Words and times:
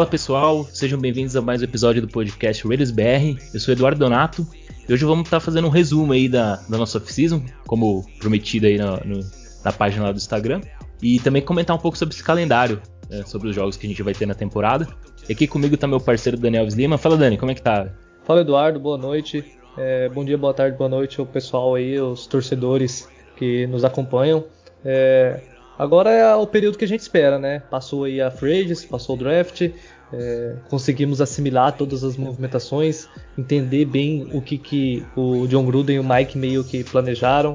Fala 0.00 0.10
pessoal, 0.10 0.64
sejam 0.64 0.98
bem-vindos 0.98 1.36
a 1.36 1.42
mais 1.42 1.60
um 1.60 1.64
episódio 1.64 2.00
do 2.00 2.08
podcast 2.08 2.66
Raiders 2.66 2.90
BR. 2.90 3.38
Eu 3.52 3.60
sou 3.60 3.70
Eduardo 3.70 3.98
Donato 3.98 4.46
e 4.88 4.90
hoje 4.90 5.04
vamos 5.04 5.26
estar 5.26 5.40
fazendo 5.40 5.66
um 5.66 5.70
resumo 5.70 6.14
aí 6.14 6.26
da, 6.26 6.56
da 6.56 6.78
nossa 6.78 6.96
off-season, 6.96 7.44
como 7.66 8.02
prometido 8.18 8.66
aí 8.66 8.78
na, 8.78 8.96
no, 9.04 9.20
na 9.62 9.70
página 9.70 10.04
lá 10.04 10.12
do 10.12 10.16
Instagram, 10.16 10.62
e 11.02 11.20
também 11.20 11.42
comentar 11.42 11.76
um 11.76 11.78
pouco 11.78 11.98
sobre 11.98 12.14
esse 12.14 12.24
calendário, 12.24 12.80
né, 13.10 13.24
sobre 13.26 13.50
os 13.50 13.54
jogos 13.54 13.76
que 13.76 13.86
a 13.86 13.90
gente 13.90 14.02
vai 14.02 14.14
ter 14.14 14.24
na 14.24 14.32
temporada. 14.32 14.88
E 15.28 15.34
aqui 15.34 15.46
comigo 15.46 15.76
tá 15.76 15.86
meu 15.86 16.00
parceiro 16.00 16.38
Daniel 16.38 16.66
Lima. 16.68 16.96
Fala 16.96 17.18
Dani, 17.18 17.36
como 17.36 17.52
é 17.52 17.54
que 17.54 17.60
tá? 17.60 17.92
Fala 18.24 18.40
Eduardo, 18.40 18.80
boa 18.80 18.96
noite. 18.96 19.44
É, 19.76 20.08
bom 20.08 20.24
dia, 20.24 20.38
boa 20.38 20.54
tarde, 20.54 20.78
boa 20.78 20.88
noite 20.88 21.20
ao 21.20 21.26
pessoal 21.26 21.74
aí, 21.74 22.00
os 22.00 22.26
torcedores 22.26 23.06
que 23.36 23.66
nos 23.66 23.84
acompanham. 23.84 24.46
É, 24.82 25.42
agora 25.80 26.10
é 26.10 26.34
o 26.34 26.46
período 26.46 26.76
que 26.76 26.84
a 26.84 26.88
gente 26.88 27.00
espera, 27.00 27.38
né? 27.38 27.60
Passou 27.70 28.04
aí 28.04 28.20
a 28.20 28.30
free 28.30 28.74
passou 28.86 29.16
o 29.16 29.18
draft, 29.18 29.70
é, 30.12 30.56
conseguimos 30.68 31.20
assimilar 31.20 31.72
todas 31.72 32.04
as 32.04 32.16
movimentações, 32.16 33.08
entender 33.38 33.84
bem 33.84 34.28
o 34.32 34.42
que, 34.42 34.58
que 34.58 35.06
o 35.16 35.46
John 35.46 35.64
Gruden 35.64 35.96
e 35.96 35.98
o 36.00 36.04
Mike 36.04 36.36
meio 36.36 36.62
que 36.64 36.84
planejaram 36.84 37.54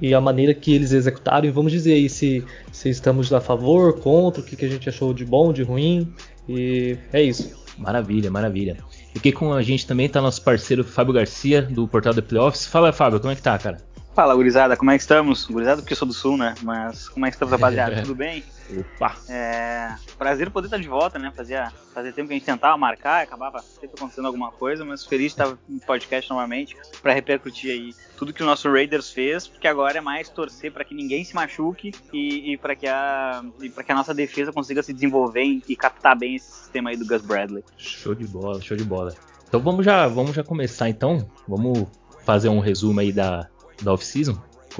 e 0.00 0.12
a 0.12 0.20
maneira 0.20 0.52
que 0.52 0.74
eles 0.74 0.92
executaram. 0.92 1.46
E 1.46 1.50
vamos 1.50 1.72
dizer 1.72 1.94
aí 1.94 2.08
se, 2.08 2.44
se 2.70 2.90
estamos 2.90 3.32
a 3.32 3.40
favor, 3.40 3.98
contra, 4.00 4.42
o 4.42 4.44
que, 4.44 4.56
que 4.56 4.64
a 4.64 4.68
gente 4.68 4.88
achou 4.88 5.14
de 5.14 5.24
bom, 5.24 5.52
de 5.52 5.62
ruim. 5.62 6.12
E 6.48 6.98
é 7.12 7.22
isso. 7.22 7.62
Maravilha, 7.78 8.30
maravilha. 8.30 8.76
E 9.14 9.18
aqui 9.18 9.32
com 9.32 9.52
a 9.52 9.62
gente 9.62 9.86
também 9.86 10.06
está 10.06 10.20
nosso 10.20 10.42
parceiro 10.42 10.84
Fábio 10.84 11.14
Garcia, 11.14 11.62
do 11.62 11.88
Portal 11.88 12.14
The 12.14 12.20
Playoffs. 12.20 12.66
Fala, 12.66 12.92
Fábio, 12.92 13.20
como 13.20 13.32
é 13.32 13.36
que 13.36 13.42
tá, 13.42 13.56
cara? 13.56 13.91
Fala, 14.14 14.34
gurizada, 14.34 14.76
como 14.76 14.90
é 14.90 14.96
que 14.96 15.00
estamos? 15.00 15.46
Gurizada 15.46 15.80
porque 15.80 15.94
eu 15.94 15.96
sou 15.96 16.06
do 16.06 16.12
Sul, 16.12 16.36
né? 16.36 16.54
Mas 16.62 17.08
como 17.08 17.24
é 17.24 17.30
que 17.30 17.34
estamos, 17.34 17.50
rapaziada? 17.50 17.96
Tudo 18.02 18.14
bem? 18.14 18.44
Opa! 18.70 19.16
É, 19.26 19.94
prazer 20.18 20.50
poder 20.50 20.66
estar 20.66 20.76
de 20.76 20.86
volta, 20.86 21.18
né? 21.18 21.32
Fazia, 21.34 21.72
fazia 21.94 22.12
tempo 22.12 22.28
que 22.28 22.34
a 22.34 22.36
gente 22.36 22.44
tentava 22.44 22.76
marcar, 22.76 23.22
acabava 23.22 23.60
sempre 23.60 23.96
acontecendo 23.96 24.26
alguma 24.26 24.52
coisa, 24.52 24.84
mas 24.84 25.06
feliz 25.06 25.34
de 25.34 25.40
estar 25.40 25.56
no 25.66 25.80
podcast 25.80 26.28
novamente 26.28 26.76
para 27.00 27.14
repercutir 27.14 27.70
aí 27.70 27.94
tudo 28.18 28.34
que 28.34 28.42
o 28.42 28.46
nosso 28.46 28.70
Raiders 28.70 29.10
fez, 29.10 29.48
porque 29.48 29.66
agora 29.66 29.96
é 29.96 30.00
mais 30.02 30.28
torcer 30.28 30.70
para 30.70 30.84
que 30.84 30.94
ninguém 30.94 31.24
se 31.24 31.34
machuque 31.34 31.92
e, 32.12 32.52
e 32.52 32.56
para 32.58 32.76
que, 32.76 32.86
a, 32.86 33.42
que 33.58 33.92
a 33.92 33.94
nossa 33.94 34.12
defesa 34.12 34.52
consiga 34.52 34.82
se 34.82 34.92
desenvolver 34.92 35.42
e, 35.42 35.62
e 35.70 35.74
captar 35.74 36.18
bem 36.18 36.36
esse 36.36 36.52
sistema 36.52 36.90
aí 36.90 36.98
do 36.98 37.06
Gus 37.06 37.22
Bradley. 37.22 37.64
Show 37.78 38.14
de 38.14 38.26
bola, 38.26 38.60
show 38.60 38.76
de 38.76 38.84
bola. 38.84 39.14
Então 39.48 39.58
vamos 39.58 39.86
já, 39.86 40.06
vamos 40.06 40.34
já 40.34 40.44
começar 40.44 40.90
então. 40.90 41.26
Vamos 41.48 41.88
fazer 42.24 42.48
um 42.48 42.60
resumo 42.60 43.00
aí 43.00 43.12
da, 43.12 43.48
da 43.82 43.92
off-season, 43.92 44.36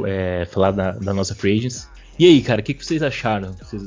é, 0.07 0.47
falar 0.51 0.71
da, 0.71 0.93
da, 0.93 1.13
nossa 1.13 1.35
free 1.35 1.59
agents. 1.59 1.89
E 2.19 2.27
aí, 2.27 2.43
cara, 2.43 2.61
o 2.61 2.65
que, 2.65 2.75
que, 2.75 2.85
vocês 2.85 3.03
acharam? 3.03 3.53
Vocês, 3.53 3.83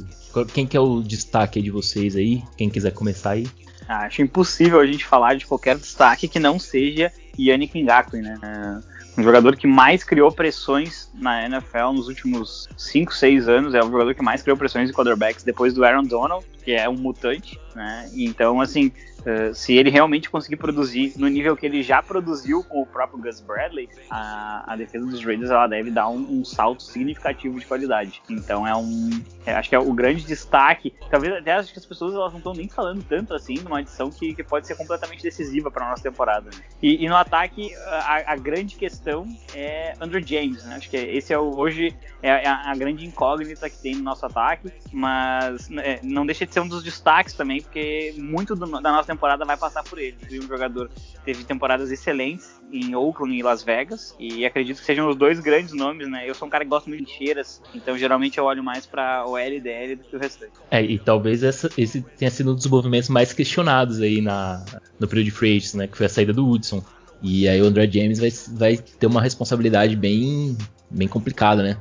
quem 0.54 0.66
que 0.66 0.76
é 0.76 0.80
o 0.80 1.02
destaque 1.02 1.62
de 1.62 1.72
vocês 1.72 2.16
aí? 2.16 2.44
Quem 2.58 2.70
quiser 2.70 2.92
começar 2.92 3.32
aí? 3.32 3.48
Ah, 3.88 4.06
acho 4.06 4.22
impossível 4.22 4.80
a 4.80 4.86
gente 4.86 5.06
falar 5.06 5.36
de 5.36 5.46
qualquer 5.46 5.78
destaque 5.78 6.28
que 6.28 6.40
não 6.40 6.58
seja 6.58 7.12
Yannick 7.38 7.82
Ngakwe, 7.82 8.22
né? 8.22 8.40
É 8.44 9.22
um 9.22 9.24
jogador 9.24 9.56
que 9.56 9.68
mais 9.68 10.04
criou 10.04 10.32
pressões 10.32 11.10
na 11.14 11.46
NFL 11.46 11.94
nos 11.94 12.08
últimos 12.08 12.68
5, 12.78 13.14
6 13.14 13.48
anos. 13.48 13.74
É 13.74 13.80
o 13.80 13.90
jogador 13.90 14.14
que 14.14 14.22
mais 14.22 14.42
criou 14.42 14.58
pressões 14.58 14.90
de 14.90 14.96
quarterbacks 14.96 15.44
depois 15.44 15.74
do 15.74 15.86
Aaron 15.86 16.04
Donald, 16.04 16.46
que 16.66 16.74
é 16.74 16.90
um 16.90 16.98
mutante, 16.98 17.60
né? 17.76 18.10
Então, 18.16 18.60
assim, 18.60 18.92
Uh, 19.26 19.56
se 19.56 19.74
ele 19.74 19.90
realmente 19.90 20.30
conseguir 20.30 20.56
produzir 20.56 21.14
no 21.18 21.28
nível 21.28 21.58
que 21.58 21.66
ele 21.66 21.82
já 21.82 22.00
produziu 22.00 22.64
com 22.64 22.84
o 22.84 22.86
próprio 22.86 23.18
Gus 23.20 23.42
Bradley, 23.42 23.90
a, 24.08 24.72
a 24.72 24.76
defesa 24.76 25.04
dos 25.04 25.26
Raiders 25.26 25.50
ela 25.50 25.66
deve 25.66 25.90
dar 25.90 26.08
um, 26.10 26.20
um, 26.42 26.46
salto 26.46 26.84
significativo 26.84 27.60
de 27.60 27.66
qualidade. 27.66 28.22
Então 28.30 28.68
é 28.68 28.76
um, 28.76 29.10
é, 29.44 29.56
acho 29.56 29.70
que 29.70 29.76
é 29.76 29.80
o 29.80 29.92
grande 29.94 30.24
destaque. 30.24 30.94
Talvez 31.10 31.34
até 31.34 31.54
acho 31.54 31.74
que 31.74 31.80
as 31.80 31.86
pessoas 31.88 32.14
elas 32.14 32.32
não 32.34 32.38
estão 32.38 32.54
nem 32.54 32.70
falando 32.70 33.04
tanto 33.04 33.34
assim 33.34 33.56
de 33.56 33.66
uma 33.66 33.80
adição 33.80 34.12
que, 34.12 34.36
que 34.36 34.44
pode 34.44 34.68
ser 34.68 34.76
completamente 34.76 35.24
decisiva 35.24 35.72
para 35.72 35.90
nossa 35.90 36.04
temporada. 36.04 36.52
Né? 36.54 36.62
E, 36.80 37.04
e, 37.04 37.10
no 37.10 37.16
ataque 37.16 37.74
a, 37.76 38.34
a, 38.34 38.36
grande 38.36 38.76
questão 38.76 39.26
é 39.56 39.96
Andrew 40.00 40.22
James, 40.24 40.64
né? 40.66 40.76
Acho 40.76 40.88
que 40.88 40.98
esse 40.98 41.34
é 41.34 41.40
o, 41.40 41.58
hoje 41.58 41.96
é, 42.22 42.30
é 42.30 42.48
a, 42.48 42.70
a, 42.70 42.76
grande 42.76 43.04
incógnita 43.04 43.68
que 43.72 43.78
tem 43.80 43.96
no 43.96 44.04
nosso 44.04 44.24
ataque, 44.24 44.72
mas 44.94 45.68
é, 45.80 46.00
não 46.04 46.28
deixa 46.28 46.46
de 46.46 46.54
ser 46.56 46.62
um 46.62 46.68
dos 46.68 46.84
destaques 46.84 47.34
também, 47.34 47.62
porque 47.62 48.14
muito 48.18 48.56
do, 48.56 48.66
da 48.66 48.92
nossa 48.92 49.08
temporada 49.08 49.44
vai 49.44 49.58
passar 49.58 49.84
por 49.84 50.00
ele. 50.00 50.16
Foi 50.26 50.40
um 50.40 50.48
jogador 50.48 50.90
que 50.90 51.20
teve 51.26 51.44
temporadas 51.44 51.92
excelentes 51.92 52.50
em 52.72 52.96
Oakland 52.96 53.38
e 53.38 53.44
Las 53.44 53.62
Vegas, 53.62 54.16
e 54.18 54.46
acredito 54.46 54.80
que 54.80 54.86
sejam 54.86 55.10
os 55.10 55.18
dois 55.18 55.40
grandes 55.42 55.74
nomes, 55.74 56.10
né? 56.10 56.28
Eu 56.28 56.34
sou 56.34 56.48
um 56.48 56.52
cara 56.52 56.64
que 56.64 56.70
gosta 56.70 56.90
muito 56.90 57.06
de 57.06 57.12
cheiras, 57.12 57.62
então 57.74 57.98
geralmente 57.98 58.38
eu 58.38 58.46
olho 58.46 58.64
mais 58.64 58.86
para 58.86 59.28
o 59.28 59.38
L 59.38 59.58
e 59.58 59.60
DL 59.60 59.96
do 59.98 60.04
que 60.06 60.16
o 60.16 60.20
restante. 60.20 60.54
É, 60.72 60.82
e 60.82 60.98
talvez 60.98 61.44
essa, 61.44 61.70
esse 61.78 62.02
tenha 62.02 62.32
sido 62.32 62.54
um 62.54 62.56
dos 62.56 62.68
movimentos 62.68 63.10
mais 63.10 63.34
questionados 63.34 64.00
aí 64.00 64.22
na, 64.22 64.64
no 64.98 65.08
período 65.08 65.26
de 65.26 65.32
free 65.32 65.58
agents, 65.58 65.74
né? 65.74 65.88
Que 65.88 65.98
foi 65.98 66.06
a 66.06 66.10
saída 66.10 66.32
do 66.32 66.46
Woodson. 66.46 66.82
E 67.22 67.50
aí 67.50 67.62
o 67.62 67.66
André 67.66 67.90
James 67.92 68.20
vai, 68.20 68.30
vai 68.54 68.78
ter 68.78 69.08
uma 69.08 69.22
responsabilidade 69.22 69.96
bem, 69.96 70.58
bem 70.90 71.08
complicada, 71.08 71.62
né? 71.62 71.78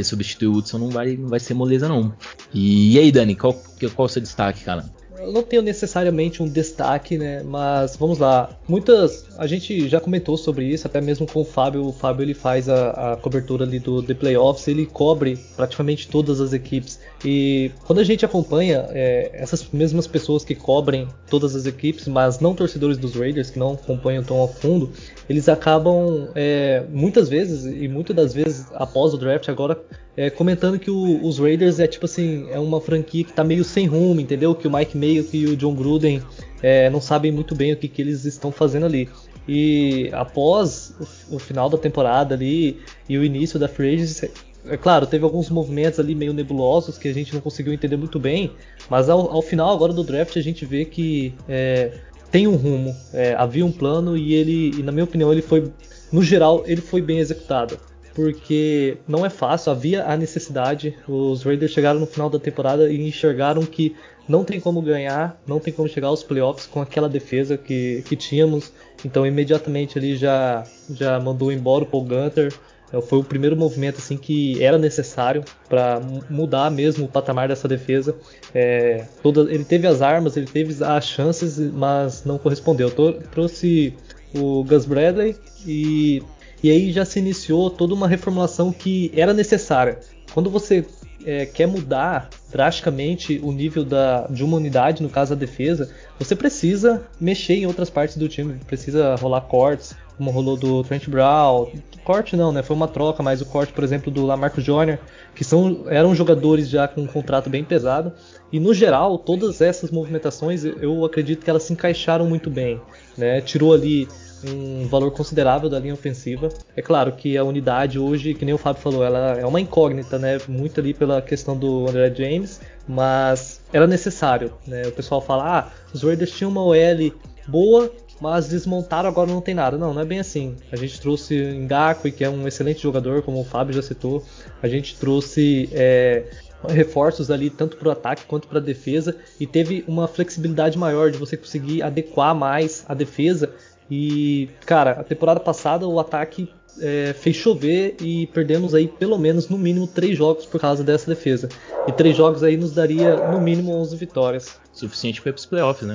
Porque 0.00 0.04
substituir 0.04 0.48
o 0.48 0.52
Woodson 0.52 0.78
não 0.78 0.90
vai, 0.90 1.16
não 1.16 1.28
vai 1.28 1.40
ser 1.40 1.54
moleza, 1.54 1.88
não. 1.88 2.12
E, 2.52 2.94
e 2.94 2.98
aí, 2.98 3.12
Dani, 3.12 3.36
qual, 3.36 3.54
qual 3.94 4.06
o 4.06 4.08
seu 4.08 4.22
destaque, 4.22 4.64
cara? 4.64 4.84
eu 5.20 5.32
não 5.32 5.42
tenho 5.42 5.60
necessariamente 5.60 6.42
um 6.42 6.48
destaque, 6.48 7.18
né? 7.18 7.42
Mas 7.42 7.96
vamos 7.96 8.18
lá. 8.18 8.50
Muitas. 8.66 9.26
A 9.36 9.46
gente 9.46 9.88
já 9.88 10.00
comentou 10.00 10.36
sobre 10.36 10.64
isso, 10.64 10.86
até 10.86 11.00
mesmo 11.00 11.26
com 11.26 11.40
o 11.40 11.44
Fábio. 11.44 11.86
O 11.86 11.92
Fábio 11.92 12.24
ele 12.24 12.34
faz 12.34 12.68
a, 12.68 13.12
a 13.12 13.16
cobertura 13.16 13.64
ali 13.64 13.78
do 13.78 14.02
The 14.02 14.14
Playoffs, 14.14 14.66
ele 14.66 14.86
cobre 14.86 15.38
praticamente 15.56 16.08
todas 16.08 16.40
as 16.40 16.52
equipes. 16.52 16.98
E 17.22 17.70
quando 17.84 17.98
a 17.98 18.04
gente 18.04 18.24
acompanha 18.24 18.86
é, 18.90 19.30
essas 19.34 19.68
mesmas 19.70 20.06
pessoas 20.06 20.42
que 20.42 20.54
cobrem 20.54 21.06
todas 21.28 21.54
as 21.54 21.66
equipes, 21.66 22.08
mas 22.08 22.40
não 22.40 22.54
torcedores 22.54 22.96
dos 22.96 23.14
Raiders, 23.14 23.50
que 23.50 23.58
não 23.58 23.74
acompanham 23.74 24.24
tão 24.24 24.42
a 24.42 24.48
fundo, 24.48 24.90
eles 25.30 25.48
acabam 25.48 26.28
é, 26.34 26.82
muitas 26.90 27.28
vezes, 27.28 27.64
e 27.64 27.86
muitas 27.86 28.16
das 28.16 28.34
vezes 28.34 28.66
após 28.74 29.14
o 29.14 29.16
draft, 29.16 29.48
agora 29.48 29.80
é, 30.16 30.28
comentando 30.28 30.76
que 30.76 30.90
o, 30.90 31.24
os 31.24 31.38
Raiders 31.38 31.78
é 31.78 31.86
tipo 31.86 32.04
assim, 32.04 32.48
é 32.50 32.58
uma 32.58 32.80
franquia 32.80 33.22
que 33.22 33.32
tá 33.32 33.44
meio 33.44 33.62
sem 33.62 33.86
rumo, 33.86 34.20
entendeu? 34.20 34.56
Que 34.56 34.66
o 34.66 34.72
Mike 34.72 34.98
Mayo 34.98 35.24
e 35.32 35.46
o 35.46 35.56
John 35.56 35.72
Gruden 35.76 36.20
é, 36.60 36.90
não 36.90 37.00
sabem 37.00 37.30
muito 37.30 37.54
bem 37.54 37.72
o 37.72 37.76
que, 37.76 37.86
que 37.86 38.02
eles 38.02 38.24
estão 38.24 38.50
fazendo 38.50 38.86
ali. 38.86 39.08
E 39.46 40.10
após 40.12 40.96
o, 41.30 41.36
o, 41.36 41.38
final 41.38 41.70
da 41.70 41.78
temporada 41.78 42.34
ali 42.34 42.80
e 43.08 43.16
o 43.16 43.22
início 43.22 43.56
da 43.56 43.68
free 43.68 43.94
agency, 43.94 44.32
é 44.66 44.76
claro, 44.76 45.06
teve 45.06 45.22
alguns 45.22 45.48
movimentos 45.48 46.00
ali 46.00 46.12
meio 46.12 46.32
nebulosos 46.32 46.98
que 46.98 47.06
a 47.06 47.14
gente 47.14 47.32
não 47.32 47.40
conseguiu 47.40 47.72
entender 47.72 47.96
muito 47.96 48.18
bem, 48.18 48.50
mas 48.90 49.08
ao, 49.08 49.32
ao 49.32 49.42
final 49.42 49.72
agora 49.72 49.92
do 49.92 50.02
draft 50.02 50.36
a 50.36 50.42
gente 50.42 50.66
vê 50.66 50.84
que 50.84 51.32
é, 51.48 51.92
tem 52.30 52.46
um 52.46 52.56
rumo, 52.56 52.94
é, 53.12 53.34
havia 53.34 53.64
um 53.64 53.72
plano 53.72 54.16
e 54.16 54.34
ele, 54.34 54.78
e 54.78 54.82
na 54.82 54.92
minha 54.92 55.04
opinião, 55.04 55.32
ele 55.32 55.42
foi, 55.42 55.70
no 56.12 56.22
geral, 56.22 56.62
ele 56.66 56.80
foi 56.80 57.00
bem 57.00 57.18
executado 57.18 57.78
porque 58.14 58.98
não 59.06 59.24
é 59.24 59.30
fácil, 59.30 59.72
havia 59.72 60.04
a 60.04 60.16
necessidade. 60.16 60.94
Os 61.08 61.42
Raiders 61.42 61.72
chegaram 61.72 62.00
no 62.00 62.06
final 62.06 62.28
da 62.28 62.38
temporada 62.38 62.90
e 62.90 63.00
enxergaram 63.06 63.62
que 63.62 63.96
não 64.28 64.44
tem 64.44 64.60
como 64.60 64.82
ganhar, 64.82 65.40
não 65.46 65.58
tem 65.58 65.72
como 65.72 65.88
chegar 65.88 66.08
aos 66.08 66.22
playoffs 66.22 66.66
com 66.66 66.80
aquela 66.80 67.08
defesa 67.08 67.56
que, 67.56 68.02
que 68.06 68.16
tínhamos. 68.16 68.72
Então 69.04 69.26
imediatamente 69.26 69.98
ali 69.98 70.16
já, 70.16 70.64
já 70.90 71.18
mandou 71.18 71.50
embora 71.50 71.84
o 71.84 71.86
Paul 71.86 72.04
Gunter. 72.04 72.52
É, 72.92 73.00
foi 73.00 73.18
o 73.18 73.24
primeiro 73.24 73.56
movimento 73.56 73.98
assim 73.98 74.16
que 74.16 74.62
era 74.62 74.78
necessário 74.78 75.44
para 75.68 76.00
mudar 76.28 76.70
mesmo 76.70 77.04
o 77.06 77.08
patamar 77.08 77.48
dessa 77.48 77.68
defesa. 77.68 78.14
É, 78.54 79.06
toda, 79.22 79.52
ele 79.52 79.64
teve 79.64 79.86
as 79.86 80.02
armas, 80.02 80.36
ele 80.36 80.46
teve 80.46 80.82
as 80.84 81.06
chances, 81.06 81.58
mas 81.58 82.24
não 82.24 82.38
correspondeu. 82.38 82.90
trouxe 83.30 83.94
o 84.34 84.64
Gus 84.64 84.84
Bradley 84.84 85.36
e 85.66 86.22
e 86.62 86.70
aí 86.70 86.92
já 86.92 87.04
se 87.04 87.18
iniciou 87.18 87.70
toda 87.70 87.94
uma 87.94 88.06
reformulação 88.06 88.70
que 88.70 89.10
era 89.14 89.32
necessária. 89.32 89.98
Quando 90.34 90.50
você 90.50 90.84
é, 91.24 91.46
quer 91.46 91.66
mudar 91.66 92.28
drasticamente 92.50 93.40
o 93.42 93.52
nível 93.52 93.84
da, 93.84 94.26
de 94.28 94.44
uma 94.44 94.56
unidade, 94.56 95.02
no 95.02 95.08
caso 95.08 95.32
a 95.32 95.36
defesa, 95.36 95.90
você 96.18 96.34
precisa 96.34 97.02
mexer 97.20 97.54
em 97.54 97.66
outras 97.66 97.88
partes 97.88 98.16
do 98.16 98.28
time, 98.28 98.60
precisa 98.66 99.14
rolar 99.14 99.42
cortes, 99.42 99.94
como 100.20 100.30
rolou 100.30 100.54
do 100.54 100.84
Trent 100.84 101.08
Brown. 101.08 101.68
Corte 102.04 102.36
não, 102.36 102.52
né? 102.52 102.62
Foi 102.62 102.76
uma 102.76 102.86
troca, 102.86 103.22
mas 103.22 103.40
o 103.40 103.46
corte, 103.46 103.72
por 103.72 103.82
exemplo, 103.82 104.12
do 104.12 104.26
Lamarcus 104.26 104.62
Jr., 104.62 104.98
que 105.34 105.42
são, 105.42 105.84
eram 105.88 106.14
jogadores 106.14 106.68
já 106.68 106.86
com 106.86 107.00
um 107.00 107.06
contrato 107.06 107.48
bem 107.48 107.64
pesado. 107.64 108.12
E 108.52 108.60
no 108.60 108.74
geral, 108.74 109.16
todas 109.16 109.62
essas 109.62 109.90
movimentações, 109.90 110.62
eu 110.64 111.04
acredito 111.06 111.42
que 111.42 111.48
elas 111.48 111.62
se 111.62 111.72
encaixaram 111.72 112.26
muito 112.26 112.50
bem. 112.50 112.78
Né? 113.16 113.40
Tirou 113.40 113.72
ali 113.72 114.08
um 114.44 114.86
valor 114.88 115.10
considerável 115.10 115.68
da 115.68 115.78
linha 115.78 115.94
ofensiva. 115.94 116.48
É 116.76 116.82
claro 116.82 117.12
que 117.12 117.36
a 117.36 117.44
unidade 117.44 117.98
hoje, 117.98 118.34
que 118.34 118.44
nem 118.44 118.54
o 118.54 118.58
Fábio 118.58 118.82
falou, 118.82 119.04
ela 119.04 119.38
é 119.38 119.46
uma 119.46 119.60
incógnita, 119.60 120.18
né? 120.18 120.38
Muito 120.48 120.80
ali 120.80 120.94
pela 120.94 121.20
questão 121.20 121.56
do 121.56 121.88
André 121.88 122.12
James, 122.14 122.60
mas 122.86 123.60
era 123.72 123.86
necessário, 123.86 124.52
né? 124.66 124.82
O 124.86 124.92
pessoal 124.92 125.20
fala, 125.20 125.58
ah, 125.58 125.72
os 125.92 126.02
Raiders 126.02 126.30
tinham 126.30 126.50
uma 126.50 126.62
OL 126.62 127.12
boa, 127.46 127.92
mas 128.20 128.48
desmontaram 128.48 129.08
agora 129.08 129.30
não 129.30 129.40
tem 129.40 129.54
nada. 129.54 129.78
Não, 129.78 129.94
não 129.94 130.02
é 130.02 130.04
bem 130.04 130.20
assim. 130.20 130.56
A 130.70 130.76
gente 130.76 131.00
trouxe 131.00 131.34
Ngakwe, 131.34 132.12
que 132.12 132.22
é 132.22 132.28
um 132.28 132.46
excelente 132.46 132.82
jogador, 132.82 133.22
como 133.22 133.40
o 133.40 133.44
Fábio 133.44 133.74
já 133.74 133.82
citou. 133.82 134.22
A 134.62 134.68
gente 134.68 134.96
trouxe 134.96 135.70
é, 135.72 136.24
reforços 136.68 137.30
ali 137.30 137.48
tanto 137.48 137.76
para 137.76 137.88
o 137.88 137.90
ataque 137.90 138.24
quanto 138.26 138.46
para 138.46 138.58
a 138.58 138.62
defesa 138.62 139.16
e 139.38 139.46
teve 139.46 139.84
uma 139.88 140.06
flexibilidade 140.06 140.76
maior 140.76 141.10
de 141.10 141.16
você 141.16 141.36
conseguir 141.36 141.82
adequar 141.82 142.34
mais 142.34 142.84
a 142.88 142.94
defesa. 142.94 143.50
E 143.90 144.48
cara, 144.64 144.92
a 144.92 145.04
temporada 145.04 145.40
passada 145.40 145.86
o 145.86 145.98
ataque 145.98 146.48
é, 146.80 147.12
fez 147.12 147.36
chover 147.36 147.96
e 148.00 148.26
perdemos 148.28 148.74
aí 148.74 148.86
pelo 148.86 149.18
menos 149.18 149.48
no 149.48 149.58
mínimo 149.58 149.86
três 149.86 150.16
jogos 150.16 150.46
por 150.46 150.60
causa 150.60 150.84
dessa 150.84 151.06
defesa. 151.08 151.48
E 151.86 151.92
três 151.92 152.16
jogos 152.16 152.42
aí 152.42 152.56
nos 152.56 152.72
daria 152.72 153.16
no 153.28 153.40
mínimo 153.40 153.72
11 153.74 153.96
vitórias. 153.96 154.60
Suficiente 154.72 155.20
para 155.20 155.34
os 155.34 155.46
playoffs, 155.46 155.86
né? 155.86 155.94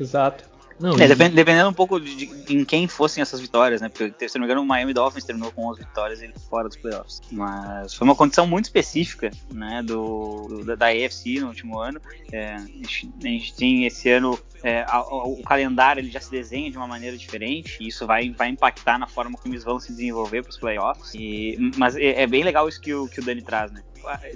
Exato. 0.00 0.55
Não, 0.78 0.94
é, 0.98 1.08
depend, 1.08 1.34
dependendo 1.34 1.70
um 1.70 1.72
pouco 1.72 1.98
de, 1.98 2.26
de, 2.26 2.56
em 2.56 2.64
quem 2.64 2.86
fossem 2.86 3.22
essas 3.22 3.40
vitórias, 3.40 3.80
né? 3.80 3.88
Porque, 3.88 4.28
se 4.28 4.36
não 4.36 4.42
me 4.42 4.46
engano, 4.46 4.62
o 4.62 4.66
Miami 4.66 4.92
Dolphins 4.92 5.24
terminou 5.24 5.50
com 5.50 5.66
11 5.66 5.80
vitórias 5.80 6.20
ele 6.20 6.34
fora 6.50 6.68
dos 6.68 6.76
playoffs. 6.76 7.20
Mas 7.32 7.94
foi 7.94 8.06
uma 8.06 8.14
condição 8.14 8.46
muito 8.46 8.66
específica, 8.66 9.30
né? 9.52 9.82
Do, 9.82 10.46
do 10.48 10.64
da, 10.64 10.74
da 10.74 10.86
AFC 10.88 11.40
no 11.40 11.48
último 11.48 11.78
ano. 11.78 12.00
É, 12.30 12.54
a, 12.54 12.58
gente, 12.58 13.10
a, 13.22 13.26
gente, 13.26 13.54
tem 13.54 13.86
esse 13.86 14.10
ano 14.10 14.38
é, 14.62 14.80
a, 14.82 14.96
a, 14.96 15.24
o 15.24 15.42
calendário 15.42 16.00
ele 16.00 16.10
já 16.10 16.20
se 16.20 16.30
desenha 16.30 16.70
de 16.70 16.76
uma 16.76 16.86
maneira 16.86 17.16
diferente 17.16 17.78
e 17.80 17.88
isso 17.88 18.06
vai, 18.06 18.30
vai 18.30 18.48
impactar 18.48 18.98
na 18.98 19.06
forma 19.06 19.38
como 19.38 19.54
eles 19.54 19.64
vão 19.64 19.78
se 19.78 19.92
desenvolver 19.92 20.42
para 20.42 20.50
os 20.50 20.58
playoffs. 20.58 21.14
E, 21.14 21.56
mas 21.76 21.96
é, 21.96 22.22
é, 22.22 22.26
bem 22.26 22.42
legal 22.42 22.68
isso 22.68 22.80
que 22.80 22.92
o, 22.92 23.08
que 23.08 23.20
o 23.20 23.24
Dani 23.24 23.42
traz, 23.42 23.70
né? 23.70 23.82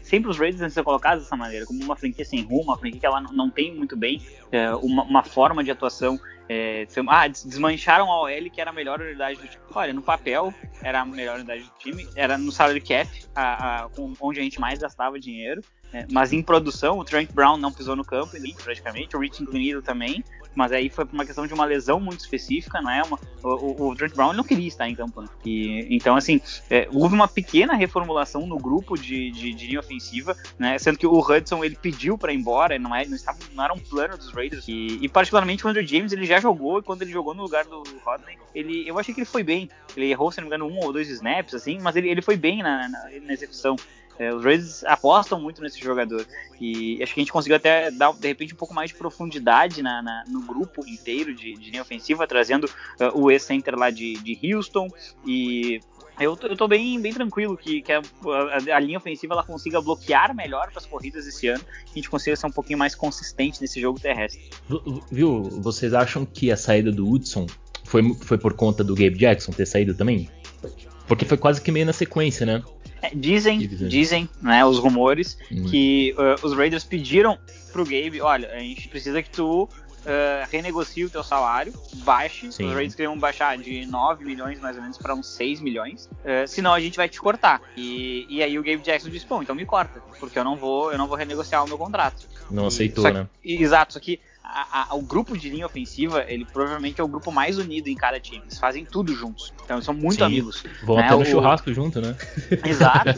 Sempre 0.02 0.30
os 0.30 0.38
Raiders 0.38 0.60
vão 0.60 0.70
ser 0.70 0.82
colocados 0.82 1.24
dessa 1.24 1.36
maneira, 1.36 1.66
como 1.66 1.82
uma 1.82 1.96
franquia 1.96 2.24
sem 2.24 2.42
rumo, 2.42 2.64
uma 2.64 2.78
franquia 2.78 3.00
que 3.00 3.06
ela 3.06 3.20
não 3.20 3.50
tem 3.50 3.74
muito 3.74 3.96
bem 3.96 4.20
é, 4.50 4.74
uma, 4.74 5.02
uma, 5.04 5.22
forma 5.22 5.62
de 5.62 5.70
atuação. 5.70 6.18
É, 6.48 6.84
ah, 7.08 7.28
desmancharam 7.28 8.10
a 8.10 8.22
OL 8.22 8.50
que 8.52 8.60
era 8.60 8.70
a 8.70 8.72
melhor 8.72 9.00
unidade 9.00 9.38
do 9.40 9.46
time. 9.46 9.62
Olha, 9.72 9.92
no 9.92 10.02
papel 10.02 10.52
era 10.82 11.02
a 11.02 11.06
melhor 11.06 11.36
unidade 11.36 11.62
do 11.62 11.70
time, 11.78 12.08
era 12.16 12.36
no 12.36 12.50
salary 12.50 12.80
cap, 12.80 13.08
a, 13.34 13.84
a, 13.84 13.90
onde 14.20 14.40
a 14.40 14.42
gente 14.42 14.60
mais 14.60 14.80
gastava 14.80 15.18
dinheiro. 15.18 15.62
É, 15.92 16.06
mas 16.10 16.32
em 16.32 16.42
produção, 16.42 16.98
o 16.98 17.04
Trent 17.04 17.30
Brown 17.32 17.56
não 17.56 17.72
pisou 17.72 17.96
no 17.96 18.04
campo, 18.04 18.32
praticamente, 18.62 19.16
o 19.16 19.20
Rich 19.20 19.42
Inclinido 19.42 19.82
também 19.82 20.24
mas 20.54 20.72
aí 20.72 20.88
foi 20.88 21.06
uma 21.12 21.24
questão 21.24 21.46
de 21.46 21.54
uma 21.54 21.64
lesão 21.64 22.00
muito 22.00 22.20
específica, 22.20 22.80
não 22.80 22.90
é? 22.90 23.02
Uma, 23.02 23.18
o, 23.42 23.88
o 23.88 23.96
Trent 23.96 24.14
Brown 24.14 24.32
não 24.32 24.44
queria 24.44 24.68
estar 24.68 24.88
em 24.88 24.94
campo, 24.94 25.22
né? 25.22 25.28
E, 25.44 25.86
então, 25.90 26.16
assim, 26.16 26.40
é, 26.68 26.88
houve 26.92 27.14
uma 27.14 27.28
pequena 27.28 27.74
reformulação 27.74 28.46
no 28.46 28.58
grupo 28.58 28.96
de, 28.96 29.30
de, 29.30 29.52
de, 29.54 29.66
linha 29.66 29.80
ofensiva, 29.80 30.36
né? 30.58 30.78
Sendo 30.78 30.98
que 30.98 31.06
o 31.06 31.18
Hudson 31.18 31.64
ele 31.64 31.76
pediu 31.76 32.18
para 32.18 32.32
ir 32.32 32.36
embora, 32.36 32.78
não, 32.78 32.94
é, 32.94 33.06
não, 33.06 33.14
estava, 33.14 33.38
não 33.54 33.64
era 33.64 33.72
um 33.72 33.78
plano 33.78 34.16
dos 34.16 34.32
Raiders. 34.32 34.66
E, 34.68 34.98
e, 35.00 35.08
particularmente 35.08 35.64
o 35.64 35.68
Andrew 35.68 35.86
James 35.86 36.12
ele 36.12 36.26
já 36.26 36.40
jogou 36.40 36.78
e 36.78 36.82
quando 36.82 37.02
ele 37.02 37.12
jogou 37.12 37.34
no 37.34 37.42
lugar 37.42 37.64
do 37.64 37.82
Rodney, 38.04 38.38
ele, 38.54 38.88
eu 38.88 38.98
achei 38.98 39.14
que 39.14 39.20
ele 39.20 39.26
foi 39.26 39.42
bem. 39.42 39.68
Ele 39.96 40.10
errou, 40.10 40.30
se 40.30 40.38
não 40.38 40.44
me 40.44 40.48
engano, 40.48 40.66
um 40.66 40.84
ou 40.84 40.92
dois 40.92 41.08
snaps, 41.08 41.54
assim, 41.54 41.78
mas 41.80 41.96
ele, 41.96 42.08
ele 42.08 42.22
foi 42.22 42.36
bem 42.36 42.62
na, 42.62 42.88
na, 42.88 43.08
na 43.22 43.32
execução. 43.32 43.76
É, 44.20 44.34
os 44.34 44.44
Raiders 44.44 44.84
apostam 44.84 45.40
muito 45.40 45.62
nesse 45.62 45.80
jogador. 45.80 46.26
E 46.60 47.02
acho 47.02 47.14
que 47.14 47.20
a 47.20 47.22
gente 47.22 47.32
conseguiu 47.32 47.56
até 47.56 47.90
dar, 47.90 48.12
de 48.12 48.28
repente, 48.28 48.52
um 48.52 48.56
pouco 48.56 48.74
mais 48.74 48.90
de 48.90 48.96
profundidade 48.96 49.80
na, 49.80 50.02
na 50.02 50.24
no 50.28 50.42
grupo 50.42 50.86
inteiro 50.86 51.34
de, 51.34 51.54
de 51.54 51.70
linha 51.70 51.80
ofensiva, 51.80 52.26
trazendo 52.26 52.64
uh, 52.64 53.18
o 53.18 53.30
ex-center 53.30 53.74
lá 53.78 53.88
de, 53.88 54.18
de 54.18 54.38
Houston. 54.54 54.88
E 55.26 55.80
eu, 56.20 56.38
eu 56.42 56.54
tô 56.54 56.68
bem, 56.68 57.00
bem 57.00 57.14
tranquilo 57.14 57.56
que, 57.56 57.80
que 57.80 57.90
a, 57.90 58.02
a, 58.02 58.76
a, 58.76 58.78
linha 58.78 58.98
ofensiva 58.98 59.32
ela 59.32 59.42
consiga 59.42 59.80
bloquear 59.80 60.36
melhor 60.36 60.68
para 60.70 60.80
as 60.80 60.84
corridas 60.84 61.26
esse 61.26 61.48
ano, 61.48 61.64
que 61.86 61.92
a 61.92 61.94
gente 61.94 62.10
consiga 62.10 62.36
ser 62.36 62.46
um 62.46 62.52
pouquinho 62.52 62.78
mais 62.78 62.94
consistente 62.94 63.58
nesse 63.58 63.80
jogo 63.80 63.98
terrestre. 63.98 64.50
Viu? 65.10 65.44
Vocês 65.44 65.94
acham 65.94 66.26
que 66.26 66.52
a 66.52 66.58
saída 66.58 66.92
do 66.92 67.08
Hudson 67.08 67.46
foi, 67.84 68.14
foi 68.20 68.36
por 68.36 68.52
conta 68.52 68.84
do 68.84 68.94
Gabe 68.94 69.16
Jackson 69.16 69.50
ter 69.50 69.64
saído 69.64 69.94
também? 69.94 70.28
Porque 71.08 71.24
foi 71.24 71.38
quase 71.38 71.62
que 71.62 71.72
meio 71.72 71.86
na 71.86 71.94
sequência, 71.94 72.44
né? 72.44 72.62
É, 73.02 73.10
dizem, 73.14 73.58
dizem, 73.58 74.28
né, 74.42 74.64
os 74.64 74.78
rumores, 74.78 75.38
uhum. 75.50 75.64
que 75.64 76.14
uh, 76.18 76.46
os 76.46 76.54
Raiders 76.54 76.84
pediram 76.84 77.38
pro 77.72 77.84
Gabe, 77.84 78.20
olha, 78.20 78.50
a 78.52 78.58
gente 78.58 78.88
precisa 78.88 79.22
que 79.22 79.30
tu 79.30 79.62
uh, 79.64 79.68
renegocie 80.50 81.04
o 81.04 81.10
teu 81.10 81.22
salário, 81.22 81.72
baixe, 82.04 82.50
Sim. 82.52 82.66
os 82.66 82.72
Raiders 82.72 82.94
queriam 82.94 83.18
baixar 83.18 83.56
de 83.56 83.86
9 83.86 84.24
milhões 84.24 84.60
mais 84.60 84.76
ou 84.76 84.82
menos 84.82 84.98
para 84.98 85.14
uns 85.14 85.26
6 85.28 85.60
milhões, 85.60 86.06
uh, 86.06 86.46
senão 86.46 86.74
a 86.74 86.80
gente 86.80 86.96
vai 86.96 87.08
te 87.08 87.20
cortar. 87.20 87.60
E, 87.76 88.26
e 88.28 88.42
aí 88.42 88.58
o 88.58 88.62
Gabe 88.62 88.82
Jackson 88.82 89.08
disse, 89.08 89.26
bom, 89.26 89.42
então 89.42 89.54
me 89.54 89.64
corta, 89.64 90.00
porque 90.18 90.38
eu 90.38 90.44
não 90.44 90.56
vou, 90.56 90.92
eu 90.92 90.98
não 90.98 91.06
vou 91.06 91.16
renegociar 91.16 91.64
o 91.64 91.68
meu 91.68 91.78
contrato. 91.78 92.28
Não 92.50 92.64
e, 92.64 92.66
aceitou, 92.66 93.04
só, 93.04 93.10
né? 93.10 93.26
Exato, 93.44 93.94
só 93.94 94.00
que 94.00 94.20
a, 94.42 94.88
a, 94.90 94.94
o 94.94 95.02
grupo 95.02 95.36
de 95.36 95.48
linha 95.48 95.66
ofensiva, 95.66 96.24
ele 96.26 96.44
provavelmente 96.44 97.00
é 97.00 97.04
o 97.04 97.08
grupo 97.08 97.30
mais 97.30 97.58
unido 97.58 97.88
em 97.88 97.94
cada 97.94 98.18
time. 98.18 98.42
Eles 98.42 98.58
fazem 98.58 98.84
tudo 98.84 99.14
juntos. 99.14 99.52
Então 99.64 99.76
eles 99.76 99.84
são 99.84 99.94
muito 99.94 100.16
Sim, 100.16 100.24
amigos. 100.24 100.64
Vão 100.82 100.96
né? 100.96 101.04
até 101.04 101.14
no 101.14 101.22
o... 101.22 101.24
churrasco 101.24 101.72
junto, 101.72 102.00
né? 102.00 102.16
Exato. 102.64 103.10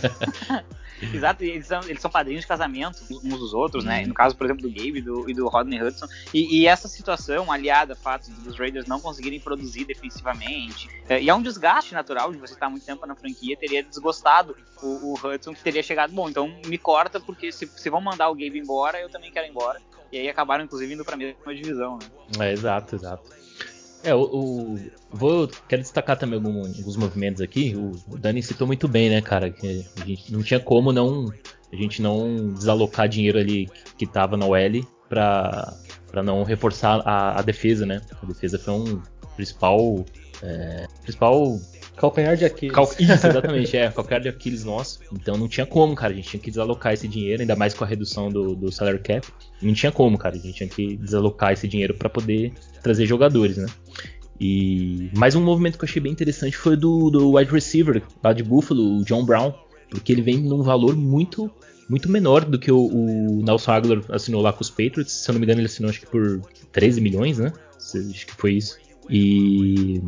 Exato, 1.12 1.42
eles 1.42 1.66
são, 1.66 1.80
eles 1.82 2.00
são 2.00 2.10
padrinhos 2.10 2.42
de 2.42 2.46
casamento 2.46 3.02
uns 3.10 3.38
dos 3.38 3.52
outros, 3.52 3.84
né? 3.84 4.06
No 4.06 4.14
caso, 4.14 4.36
por 4.36 4.44
exemplo, 4.44 4.62
do 4.62 4.70
Gabe 4.70 4.98
e 4.98 5.02
do, 5.02 5.28
e 5.28 5.34
do 5.34 5.48
Rodney 5.48 5.82
Hudson. 5.82 6.06
E, 6.32 6.60
e, 6.60 6.66
essa 6.66 6.86
situação, 6.86 7.50
aliada 7.50 7.94
ao 7.94 7.98
fato 7.98 8.30
dos 8.30 8.56
Raiders 8.56 8.86
não 8.86 9.00
conseguirem 9.00 9.40
produzir 9.40 9.84
defensivamente, 9.84 10.88
é, 11.08 11.20
e 11.20 11.28
é 11.28 11.34
um 11.34 11.42
desgaste 11.42 11.92
natural 11.92 12.30
de 12.30 12.38
você 12.38 12.54
estar 12.54 12.70
muito 12.70 12.86
tempo 12.86 13.04
na 13.04 13.16
franquia, 13.16 13.56
teria 13.56 13.82
desgostado 13.82 14.56
o, 14.80 14.86
o 14.86 15.14
Hudson, 15.14 15.54
que 15.54 15.62
teria 15.62 15.82
chegado, 15.82 16.12
bom, 16.12 16.28
então 16.28 16.54
me 16.66 16.78
corta, 16.78 17.18
porque 17.18 17.50
se, 17.50 17.66
se 17.66 17.90
vão 17.90 18.00
mandar 18.00 18.28
o 18.28 18.34
Gabe 18.34 18.58
embora, 18.58 19.00
eu 19.00 19.10
também 19.10 19.32
quero 19.32 19.46
ir 19.46 19.50
embora. 19.50 19.80
E 20.12 20.18
aí 20.18 20.28
acabaram, 20.28 20.64
inclusive, 20.64 20.92
indo 20.92 21.04
pra 21.04 21.16
mesma 21.16 21.54
divisão, 21.54 21.98
né? 22.38 22.48
É, 22.48 22.52
exato, 22.52 22.94
exato. 22.94 23.30
É, 24.04 24.14
o, 24.14 24.20
o, 24.20 24.78
vou 25.10 25.48
quero 25.68 25.80
destacar 25.80 26.18
também 26.18 26.36
alguns 26.36 26.96
movimentos 26.96 27.40
aqui. 27.40 27.74
O, 27.76 27.92
o, 28.12 28.18
Dani 28.18 28.42
citou 28.42 28.66
muito 28.66 28.88
bem, 28.88 29.08
né, 29.08 29.22
cara, 29.22 29.50
que 29.50 29.86
a 30.00 30.04
gente 30.04 30.32
não 30.32 30.42
tinha 30.42 30.60
como 30.60 30.92
não 30.92 31.32
a 31.72 31.76
gente 31.76 32.02
não 32.02 32.52
desalocar 32.52 33.08
dinheiro 33.08 33.38
ali 33.38 33.68
que 33.96 34.04
estava 34.04 34.36
na 34.36 34.44
OL 34.44 34.86
para 35.08 35.72
para 36.10 36.22
não 36.22 36.42
reforçar 36.42 37.00
a, 37.06 37.38
a, 37.38 37.42
defesa, 37.42 37.86
né? 37.86 38.02
A 38.22 38.26
defesa 38.26 38.58
foi 38.58 38.74
um 38.74 39.02
principal 39.34 40.04
é, 40.42 40.86
principal 41.00 41.58
Calcanhar 41.96 42.36
de 42.36 42.44
Aquiles. 42.44 42.74
Cal... 42.74 42.84
Isso, 42.84 43.26
exatamente, 43.26 43.76
é, 43.76 43.90
calcanhar 43.90 44.22
de 44.22 44.28
Aquiles 44.28 44.64
nosso. 44.64 45.00
Então 45.12 45.36
não 45.36 45.48
tinha 45.48 45.66
como, 45.66 45.94
cara. 45.94 46.12
A 46.12 46.16
gente 46.16 46.28
tinha 46.28 46.40
que 46.40 46.50
desalocar 46.50 46.92
esse 46.92 47.06
dinheiro, 47.06 47.42
ainda 47.42 47.54
mais 47.56 47.74
com 47.74 47.84
a 47.84 47.86
redução 47.86 48.30
do, 48.30 48.54
do 48.54 48.72
salary 48.72 48.98
cap. 48.98 49.26
Não 49.60 49.74
tinha 49.74 49.92
como, 49.92 50.18
cara. 50.18 50.34
A 50.34 50.38
gente 50.38 50.54
tinha 50.54 50.68
que 50.68 50.96
desalocar 50.96 51.52
esse 51.52 51.68
dinheiro 51.68 51.94
para 51.94 52.08
poder 52.08 52.52
trazer 52.82 53.06
jogadores, 53.06 53.56
né? 53.56 53.66
E 54.40 55.10
mais 55.16 55.36
um 55.36 55.40
movimento 55.40 55.78
que 55.78 55.84
eu 55.84 55.88
achei 55.88 56.02
bem 56.02 56.10
interessante 56.10 56.56
foi 56.56 56.76
do, 56.76 57.10
do 57.10 57.36
wide 57.36 57.52
receiver 57.52 58.02
lá 58.24 58.32
de 58.32 58.42
Buffalo, 58.42 58.98
o 58.98 59.04
John 59.04 59.24
Brown, 59.24 59.54
porque 59.88 60.12
ele 60.12 60.22
vem 60.22 60.38
num 60.38 60.62
valor 60.62 60.96
muito 60.96 61.50
muito 61.88 62.10
menor 62.10 62.44
do 62.44 62.58
que 62.58 62.72
o, 62.72 62.86
o 62.86 63.42
Nelson 63.42 63.70
Aguilar 63.70 64.02
assinou 64.08 64.40
lá 64.40 64.52
com 64.52 64.62
os 64.62 64.70
Patriots. 64.70 65.12
Se 65.12 65.30
eu 65.30 65.34
não 65.34 65.40
me 65.40 65.46
engano, 65.46 65.60
ele 65.60 65.66
assinou 65.66 65.90
acho 65.90 66.00
que 66.00 66.06
por 66.06 66.40
13 66.72 67.00
milhões, 67.00 67.38
né? 67.38 67.52
Acho 67.76 68.26
que 68.26 68.34
foi 68.34 68.54
isso. 68.54 68.78
E 69.10 70.00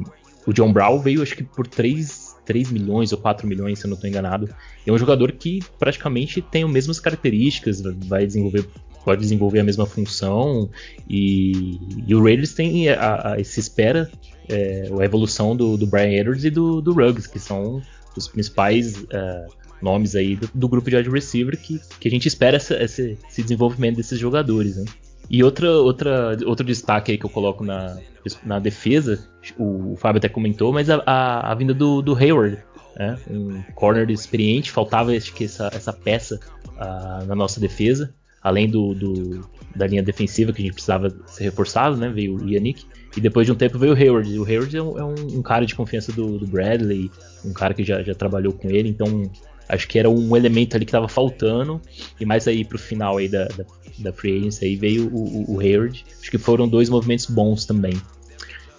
o 0.47 0.53
John 0.53 0.73
Brown 0.73 0.99
veio, 1.01 1.23
acho 1.23 1.37
que 1.37 1.45
por 1.45 1.67
3, 1.67 2.37
3 2.45 2.71
milhões 2.71 3.13
ou 3.13 3.19
4 3.19 3.47
milhões, 3.47 3.79
se 3.79 3.87
eu 3.87 3.89
não 3.89 3.95
estou 3.95 4.09
enganado. 4.09 4.49
É 4.87 4.93
um 4.93 4.99
jogador 4.99 5.33
que 5.33 5.61
praticamente 5.79 6.43
tem 6.43 6.65
as 6.65 6.71
mesmas 6.71 7.01
características, 7.01 7.81
vai 7.81 8.27
desenvolver, 8.27 8.67
pode 9.05 9.21
desenvolver 9.21 9.61
a 9.61 9.65
mesma 9.65 9.87
função. 9.87 10.69
E, 11.09 11.79
e 12.07 12.15
o 12.15 12.23
Raiders 12.23 12.53
tem 12.53 12.89
a, 12.89 13.35
a, 13.35 13.45
se 13.45 13.61
espera 13.61 14.11
é, 14.49 14.91
a 14.99 15.05
evolução 15.05 15.57
do, 15.57 15.77
do, 15.77 15.87
Brian 15.87 16.13
Edwards 16.21 16.45
e 16.45 16.51
do, 16.51 16.81
do 16.81 16.93
Ruggs, 16.93 17.29
que 17.29 17.39
são 17.39 17.83
os 18.17 18.29
principais 18.29 18.97
uh, 18.97 19.53
nomes 19.83 20.15
aí 20.15 20.37
do, 20.37 20.49
do, 20.55 20.69
grupo 20.69 20.89
de 20.89 20.97
wide 20.97 21.11
receiver 21.11 21.59
que, 21.59 21.81
que 21.99 22.09
a 22.09 22.11
gente 22.11 22.29
espera 22.29 22.57
essa, 22.57 22.83
esse, 22.83 23.19
esse 23.29 23.43
desenvolvimento 23.43 23.97
desses 23.97 24.19
jogadores. 24.19 24.77
Né? 24.77 24.85
E 25.29 25.43
outra, 25.43 25.71
outra, 25.71 26.37
outro 26.45 26.67
destaque 26.67 27.13
aí 27.13 27.19
que 27.19 27.25
eu 27.25 27.31
coloco 27.31 27.65
na, 27.65 27.97
na 28.45 28.59
defesa, 28.59 29.27
o, 29.59 29.97
Fábio 29.97 30.19
até 30.19 30.29
comentou, 30.29 30.73
mas 30.73 30.91
a, 30.91 31.03
a, 31.07 31.53
a 31.53 31.55
vinda 31.55 31.75
do, 31.75 32.03
do 32.03 32.15
Hayward, 32.15 32.59
né? 32.97 33.19
um 33.31 33.63
corner 33.75 34.11
experiente, 34.11 34.71
faltava 34.71 35.13
acho 35.13 35.33
que 35.33 35.45
essa, 35.45 35.71
essa 35.73 35.93
peça 35.93 36.39
uh, 36.77 37.25
na 37.27 37.35
nossa 37.35 37.59
defesa, 37.59 38.15
além 38.43 38.69
do, 38.69 38.95
do, 38.95 39.49
da 39.75 39.87
linha 39.87 40.03
defensiva 40.03 40.53
que 40.53 40.61
a 40.61 40.65
gente 40.65 40.75
precisava 40.75 41.15
ser 41.27 41.45
reforçado, 41.45 41.97
né? 41.97 42.09
veio 42.09 42.37
o 42.37 42.49
Yannick, 42.49 42.85
e 43.17 43.21
depois 43.21 43.47
de 43.47 43.53
um 43.53 43.57
tempo 43.57 43.79
veio 43.79 43.93
o 43.93 43.97
Hayward. 43.97 44.39
O 44.39 44.45
Hayward 44.45 44.77
é 44.77 44.83
um, 44.83 44.99
é 44.99 45.05
um 45.05 45.43
cara 45.43 45.65
de 45.65 45.75
confiança 45.75 46.13
do, 46.13 46.39
do, 46.39 46.47
Bradley, 46.47 47.11
um 47.45 47.53
cara 47.53 47.73
que 47.73 47.85
já, 47.85 48.03
já 48.03 48.15
trabalhou 48.15 48.53
com 48.53 48.69
ele, 48.69 48.89
então 48.89 49.31
acho 49.69 49.89
que 49.89 49.99
era 49.99 50.09
um 50.09 50.37
elemento 50.37 50.77
ali 50.77 50.85
que 50.85 50.91
estava 50.91 51.09
faltando, 51.09 51.81
e 52.21 52.25
mais 52.25 52.47
aí 52.49 52.65
pro 52.65 52.79
final 52.79 53.19
aí 53.19 53.29
da, 53.29 53.45
da 53.47 53.65
da 53.99 54.13
Free 54.13 54.39
Agency 54.39 54.65
aí 54.65 54.77
veio 54.77 55.09
o, 55.09 55.53
o, 55.53 55.57
o 55.57 55.61
Hayward. 55.61 56.05
Acho 56.21 56.31
que 56.31 56.39
foram 56.39 56.69
dois 56.69 56.89
movimentos 56.89 57.27
bons 57.27 57.65
também. 57.65 58.01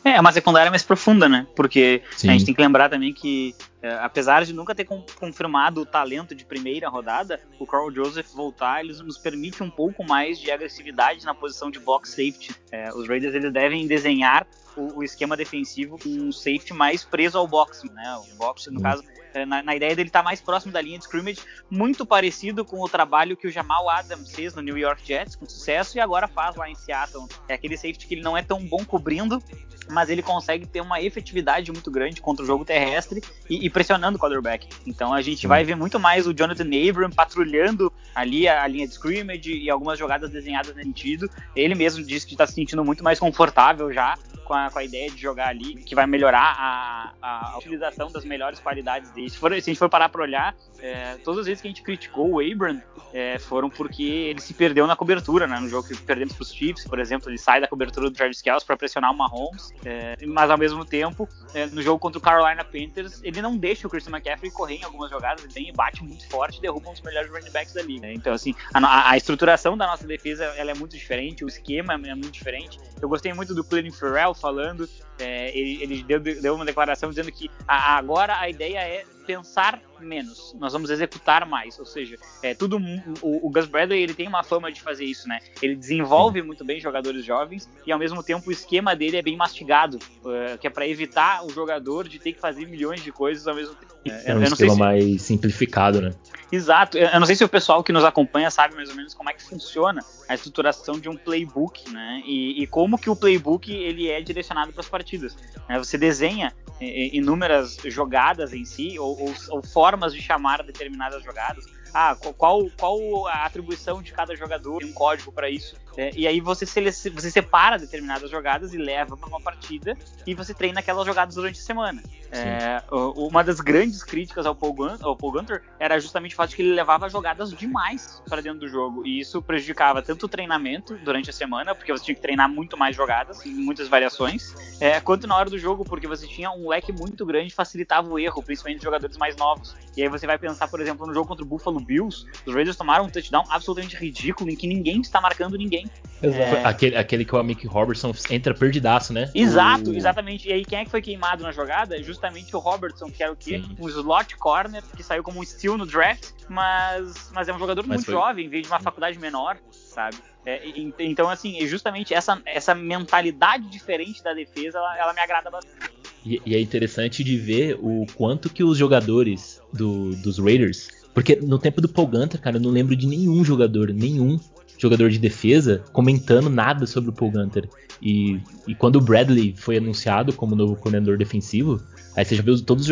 É, 0.04 0.12
é 0.12 0.22
uma 0.22 0.32
secundária 0.32 0.70
mais 0.70 0.84
profunda, 0.84 1.28
né? 1.28 1.48
Porque 1.56 2.04
Sim. 2.16 2.30
a 2.30 2.32
gente 2.34 2.46
tem 2.46 2.54
que 2.54 2.62
lembrar 2.62 2.90
também 2.90 3.12
que, 3.12 3.56
é, 3.82 3.94
apesar 3.96 4.46
de 4.46 4.54
nunca 4.54 4.76
ter 4.76 4.86
com, 4.86 5.04
confirmado 5.16 5.82
o 5.82 5.86
talento 5.86 6.36
de 6.36 6.46
primeira 6.46 6.88
rodada, 6.90 7.40
o 7.60 7.66
Carl 7.66 7.92
Joseph 7.92 8.28
voltar, 8.34 8.84
eles 8.84 9.00
nos 9.00 9.18
permite 9.18 9.64
um 9.64 9.70
pouco 9.70 10.04
mais 10.04 10.40
de 10.40 10.52
agressividade 10.52 11.26
na 11.26 11.34
posição 11.34 11.72
de 11.72 11.80
box 11.80 12.10
safety. 12.12 12.56
É, 12.72 12.94
os 12.94 13.08
Raiders 13.08 13.34
eles 13.34 13.52
devem 13.52 13.88
desenhar 13.88 14.46
o, 14.78 15.00
o, 15.00 15.04
esquema 15.04 15.36
defensivo 15.36 15.98
com 15.98 16.10
um 16.10 16.32
safety 16.32 16.74
mais 16.74 17.04
preso 17.04 17.38
ao 17.38 17.48
box, 17.48 17.84
né? 17.92 18.16
O 18.32 18.38
box, 18.38 18.70
no 18.70 18.82
caso, 18.82 19.04
é, 19.04 19.25
na, 19.44 19.64
na, 19.64 19.76
ideia 19.76 19.96
dele 19.96 20.10
estar 20.10 20.20
tá 20.20 20.24
mais 20.24 20.40
próximo 20.40 20.72
da 20.72 20.80
linha 20.80 20.98
de 20.98 21.06
scrimmage, 21.06 21.42
muito 21.70 22.06
parecido 22.06 22.64
com 22.64 22.80
o 22.80 22.88
trabalho 22.88 23.36
que 23.36 23.48
o 23.48 23.52
Jamal 23.52 23.90
Adams 23.90 24.34
fez 24.34 24.54
no 24.54 24.62
New 24.62 24.78
York 24.78 25.06
Jets, 25.06 25.36
com 25.36 25.46
sucesso, 25.48 25.98
e 25.98 26.00
agora 26.00 26.28
faz 26.28 26.56
lá 26.56 26.70
em 26.70 26.76
Seattle. 26.76 27.28
É 27.50 27.56
aquele 27.56 27.76
safety 27.76 28.08
que 28.08 28.14
ele 28.14 28.22
não 28.22 28.38
é 28.38 28.44
tão 28.44 28.64
bom 28.64 28.86
cobrindo, 28.86 29.42
mas 29.90 30.10
ele 30.10 30.22
consegue 30.22 30.66
ter 30.66 30.82
uma 30.82 31.02
efetividade 31.02 31.72
muito 31.72 31.92
grande 31.92 32.22
contra 32.22 32.44
o 32.44 32.46
jogo 32.46 32.64
terrestre 32.66 33.22
e, 33.50 33.66
e 33.66 33.70
pressionando 33.70 34.18
o 34.18 34.22
quarterback. 34.22 34.68
Então 34.86 35.14
a 35.14 35.22
gente 35.22 35.48
vai 35.48 35.64
ver 35.64 35.76
muito 35.76 36.00
mais 36.00 36.28
o 36.28 36.34
Jonathan 36.34 36.70
Abram 36.90 37.10
patrulhando 37.10 37.92
ali 38.14 38.48
a, 38.48 38.64
a, 38.64 38.68
linha 38.68 38.88
de 38.88 38.94
scrimmage 38.94 39.52
e 39.52 39.70
algumas 39.70 39.98
jogadas 39.98 40.30
desenhadas 40.30 40.76
nesse 40.76 40.88
sentido. 40.88 41.30
Ele 41.56 41.76
mesmo 41.76 42.04
disse 42.04 42.26
que 42.26 42.34
está 42.34 42.46
se 42.46 42.54
sentindo 42.54 42.84
muito 42.84 43.04
mais 43.04 43.20
confortável 43.20 43.92
já 43.92 44.18
com 44.46 44.54
a, 44.54 44.70
com 44.70 44.80
a, 44.80 44.84
ideia 44.84 45.10
de 45.10 45.20
jogar 45.20 45.50
ali, 45.50 45.76
que 45.76 45.96
vai 45.96 46.06
melhorar 46.06 46.56
a, 46.58 47.14
a 47.22 47.58
utilização 47.58 48.12
das 48.12 48.24
melhores 48.24 48.60
qualidades 48.60 49.10
dele. 49.12 49.25
Se, 49.30 49.38
for, 49.38 49.52
se 49.52 49.58
a 49.58 49.62
gente 49.62 49.78
for 49.78 49.90
parar 49.90 50.10
para 50.10 50.22
olhar, 50.22 50.56
é, 50.80 51.16
todas 51.24 51.42
as 51.42 51.46
vezes 51.48 51.62
que 51.62 51.68
a 51.68 51.72
gente 51.72 51.82
criticou 51.82 52.30
o 52.30 52.40
Abram 52.40 52.82
é, 53.14 53.40
foram 53.40 53.70
porque 53.70 54.04
ele 54.04 54.42
se 54.42 54.54
perdeu 54.54 54.86
na 54.86 54.96
cobertura, 54.96 55.48
né? 55.48 55.60
No 55.60 55.70
jogo 55.70 55.88
que 55.88 55.96
perdemos 55.96 56.34
para 56.34 56.44
os 56.44 56.54
Chiefs, 56.54 56.86
por 56.86 57.00
exemplo, 57.00 57.30
ele 57.30 57.38
sai 57.38 57.62
da 57.62 57.68
cobertura 57.68 58.10
do 58.10 58.16
Travis 58.16 58.42
Kelce 58.42 58.66
para 58.66 58.76
pressionar 58.76 59.12
o 59.12 59.18
Mahomes, 59.18 59.74
é, 59.86 60.16
mas 60.28 60.50
ao 60.50 60.58
mesmo 60.58 60.84
tempo, 60.84 61.28
é, 61.54 61.66
no 61.68 61.82
jogo 61.82 61.98
contra 61.98 62.20
o 62.20 62.22
Carolina 62.22 62.64
Panthers, 62.64 63.22
ele 63.24 63.42
não 63.42 63.56
deixa 63.58 63.88
o 63.88 63.90
Christian 63.90 64.12
McCaffrey 64.12 64.52
correr 64.52 64.76
em 64.76 64.84
algumas 64.84 65.10
jogadas, 65.10 65.44
ele 65.44 65.54
vem 65.54 65.70
e 65.70 65.72
bate 65.72 66.04
muito 66.04 66.28
forte 66.28 66.58
e 66.58 66.62
derruba 66.62 66.90
um 66.90 66.94
dos 66.94 67.02
melhores 67.02 67.32
running 67.32 67.52
backs 67.52 67.74
da 67.74 67.82
liga. 67.82 68.12
Então, 68.12 68.34
assim, 68.34 68.54
a, 68.74 69.12
a, 69.12 69.18
estruturação 69.18 69.78
da 69.78 69.88
nossa 69.88 70.06
defesa 70.06 70.44
ela 70.58 70.72
é 70.72 70.74
muito 70.76 70.98
diferente, 70.98 71.46
o 71.46 71.48
esquema 71.48 71.94
é 71.94 71.98
muito 71.98 72.32
diferente. 72.32 72.78
Eu 73.02 73.08
gostei 73.08 73.34
muito 73.34 73.56
do 73.56 73.64
Cleveland 73.64 73.98
Farrell 73.98 74.34
falando, 74.34 74.90
é, 75.20 75.58
ele, 75.58 75.82
ele 75.82 76.04
deu, 76.04 76.20
deu, 76.20 76.56
uma 76.56 76.66
declaração 76.66 77.10
dizendo 77.10 77.32
que 77.32 77.50
a, 77.68 77.98
agora 77.98 78.38
a 78.38 78.50
ideia 78.50 78.80
é 78.80 79.06
pensar 79.26 79.82
menos, 80.00 80.56
nós 80.60 80.74
vamos 80.74 80.90
executar 80.90 81.46
mais. 81.46 81.80
Ou 81.80 81.86
seja, 81.86 82.18
é 82.44 82.54
tudo 82.54 82.78
o, 83.22 83.48
o, 83.48 83.50
Gus 83.50 83.66
Bradley 83.66 84.02
ele 84.02 84.14
tem 84.14 84.28
uma 84.28 84.44
fama 84.44 84.72
de 84.72 84.82
fazer 84.82 85.06
isso, 85.06 85.28
né? 85.28 85.40
Ele 85.62 85.76
desenvolve 85.76 86.42
muito 86.42 86.64
bem 86.64 86.80
jogadores 86.80 87.24
jovens 87.24 87.70
e 87.86 87.92
ao 87.92 88.00
mesmo 88.00 88.22
tempo 88.22 88.50
o 88.50 88.52
esquema 88.52 88.96
dele 88.96 89.18
é 89.18 89.22
bem 89.22 89.36
mastigado, 89.36 89.98
uh, 89.98 90.58
que 90.60 90.68
é 90.68 90.70
para 90.70 90.88
evitar 90.88 91.46
o 91.46 91.50
jogador 91.50 92.08
de 92.08 92.20
ter 92.20 92.34
que 92.34 92.40
fazer 92.40 92.68
milhões 92.68 93.02
de 93.02 93.12
coisas 93.12 93.48
ao 93.48 93.56
mesmo 93.56 93.76
tempo. 93.76 93.96
É, 94.06 94.32
é 94.32 94.36
um 94.36 94.44
esquema 94.44 94.74
se... 94.74 94.80
mais 94.80 95.22
simplificado, 95.22 96.02
né? 96.02 96.12
Exato. 96.52 96.98
Eu 96.98 97.20
não 97.20 97.26
sei 97.26 97.36
se 97.36 97.44
o 97.44 97.50
pessoal 97.50 97.84
que 97.84 97.92
nos 97.92 98.04
acompanha 98.04 98.52
sabe 98.52 98.76
mais 98.76 98.90
ou 98.90 98.96
menos 98.96 99.14
como 99.14 99.30
é 99.30 99.34
que 99.34 99.44
funciona 99.44 100.02
a 100.28 100.36
estruturação 100.36 101.00
de 101.00 101.10
um 101.10 101.18
playbook, 101.18 101.90
né? 101.92 102.22
E, 102.26 102.62
e 102.62 102.68
como 102.68 102.98
que 102.98 103.10
o 103.10 103.16
playbook 103.16 103.72
ele 103.72 104.10
é 104.10 104.22
direcionado 104.22 104.72
para 104.72 104.82
as 104.82 104.90
partidas. 104.90 105.36
Né? 105.68 105.78
Você 105.80 105.98
desenha 105.98 106.54
inúmeras 106.80 107.78
jogadas 107.86 108.54
em 108.54 108.66
si 108.66 109.00
ou, 109.00 109.15
ou, 109.20 109.34
ou 109.50 109.64
formas 109.64 110.14
de 110.14 110.22
chamar 110.22 110.64
determinadas 110.64 111.24
jogadas 111.24 111.66
ah, 111.98 112.14
qual, 112.38 112.70
qual 112.78 113.26
a 113.28 113.46
atribuição 113.46 114.02
de 114.02 114.12
cada 114.12 114.36
jogador, 114.36 114.80
tem 114.80 114.90
um 114.90 114.94
código 114.94 115.32
para 115.32 115.50
isso. 115.50 115.78
É, 115.98 116.12
e 116.14 116.28
aí 116.28 116.42
você, 116.42 116.66
você 116.66 117.32
separa 117.32 117.80
determinadas 117.80 118.30
jogadas 118.30 118.74
e 118.74 118.78
leva 118.78 119.16
para 119.16 119.30
uma 119.30 119.40
partida 119.40 119.98
e 120.28 120.36
você 120.36 120.54
treina 120.54 120.82
aquelas 120.82 121.06
jogadas 121.06 121.36
durante 121.36 121.58
a 121.58 121.64
semana. 121.64 122.04
É, 122.32 122.84
uma 122.92 123.42
das 123.46 123.62
grandes 123.62 124.04
críticas 124.04 124.46
ao 124.46 124.54
Paul, 124.54 124.74
Gunter, 124.74 125.06
ao 125.06 125.16
Paul 125.16 125.32
Gunter 125.32 125.64
era 125.80 125.98
justamente 125.98 126.34
o 126.34 126.36
fato 126.36 126.50
de 126.50 126.58
que 126.58 126.62
ele 126.64 126.74
levava 126.74 127.08
jogadas 127.08 127.52
demais 127.54 128.22
para 128.28 128.42
dentro 128.42 128.60
do 128.60 128.68
jogo 128.68 129.08
e 129.08 129.22
isso 129.22 129.42
prejudicava 129.42 130.02
tanto 130.02 130.26
o 130.26 130.30
treinamento 130.30 130.98
durante 130.98 131.30
a 131.30 131.34
semana, 131.34 131.74
porque 131.74 131.94
você 131.94 132.04
tinha 132.04 132.16
que 132.16 132.22
treinar 132.22 132.50
muito 132.50 132.76
mais 132.76 132.94
jogadas, 132.94 133.46
muitas 133.46 133.88
variações, 133.88 134.54
é, 134.82 135.00
quanto 135.00 135.28
na 135.28 135.38
hora 135.38 135.50
do 135.50 135.58
jogo, 135.58 135.86
porque 135.86 136.08
você 136.08 136.28
tinha 136.28 136.52
um 136.52 136.68
leque 136.68 136.92
muito 136.92 137.26
grande 137.26 137.54
facilitava 137.54 138.10
o 138.10 138.20
erro, 138.20 138.44
principalmente 138.44 138.80
de 138.80 138.84
jogadores 138.84 139.16
mais 139.16 139.38
novos. 139.38 139.74
E 139.96 140.04
aí 140.04 140.10
você 140.10 140.28
vai 140.28 140.38
pensar, 140.38 140.68
por 140.68 140.82
exemplo, 140.82 141.08
no 141.08 141.14
jogo 141.14 141.28
contra 141.28 141.46
o 141.46 141.48
Buffalo 141.48 141.85
Bills, 141.86 142.26
os 142.46 142.54
Raiders 142.54 142.76
tomaram 142.76 143.06
um 143.06 143.10
touchdown 143.10 143.44
absolutamente 143.50 143.96
ridículo 143.96 144.50
em 144.50 144.56
que 144.56 144.68
ninguém 144.68 145.02
está 145.02 145.22
marcando 145.22 145.58
ninguém. 145.58 145.86
É... 146.22 146.64
Aquele, 146.66 146.96
aquele 146.96 147.26
que 147.26 147.36
o 147.36 147.44
Mick 147.44 147.68
Robertson 147.68 148.14
entra 148.30 148.54
perdidaço, 148.54 149.14
né? 149.14 149.30
Exato, 149.34 149.92
o... 149.92 149.96
exatamente. 149.96 150.48
E 150.48 150.54
aí 150.54 150.66
quem 150.66 150.80
é 150.80 150.86
que 150.86 150.92
foi 150.92 151.02
queimado 151.02 151.44
na 151.44 151.52
jogada? 151.52 152.02
Justamente 152.02 152.56
o 152.56 152.60
Robertson, 152.60 153.10
que 153.12 153.22
era 153.22 153.32
o 153.32 153.36
quê? 153.36 153.62
Sim. 153.62 153.76
Um 153.80 153.88
slot 153.88 154.36
corner, 154.38 154.84
que 154.96 155.04
saiu 155.04 155.24
como 155.24 155.40
um 155.40 155.44
steal 155.44 155.78
no 155.78 155.86
draft, 155.86 156.32
mas, 156.50 157.32
mas 157.34 157.48
é 157.48 157.54
um 157.54 157.60
jogador 157.60 157.82
mas 157.82 157.98
muito 157.98 158.06
foi... 158.06 158.14
jovem, 158.14 158.50
veio 158.50 158.64
de 158.64 158.70
uma 158.70 158.80
faculdade 158.80 159.20
menor, 159.20 159.58
sabe? 159.72 160.18
É, 160.46 160.62
então, 161.00 161.28
assim, 161.28 161.66
justamente 161.66 162.14
essa, 162.14 162.40
essa 162.46 162.76
mentalidade 162.76 163.68
diferente 163.68 164.24
da 164.24 164.34
defesa, 164.34 164.78
ela, 164.78 164.98
ela 164.98 165.14
me 165.14 165.20
agrada 165.20 165.50
bastante. 165.50 165.90
E, 166.24 166.42
e, 166.46 166.56
é 166.56 166.60
interessante 166.60 167.24
de 167.24 167.38
ver 167.38 167.78
o 167.82 168.06
quanto 168.16 168.50
que 168.50 168.64
os 168.64 168.78
jogadores 168.78 169.62
do, 169.74 170.16
dos 170.16 170.40
Raiders 170.40 170.88
porque 171.16 171.38
no 171.38 171.58
tempo 171.58 171.80
do 171.80 171.88
Paul 171.88 172.12
cara, 172.42 172.58
eu 172.58 172.62
não 172.62 172.70
lembro 172.70 172.94
de 172.94 173.08
nenhum 173.08 173.44
jogador, 173.44 173.94
nenhum 173.94 174.38
jogador 174.78 175.10
de 175.10 175.18
defesa 175.18 175.82
comentando 175.94 176.50
nada 176.50 176.86
sobre 176.86 177.10
o 177.10 177.14
Paul 177.14 177.32
Gunter. 177.32 177.70
E, 178.02 178.38
e 178.68 178.76
quando 178.76 178.98
o 178.98 179.02
Bradley 179.02 179.56
foi 179.58 179.78
anunciado 179.78 180.34
como 180.34 180.58
novo 180.58 180.76
coordenador 180.76 181.18
defensivo, 181.18 181.82
aí 182.18 182.26
você 182.26 182.36
já 182.36 182.44
viu 182.44 182.62
todos, 182.62 182.88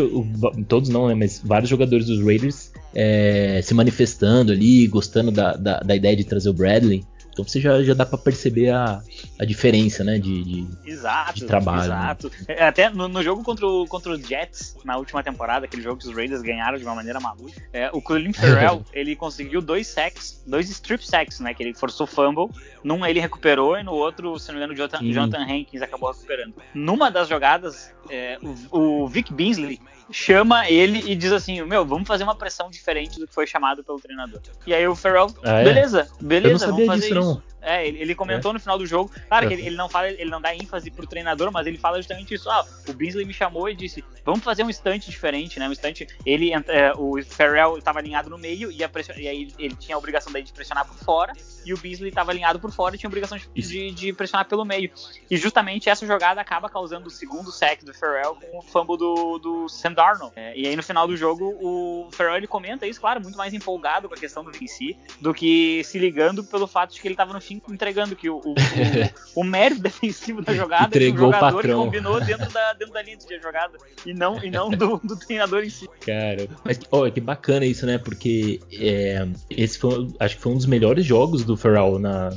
todos 0.70 0.88
não, 0.88 1.10
né, 1.10 1.16
mas 1.16 1.42
vários 1.44 1.70
jogadores 1.70 2.06
dos 2.06 2.24
Raiders 2.24 2.72
é, 2.96 3.60
se 3.62 3.74
manifestando 3.74 4.54
ali, 4.54 4.88
gostando 4.88 5.30
da, 5.30 5.58
da, 5.58 5.80
da 5.82 5.94
ideia 5.94 6.16
de 6.16 6.24
trazer 6.24 6.50
o 6.50 6.54
Bradley. 6.54 7.04
Então 7.34 7.44
você 7.44 7.60
já, 7.60 7.82
já 7.84 7.96
dá 7.96 8.06
para 8.06 8.18
perceber 8.18 8.70
a, 8.70 9.02
a 9.40 9.44
diferença, 9.44 10.04
né, 10.04 10.20
de, 10.20 10.44
de, 10.44 10.68
exato, 10.86 11.40
de 11.40 11.46
trabalho. 11.46 11.90
Né? 11.90 11.96
Exato. 11.96 12.32
Né? 12.48 12.62
Até 12.62 12.90
no, 12.92 13.08
no, 13.08 13.24
jogo 13.24 13.44
contra 13.44 13.68
o, 13.68 13.88
contra 13.88 14.12
o 14.12 14.18
Jets, 14.18 14.78
na 14.86 14.98
última 14.98 15.24
temporada, 15.24 15.66
aquele 15.66 15.82
jogo 15.82 16.00
que 16.00 16.08
os 16.08 16.16
Raiders 16.16 16.44
ganharam 16.44 16.78
de 16.78 16.84
uma 16.84 16.94
maneira 16.94 17.20
maluca, 17.20 17.60
é, 17.74 17.90
o 17.92 18.02
Clelin 18.02 18.34
Ferrell, 18.34 18.86
ele 18.94 19.16
conseguiu 19.16 19.62
dois 19.62 19.88
sacks, 19.88 20.44
dois 20.46 20.70
strip 20.70 21.06
sacks, 21.06 21.40
né, 21.40 21.54
que 21.54 21.64
ele 21.64 21.74
forçou 21.74 22.06
fumble. 22.06 22.50
Num 22.84 23.04
ele 23.06 23.20
recuperou 23.20 23.78
e 23.78 23.84
no 23.84 23.94
outro, 23.94 24.38
se 24.38 24.50
não 24.50 24.60
me 24.60 24.60
engano, 24.60 24.74
o 24.74 24.78
Jonathan, 24.78 25.12
Jonathan 25.12 25.44
Hankins 25.44 25.82
acabou 25.82 26.12
recuperando. 26.12 26.54
Numa 26.74 27.10
das 27.10 27.28
jogadas, 27.28 27.92
é, 28.10 28.38
o, 28.72 29.04
o 29.04 29.08
Vic 29.08 29.34
Beasley 29.34 29.80
chama 30.14 30.70
ele 30.70 31.12
e 31.12 31.16
diz 31.16 31.32
assim: 31.32 31.62
Meu, 31.64 31.86
vamos 31.86 32.08
fazer 32.08 32.24
uma 32.24 32.36
pressão 32.36 32.70
diferente 32.70 33.20
do 33.20 33.28
que 33.28 33.34
foi 33.34 33.48
chamado 33.48 33.84
pelo 33.84 34.00
treinador. 34.00 34.40
E 34.66 34.74
aí 34.74 34.88
o 34.88 34.96
Farrell, 34.96 35.28
ah, 35.44 35.60
é? 35.60 35.64
beleza, 35.64 36.08
beleza, 36.22 36.68
vamos 36.68 36.86
fazer 36.86 37.08
disso, 37.08 37.20
isso. 37.20 37.34
Não. 37.34 37.53
É, 37.64 37.88
ele, 37.88 38.00
ele 38.00 38.16
comentou 38.16 38.52
é. 38.52 38.54
no 38.54 38.60
final 38.60 38.78
do 38.78 38.86
jogo. 38.86 39.12
Claro 39.28 39.48
que 39.48 39.54
ele, 39.54 39.66
ele, 39.66 39.76
não 39.76 39.90
fala, 39.90 40.10
ele 40.10 40.30
não 40.30 40.42
dá 40.42 40.54
ênfase 40.54 40.92
pro 40.92 41.08
treinador, 41.08 41.52
mas 41.52 41.66
ele 41.66 41.78
fala 41.78 41.98
justamente 41.98 42.34
isso. 42.34 42.50
Ah, 42.50 42.66
o 42.88 42.94
Beasley 42.94 43.26
me 43.26 43.34
chamou 43.34 43.70
e 43.70 43.76
disse: 43.76 44.04
vamos 44.26 44.44
fazer 44.44 44.64
um 44.64 44.70
instante 44.70 45.10
diferente, 45.10 45.60
né? 45.60 45.68
Um 45.68 45.72
instante. 45.72 46.08
Ele, 46.26 46.52
é, 46.54 46.94
o 46.98 47.24
Farrell 47.24 47.78
estava 47.78 48.00
alinhado 48.00 48.30
no 48.30 48.38
meio 48.38 48.72
e, 48.72 48.78
e, 48.78 49.28
aí 49.28 49.54
ele 49.58 49.76
tinha 49.76 49.96
a 49.96 49.98
obrigação 49.98 50.32
daí 50.32 50.44
de 50.44 50.54
pressionar 50.54 50.86
por 50.86 50.98
fora, 50.98 51.34
e 51.66 51.74
o 51.74 51.78
Beasley 51.78 52.10
estava 52.10 52.32
alinhado 52.32 52.60
por 52.60 52.72
fora 52.72 52.96
e 52.96 52.98
tinha 52.98 53.08
a 53.08 53.12
obrigação 53.12 53.38
de, 53.38 53.48
de, 53.54 53.92
de, 53.92 54.14
pressionar 54.14 54.48
pelo 54.48 54.66
meio. 54.66 54.92
E 55.30 55.38
justamente 55.38 55.90
essa 55.90 56.06
jogada 56.06 56.42
acaba 56.42 56.70
causando 56.70 57.08
o 57.08 57.12
segundo 57.12 57.52
sec 57.52 57.84
do 57.84 57.94
Farrell 57.94 58.36
com 58.36 58.60
o 58.60 58.62
fumble 58.62 58.98
do, 58.98 59.38
do 59.40 59.70
Sam 59.70 59.94
Darnold. 59.94 60.34
É, 60.36 60.58
e 60.58 60.68
aí 60.68 60.76
no 60.76 60.84
final 60.84 61.08
do 61.08 61.16
jogo, 61.16 61.56
o 61.62 62.10
Farrell 62.12 62.38
ele 62.38 62.48
comenta 62.48 62.86
isso, 62.86 63.00
claro, 63.00 63.22
muito 63.22 63.38
mais 63.38 63.54
empolgado 63.54 64.08
com 64.08 64.16
a 64.16 64.18
questão 64.18 64.44
do 64.44 64.52
VC 64.52 64.96
do 65.20 65.34
que 65.34 65.84
se 65.84 65.98
ligando 65.98 66.44
pelo 66.44 66.68
fato 66.68 66.94
de 66.94 67.02
que 67.02 67.08
ele 67.08 67.14
estava 67.14 67.34
no 67.34 67.42
fim 67.42 67.53
entregando 67.70 68.16
que 68.16 68.30
o, 68.30 68.38
o, 68.38 68.54
o, 69.36 69.42
o 69.42 69.44
mérito 69.44 69.82
defensivo 69.82 70.42
da 70.42 70.54
jogada 70.54 70.88
Entregou 70.88 71.30
que 71.30 71.36
o 71.36 71.40
jogador 71.40 71.66
o 71.66 71.76
combinou 71.76 72.20
dentro 72.22 72.52
da, 72.52 72.74
dentro 72.74 72.94
da 72.94 73.02
linha 73.02 73.18
de 73.18 73.40
jogada 73.40 73.78
e 74.06 74.14
não, 74.14 74.44
e 74.44 74.50
não 74.50 74.70
do, 74.70 75.00
do 75.04 75.16
treinador 75.16 75.64
em 75.64 75.70
si. 75.70 75.88
Cara, 76.06 76.48
mas 76.64 76.80
oh, 76.92 77.10
que 77.12 77.20
bacana 77.20 77.66
isso, 77.66 77.86
né? 77.86 77.98
Porque 77.98 78.60
é, 78.72 79.28
esse 79.50 79.78
foi, 79.78 80.08
acho 80.20 80.36
que 80.36 80.42
foi 80.42 80.52
um 80.52 80.58
dos 80.58 80.66
melhores 80.66 81.06
jogos 81.06 81.44
do 81.44 81.58
Ferrell 81.58 82.00
na, 82.00 82.30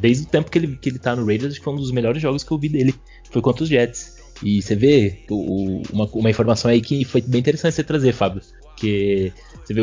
desde 0.00 0.24
o 0.24 0.28
tempo 0.28 0.50
que 0.50 0.58
ele, 0.58 0.76
que 0.76 0.88
ele 0.88 0.98
tá 0.98 1.14
no 1.14 1.26
Raiders, 1.26 1.52
acho 1.52 1.60
que 1.60 1.64
foi 1.64 1.74
um 1.74 1.78
dos 1.78 1.92
melhores 1.92 2.20
jogos 2.20 2.42
que 2.42 2.50
eu 2.50 2.58
vi 2.58 2.68
dele. 2.68 2.94
Foi 3.30 3.42
contra 3.42 3.62
os 3.62 3.68
Jets. 3.68 4.18
E 4.42 4.62
você 4.62 4.76
vê 4.76 5.24
o, 5.28 5.82
uma, 5.92 6.06
uma 6.06 6.30
informação 6.30 6.70
aí 6.70 6.80
que 6.80 7.04
foi 7.04 7.20
bem 7.20 7.40
interessante 7.40 7.74
você 7.74 7.82
trazer, 7.82 8.12
Fábio. 8.12 8.40
Que 8.76 9.32
você 9.64 9.74
vê, 9.74 9.80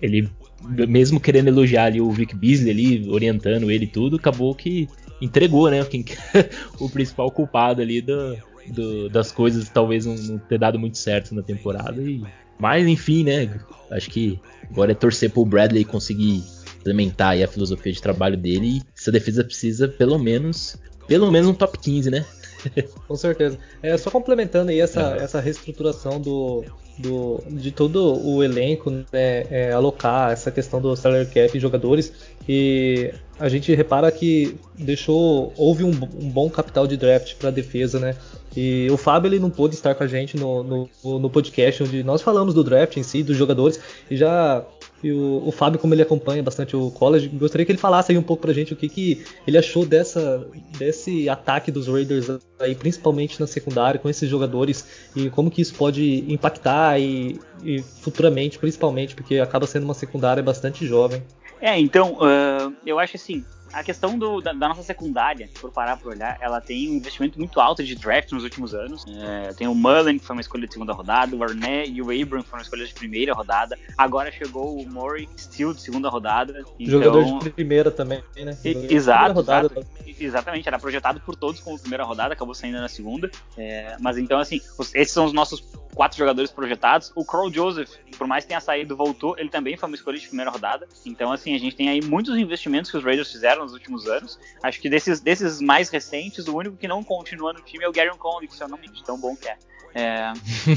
ele 0.00 0.30
mesmo 0.62 1.20
querendo 1.20 1.48
elogiar 1.48 1.84
ali 1.84 2.00
o 2.00 2.10
Vic 2.10 2.34
Beasley 2.34 2.70
ali, 2.70 3.08
orientando 3.08 3.70
ele 3.70 3.84
e 3.84 3.88
tudo, 3.88 4.16
acabou 4.16 4.54
que 4.54 4.88
entregou, 5.20 5.70
né? 5.70 5.84
Quem, 5.84 6.04
o 6.78 6.88
principal 6.88 7.30
culpado 7.30 7.80
ali 7.80 8.00
do, 8.00 8.36
do, 8.68 9.08
das 9.08 9.32
coisas 9.32 9.68
talvez 9.68 10.06
não, 10.06 10.14
não, 10.14 10.38
ter 10.38 10.58
dado 10.58 10.78
muito 10.78 10.98
certo 10.98 11.34
na 11.34 11.42
temporada. 11.42 12.00
E, 12.02 12.22
mas 12.58 12.86
enfim, 12.86 13.24
né? 13.24 13.60
Acho 13.90 14.10
que 14.10 14.38
agora 14.70 14.92
é 14.92 14.94
torcer 14.94 15.30
pro 15.30 15.44
Bradley 15.44 15.84
conseguir 15.84 16.42
implementar 16.80 17.40
a 17.40 17.48
filosofia 17.48 17.92
de 17.92 18.02
trabalho 18.02 18.36
dele. 18.36 18.78
E 18.78 18.82
essa 18.96 19.12
defesa 19.12 19.44
precisa 19.44 19.88
pelo 19.88 20.18
menos, 20.18 20.76
pelo 21.06 21.30
menos 21.30 21.48
um 21.48 21.54
top 21.54 21.78
15, 21.78 22.10
né? 22.10 22.24
Com 23.06 23.16
certeza. 23.16 23.58
É, 23.82 23.96
só 23.96 24.10
complementando 24.10 24.70
aí 24.70 24.80
essa, 24.80 25.16
é. 25.18 25.24
essa 25.24 25.40
reestruturação 25.40 26.20
do, 26.20 26.64
do, 26.98 27.42
de 27.48 27.70
todo 27.70 28.18
o 28.26 28.42
elenco, 28.42 28.90
né, 28.90 29.04
é, 29.50 29.72
alocar 29.72 30.32
essa 30.32 30.50
questão 30.50 30.80
do 30.80 30.94
salary 30.96 31.26
cap 31.26 31.56
e 31.56 31.60
jogadores, 31.60 32.12
e 32.48 33.12
a 33.38 33.48
gente 33.48 33.74
repara 33.74 34.10
que 34.10 34.56
deixou 34.76 35.52
houve 35.56 35.84
um, 35.84 35.90
um 35.90 36.28
bom 36.28 36.50
capital 36.50 36.86
de 36.86 36.96
draft 36.96 37.36
para 37.36 37.48
a 37.48 37.52
defesa, 37.52 38.00
né? 38.00 38.14
E 38.56 38.88
o 38.90 38.96
Fábio 38.96 39.28
ele 39.28 39.38
não 39.38 39.50
pôde 39.50 39.74
estar 39.74 39.94
com 39.94 40.02
a 40.02 40.06
gente 40.06 40.36
no, 40.36 40.62
no, 40.64 41.18
no, 41.18 41.30
podcast 41.30 41.82
onde 41.82 42.02
nós 42.02 42.22
falamos 42.22 42.54
do 42.54 42.64
draft 42.64 42.96
em 42.96 43.02
si, 43.02 43.22
dos 43.22 43.36
jogadores, 43.36 43.78
e 44.10 44.16
já 44.16 44.64
e 45.02 45.12
o, 45.12 45.42
o, 45.46 45.52
Fábio, 45.52 45.78
como 45.78 45.94
ele 45.94 46.02
acompanha 46.02 46.42
bastante 46.42 46.76
o 46.76 46.90
college, 46.90 47.28
gostaria 47.28 47.64
que 47.64 47.70
ele 47.70 47.78
falasse 47.78 48.10
aí 48.10 48.18
um 48.18 48.22
pouco 48.22 48.42
pra 48.42 48.52
gente 48.52 48.72
o 48.72 48.76
que, 48.76 48.88
que 48.88 49.24
ele 49.46 49.56
achou 49.56 49.86
dessa, 49.86 50.46
desse 50.76 51.28
ataque 51.28 51.70
dos 51.70 51.86
Raiders 51.86 52.28
aí, 52.58 52.74
principalmente 52.74 53.38
na 53.38 53.46
secundária, 53.46 54.00
com 54.00 54.08
esses 54.08 54.28
jogadores, 54.28 54.86
e 55.14 55.30
como 55.30 55.50
que 55.50 55.62
isso 55.62 55.74
pode 55.74 56.24
impactar 56.32 57.00
e, 57.00 57.38
e 57.62 57.80
futuramente, 57.80 58.58
principalmente, 58.58 59.14
porque 59.14 59.38
acaba 59.38 59.66
sendo 59.66 59.84
uma 59.84 59.94
secundária 59.94 60.42
bastante 60.42 60.84
jovem. 60.86 61.22
É, 61.60 61.78
então, 61.78 62.14
uh, 62.14 62.72
eu 62.86 62.98
acho 62.98 63.16
assim, 63.16 63.44
a 63.72 63.82
questão 63.82 64.18
do, 64.18 64.40
da, 64.40 64.52
da, 64.52 64.68
nossa 64.68 64.82
secundária, 64.82 65.48
por 65.60 65.70
parar 65.70 65.96
por 65.96 66.12
olhar, 66.12 66.38
ela 66.40 66.60
tem 66.60 66.90
um 66.90 66.94
investimento 66.94 67.38
muito 67.38 67.60
alto 67.60 67.82
de 67.82 67.94
draft 67.94 68.32
nos 68.32 68.44
últimos 68.44 68.74
anos. 68.74 69.04
É, 69.08 69.52
tem 69.54 69.66
o 69.66 69.74
Mullen, 69.74 70.18
que 70.18 70.24
foi 70.24 70.36
uma 70.36 70.40
escolha 70.40 70.66
de 70.66 70.72
segunda 70.72 70.92
rodada, 70.92 71.34
o 71.36 71.42
Arnett 71.42 71.90
e 71.90 72.02
o 72.02 72.10
Abram, 72.10 72.42
que 72.42 72.48
foram 72.48 72.62
escolhas 72.62 72.88
de 72.88 72.94
primeira 72.94 73.32
rodada. 73.32 73.78
Agora 73.96 74.30
chegou 74.30 74.78
o 74.78 74.88
Murray, 74.88 75.28
Steele, 75.36 75.74
de 75.74 75.80
segunda 75.80 76.08
rodada. 76.08 76.64
Então... 76.78 77.02
Jogador 77.02 77.38
de 77.38 77.50
primeira 77.50 77.90
também, 77.90 78.22
né? 78.36 78.56
exato, 78.64 79.34
rodada, 79.34 79.66
exato. 79.66 79.98
Exatamente, 80.20 80.68
era 80.68 80.78
projetado 80.78 81.20
por 81.20 81.36
todos 81.36 81.60
como 81.60 81.78
primeira 81.78 82.04
rodada, 82.04 82.34
acabou 82.34 82.54
saindo 82.54 82.80
na 82.80 82.88
segunda. 82.88 83.30
É, 83.56 83.96
mas 84.00 84.18
então, 84.18 84.38
assim, 84.38 84.60
os, 84.76 84.94
esses 84.94 85.12
são 85.12 85.24
os 85.24 85.32
nossos 85.32 85.62
quatro 85.98 86.16
jogadores 86.16 86.50
projetados. 86.50 87.10
O 87.16 87.24
Carl 87.24 87.50
Joseph, 87.50 87.90
por 88.16 88.26
mais 88.26 88.44
que 88.44 88.48
tenha 88.48 88.60
saído, 88.60 88.96
voltou, 88.96 89.36
ele 89.36 89.48
também 89.48 89.76
foi 89.76 89.88
uma 89.88 89.96
escolha 89.96 90.16
de 90.16 90.28
primeira 90.28 90.48
rodada. 90.48 90.86
Então, 91.04 91.32
assim, 91.32 91.56
a 91.56 91.58
gente 91.58 91.74
tem 91.74 91.88
aí 91.88 92.00
muitos 92.00 92.36
investimentos 92.36 92.88
que 92.88 92.96
os 92.96 93.02
Raiders 93.02 93.32
fizeram 93.32 93.57
nos 93.58 93.72
últimos 93.72 94.06
anos. 94.06 94.38
Acho 94.62 94.80
que 94.80 94.88
desses, 94.88 95.20
desses 95.20 95.60
mais 95.60 95.88
recentes, 95.88 96.46
o 96.46 96.56
único 96.56 96.76
que 96.76 96.88
não 96.88 97.02
continua 97.02 97.52
no 97.52 97.60
time 97.60 97.84
é 97.84 97.88
o 97.88 97.92
Gary 97.92 98.16
Conley, 98.16 98.48
que 98.48 98.54
se 98.54 98.62
eu 98.62 98.68
não 98.68 98.78
me 98.78 98.86
engano, 98.86 99.04
tão 99.04 99.18
bom 99.18 99.36
que 99.36 99.48
é. 99.48 99.56
É... 99.94 100.32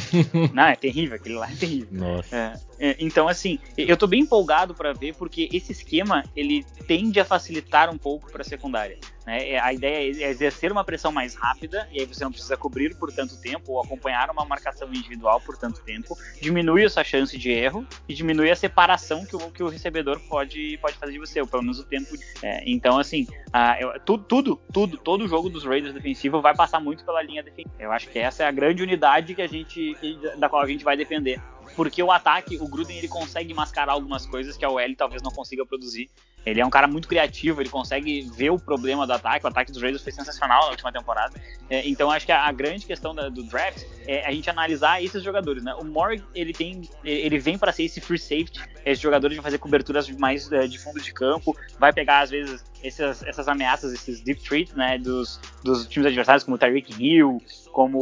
não, 0.53 0.63
é 0.63 0.75
terrível, 0.75 1.15
aquele 1.15 1.35
lá 1.35 1.51
é 1.51 1.55
terrível. 1.55 2.05
É, 2.31 2.35
é, 2.35 2.53
então, 2.99 3.27
assim, 3.27 3.59
eu 3.77 3.95
tô 3.95 4.07
bem 4.07 4.21
empolgado 4.21 4.73
para 4.73 4.91
ver, 4.91 5.13
porque 5.15 5.47
esse 5.53 5.71
esquema 5.71 6.23
ele 6.35 6.65
tende 6.87 7.19
a 7.19 7.25
facilitar 7.25 7.89
um 7.93 7.97
pouco 7.97 8.31
para 8.31 8.41
a 8.41 8.45
secundária. 8.45 8.97
Né? 9.25 9.51
É, 9.51 9.59
a 9.59 9.71
ideia 9.71 10.25
é 10.25 10.29
exercer 10.29 10.71
uma 10.71 10.83
pressão 10.83 11.11
mais 11.11 11.35
rápida, 11.35 11.87
e 11.91 11.99
aí 11.99 12.05
você 12.05 12.23
não 12.23 12.31
precisa 12.31 12.57
cobrir 12.57 12.95
por 12.95 13.11
tanto 13.11 13.39
tempo 13.39 13.73
ou 13.73 13.81
acompanhar 13.81 14.31
uma 14.31 14.43
marcação 14.45 14.87
individual 14.89 15.39
por 15.41 15.57
tanto 15.57 15.81
tempo, 15.83 16.17
diminui 16.41 16.83
essa 16.83 17.03
chance 17.03 17.37
de 17.37 17.51
erro 17.51 17.85
e 18.09 18.15
diminui 18.15 18.49
a 18.49 18.55
separação 18.55 19.25
que 19.25 19.35
o, 19.35 19.51
que 19.51 19.61
o 19.61 19.69
recebedor 19.69 20.19
pode, 20.27 20.79
pode 20.81 20.95
fazer 20.95 21.11
de 21.11 21.19
você, 21.19 21.39
ou 21.39 21.47
pelo 21.47 21.61
menos 21.61 21.79
o 21.79 21.83
tempo. 21.83 22.15
É, 22.41 22.63
então, 22.65 22.97
assim, 22.97 23.27
a, 23.53 23.79
eu, 23.79 23.99
tudo, 23.99 24.23
tudo, 24.23 24.61
tudo, 24.73 24.97
todo 24.97 25.25
o 25.25 25.27
jogo 25.27 25.49
dos 25.49 25.63
Raiders 25.65 25.93
defensivo 25.93 26.41
vai 26.41 26.55
passar 26.55 26.79
muito 26.79 27.05
pela 27.05 27.21
linha 27.21 27.43
defensiva. 27.43 27.75
Eu 27.79 27.91
acho 27.91 28.09
que 28.09 28.17
essa 28.17 28.43
é 28.43 28.47
a 28.47 28.51
grande 28.51 28.81
unidade 28.81 29.35
que 29.35 29.41
a 29.41 29.47
gente, 29.47 29.95
que, 29.99 30.19
da 30.37 30.49
qual 30.49 30.63
a 30.63 30.67
gente 30.67 30.83
vai 30.83 30.97
defender 30.97 31.39
porque 31.75 32.01
o 32.01 32.11
ataque, 32.11 32.57
o 32.57 32.67
Gruden 32.67 32.97
ele 32.97 33.07
consegue 33.07 33.53
mascarar 33.53 33.93
algumas 33.93 34.25
coisas 34.25 34.57
que 34.57 34.65
a 34.65 34.69
OL 34.69 34.95
talvez 34.97 35.21
não 35.21 35.31
consiga 35.31 35.65
produzir. 35.65 36.09
Ele 36.45 36.59
é 36.59 36.65
um 36.65 36.69
cara 36.69 36.87
muito 36.87 37.07
criativo, 37.07 37.61
ele 37.61 37.69
consegue 37.69 38.21
ver 38.35 38.49
o 38.49 38.59
problema 38.59 39.05
do 39.05 39.13
ataque. 39.13 39.45
O 39.45 39.49
ataque 39.49 39.71
dos 39.71 39.81
Raiders 39.81 40.03
foi 40.03 40.11
sensacional 40.11 40.63
na 40.63 40.69
última 40.69 40.91
temporada. 40.91 41.33
É, 41.69 41.87
então 41.87 42.09
acho 42.11 42.25
que 42.25 42.31
a, 42.31 42.45
a 42.45 42.51
grande 42.51 42.85
questão 42.85 43.13
da, 43.13 43.29
do 43.29 43.43
draft 43.43 43.83
é 44.07 44.25
a 44.25 44.31
gente 44.31 44.49
analisar 44.49 45.03
esses 45.03 45.23
jogadores, 45.23 45.63
né? 45.63 45.73
O 45.75 45.85
Morg 45.85 46.21
ele 46.33 46.53
tem, 46.53 46.81
ele 47.03 47.37
vem 47.37 47.57
para 47.57 47.71
ser 47.71 47.83
esse 47.83 48.01
free 48.01 48.17
safety, 48.17 48.59
esse 48.85 49.01
jogador 49.01 49.29
de 49.29 49.41
fazer 49.41 49.57
coberturas 49.57 50.09
mais 50.09 50.51
é, 50.51 50.67
de 50.67 50.79
fundo 50.79 50.99
de 50.99 51.13
campo, 51.13 51.55
vai 51.79 51.93
pegar 51.93 52.21
às 52.21 52.29
vezes 52.29 52.63
essas, 52.83 53.23
essas 53.23 53.47
ameaças, 53.47 53.93
esses 53.93 54.21
deep 54.21 54.41
threats, 54.41 54.73
né, 54.73 54.97
dos, 54.97 55.39
dos 55.63 55.87
times 55.87 56.07
adversários, 56.07 56.43
como 56.43 56.55
o 56.55 56.57
Tyreek 56.57 56.93
Hill, 56.99 57.41
como 57.71 57.99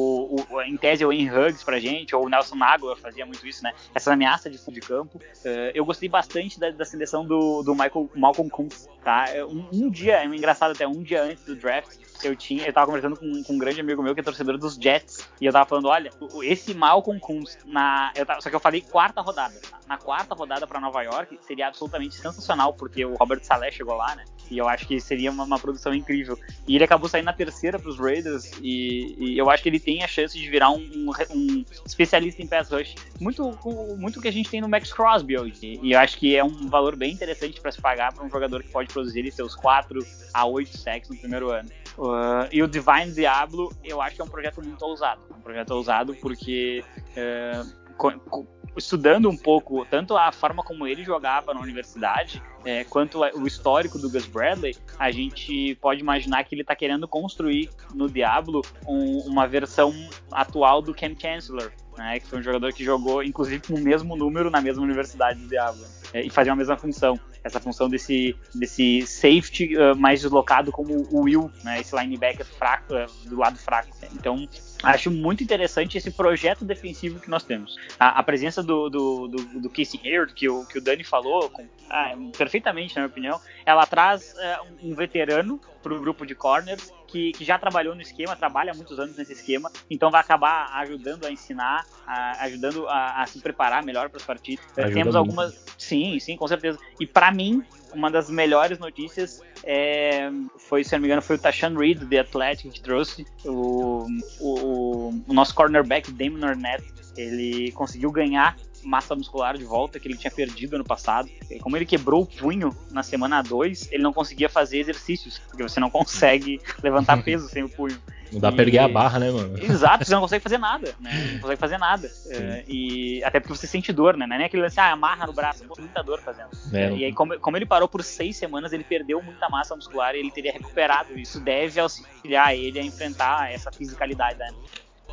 o, 0.50 0.62
em 0.62 0.78
tese 0.78 1.04
o 1.06 1.10
Wayne 1.10 1.30
Huggs 1.30 1.64
pra 1.64 1.80
gente, 1.80 2.16
ou 2.16 2.26
o 2.26 2.30
Nelson 2.30 2.56
Nagler 2.56 2.98
fazia 2.98 3.26
muito 3.26 3.46
isso, 3.46 3.64
né? 3.64 3.74
Essa 3.94 4.14
ameaça 4.14 4.50
de 4.50 4.58
fundo 4.58 4.76
de 4.76 4.82
campo. 4.82 5.18
Uh, 5.18 5.72
eu 5.74 5.86
gostei 5.86 6.10
bastante 6.10 6.60
da, 6.60 6.72
da 6.72 6.86
seleção 6.86 7.26
do, 7.26 7.62
do 7.62 7.74
Michael, 7.74 8.10
Malcolm 8.30 8.50
Kuntz, 8.50 8.88
tá? 9.04 9.26
Um, 9.50 9.86
um 9.86 9.90
dia, 9.90 10.22
é 10.22 10.26
engraçado 10.26 10.72
até, 10.72 10.88
um 10.88 11.02
dia 11.02 11.24
antes 11.24 11.44
do 11.44 11.56
draft, 11.56 11.98
eu 12.24 12.36
tinha, 12.36 12.66
eu 12.66 12.74
tava 12.74 12.86
conversando 12.86 13.18
com, 13.18 13.44
com, 13.44 13.54
um 13.54 13.58
grande 13.58 13.82
amigo 13.82 14.04
meu 14.04 14.14
que 14.14 14.20
é 14.20 14.24
torcedor 14.24 14.58
dos 14.58 14.76
Jets, 14.76 15.28
e 15.42 15.46
eu 15.46 15.52
tava 15.52 15.68
falando, 15.68 15.88
olha, 15.88 16.12
esse 16.44 16.74
Malcolm 16.74 17.20
Kuntz, 17.20 17.58
na, 17.66 18.12
tava, 18.26 18.42
só 18.42 18.50
que 18.50 18.56
eu 18.56 18.60
falei 18.60 18.82
quarta 18.82 19.22
rodada, 19.22 19.56
na 19.88 19.98
quarta 19.98 20.36
rodada 20.36 20.68
para 20.68 20.80
Nova 20.80 21.02
York, 21.02 21.40
seria 21.42 21.68
absolutamente 21.68 22.16
sensacional, 22.16 22.74
porque 22.74 23.04
o 23.04 23.16
Robert 23.16 23.44
Saleh 23.44 23.72
chegou 23.72 23.96
lá, 23.96 24.16
né, 24.16 24.26
e 24.50 24.58
eu 24.58 24.68
acho 24.68 24.88
que 24.88 25.00
seria 25.00 25.32
uma, 25.32 25.44
uma 25.44 25.60
produção 25.60 25.94
incrível. 25.94 26.38
E 26.68 26.76
ele 26.76 26.84
acabou 26.84 27.08
saindo 27.10 27.26
na 27.26 27.34
terceira 27.34 27.80
para 27.80 27.90
os 27.90 28.00
Raiders 28.00 28.52
e, 28.62 29.16
e, 29.18 29.38
eu 29.38 29.50
acho 29.50 29.64
que 29.64 29.70
ele 29.70 29.80
tem 29.80 30.04
a 30.04 30.08
chance 30.08 30.38
de 30.38 30.50
virar 30.50 30.72
um, 30.72 30.78
um, 30.78 31.12
um 31.36 31.66
especialista 31.86 32.42
em 32.42 32.48
pass 32.48 32.70
rush, 32.70 32.96
muito 33.20 33.58
muito 33.98 34.22
que 34.22 34.28
a 34.28 34.32
gente 34.32 34.50
tem 34.50 34.62
no 34.62 34.70
Max 34.70 34.92
Crosby 34.92 35.38
hoje. 35.38 35.80
E, 35.82 35.92
eu 35.92 36.00
acho 36.00 36.18
que 36.18 36.36
é 36.36 36.44
um 36.44 36.70
valor 36.70 36.96
bem 36.96 37.12
interessante 37.12 37.60
para 37.62 37.72
se 37.72 37.82
pagar 37.82 38.14
para 38.14 38.24
um 38.24 38.30
jogador 38.30 38.64
que 38.64 38.70
pode 38.70 38.92
produzir 38.92 39.30
seus 39.32 39.56
4 39.56 40.06
a 40.34 40.46
8 40.46 40.78
sacks 40.78 41.10
no 41.10 41.18
primeiro 41.18 41.52
ano. 41.52 41.70
Uh, 41.98 42.48
e 42.52 42.64
o 42.64 42.68
Divine 42.68 43.12
Diablo, 43.12 43.74
eu 43.84 44.02
acho 44.02 44.16
que 44.16 44.22
é 44.22 44.26
um 44.26 44.30
projeto 44.30 44.64
muito 44.64 44.82
ousado. 44.84 45.22
Um 45.38 45.42
projeto 45.42 45.72
ousado 45.72 46.16
porque 46.16 46.84
uh, 47.18 48.48
estudando 48.78 49.30
um 49.30 49.36
pouco 49.36 49.86
tanto 49.86 50.16
a 50.16 50.32
forma 50.32 50.64
como 50.64 50.88
ele 50.88 51.04
jogava 51.04 51.54
na 51.54 51.60
universidade, 51.60 52.42
é, 52.66 52.84
quanto 52.84 53.20
o 53.20 53.48
histórico 53.48 53.98
do 53.98 54.10
Gus 54.10 54.26
Bradley, 54.26 54.76
a 54.98 55.12
gente 55.12 55.76
pode 55.76 56.02
imaginar 56.02 56.44
que 56.44 56.56
ele 56.56 56.62
está 56.62 56.76
querendo 56.76 57.08
construir 57.08 57.70
no 57.94 58.10
Diablo 58.10 58.62
um, 58.88 59.20
uma 59.22 59.48
versão 59.48 59.94
atual 60.32 60.82
do 60.82 60.94
Ken 60.94 61.16
Chancellor, 61.20 61.72
né, 61.98 62.20
que 62.20 62.28
foi 62.28 62.40
um 62.40 62.44
jogador 62.44 62.74
que 62.74 62.84
jogou, 62.84 63.24
inclusive, 63.24 63.62
com 63.66 63.76
o 63.76 63.80
mesmo 63.80 64.16
número 64.16 64.50
na 64.50 64.62
mesma 64.62 64.84
universidade 64.84 65.40
do 65.40 65.48
Diablo, 65.48 65.86
é, 66.14 66.22
e 66.22 66.30
fazia 66.30 66.54
a 66.54 66.56
mesma 66.56 66.78
função 66.78 67.20
essa 67.44 67.60
função 67.60 67.90
desse, 67.90 68.36
desse 68.54 69.06
safety 69.06 69.76
uh, 69.78 69.96
mais 69.96 70.22
deslocado 70.22 70.72
como 70.72 71.08
o 71.12 71.22
Will, 71.22 71.52
né, 71.64 71.80
esse 71.80 71.96
linebacker 71.96 72.46
fraco, 72.46 72.94
uh, 72.94 73.30
do 73.30 73.38
lado 73.38 73.58
fraco. 73.58 73.90
Então, 74.14 74.48
acho 74.84 75.10
muito 75.10 75.44
interessante 75.44 75.98
esse 75.98 76.12
projeto 76.12 76.66
defensivo 76.66 77.20
que 77.20 77.30
nós 77.30 77.44
temos. 77.44 77.76
A, 78.00 78.20
a 78.20 78.24
presença 78.24 78.62
do, 78.62 78.90
do, 78.90 79.28
do, 79.28 79.60
do 79.62 79.70
Casey 79.70 80.00
Hayward, 80.04 80.34
que 80.34 80.50
o, 80.50 80.66
que 80.66 80.78
o 80.78 80.82
Dani 80.82 81.04
falou, 81.04 81.50
com, 81.50 81.66
ah, 81.90 82.14
perfeitamente, 82.50 82.96
na 82.96 83.04
minha 83.04 83.12
opinião, 83.12 83.42
ela 83.64 83.86
traz 83.86 84.34
uh, 84.34 84.66
um 84.84 84.96
veterano 84.96 85.62
para 85.84 85.94
o 85.94 86.00
grupo 86.00 86.26
de 86.26 86.34
corners 86.34 86.92
que, 87.08 87.32
que, 87.32 87.46
já 87.46 87.58
trabalhou 87.58 87.96
no 87.96 88.02
esquema, 88.02 88.36
trabalha 88.36 88.72
há 88.72 88.76
muitos 88.76 89.00
anos 89.00 89.16
nesse 89.16 89.34
esquema, 89.34 89.72
então 89.90 90.12
vai 90.12 90.20
acabar 90.20 90.70
ajudando 90.80 91.26
a 91.26 91.32
ensinar, 91.32 91.86
a, 92.06 92.44
ajudando 92.44 92.88
a, 92.88 93.22
a, 93.22 93.26
se 93.28 93.40
preparar 93.40 93.84
melhor 93.84 94.10
para 94.10 94.18
as 94.18 94.26
partidas. 94.26 94.66
Ajuda 94.76 94.94
Temos 94.94 95.16
algumas. 95.16 95.54
Muito. 95.54 95.74
Sim, 95.78 96.20
sim, 96.20 96.36
com 96.36 96.48
certeza. 96.48 96.78
E 97.00 97.06
para 97.06 97.32
mim, 97.32 97.64
uma 97.94 98.12
das 98.12 98.30
melhores 98.30 98.78
notícias 98.80 99.42
é, 99.64 100.30
foi, 100.58 100.84
se 100.84 100.92
não 100.94 101.00
me 101.00 101.08
engano, 101.08 101.22
foi 101.22 101.36
o 101.36 101.40
Tashan 101.40 101.78
Reed, 101.78 102.00
do 102.00 102.08
The 102.08 102.20
Athletic, 102.20 102.72
que 102.72 102.82
trouxe 102.82 103.26
o, 103.46 104.06
o, 104.40 105.24
o 105.28 105.34
nosso 105.34 105.54
cornerback, 105.56 106.12
Damon 106.12 106.46
Arnett. 106.46 106.84
Ele 107.18 107.72
conseguiu 107.72 108.12
ganhar 108.12 108.56
massa 108.84 109.16
muscular 109.16 109.58
de 109.58 109.64
volta 109.64 110.00
que 110.00 110.08
ele 110.08 110.18
tinha 110.18 110.32
perdido 110.32 110.76
ano 110.76 110.84
passado. 110.84 111.30
E 111.50 111.60
como 111.60 111.78
ele 111.78 111.86
quebrou 111.86 112.24
o 112.24 112.26
punho 112.26 112.76
na 112.92 113.04
semana 113.04 113.42
2, 113.42 113.92
ele 113.92 114.04
não 114.04 114.14
conseguia 114.14 114.50
fazer 114.50 114.80
exercícios, 114.80 115.40
porque 115.40 115.64
você 115.64 115.80
não 115.80 115.90
consegue 115.90 116.60
levantar 116.84 117.24
peso 117.24 117.48
sem 117.50 117.64
o 117.64 117.70
punho. 117.70 118.00
Não 118.32 118.40
dá 118.40 118.50
e... 118.50 118.52
pra 118.52 118.64
erguer 118.64 118.80
a 118.80 118.88
barra, 118.88 119.20
né, 119.20 119.32
mano? 119.32 119.58
Exato, 119.58 120.06
você 120.06 120.14
não 120.14 120.22
consegue 120.22 120.44
fazer 120.44 120.58
nada, 120.58 120.94
né? 121.00 121.32
Não 121.34 121.40
consegue 121.40 121.60
fazer 121.60 121.78
nada. 121.78 122.10
É, 122.30 122.64
e 122.68 123.24
até 123.24 123.40
porque 123.40 123.56
você 123.56 123.68
sente 123.68 123.92
dor, 123.92 124.16
né? 124.16 124.28
Não 124.28 124.36
é 124.36 124.40
nem 124.40 124.48
aquele 124.48 124.64
lance, 124.64 124.80
ah, 124.80 124.92
amarra 124.92 125.26
no 125.26 125.34
braço, 125.34 125.66
muita 125.78 126.04
dor 126.04 126.22
fazendo. 126.22 126.50
É, 126.72 126.92
e 126.92 127.06
aí, 127.06 127.14
como, 127.14 127.40
como 127.40 127.58
ele 127.58 127.66
parou 127.66 127.88
por 127.88 128.04
seis 128.04 128.38
semanas, 128.38 128.72
ele 128.72 128.84
perdeu 128.84 129.22
muita 129.22 129.50
massa 129.50 129.76
muscular 129.76 130.16
e 130.16 130.20
ele 130.20 130.32
teria 130.32 130.52
recuperado. 130.52 131.18
Isso 131.18 131.40
deve 131.40 131.80
auxiliar 131.80 132.56
ele 132.56 132.80
a 132.80 132.84
enfrentar 132.84 133.52
essa 133.52 133.72
fisicalidade, 133.72 134.38
né? 134.38 134.52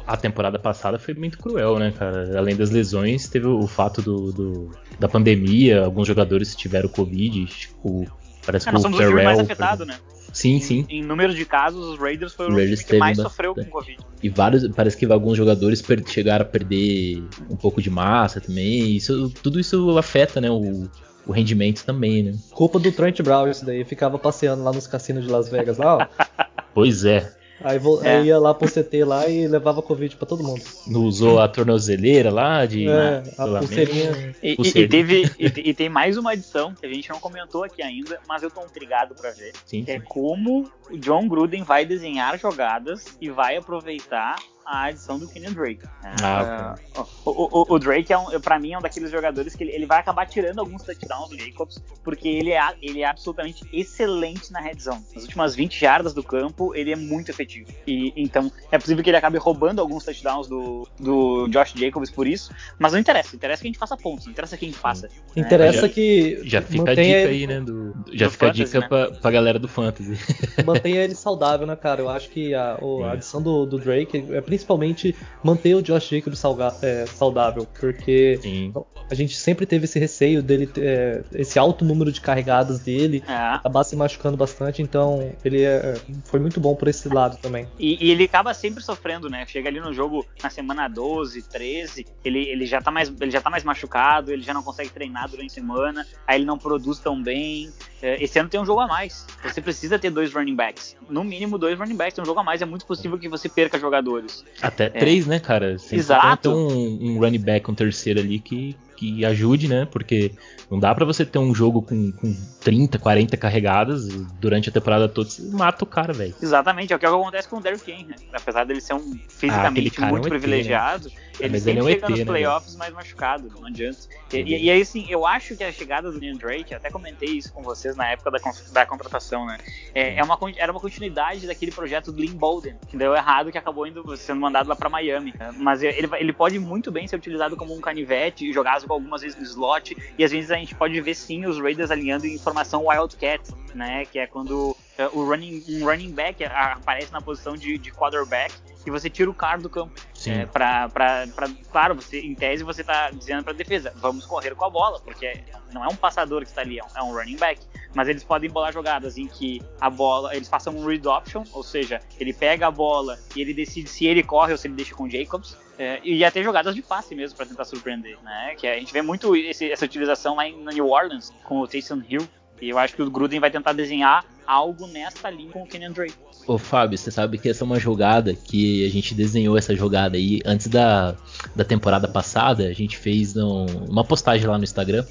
A 0.06 0.16
temporada 0.16 0.58
passada 0.58 0.98
foi 0.98 1.14
muito 1.14 1.38
cruel, 1.38 1.78
né, 1.78 1.92
cara? 1.96 2.38
Além 2.38 2.54
das 2.54 2.70
lesões, 2.70 3.28
teve 3.28 3.46
o 3.46 3.66
fato 3.66 4.00
do, 4.00 4.32
do 4.32 4.70
da 4.98 5.08
pandemia, 5.08 5.84
alguns 5.84 6.06
jogadores 6.06 6.54
tiveram 6.54 6.88
Covid, 6.88 7.44
tipo, 7.46 8.06
parece 8.44 8.68
é, 8.68 8.72
que 8.72 8.78
o 8.78 8.82
Terrell, 8.82 9.10
o 9.10 9.24
mais 9.24 9.38
afetado, 9.40 9.84
né? 9.84 9.98
Sim, 10.32 10.60
sim. 10.60 10.86
Em, 10.88 11.00
em 11.00 11.02
número 11.02 11.34
de 11.34 11.44
casos, 11.44 11.86
os 11.86 11.98
Raiders 11.98 12.34
foi 12.34 12.46
o 12.46 12.54
Raiders 12.54 12.80
time 12.80 12.90
que 12.90 12.98
mais 12.98 13.16
bastante. 13.16 13.32
sofreu 13.32 13.54
com 13.54 13.64
Covid. 13.64 13.98
E 14.22 14.28
vários, 14.28 14.68
parece 14.68 14.96
que 14.96 15.06
alguns 15.06 15.36
jogadores 15.36 15.82
chegaram 16.06 16.44
a 16.44 16.48
perder 16.48 17.24
um 17.50 17.56
pouco 17.56 17.82
de 17.82 17.90
massa 17.90 18.40
também. 18.40 18.94
Isso, 18.94 19.30
tudo 19.42 19.58
isso 19.58 19.96
afeta, 19.98 20.40
né, 20.40 20.50
o, 20.50 20.88
o 21.26 21.32
rendimento 21.32 21.84
também, 21.84 22.22
né? 22.22 22.34
Culpa 22.50 22.78
do 22.78 22.92
Trent 22.92 23.20
Brown 23.22 23.48
isso 23.48 23.64
daí, 23.64 23.84
ficava 23.84 24.18
passeando 24.18 24.62
lá 24.62 24.72
nos 24.72 24.86
cassinos 24.86 25.24
de 25.24 25.30
Las 25.30 25.48
Vegas 25.48 25.78
lá, 25.78 25.96
ó. 25.96 26.06
pois 26.72 27.04
é. 27.04 27.34
Aí, 27.60 27.80
é. 28.02 28.16
aí 28.16 28.26
ia 28.26 28.38
lá 28.38 28.54
pro 28.54 28.70
CT 28.70 29.04
lá 29.04 29.28
e 29.28 29.46
levava 29.46 29.82
Covid 29.82 30.14
pra 30.16 30.26
todo 30.26 30.42
mundo. 30.42 30.62
Não 30.86 31.04
usou 31.04 31.40
a 31.40 31.48
tornozeleira 31.48 32.30
lá 32.30 32.66
de. 32.66 32.88
É, 32.88 33.22
a 33.38 33.46
pulseirinha. 33.58 34.34
E, 34.42 34.56
e, 34.58 34.78
e 34.82 34.88
teve, 34.88 35.22
e, 35.38 35.70
e, 35.70 35.74
tem 35.74 35.88
mais 35.88 36.16
uma 36.16 36.32
adição 36.32 36.74
que 36.74 36.84
a 36.84 36.92
gente 36.92 37.08
não 37.08 37.18
comentou 37.18 37.64
aqui 37.64 37.82
ainda, 37.82 38.18
mas 38.28 38.42
eu 38.42 38.50
tô 38.50 38.62
intrigado 38.62 39.14
pra 39.14 39.30
ver. 39.30 39.52
Sim, 39.64 39.84
que 39.84 39.90
é 39.90 39.98
sim. 39.98 40.02
é 40.02 40.06
como 40.06 40.70
o 40.90 40.98
John 40.98 41.26
Gruden 41.28 41.62
vai 41.62 41.86
desenhar 41.86 42.38
jogadas 42.38 43.16
e 43.20 43.30
vai 43.30 43.56
aproveitar 43.56 44.36
a 44.66 44.86
adição 44.86 45.18
do 45.18 45.28
Kenyon 45.28 45.52
Drake. 45.52 45.82
Ah, 46.22 46.74
uh, 46.96 47.06
o, 47.24 47.30
o, 47.30 47.74
o, 47.74 47.78
Drake, 47.78 48.12
é 48.12 48.18
um, 48.18 48.40
pra 48.40 48.58
mim, 48.58 48.72
é 48.72 48.78
um 48.78 48.82
daqueles 48.82 49.10
jogadores 49.10 49.54
que 49.54 49.62
ele, 49.62 49.72
ele, 49.72 49.86
vai 49.86 50.00
acabar 50.00 50.26
tirando 50.26 50.58
alguns 50.58 50.82
touchdowns 50.82 51.30
do 51.30 51.38
Jacobs, 51.38 51.82
porque 52.02 52.28
ele 52.28 52.52
é, 52.52 52.60
ele 52.82 53.02
é 53.02 53.06
absolutamente 53.06 53.64
excelente 53.72 54.52
na 54.52 54.60
red 54.60 54.78
zone. 54.78 55.04
Nas 55.14 55.22
últimas 55.24 55.54
20 55.54 55.78
jardas 55.78 56.12
do 56.12 56.22
campo, 56.22 56.74
ele 56.74 56.92
é 56.92 56.96
muito 56.96 57.30
efetivo. 57.30 57.70
E 57.86 58.12
Então, 58.16 58.50
é 58.70 58.78
possível 58.78 59.02
que 59.04 59.10
ele 59.10 59.16
acabe 59.16 59.38
roubando 59.38 59.80
alguns 59.80 60.04
touchdowns 60.04 60.48
do, 60.48 60.88
do 60.98 61.46
Josh 61.48 61.72
Jacobs 61.74 62.10
por 62.10 62.26
isso, 62.26 62.52
mas 62.78 62.92
não 62.92 62.98
interessa. 62.98 63.36
Interessa 63.36 63.62
que 63.62 63.68
a 63.68 63.70
gente 63.70 63.78
faça 63.78 63.96
pontos, 63.96 64.26
não 64.26 64.32
interessa 64.32 64.56
quem 64.56 64.72
faça. 64.72 65.08
Interessa 65.36 65.82
já, 65.82 65.88
que. 65.88 66.40
Já 66.44 66.62
fica 66.62 66.90
a 66.90 66.94
dica 66.94 67.02
ele... 67.02 67.28
aí, 67.28 67.46
né? 67.46 67.60
Do, 67.60 67.94
já 68.12 68.26
do 68.26 68.32
fica 68.32 68.46
fantasy, 68.46 68.62
a 68.62 68.64
dica 68.64 68.80
né? 68.80 68.88
pra, 68.88 69.10
pra 69.12 69.30
galera 69.30 69.58
do 69.58 69.68
Fantasy. 69.68 70.18
Mantenha 70.64 71.04
ele 71.04 71.14
saudável, 71.14 71.66
né, 71.66 71.76
cara? 71.76 72.00
Eu 72.00 72.08
acho 72.08 72.30
que 72.30 72.54
a, 72.54 72.78
a 73.04 73.12
adição 73.12 73.40
do, 73.40 73.66
do 73.66 73.78
Drake 73.78 74.26
é 74.30 74.40
principalmente 74.56 75.14
manter 75.42 75.74
o 75.74 75.82
Josh 75.82 76.08
Jacobs 76.08 76.42
é, 76.82 77.06
saudável, 77.06 77.66
porque 77.78 78.38
Sim. 78.40 78.72
a 79.10 79.14
gente 79.14 79.36
sempre 79.36 79.66
teve 79.66 79.84
esse 79.84 79.98
receio 79.98 80.42
dele, 80.42 80.68
é, 80.78 81.22
esse 81.34 81.58
alto 81.58 81.84
número 81.84 82.10
de 82.10 82.20
carregadas 82.20 82.80
dele, 82.80 83.22
é. 83.28 83.32
acabar 83.32 83.84
se 83.84 83.94
machucando 83.94 84.36
bastante, 84.36 84.80
então 84.80 85.32
ele 85.44 85.62
é, 85.62 85.96
foi 86.24 86.40
muito 86.40 86.58
bom 86.58 86.74
por 86.74 86.88
esse 86.88 87.08
lado 87.08 87.36
também. 87.36 87.68
E, 87.78 88.06
e, 88.06 88.10
ele 88.10 88.24
acaba 88.24 88.54
sempre 88.54 88.82
sofrendo, 88.82 89.28
né? 89.28 89.44
Chega 89.46 89.68
ali 89.68 89.80
no 89.80 89.92
jogo 89.92 90.26
na 90.42 90.48
semana 90.48 90.88
12, 90.88 91.42
13, 91.42 92.06
ele, 92.24 92.48
ele, 92.48 92.66
já 92.66 92.80
tá 92.80 92.90
mais, 92.90 93.12
ele 93.20 93.30
já 93.30 93.40
tá 93.40 93.50
mais 93.50 93.62
machucado, 93.62 94.32
ele 94.32 94.42
já 94.42 94.54
não 94.54 94.62
consegue 94.62 94.90
treinar 94.90 95.28
durante 95.28 95.50
a 95.50 95.54
semana, 95.54 96.06
aí 96.26 96.38
ele 96.38 96.46
não 96.46 96.56
produz 96.58 96.98
tão 96.98 97.22
bem. 97.22 97.70
É, 98.02 98.22
esse 98.22 98.38
ano 98.38 98.48
tem 98.48 98.60
um 98.60 98.64
jogo 98.64 98.80
a 98.80 98.86
mais. 98.86 99.26
Você 99.42 99.60
precisa 99.60 99.98
ter 99.98 100.10
dois 100.10 100.32
running 100.32 100.54
backs. 100.54 100.96
No 101.08 101.24
mínimo 101.24 101.58
dois 101.58 101.78
running 101.78 101.96
backs. 101.96 102.14
Tem 102.14 102.22
um 102.22 102.26
jogo 102.26 102.40
a 102.40 102.44
mais. 102.44 102.60
É 102.62 102.64
muito 102.64 102.86
possível 102.86 103.18
que 103.18 103.28
você 103.28 103.48
perca 103.48 103.78
jogadores. 103.78 104.44
Até 104.60 104.84
é. 104.84 104.90
três, 104.90 105.26
né, 105.26 105.38
cara? 105.38 105.78
Sempre 105.78 105.98
Exato. 105.98 106.50
Tem 106.50 106.52
um, 106.52 107.12
um 107.12 107.18
running 107.18 107.40
back, 107.40 107.70
um 107.70 107.74
terceiro 107.74 108.20
ali 108.20 108.38
que, 108.38 108.76
que 108.96 109.24
ajude, 109.24 109.68
né? 109.68 109.86
Porque 109.90 110.32
não 110.70 110.78
dá 110.78 110.94
para 110.94 111.04
você 111.04 111.24
ter 111.24 111.38
um 111.38 111.54
jogo 111.54 111.82
com, 111.82 112.10
com 112.12 112.34
30, 112.60 112.98
40 112.98 113.36
carregadas 113.36 114.08
durante 114.40 114.68
a 114.68 114.72
temporada 114.72 115.08
toda, 115.08 115.28
você 115.28 115.42
mata 115.50 115.84
o 115.84 115.86
cara, 115.86 116.12
velho. 116.12 116.34
Exatamente, 116.40 116.92
é 116.92 116.96
o 116.96 116.98
que 116.98 117.06
acontece 117.06 117.48
com 117.48 117.56
o 117.56 117.60
Derrick 117.60 117.90
Henry, 117.90 118.06
né? 118.08 118.16
Apesar 118.32 118.64
dele 118.64 118.80
ser 118.80 118.94
um 118.94 119.18
fisicamente 119.28 119.92
ah, 119.98 120.06
muito 120.06 120.24
é 120.24 120.26
um 120.26 120.30
privilegiado, 120.30 121.08
né? 121.08 121.14
Ele 121.40 121.58
sempre 121.58 121.70
ele 121.70 121.78
é 121.78 121.82
um 121.82 121.86
chega 121.86 122.06
ET, 122.06 122.10
nos 122.10 122.18
né, 122.18 122.24
playoffs 122.24 122.72
né, 122.72 122.78
mais 122.78 122.94
machucado, 122.94 123.52
não 123.54 123.66
adianta. 123.66 123.98
E, 124.32 124.36
e, 124.36 124.64
e, 124.64 124.70
aí, 124.70 124.80
assim, 124.80 125.06
eu 125.08 125.26
acho 125.26 125.56
que 125.56 125.64
a 125.64 125.72
chegada 125.72 126.10
do 126.10 126.18
Leon 126.18 126.36
Drake, 126.36 126.74
até 126.74 126.90
comentei 126.90 127.30
isso 127.30 127.52
com 127.52 127.62
vocês 127.62 127.96
na 127.96 128.08
época 128.08 128.30
da, 128.30 128.38
da 128.72 128.86
contratação, 128.86 129.46
né? 129.46 129.58
É, 129.94 130.16
é 130.16 130.22
uma, 130.22 130.38
era 130.56 130.72
uma 130.72 130.80
continuidade 130.80 131.46
daquele 131.46 131.72
projeto 131.72 132.12
do 132.12 132.20
Lynn 132.20 132.34
Bolden, 132.34 132.76
que 132.88 132.96
deu 132.96 133.14
errado, 133.14 133.52
que 133.52 133.58
acabou 133.58 133.86
indo, 133.86 134.16
sendo 134.16 134.40
mandado 134.40 134.68
lá 134.68 134.76
para 134.76 134.88
Miami. 134.88 135.34
Né? 135.38 135.52
Mas 135.56 135.82
ele, 135.82 136.08
ele 136.14 136.32
pode 136.32 136.58
muito 136.58 136.90
bem 136.90 137.06
ser 137.06 137.16
utilizado 137.16 137.56
como 137.56 137.74
um 137.74 137.80
canivete 137.80 138.48
e 138.48 138.52
jogar 138.52 138.80
algumas 138.88 139.22
vezes 139.22 139.36
no 139.36 139.44
slot, 139.44 139.96
e 140.18 140.24
às 140.24 140.30
vezes 140.30 140.50
a 140.50 140.56
gente 140.56 140.74
pode 140.74 141.00
ver 141.00 141.14
sim 141.14 141.46
os 141.46 141.58
Raiders 141.58 141.90
alinhando 141.90 142.26
em 142.26 142.38
formação 142.38 142.86
Wildcat, 142.86 143.42
né? 143.74 144.04
Que 144.04 144.18
é 144.18 144.26
quando 144.26 144.76
o 145.12 145.24
running, 145.24 145.64
um 145.68 145.84
running 145.84 146.12
back 146.12 146.44
aparece 146.44 147.12
na 147.12 147.20
posição 147.20 147.54
de, 147.54 147.76
de 147.76 147.90
quarterback 147.92 148.54
e 148.86 148.90
você 148.90 149.10
tira 149.10 149.28
o 149.28 149.34
cara 149.34 149.58
do 149.58 149.68
campo. 149.68 149.92
Sim. 150.14 150.30
É, 150.32 150.46
pra, 150.46 150.88
pra, 150.88 151.26
pra, 151.34 151.48
claro, 151.70 151.94
você, 151.94 152.20
em 152.20 152.34
tese 152.34 152.62
você 152.62 152.82
está 152.82 153.10
dizendo 153.10 153.42
para 153.42 153.52
defesa, 153.52 153.92
vamos 153.96 154.24
correr 154.24 154.54
com 154.54 154.64
a 154.64 154.70
bola, 154.70 155.00
porque 155.00 155.42
não 155.72 155.84
é 155.84 155.88
um 155.88 155.96
passador 155.96 156.42
que 156.42 156.48
está 156.48 156.62
ali, 156.62 156.78
é 156.78 157.02
um 157.02 157.12
running 157.12 157.36
back. 157.36 157.60
Mas 157.94 158.08
eles 158.08 158.22
podem 158.22 158.50
bolar 158.50 158.72
jogadas 158.72 159.16
em 159.16 159.26
que 159.26 159.60
a 159.80 159.88
bola, 159.88 160.36
eles 160.36 160.48
façam 160.48 160.76
um 160.76 160.84
read 160.84 161.06
option, 161.08 161.44
ou 161.52 161.62
seja, 161.62 162.00
ele 162.20 162.32
pega 162.32 162.66
a 162.66 162.70
bola 162.70 163.18
e 163.34 163.40
ele 163.40 163.54
decide 163.54 163.88
se 163.88 164.06
ele 164.06 164.22
corre 164.22 164.52
ou 164.52 164.58
se 164.58 164.68
ele 164.68 164.74
deixa 164.74 164.94
com 164.94 165.04
o 165.04 165.10
Jacobs. 165.10 165.56
É, 165.78 166.00
e 166.02 166.24
até 166.24 166.42
jogadas 166.42 166.74
de 166.74 166.82
passe 166.82 167.14
mesmo 167.14 167.36
para 167.36 167.46
tentar 167.46 167.64
surpreender, 167.64 168.18
né? 168.22 168.54
Que 168.56 168.66
a 168.66 168.78
gente 168.78 168.92
vê 168.92 169.02
muito 169.02 169.34
esse, 169.36 169.70
essa 169.70 169.84
utilização 169.84 170.36
lá 170.36 170.46
em 170.46 170.64
New 170.64 170.88
Orleans 170.88 171.32
com 171.44 171.60
o 171.60 171.66
Taysom 171.66 172.02
Hill. 172.08 172.26
E 172.60 172.70
eu 172.70 172.78
acho 172.78 172.94
que 172.94 173.02
o 173.02 173.10
Gruden 173.10 173.40
vai 173.40 173.50
tentar 173.50 173.72
desenhar 173.72 174.24
algo 174.46 174.86
nesta 174.86 175.28
linha 175.28 175.50
com 175.50 175.62
o 175.62 175.66
Kenyan 175.66 175.92
Drake. 175.92 176.14
Ô 176.46 176.56
Fábio, 176.56 176.96
você 176.96 177.10
sabe 177.10 177.38
que 177.38 177.48
essa 177.48 177.64
é 177.64 177.66
uma 177.66 177.78
jogada 177.78 178.34
que 178.34 178.86
a 178.86 178.90
gente 178.90 179.14
desenhou 179.14 179.58
essa 179.58 179.74
jogada 179.74 180.16
aí 180.16 180.40
antes 180.44 180.68
da, 180.68 181.16
da 181.54 181.64
temporada 181.64 182.06
passada. 182.06 182.64
A 182.68 182.72
gente 182.72 182.96
fez 182.96 183.36
um, 183.36 183.66
uma 183.88 184.04
postagem 184.04 184.46
lá 184.46 184.56
no 184.56 184.64
Instagram 184.64 185.04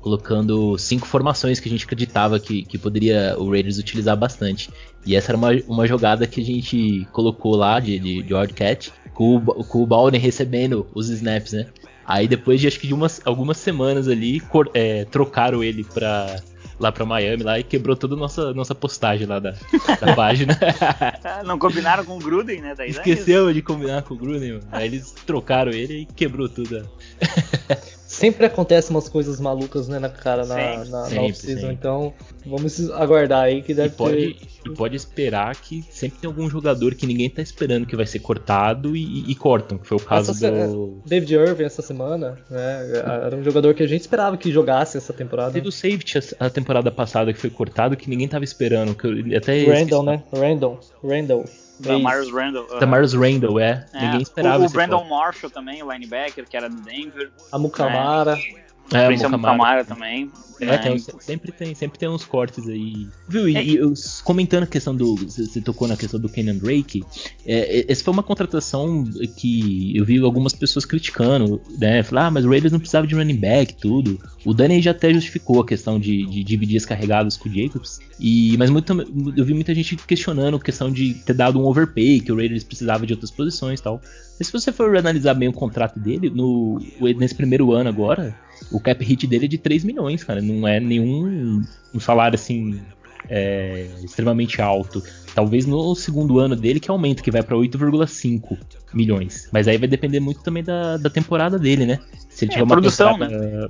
colocando 0.00 0.78
cinco 0.78 1.06
formações 1.06 1.60
que 1.60 1.68
a 1.68 1.70
gente 1.70 1.84
acreditava 1.84 2.40
que, 2.40 2.62
que 2.62 2.78
poderia 2.78 3.36
o 3.38 3.50
Raiders 3.50 3.78
utilizar 3.78 4.16
bastante. 4.16 4.70
E 5.04 5.14
essa 5.14 5.30
era 5.30 5.38
uma, 5.38 5.50
uma 5.68 5.86
jogada 5.86 6.26
que 6.26 6.40
a 6.40 6.44
gente 6.44 7.06
colocou 7.12 7.54
lá 7.54 7.78
de, 7.78 7.98
de, 7.98 8.22
de 8.22 8.34
Wildcat, 8.34 8.92
com 9.12 9.36
o, 9.36 9.40
com 9.64 9.82
o 9.82 9.86
Baldwin 9.86 10.18
recebendo 10.18 10.86
os 10.94 11.08
snaps, 11.10 11.52
né? 11.52 11.66
Aí 12.06 12.26
depois 12.26 12.60
de 12.60 12.66
acho 12.66 12.80
que 12.80 12.86
de 12.86 12.94
umas, 12.94 13.20
algumas 13.24 13.58
semanas 13.58 14.08
ali, 14.08 14.40
cor, 14.40 14.70
é, 14.74 15.04
trocaram 15.04 15.62
ele 15.62 15.84
pra, 15.84 16.42
lá 16.80 16.90
pra 16.90 17.04
Miami 17.04 17.42
lá 17.42 17.58
e 17.58 17.62
quebrou 17.62 17.94
toda 17.94 18.14
a 18.14 18.18
nossa, 18.18 18.54
nossa 18.54 18.74
postagem 18.74 19.26
lá 19.26 19.38
da, 19.38 19.54
da 20.00 20.14
página. 20.16 20.58
Não 21.44 21.58
combinaram 21.58 22.04
com 22.04 22.16
o 22.16 22.18
Gruden, 22.18 22.62
né? 22.62 22.74
Daí 22.74 22.88
é 22.88 22.90
Esqueceu 22.90 23.52
de 23.52 23.60
combinar 23.60 24.02
com 24.02 24.14
o 24.14 24.16
Gruden, 24.16 24.54
mano. 24.54 24.64
Aí 24.72 24.86
eles 24.86 25.12
trocaram 25.26 25.70
ele 25.70 26.00
e 26.00 26.06
quebrou 26.06 26.48
tudo. 26.48 26.88
sempre 28.20 28.44
acontecem 28.44 28.94
umas 28.94 29.08
coisas 29.08 29.40
malucas, 29.40 29.88
né, 29.88 29.98
na 29.98 30.10
cara, 30.10 30.44
na, 30.44 30.54
sempre, 30.54 30.90
na, 30.90 31.08
na 31.08 31.22
off-season. 31.22 31.70
Então, 31.70 32.12
vamos 32.44 32.90
aguardar 32.90 33.44
aí 33.44 33.62
que 33.62 33.72
deve 33.72 33.88
e 33.88 33.92
pode, 33.92 34.34
ter... 34.34 34.36
E 34.66 34.74
pode 34.74 34.94
esperar 34.94 35.56
que 35.56 35.82
sempre 35.88 36.18
tem 36.18 36.28
algum 36.28 36.48
jogador 36.50 36.94
que 36.94 37.06
ninguém 37.06 37.30
tá 37.30 37.40
esperando 37.40 37.86
que 37.86 37.96
vai 37.96 38.04
ser 38.04 38.18
cortado 38.18 38.94
e, 38.94 39.30
e 39.30 39.34
cortam, 39.34 39.78
que 39.78 39.86
foi 39.86 39.96
o 39.96 40.00
caso 40.00 40.32
essa, 40.32 40.50
do... 40.50 41.00
David 41.06 41.34
Irving 41.34 41.64
essa 41.64 41.80
semana, 41.80 42.38
né, 42.50 42.90
era 43.24 43.34
um 43.34 43.42
jogador 43.42 43.72
que 43.72 43.82
a 43.82 43.88
gente 43.88 44.02
esperava 44.02 44.36
que 44.36 44.52
jogasse 44.52 44.98
essa 44.98 45.14
temporada. 45.14 45.52
Teve 45.52 45.68
o 45.68 45.72
safety 45.72 46.18
a 46.38 46.50
temporada 46.50 46.90
passada 46.90 47.32
que 47.32 47.40
foi 47.40 47.48
cortado, 47.48 47.96
que 47.96 48.10
ninguém 48.10 48.28
tava 48.28 48.44
esperando, 48.44 48.94
que 48.94 49.34
até... 49.34 49.64
Randall, 49.64 50.02
né, 50.02 50.22
Randall, 50.30 50.80
Randall. 51.02 51.44
Damaris 51.80 52.30
Randall. 52.30 52.64
Uh, 52.64 52.78
Damaris 52.78 53.12
Randall, 53.12 53.58
é. 53.58 53.86
é. 53.92 54.00
Ninguém 54.02 54.22
esperava. 54.22 54.62
O, 54.62 54.66
o 54.66 54.70
Brandon 54.70 55.04
Marshall 55.04 55.50
também, 55.50 55.82
o 55.82 55.92
linebacker, 55.92 56.48
que 56.48 56.56
era 56.56 56.68
do 56.68 56.80
Denver. 56.80 57.30
A 57.50 57.58
Mukamara. 57.58 58.38
É, 58.38 58.60
é 58.92 59.28
Mukamara 59.28 59.84
também. 59.84 60.30
É, 60.60 60.76
tem, 60.76 60.98
sempre, 60.98 61.52
tem, 61.52 61.74
sempre 61.74 61.98
tem 61.98 62.08
uns 62.08 62.24
cortes 62.24 62.68
aí. 62.68 63.08
Viu? 63.26 63.48
E, 63.48 63.56
é. 63.56 63.64
e 63.64 63.78
comentando 64.22 64.64
a 64.64 64.66
questão 64.66 64.94
do. 64.94 65.16
Você 65.16 65.60
tocou 65.60 65.88
na 65.88 65.96
questão 65.96 66.20
do 66.20 66.28
Kenyan 66.28 66.58
Drake. 66.58 67.02
É, 67.46 67.80
é, 67.80 67.84
essa 67.88 68.04
foi 68.04 68.12
uma 68.12 68.22
contratação 68.22 69.04
que 69.36 69.96
eu 69.96 70.04
vi 70.04 70.18
algumas 70.18 70.52
pessoas 70.52 70.84
criticando, 70.84 71.62
né? 71.78 72.02
Falar, 72.02 72.26
ah, 72.26 72.30
mas 72.30 72.44
o 72.44 72.50
Raiders 72.50 72.72
não 72.72 72.78
precisava 72.78 73.06
de 73.06 73.14
running 73.14 73.38
back, 73.38 73.74
tudo. 73.74 74.20
O 74.44 74.52
Danny 74.52 74.82
já 74.82 74.90
até 74.90 75.12
justificou 75.14 75.60
a 75.60 75.66
questão 75.66 75.98
de, 75.98 76.26
de 76.26 76.44
dividir 76.44 76.76
as 76.76 76.84
carregadas 76.84 77.38
com 77.38 77.48
o 77.48 77.52
Jacobs. 77.52 77.98
E, 78.18 78.54
mas 78.58 78.68
muito, 78.68 78.92
eu 79.34 79.44
vi 79.44 79.54
muita 79.54 79.74
gente 79.74 79.96
questionando 79.96 80.58
a 80.58 80.60
questão 80.60 80.92
de 80.92 81.14
ter 81.14 81.32
dado 81.32 81.58
um 81.58 81.64
overpay, 81.64 82.20
que 82.20 82.30
o 82.30 82.36
Raiders 82.36 82.64
precisava 82.64 83.06
de 83.06 83.14
outras 83.14 83.30
posições 83.30 83.80
e 83.80 83.82
tal. 83.82 84.00
Mas 84.38 84.48
se 84.48 84.52
você 84.52 84.70
for 84.72 84.94
analisar 84.94 85.32
bem 85.34 85.48
o 85.48 85.52
contrato 85.52 85.98
dele, 85.98 86.28
no, 86.28 86.78
nesse 87.16 87.34
primeiro 87.34 87.72
ano 87.72 87.88
agora, 87.88 88.34
o 88.70 88.80
cap 88.80 89.04
hit 89.04 89.26
dele 89.26 89.44
é 89.46 89.48
de 89.48 89.58
3 89.58 89.84
milhões, 89.84 90.24
cara 90.24 90.40
não 90.40 90.66
é 90.66 90.80
nenhum 90.80 91.62
um 91.94 92.00
salário 92.00 92.34
assim 92.34 92.80
é, 93.28 93.86
extremamente 94.02 94.60
alto. 94.60 95.02
Talvez 95.34 95.66
no 95.66 95.94
segundo 95.94 96.38
ano 96.38 96.56
dele 96.56 96.80
que 96.80 96.90
aumenta, 96.90 97.22
que 97.22 97.30
vai 97.30 97.42
para 97.42 97.56
8,5 97.56 98.58
milhões. 98.92 99.48
Mas 99.52 99.68
aí 99.68 99.78
vai 99.78 99.88
depender 99.88 100.20
muito 100.20 100.42
também 100.42 100.64
da, 100.64 100.96
da 100.96 101.10
temporada 101.10 101.58
dele, 101.58 101.86
né? 101.86 101.98
Se 102.28 102.44
ele 102.44 102.52
é, 102.52 102.54
tiver 102.54 102.64
uma 102.64 102.74
produção, 102.74 103.16
né? 103.18 103.28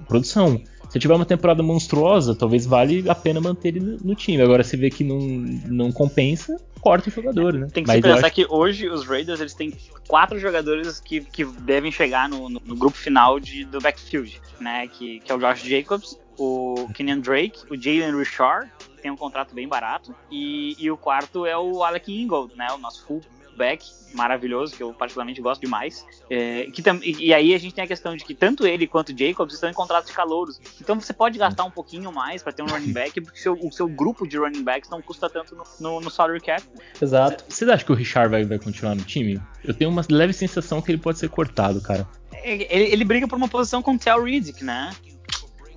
produção. 0.08 0.60
Se 0.90 0.98
tiver 0.98 1.14
uma 1.14 1.24
temporada 1.24 1.62
monstruosa, 1.62 2.34
talvez 2.34 2.66
vale 2.66 3.08
a 3.08 3.14
pena 3.14 3.40
manter 3.40 3.68
ele 3.68 3.80
no, 3.80 3.96
no 3.98 4.14
time. 4.14 4.42
Agora, 4.42 4.64
se 4.64 4.76
vê 4.76 4.90
que 4.90 5.04
não, 5.04 5.18
não 5.68 5.92
compensa, 5.92 6.60
corta 6.80 7.08
o 7.08 7.12
jogador, 7.12 7.54
né? 7.54 7.68
Tem 7.72 7.84
que 7.84 7.88
Mas 7.88 7.96
se 7.96 8.02
pensar 8.02 8.26
acho... 8.26 8.34
que 8.34 8.46
hoje 8.48 8.88
os 8.88 9.06
Raiders 9.06 9.40
eles 9.40 9.54
têm 9.54 9.72
quatro 10.08 10.38
jogadores 10.38 10.98
que, 10.98 11.20
que 11.20 11.44
devem 11.44 11.92
chegar 11.92 12.28
no, 12.28 12.48
no, 12.48 12.60
no 12.64 12.74
grupo 12.76 12.96
final 12.96 13.38
de, 13.38 13.64
do 13.64 13.80
backfield, 13.80 14.40
né? 14.58 14.88
Que, 14.88 15.20
que 15.20 15.30
é 15.30 15.34
o 15.34 15.38
Josh 15.38 15.62
Jacobs, 15.62 16.18
o 16.36 16.88
Kenyan 16.92 17.20
Drake, 17.20 17.60
o 17.70 17.80
Jalen 17.80 18.16
Richard, 18.16 18.68
que 18.78 19.02
tem 19.02 19.10
um 19.12 19.16
contrato 19.16 19.54
bem 19.54 19.68
barato, 19.68 20.12
e, 20.30 20.74
e 20.78 20.90
o 20.90 20.96
quarto 20.96 21.46
é 21.46 21.56
o 21.56 21.84
Alec 21.84 22.12
Ingold, 22.12 22.56
né? 22.56 22.66
O 22.72 22.78
nosso 22.78 23.06
full 23.06 23.22
back 23.60 23.84
maravilhoso, 24.14 24.74
que 24.74 24.82
eu 24.82 24.92
particularmente 24.92 25.40
gosto 25.40 25.60
demais. 25.60 26.04
É, 26.28 26.66
que 26.72 26.82
e, 27.02 27.32
aí 27.32 27.54
a 27.54 27.58
gente 27.58 27.74
tem 27.74 27.84
a 27.84 27.86
questão 27.86 28.16
de 28.16 28.24
que 28.24 28.34
tanto 28.34 28.66
ele 28.66 28.86
quanto 28.86 29.16
Jacobs 29.16 29.54
estão 29.54 29.70
em 29.70 29.72
contratos 29.72 30.10
de 30.10 30.16
calouros. 30.16 30.60
Então 30.80 30.98
você 30.98 31.12
pode 31.12 31.38
gastar 31.38 31.64
um 31.64 31.70
pouquinho 31.70 32.10
mais 32.10 32.42
para 32.42 32.52
ter 32.52 32.62
um 32.62 32.66
running 32.66 32.92
back, 32.92 33.20
porque 33.20 33.38
seu, 33.38 33.54
o 33.54 33.70
seu 33.70 33.88
grupo 33.88 34.26
de 34.26 34.38
running 34.38 34.64
backs 34.64 34.90
não 34.90 35.00
custa 35.00 35.28
tanto 35.28 35.54
no, 35.54 35.64
no, 35.78 36.00
no 36.00 36.10
salary 36.10 36.40
cap. 36.40 36.62
Exato. 37.00 37.44
Vocês 37.48 37.70
acham 37.70 37.86
que 37.86 37.92
o 37.92 37.94
Richard 37.94 38.30
vai, 38.30 38.44
vai 38.44 38.58
continuar 38.58 38.94
no 38.94 39.02
time? 39.02 39.40
Eu 39.62 39.74
tenho 39.74 39.90
uma 39.90 40.04
leve 40.08 40.32
sensação 40.32 40.80
que 40.80 40.90
ele 40.90 40.98
pode 40.98 41.18
ser 41.18 41.28
cortado, 41.28 41.80
cara. 41.80 42.08
Ele, 42.42 42.66
ele 42.70 43.04
briga 43.04 43.28
por 43.28 43.36
uma 43.36 43.48
posição 43.48 43.82
com 43.82 43.94
o 43.94 43.98
Tel 43.98 44.24
Riddick, 44.24 44.64
né? 44.64 44.90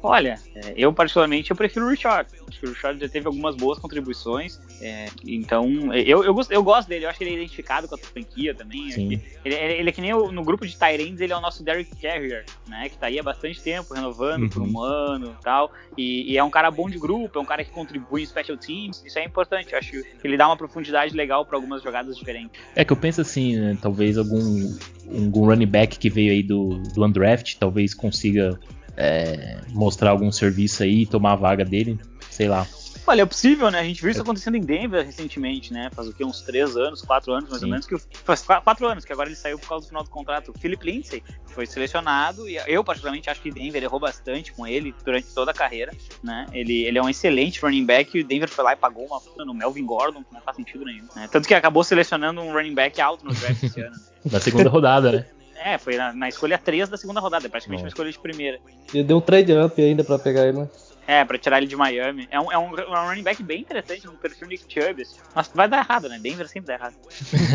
Olha, 0.03 0.37
é, 0.53 0.73
eu 0.75 0.91
particularmente 0.91 1.49
eu 1.49 1.55
prefiro 1.55 1.85
o 1.85 1.89
Richard. 1.89 2.29
Acho 2.45 2.59
que 2.59 2.65
o 2.65 2.69
Richard 2.69 2.99
já 2.99 3.07
teve 3.07 3.25
algumas 3.25 3.55
boas 3.55 3.79
contribuições. 3.79 4.59
É, 4.81 5.05
então, 5.25 5.93
eu, 5.93 6.25
eu, 6.25 6.35
eu, 6.49 6.61
gosto 6.61 6.89
dele. 6.89 7.05
Eu 7.05 7.09
acho 7.09 7.17
que 7.17 7.23
ele 7.23 7.31
é 7.31 7.37
identificado 7.37 7.87
com 7.87 7.95
a 7.95 7.97
franquia 7.97 8.53
também. 8.53 8.91
Ele, 8.91 9.21
ele, 9.45 9.55
ele, 9.55 9.89
é 9.89 9.91
que 9.93 10.01
nem 10.01 10.13
o, 10.13 10.29
no 10.29 10.43
grupo 10.43 10.67
de 10.67 10.77
Tyrants, 10.77 11.21
ele 11.21 11.31
é 11.31 11.37
o 11.37 11.39
nosso 11.39 11.63
Derek 11.63 11.95
Carrier, 11.95 12.43
né? 12.67 12.89
Que 12.89 12.97
tá 12.97 13.07
aí 13.07 13.17
há 13.17 13.23
bastante 13.23 13.61
tempo, 13.61 13.93
renovando 13.93 14.43
uhum. 14.43 14.49
por 14.49 14.61
um 14.61 14.81
ano 14.81 15.37
e 15.39 15.43
tal. 15.43 15.71
E, 15.97 16.33
e, 16.33 16.37
é 16.37 16.43
um 16.43 16.49
cara 16.49 16.69
bom 16.69 16.89
de 16.89 16.99
grupo, 16.99 17.39
é 17.39 17.41
um 17.41 17.45
cara 17.45 17.63
que 17.63 17.71
contribui 17.71 18.23
em 18.23 18.25
special 18.25 18.57
teams. 18.57 19.01
Isso 19.05 19.17
é 19.17 19.23
importante. 19.23 19.71
Eu 19.71 19.79
acho 19.79 19.89
que 19.91 20.03
ele 20.21 20.35
dá 20.35 20.47
uma 20.47 20.57
profundidade 20.57 21.15
legal 21.15 21.45
para 21.45 21.55
algumas 21.57 21.81
jogadas 21.81 22.17
diferentes. 22.17 22.59
É 22.75 22.83
que 22.83 22.91
eu 22.91 22.97
penso 22.97 23.21
assim, 23.21 23.55
né, 23.55 23.77
talvez 23.81 24.17
algum, 24.17 24.77
algum 25.09 25.45
running 25.45 25.65
back 25.65 25.97
que 25.97 26.09
veio 26.09 26.33
aí 26.33 26.43
do, 26.43 26.79
do 26.93 27.05
undraft 27.05 27.55
talvez 27.57 27.93
consiga 27.93 28.59
é, 28.95 29.59
mostrar 29.69 30.11
algum 30.11 30.31
serviço 30.31 30.83
aí 30.83 31.01
e 31.01 31.05
tomar 31.05 31.33
a 31.33 31.35
vaga 31.35 31.65
dele, 31.65 31.99
sei 32.29 32.47
lá. 32.47 32.67
Olha, 33.05 33.23
é 33.23 33.25
possível, 33.25 33.69
né? 33.69 33.79
A 33.79 33.83
gente 33.83 34.01
viu 34.01 34.11
isso 34.11 34.21
acontecendo 34.21 34.55
em 34.55 34.61
Denver 34.61 35.05
recentemente, 35.05 35.73
né? 35.73 35.89
Faz 35.93 36.07
o 36.07 36.13
quê? 36.13 36.23
Uns 36.23 36.41
três 36.41 36.77
anos, 36.77 37.01
quatro 37.01 37.33
anos 37.33 37.49
mais 37.49 37.59
Sim. 37.59 37.65
ou 37.65 37.71
menos. 37.71 37.85
Que 37.85 37.97
faz 38.23 38.41
quatro 38.43 38.87
anos, 38.87 39.03
que 39.03 39.11
agora 39.11 39.27
ele 39.27 39.35
saiu 39.35 39.59
por 39.59 39.67
causa 39.67 39.85
do 39.85 39.89
final 39.89 40.03
do 40.03 40.09
contrato. 40.09 40.51
O 40.55 40.57
Philip 40.57 40.85
Lindsay 40.85 41.21
foi 41.47 41.65
selecionado 41.65 42.47
e 42.47 42.55
eu, 42.65 42.81
particularmente, 42.81 43.29
acho 43.29 43.41
que 43.41 43.51
Denver 43.51 43.83
errou 43.83 43.99
bastante 43.99 44.53
com 44.53 44.65
ele 44.65 44.95
durante 45.03 45.27
toda 45.33 45.51
a 45.51 45.53
carreira, 45.53 45.91
né? 46.23 46.45
Ele, 46.53 46.85
ele 46.85 46.97
é 46.97 47.03
um 47.03 47.09
excelente 47.09 47.59
running 47.61 47.85
back 47.85 48.17
e 48.17 48.21
o 48.21 48.25
Denver 48.25 48.47
foi 48.47 48.63
lá 48.63 48.71
e 48.71 48.77
pagou 48.77 49.05
uma 49.05 49.19
puta 49.19 49.43
no 49.43 49.53
Melvin 49.53 49.85
Gordon, 49.85 50.23
que 50.23 50.33
não 50.33 50.41
faz 50.41 50.55
sentido 50.55 50.85
nenhum. 50.85 51.07
Né? 51.13 51.27
Tanto 51.29 51.45
que 51.45 51.53
acabou 51.53 51.83
selecionando 51.83 52.39
um 52.39 52.53
running 52.53 52.73
back 52.73 53.01
alto 53.01 53.25
no 53.25 53.33
draft 53.33 53.63
esse 53.63 53.81
ano. 53.83 53.95
Na 54.31 54.39
segunda 54.39 54.69
rodada, 54.69 55.11
né? 55.11 55.25
É, 55.63 55.77
foi 55.77 55.95
na, 55.95 56.11
na 56.11 56.27
escolha 56.27 56.57
3 56.57 56.89
da 56.89 56.97
segunda 56.97 57.21
rodada, 57.21 57.47
praticamente 57.47 57.83
uma 57.83 57.87
escolha 57.87 58.11
de 58.11 58.19
primeira. 58.19 58.59
E 58.93 59.01
deu 59.01 59.17
um 59.17 59.21
trade 59.21 59.53
up 59.53 59.81
ainda 59.81 60.03
pra 60.03 60.19
pegar 60.19 60.45
ele, 60.47 60.59
né? 60.59 60.69
É, 61.07 61.23
pra 61.23 61.37
tirar 61.37 61.57
ele 61.57 61.67
de 61.67 61.75
Miami. 61.75 62.27
É 62.29 62.39
um, 62.39 62.51
é 62.51 62.57
um, 62.57 62.69
um 62.71 63.07
running 63.07 63.23
back 63.23 63.41
bem 63.41 63.61
interessante 63.61 64.05
no 64.05 64.13
perfil 64.13 64.47
de 64.47 64.57
Chubb. 64.57 65.03
Mas 65.33 65.49
vai 65.53 65.67
dar 65.69 65.79
errado, 65.79 66.09
né? 66.09 66.19
Denver 66.19 66.47
sempre 66.47 66.67
dá 66.67 66.73
errado. 66.73 66.95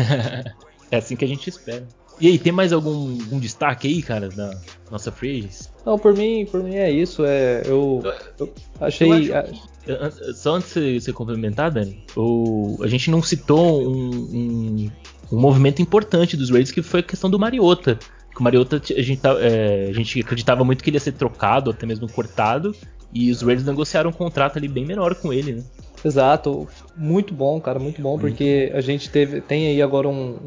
é 0.91 0.97
assim 0.97 1.15
que 1.15 1.25
a 1.25 1.27
gente 1.27 1.47
espera. 1.49 1.87
E 2.19 2.27
aí, 2.27 2.37
tem 2.37 2.51
mais 2.51 2.73
algum, 2.73 3.11
algum 3.21 3.39
destaque 3.39 3.87
aí, 3.87 4.01
cara, 4.01 4.27
da 4.27 4.59
nossa 4.91 5.09
free 5.09 5.49
Não, 5.85 5.97
por 5.97 6.13
mim, 6.13 6.45
por 6.51 6.61
mim 6.61 6.75
é 6.75 6.91
isso. 6.91 7.23
É, 7.25 7.61
eu, 7.65 8.01
eu 8.37 8.53
achei. 8.81 9.31
Eu 9.87 10.03
acho, 10.03 10.33
só 10.33 10.55
antes 10.55 10.73
de 10.73 10.99
você 10.99 11.13
complementar, 11.13 11.71
Dani, 11.71 12.03
o, 12.17 12.77
a 12.81 12.87
gente 12.87 13.09
não 13.09 13.23
citou 13.23 13.81
um, 13.89 14.09
um 14.09 14.91
um 15.31 15.39
movimento 15.39 15.81
importante 15.81 16.35
dos 16.35 16.49
Raiders 16.49 16.71
que 16.71 16.81
foi 16.81 17.01
a 17.01 17.03
questão 17.03 17.29
do 17.29 17.39
Mariota. 17.39 17.99
O 18.39 18.43
Mariota 18.43 18.77
a 18.77 19.01
gente, 19.01 19.19
tá, 19.19 19.35
é, 19.39 19.87
a 19.89 19.93
gente 19.93 20.19
acreditava 20.21 20.63
muito 20.63 20.83
que 20.83 20.89
ele 20.89 20.95
ia 20.95 21.01
ser 21.01 21.11
trocado, 21.11 21.71
até 21.71 21.85
mesmo 21.85 22.09
cortado, 22.09 22.73
e 23.13 23.29
os 23.31 23.41
Raiders 23.41 23.65
negociaram 23.65 24.09
um 24.11 24.13
contrato 24.13 24.57
ali 24.57 24.67
bem 24.67 24.85
menor 24.85 25.15
com 25.15 25.33
ele, 25.33 25.53
né? 25.53 25.63
Exato, 26.03 26.67
muito 26.95 27.33
bom, 27.33 27.59
cara, 27.59 27.77
muito 27.77 28.01
bom, 28.01 28.17
porque 28.17 28.71
a 28.73 28.79
gente 28.79 29.09
teve, 29.09 29.41
tem 29.41 29.67
aí 29.67 29.81
agora 29.81 30.07
um, 30.07 30.37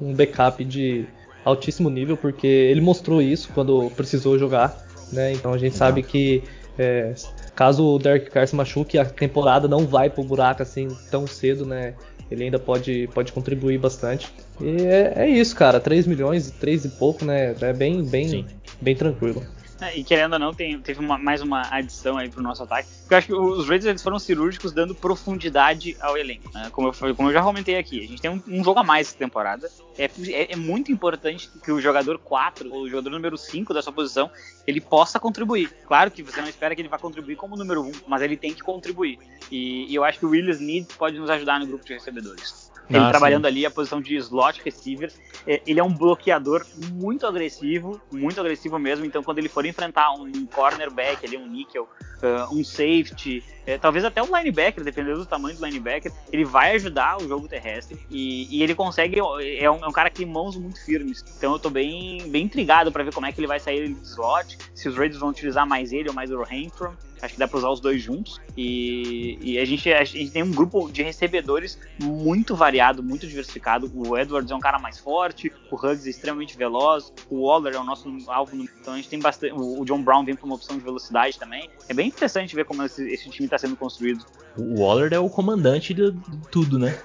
um, 0.00 0.08
um 0.08 0.14
backup 0.14 0.64
de 0.64 1.06
altíssimo 1.44 1.88
nível, 1.88 2.16
porque 2.16 2.46
ele 2.46 2.80
mostrou 2.80 3.22
isso 3.22 3.50
quando 3.54 3.88
precisou 3.90 4.36
jogar, 4.36 4.76
né? 5.12 5.32
Então 5.32 5.52
a 5.52 5.58
gente 5.58 5.76
sabe 5.76 6.02
que 6.02 6.42
é, 6.76 7.14
caso 7.54 7.84
o 7.84 7.98
Derek 7.98 8.30
Carr 8.30 8.48
se 8.48 8.56
machuque, 8.56 8.98
a 8.98 9.04
temporada 9.04 9.68
não 9.68 9.86
vai 9.86 10.10
pro 10.10 10.24
buraco 10.24 10.62
assim 10.62 10.88
tão 11.10 11.26
cedo, 11.26 11.64
né? 11.64 11.94
Ele 12.30 12.44
ainda 12.44 12.58
pode, 12.58 13.08
pode 13.14 13.32
contribuir 13.32 13.78
bastante. 13.78 14.32
E 14.60 14.82
é, 14.82 15.12
é 15.16 15.28
isso, 15.28 15.54
cara. 15.54 15.78
3 15.78 16.06
milhões, 16.06 16.50
3 16.50 16.84
e 16.84 16.88
pouco, 16.90 17.24
né? 17.24 17.54
É 17.60 17.72
bem, 17.72 18.02
bem, 18.04 18.46
bem 18.80 18.96
tranquilo. 18.96 19.44
É, 19.80 19.96
e 19.96 20.02
querendo 20.02 20.34
ou 20.34 20.38
não, 20.38 20.54
tem, 20.54 20.78
teve 20.80 21.00
uma, 21.00 21.18
mais 21.18 21.42
uma 21.42 21.62
adição 21.70 22.16
aí 22.16 22.30
pro 22.30 22.42
nosso 22.42 22.62
ataque. 22.62 22.88
Eu 23.10 23.16
acho 23.16 23.26
que 23.26 23.34
os 23.34 23.68
Raiders 23.68 23.84
eles 23.86 24.02
foram 24.02 24.18
cirúrgicos 24.18 24.72
dando 24.72 24.94
profundidade 24.94 25.96
ao 26.00 26.16
elenco. 26.16 26.50
Né? 26.52 26.70
Como, 26.72 26.88
eu, 26.88 27.14
como 27.14 27.28
eu 27.28 27.32
já 27.32 27.42
comentei 27.42 27.76
aqui, 27.76 28.02
a 28.02 28.08
gente 28.08 28.22
tem 28.22 28.30
um, 28.30 28.42
um 28.48 28.64
jogo 28.64 28.80
a 28.80 28.84
mais 28.84 29.08
essa 29.08 29.18
temporada. 29.18 29.70
É, 29.98 30.04
é, 30.04 30.52
é, 30.52 30.56
muito 30.56 30.90
importante 30.90 31.50
que 31.62 31.70
o 31.70 31.80
jogador 31.80 32.18
4, 32.18 32.72
ou 32.72 32.82
o 32.82 32.88
jogador 32.88 33.10
número 33.10 33.36
5 33.36 33.74
da 33.74 33.82
sua 33.82 33.92
posição, 33.92 34.30
ele 34.66 34.80
possa 34.80 35.20
contribuir. 35.20 35.70
Claro 35.86 36.10
que 36.10 36.22
você 36.22 36.40
não 36.40 36.48
espera 36.48 36.74
que 36.74 36.80
ele 36.80 36.88
vá 36.88 36.98
contribuir 36.98 37.36
como 37.36 37.56
número 37.56 37.82
1, 37.82 37.92
mas 38.06 38.22
ele 38.22 38.36
tem 38.36 38.54
que 38.54 38.62
contribuir. 38.62 39.18
E, 39.50 39.90
e 39.90 39.94
eu 39.94 40.04
acho 40.04 40.18
que 40.18 40.26
o 40.26 40.30
Willis 40.30 40.58
Need 40.58 40.94
pode 40.94 41.18
nos 41.18 41.28
ajudar 41.28 41.60
no 41.60 41.66
grupo 41.66 41.84
de 41.84 41.92
recebedores. 41.92 42.72
Ele 42.88 42.98
ah, 42.98 43.10
trabalhando 43.10 43.42
sim. 43.44 43.48
ali 43.48 43.66
a 43.66 43.70
posição 43.70 44.00
de 44.00 44.14
slot 44.16 44.62
receiver. 44.64 45.12
É, 45.46 45.60
ele 45.66 45.80
é 45.80 45.84
um 45.84 45.92
bloqueador 45.92 46.64
muito 46.92 47.26
agressivo, 47.26 48.00
muito 48.12 48.40
agressivo 48.40 48.78
mesmo. 48.78 49.04
Então, 49.04 49.22
quando 49.22 49.38
ele 49.38 49.48
for 49.48 49.66
enfrentar 49.66 50.12
um 50.12 50.46
cornerback, 50.46 51.26
ali, 51.26 51.36
um 51.36 51.46
nickel, 51.46 51.88
uh, 52.22 52.54
um 52.54 52.62
safety, 52.62 53.42
é, 53.66 53.76
talvez 53.76 54.04
até 54.04 54.22
um 54.22 54.26
linebacker, 54.26 54.84
dependendo 54.84 55.18
do 55.18 55.26
tamanho 55.26 55.56
do 55.56 55.64
linebacker, 55.64 56.12
ele 56.32 56.44
vai 56.44 56.76
ajudar 56.76 57.20
o 57.20 57.26
jogo 57.26 57.48
terrestre. 57.48 57.98
E, 58.08 58.56
e 58.56 58.62
ele 58.62 58.74
consegue. 58.74 59.18
É 59.18 59.70
um, 59.70 59.84
é 59.84 59.88
um, 59.88 59.92
cara 59.92 60.08
que 60.08 60.18
tem 60.18 60.26
mãos 60.26 60.56
muito 60.56 60.84
firmes. 60.84 61.24
Então, 61.36 61.52
eu 61.54 61.58
tô 61.58 61.68
bem, 61.68 62.28
bem 62.30 62.44
intrigado 62.44 62.92
para 62.92 63.02
ver 63.02 63.12
como 63.12 63.26
é 63.26 63.32
que 63.32 63.40
ele 63.40 63.48
vai 63.48 63.58
sair 63.58 63.88
do 63.88 64.02
slot. 64.02 64.56
Se 64.74 64.88
os 64.88 64.96
Raiders 64.96 65.20
vão 65.20 65.30
utilizar 65.30 65.66
mais 65.66 65.92
ele 65.92 66.08
ou 66.08 66.14
mais 66.14 66.30
o 66.30 66.40
Renfro. 66.42 66.96
Acho 67.20 67.34
que 67.34 67.40
dá 67.40 67.48
para 67.48 67.58
usar 67.58 67.70
os 67.70 67.80
dois 67.80 68.02
juntos. 68.02 68.40
E, 68.56 69.38
e 69.40 69.58
a, 69.58 69.64
gente, 69.64 69.92
a, 69.92 70.04
gente, 70.04 70.30
tem 70.30 70.42
um 70.42 70.50
grupo 70.50 70.90
de 70.90 71.02
recebedores 71.02 71.78
muito 72.02 72.54
variado, 72.54 73.02
muito 73.02 73.26
diversificado. 73.26 73.90
O 73.94 74.16
Edwards 74.16 74.50
é 74.50 74.54
um 74.54 74.60
cara 74.60 74.78
mais 74.78 74.98
forte, 74.98 75.52
o 75.70 75.76
Huggs 75.76 76.06
é 76.06 76.10
extremamente 76.10 76.56
veloz, 76.56 77.12
o 77.30 77.46
Waller 77.46 77.74
é 77.74 77.78
o 77.78 77.84
nosso 77.84 78.08
alvo. 78.28 78.56
Então 78.56 78.94
a 78.94 78.96
gente 78.96 79.08
tem 79.08 79.18
bastante. 79.18 79.54
O 79.54 79.84
John 79.84 80.02
Brown 80.02 80.24
vem 80.24 80.34
para 80.34 80.44
uma 80.44 80.54
opção 80.54 80.76
de 80.76 80.84
velocidade 80.84 81.38
também. 81.38 81.70
É 81.88 81.94
bem 81.94 82.08
interessante 82.08 82.54
ver 82.54 82.64
como 82.64 82.82
esse, 82.82 83.06
esse 83.08 83.28
time 83.30 83.46
está 83.46 83.58
sendo 83.58 83.76
construído. 83.76 84.24
O 84.56 84.80
Waller 84.80 85.12
é 85.12 85.18
o 85.18 85.28
comandante 85.28 85.92
de, 85.92 86.12
de 86.12 86.48
tudo, 86.50 86.78
né? 86.78 86.98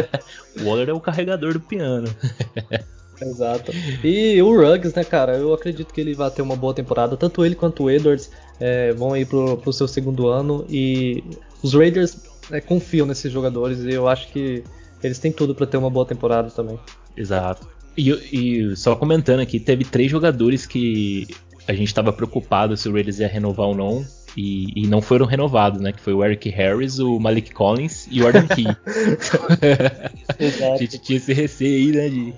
o 0.60 0.64
Waller 0.64 0.88
é 0.88 0.92
o 0.92 1.00
carregador 1.00 1.52
do 1.54 1.60
piano. 1.60 2.08
Exato. 3.20 3.72
E 4.02 4.40
o 4.42 4.54
Ruggs, 4.56 4.94
né, 4.96 5.04
cara? 5.04 5.36
Eu 5.36 5.54
acredito 5.54 5.92
que 5.92 6.00
ele 6.00 6.14
vai 6.14 6.30
ter 6.30 6.42
uma 6.42 6.56
boa 6.56 6.74
temporada. 6.74 7.16
Tanto 7.16 7.44
ele 7.44 7.54
quanto 7.54 7.84
o 7.84 7.90
Edwards 7.90 8.30
é, 8.60 8.92
vão 8.92 9.12
aí 9.12 9.24
pro, 9.24 9.56
pro 9.56 9.72
seu 9.72 9.88
segundo 9.88 10.28
ano. 10.28 10.64
E 10.68 11.24
os 11.62 11.74
Raiders 11.74 12.16
é, 12.50 12.60
confiam 12.60 13.06
nesses 13.06 13.32
jogadores 13.32 13.80
e 13.80 13.90
eu 13.90 14.08
acho 14.08 14.28
que 14.28 14.62
eles 15.02 15.18
têm 15.18 15.32
tudo 15.32 15.54
para 15.54 15.66
ter 15.66 15.76
uma 15.76 15.90
boa 15.90 16.06
temporada 16.06 16.50
também. 16.50 16.78
Exato. 17.16 17.68
E, 17.96 18.10
e, 18.10 18.76
só 18.76 18.96
comentando 18.96 19.40
aqui, 19.40 19.60
teve 19.60 19.84
três 19.84 20.10
jogadores 20.10 20.66
que 20.66 21.28
a 21.66 21.72
gente 21.72 21.88
estava 21.88 22.12
preocupado 22.12 22.76
se 22.76 22.88
o 22.88 22.92
Raiders 22.92 23.20
ia 23.20 23.28
renovar 23.28 23.68
ou 23.68 23.74
não. 23.74 24.04
E, 24.36 24.66
e, 24.74 24.88
não 24.88 25.00
foram 25.00 25.26
renovados, 25.26 25.80
né? 25.80 25.92
Que 25.92 26.00
foi 26.00 26.12
o 26.12 26.24
Eric 26.24 26.50
Harris, 26.50 26.98
o 26.98 27.20
Malik 27.20 27.54
Collins 27.54 28.08
e 28.10 28.20
o 28.20 28.26
Arden 28.26 28.48
Key. 28.48 28.66
a 30.74 30.76
gente 30.76 30.98
tinha 30.98 31.18
esse 31.18 31.32
receio 31.32 31.72
aí, 31.72 31.92
né? 31.92 32.08
De 32.08 32.34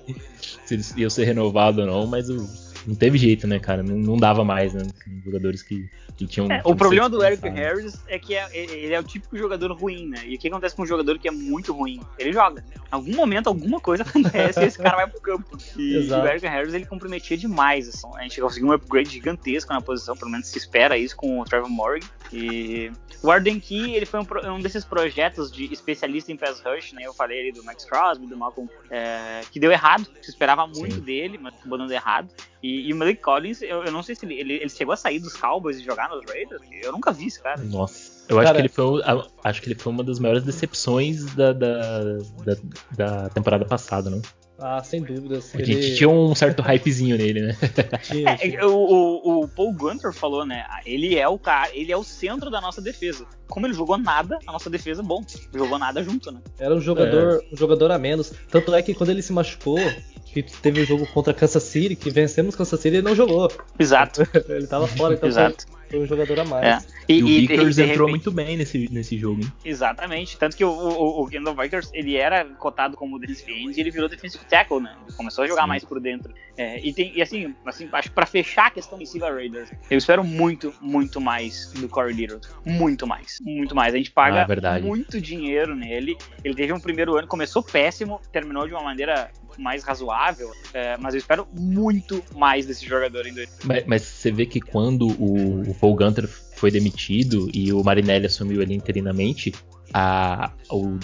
se 0.66 0.74
eles 0.74 0.94
iam 0.96 1.09
ser 1.09 1.24
renovados 1.24 1.81
ou 1.81 1.87
não, 1.87 2.07
mas 2.07 2.29
o, 2.29 2.46
não 2.87 2.94
teve 2.94 3.18
jeito, 3.18 3.46
né, 3.46 3.59
cara? 3.59 3.83
Não, 3.83 3.96
não 3.96 4.16
dava 4.16 4.44
mais, 4.44 4.72
né? 4.72 4.83
Jogadores 5.25 5.62
que, 5.62 5.90
que 6.16 6.27
tinham. 6.27 6.51
É, 6.51 6.62
o 6.64 6.75
problema 6.75 7.09
do 7.09 7.22
Eric 7.25 7.49
Harris 7.49 8.01
é 8.07 8.18
que 8.18 8.35
é, 8.35 8.49
ele 8.55 8.94
é 8.94 9.01
o 9.01 9.03
típico 9.03 9.37
jogador 9.37 9.72
ruim, 9.72 10.09
né? 10.09 10.22
E 10.25 10.37
o 10.37 10.38
que 10.38 10.49
acontece 10.49 10.77
com 10.77 10.83
um 10.83 10.87
jogador 10.87 11.18
que 11.18 11.27
é 11.27 11.31
muito 11.31 11.72
ruim? 11.72 12.01
Ele 12.18 12.33
joga. 12.33 12.64
Em 12.75 12.88
algum 12.90 13.14
momento, 13.16 13.49
alguma 13.49 13.81
coisa 13.81 14.05
acontece 14.09 14.61
e 14.61 14.64
esse 14.64 14.79
cara 14.79 14.96
vai 14.96 15.09
pro 15.09 15.20
campo. 15.20 15.59
E, 15.77 16.07
e, 16.07 16.12
o 16.12 16.27
Eric 16.27 16.46
Harris 16.46 16.75
ele 16.75 16.87
comprometia 16.87 17.37
demais. 17.37 17.88
Assim. 17.88 18.07
A 18.16 18.22
gente 18.22 18.40
conseguiu 18.40 18.68
um 18.68 18.72
upgrade 18.72 19.11
gigantesco 19.11 19.72
na 19.72 19.81
posição, 19.81 20.16
pelo 20.16 20.31
menos 20.31 20.46
se 20.46 20.57
espera 20.57 20.96
isso 20.96 21.16
com 21.16 21.40
o 21.40 21.44
Trevor 21.44 21.68
Morgan. 21.68 22.07
E 22.33 22.90
o 23.22 23.31
Arden 23.31 23.59
Key, 23.59 23.94
ele 23.94 24.07
foi 24.07 24.20
um, 24.20 24.55
um, 24.55 24.61
desses 24.61 24.85
projetos 24.85 25.51
de 25.51 25.64
especialista 25.72 26.31
em 26.31 26.37
pass 26.37 26.61
rush, 26.61 26.92
né? 26.92 27.03
Eu 27.05 27.14
falei 27.14 27.40
ali 27.40 27.53
do 27.53 27.64
Max 27.64 27.85
Crosby, 27.85 28.27
do 28.27 28.37
Malcolm, 28.37 28.68
é, 28.90 29.40
que 29.51 29.59
deu 29.59 29.72
errado. 29.72 30.07
Se 30.22 30.31
esperava 30.31 30.66
muito 30.66 30.96
Sim. 30.96 31.01
dele, 31.01 31.38
mas 31.38 31.55
acabou 31.55 31.79
dando 31.79 31.92
errado. 31.92 32.29
E, 32.66 32.88
e, 32.88 32.92
o 32.92 32.96
Malik 32.96 33.22
Collins, 33.22 33.62
eu, 33.62 33.85
eu 33.85 33.92
não 33.92 34.02
sei 34.02 34.16
se 34.16 34.26
ele, 34.26 34.35
ele, 34.35 34.55
ele, 34.55 34.68
chegou 34.68 34.92
a 34.92 34.96
sair 34.96 35.20
dos 35.20 35.35
Cowboys 35.35 35.79
e 35.79 35.85
jogar 35.85 36.09
nos 36.09 36.24
Raiders. 36.29 36.61
Eu 36.83 36.90
nunca 36.90 37.12
vi 37.12 37.29
esse 37.29 37.40
cara. 37.40 37.62
Nossa. 37.62 38.16
Eu 38.29 38.40
acho 38.40 38.52
que 38.52 38.59
ele 38.59 38.68
foi, 38.68 39.02
acho 39.44 39.62
que 39.62 39.68
ele 39.68 39.79
foi 39.79 39.92
uma 39.92 40.02
das 40.02 40.18
maiores 40.18 40.42
decepções 40.42 41.33
da, 41.37 41.52
da, 41.52 42.02
da, 42.44 42.57
da 42.96 43.29
temporada 43.29 43.64
passada, 43.64 44.11
não? 44.11 44.20
Ah, 44.59 44.83
sem 44.83 45.03
dúvidas. 45.03 45.55
A 45.55 45.62
gente 45.62 45.97
tinha 45.97 46.09
um 46.09 46.35
certo 46.35 46.62
hypezinho 46.62 47.19
nele, 47.19 47.42
né? 47.42 47.57
Tinha, 48.03 48.31
é, 48.31 48.37
tinha. 48.37 48.66
O, 48.66 49.42
o, 49.42 49.49
Paul 49.49 49.73
Gunter 49.73 50.12
falou, 50.12 50.47
né? 50.47 50.64
Ele 50.87 51.19
é 51.19 51.29
o 51.29 51.38
cara, 51.38 51.71
ele 51.75 51.92
é 51.92 51.97
o 51.97 52.03
centro 52.03 52.51
da 52.51 52.61
nossa 52.61 52.81
defesa. 52.81 53.27
Como 53.49 53.66
ele 53.66 53.75
jogou 53.75 53.99
nada, 53.99 54.38
a 54.47 54.53
nossa 54.53 54.71
defesa, 54.71 55.03
bom, 55.03 55.23
jogou 55.55 55.79
nada 55.79 56.03
junto, 56.03 56.33
né? 56.33 56.40
Era 56.59 56.75
um 56.75 56.81
jogador, 56.81 57.42
é. 57.42 57.55
um 57.55 57.57
jogador 57.57 57.90
a 57.90 57.99
menos. 57.99 58.33
Tanto 58.51 58.75
é 58.75 58.83
que 58.83 58.95
quando 58.95 59.11
ele 59.11 59.23
se 59.23 59.33
machucou, 59.33 59.79
que 60.25 60.42
teve 60.42 60.81
o 60.81 60.83
um 60.85 60.87
jogo 60.87 61.07
contra 61.12 61.35
Kansas 61.35 61.62
City, 61.62 61.95
que 61.95 62.11
vencemos 62.11 62.57
Kansas 62.57 62.81
City, 62.81 62.97
ele 62.97 63.03
não 63.03 63.14
jogou. 63.14 63.51
Exato. 63.79 64.23
ele 64.49 64.66
tava 64.66 64.87
fora, 64.87 65.14
então 65.14 65.29
Exato. 65.29 65.66
Foi 65.88 66.01
um 66.01 66.07
jogador 66.07 66.40
a 66.40 66.44
mais. 66.44 66.85
É. 66.85 66.96
E, 67.09 67.18
e, 67.18 67.22
o 67.22 67.27
Vickers 67.27 67.79
entrou 67.79 68.09
muito 68.09 68.31
bem 68.31 68.57
nesse, 68.57 68.88
nesse 68.90 69.16
jogo. 69.16 69.42
Hein? 69.42 69.53
Exatamente. 69.64 70.37
Tanto 70.37 70.57
que 70.57 70.64
o, 70.64 70.70
o, 70.70 71.22
o 71.22 71.29
Kendall 71.29 71.55
Vickers, 71.55 71.90
ele 71.92 72.16
era 72.16 72.44
cotado 72.44 72.96
como 72.96 73.18
defensive 73.18 73.53
end 73.53 73.77
e 73.77 73.81
ele 73.81 73.90
virou 73.90 74.09
defensive 74.09 74.44
tackle, 74.46 74.81
né? 74.81 74.96
Ele 75.07 75.16
começou 75.16 75.44
a 75.44 75.46
jogar 75.46 75.62
Sim. 75.62 75.68
mais 75.68 75.85
por 75.85 76.01
dentro. 76.01 76.35
É, 76.57 76.81
e, 76.81 76.92
tem, 76.92 77.12
e 77.14 77.22
assim, 77.22 77.55
assim, 77.64 77.88
acho 77.92 78.09
que 78.09 78.14
pra 78.14 78.27
fechar 78.27 78.66
a 78.66 78.70
questão 78.70 78.99
defensiva 78.99 79.31
Raiders, 79.31 79.70
eu 79.90 79.99
espero 79.99 80.25
muito, 80.25 80.75
muito 80.81 81.20
mais 81.20 81.72
do 81.72 81.88
Corey 81.88 82.14
Little. 82.14 82.40
Muito 82.64 83.07
mais. 83.07 83.38
Muito 83.42 83.75
mais. 83.75 83.94
A 83.94 83.96
gente 83.96 84.11
paga 84.11 84.46
ah, 84.46 84.81
muito 84.81 85.20
dinheiro 85.20 85.77
nele. 85.77 86.16
Ele 86.42 86.55
teve 86.55 86.72
um 86.72 86.81
primeiro 86.81 87.16
ano, 87.16 87.29
começou 87.29 87.62
péssimo, 87.62 88.20
terminou 88.33 88.66
de 88.66 88.72
uma 88.72 88.83
maneira 88.83 89.31
mais 89.59 89.85
razoável, 89.85 90.51
é, 90.73 90.97
mas 90.97 91.14
eu 91.14 91.19
espero 91.19 91.47
muito 91.53 92.23
mais 92.35 92.66
desse 92.66 92.87
jogador 92.87 93.27
ainda. 93.27 93.45
Mas, 93.64 93.85
mas 93.87 94.03
você 94.03 94.31
vê 94.31 94.47
que 94.47 94.61
quando 94.61 95.09
o, 95.21 95.71
o 95.71 95.75
Paul 95.75 95.95
Gunter 95.95 96.29
foi 96.29 96.71
demitido 96.71 97.49
e 97.53 97.73
o 97.73 97.83
Marinelli 97.83 98.27
assumiu 98.27 98.62
ele 98.62 98.75
interinamente, 98.75 99.53
a, 99.92 100.51
o, 100.71 100.99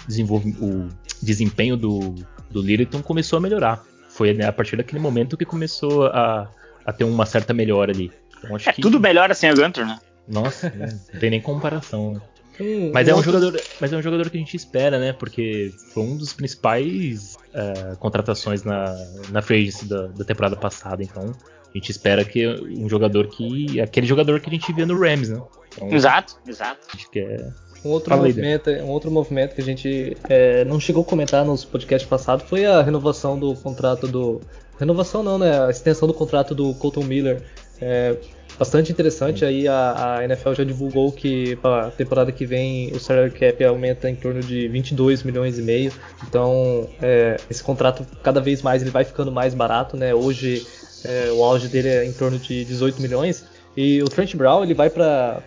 o 0.60 0.88
desempenho 1.22 1.76
do, 1.76 2.14
do 2.50 2.62
Littleton 2.62 3.02
começou 3.02 3.38
a 3.38 3.40
melhorar. 3.40 3.84
Foi 4.08 4.34
né, 4.34 4.46
a 4.46 4.52
partir 4.52 4.76
daquele 4.76 5.00
momento 5.00 5.36
que 5.36 5.44
começou 5.44 6.06
a, 6.06 6.50
a 6.84 6.92
ter 6.92 7.04
uma 7.04 7.26
certa 7.26 7.54
melhora 7.54 7.92
ali. 7.92 8.10
Então, 8.38 8.56
é, 8.56 8.72
que... 8.72 8.82
tudo 8.82 9.00
melhora 9.00 9.34
sem 9.34 9.50
o 9.50 9.54
Gunter, 9.54 9.86
né? 9.86 9.98
Nossa, 10.28 10.72
não 11.12 11.20
tem 11.20 11.30
nem 11.30 11.40
comparação. 11.40 12.20
Mas 12.92 13.08
é 13.08 13.14
um 13.14 13.22
jogador, 13.22 13.60
mas 13.80 13.92
é 13.92 13.96
um 13.96 14.02
jogador 14.02 14.28
que 14.30 14.36
a 14.36 14.40
gente 14.40 14.56
espera, 14.56 14.98
né? 14.98 15.12
Porque 15.12 15.72
foi 15.92 16.02
um 16.02 16.16
dos 16.16 16.32
principais 16.32 17.36
uh, 17.54 17.96
contratações 17.96 18.62
na, 18.62 18.94
na 19.30 19.40
free 19.40 19.62
agency 19.62 19.86
da, 19.86 20.08
da, 20.08 20.24
temporada 20.24 20.56
passada. 20.56 21.02
Então 21.02 21.32
a 21.32 21.78
gente 21.78 21.90
espera 21.90 22.24
que 22.24 22.46
um 22.46 22.88
jogador 22.88 23.28
que. 23.28 23.80
aquele 23.80 24.06
jogador 24.06 24.40
que 24.40 24.48
a 24.48 24.52
gente 24.52 24.72
via 24.72 24.86
no 24.86 24.98
Rams, 24.98 25.30
né? 25.30 25.40
Então, 25.74 25.90
exato, 25.92 26.36
exato. 26.46 26.80
Acho 26.94 27.10
que 27.10 27.20
é. 27.20 27.50
Um 27.84 27.90
outro, 27.90 28.16
movimento, 28.16 28.70
um 28.70 28.90
outro 28.90 29.10
movimento 29.10 29.56
que 29.56 29.60
a 29.60 29.64
gente 29.64 30.16
é, 30.28 30.64
não 30.64 30.78
chegou 30.78 31.02
a 31.02 31.04
comentar 31.04 31.44
nos 31.44 31.64
podcasts 31.64 32.08
passados 32.08 32.48
foi 32.48 32.64
a 32.64 32.80
renovação 32.80 33.38
do 33.38 33.54
contrato 33.56 34.06
do. 34.06 34.40
Renovação 34.78 35.22
não, 35.22 35.38
né? 35.38 35.64
A 35.66 35.70
extensão 35.70 36.06
do 36.06 36.14
contrato 36.14 36.54
do 36.54 36.74
Colton 36.74 37.02
Miller. 37.02 37.42
É, 37.80 38.16
bastante 38.62 38.92
interessante. 38.92 39.44
Aí 39.44 39.66
a, 39.66 40.18
a, 40.18 40.24
NFL 40.24 40.52
já 40.54 40.64
divulgou 40.64 41.10
que 41.10 41.56
para 41.56 41.86
a 41.86 41.90
temporada 41.90 42.30
que 42.30 42.46
vem 42.46 42.92
o 42.92 43.00
salary 43.00 43.32
cap 43.32 43.64
aumenta 43.64 44.08
em 44.08 44.14
torno 44.14 44.40
de 44.40 44.68
22 44.68 45.24
milhões 45.24 45.58
e 45.58 45.62
meio. 45.62 45.92
Então 46.28 46.88
é, 47.02 47.36
esse 47.50 47.62
contrato 47.62 48.06
cada 48.22 48.40
vez 48.40 48.62
mais 48.62 48.80
ele 48.80 48.92
vai 48.92 49.04
ficando 49.04 49.32
mais 49.32 49.52
barato, 49.52 49.96
né? 49.96 50.14
Hoje 50.14 50.64
é, 51.04 51.32
o 51.32 51.42
auge 51.42 51.66
dele 51.66 51.88
é 51.88 52.04
em 52.04 52.12
torno 52.12 52.38
de 52.38 52.64
18 52.64 53.02
milhões. 53.02 53.44
E 53.76 54.00
o 54.00 54.08
Trent 54.08 54.36
Brown 54.36 54.62
ele 54.62 54.74
vai 54.74 54.88
para 54.88 55.42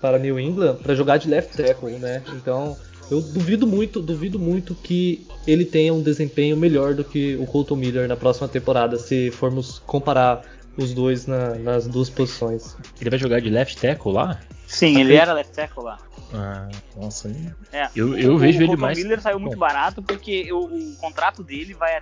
para 0.00 0.18
New 0.18 0.38
England 0.38 0.76
para 0.76 0.94
jogar 0.94 1.16
de 1.18 1.28
left 1.28 1.56
tackle, 1.56 1.98
né? 1.98 2.22
Então 2.34 2.76
eu 3.10 3.20
duvido 3.20 3.66
muito, 3.66 4.00
duvido 4.00 4.38
muito 4.38 4.72
que 4.72 5.26
ele 5.46 5.64
tenha 5.64 5.92
um 5.92 6.00
desempenho 6.00 6.56
melhor 6.56 6.94
do 6.94 7.02
que 7.02 7.34
o 7.36 7.44
Colton 7.44 7.74
Miller 7.74 8.06
na 8.06 8.16
próxima 8.16 8.46
temporada, 8.46 8.96
se 8.98 9.32
formos 9.32 9.80
comparar 9.84 10.42
os 10.76 10.94
dois 10.94 11.26
na, 11.26 11.54
nas 11.56 11.86
duas 11.86 12.08
posições. 12.08 12.76
Ele 13.00 13.10
vai 13.10 13.18
jogar 13.18 13.40
de 13.40 13.50
left 13.50 13.80
tackle 13.80 14.12
lá? 14.12 14.40
Sim, 14.70 14.94
tá 14.94 15.00
ele 15.00 15.14
era 15.14 15.32
left 15.32 15.52
tackle 15.52 15.82
lá. 15.82 15.98
Ah, 16.32 16.68
nossa, 16.96 17.28
é, 17.72 17.88
eu, 17.94 18.16
eu 18.16 18.34
o, 18.34 18.38
vejo 18.38 18.60
o 18.60 18.62
ele 18.62 18.76
mais. 18.76 18.96
O 18.96 19.02
Miller 19.02 19.20
saiu 19.20 19.40
muito 19.40 19.54
Bom. 19.54 19.60
barato 19.60 20.00
porque 20.00 20.52
o, 20.52 20.66
o, 20.66 20.96
contrato 20.96 21.42
dele 21.42 21.74
vai 21.74 22.00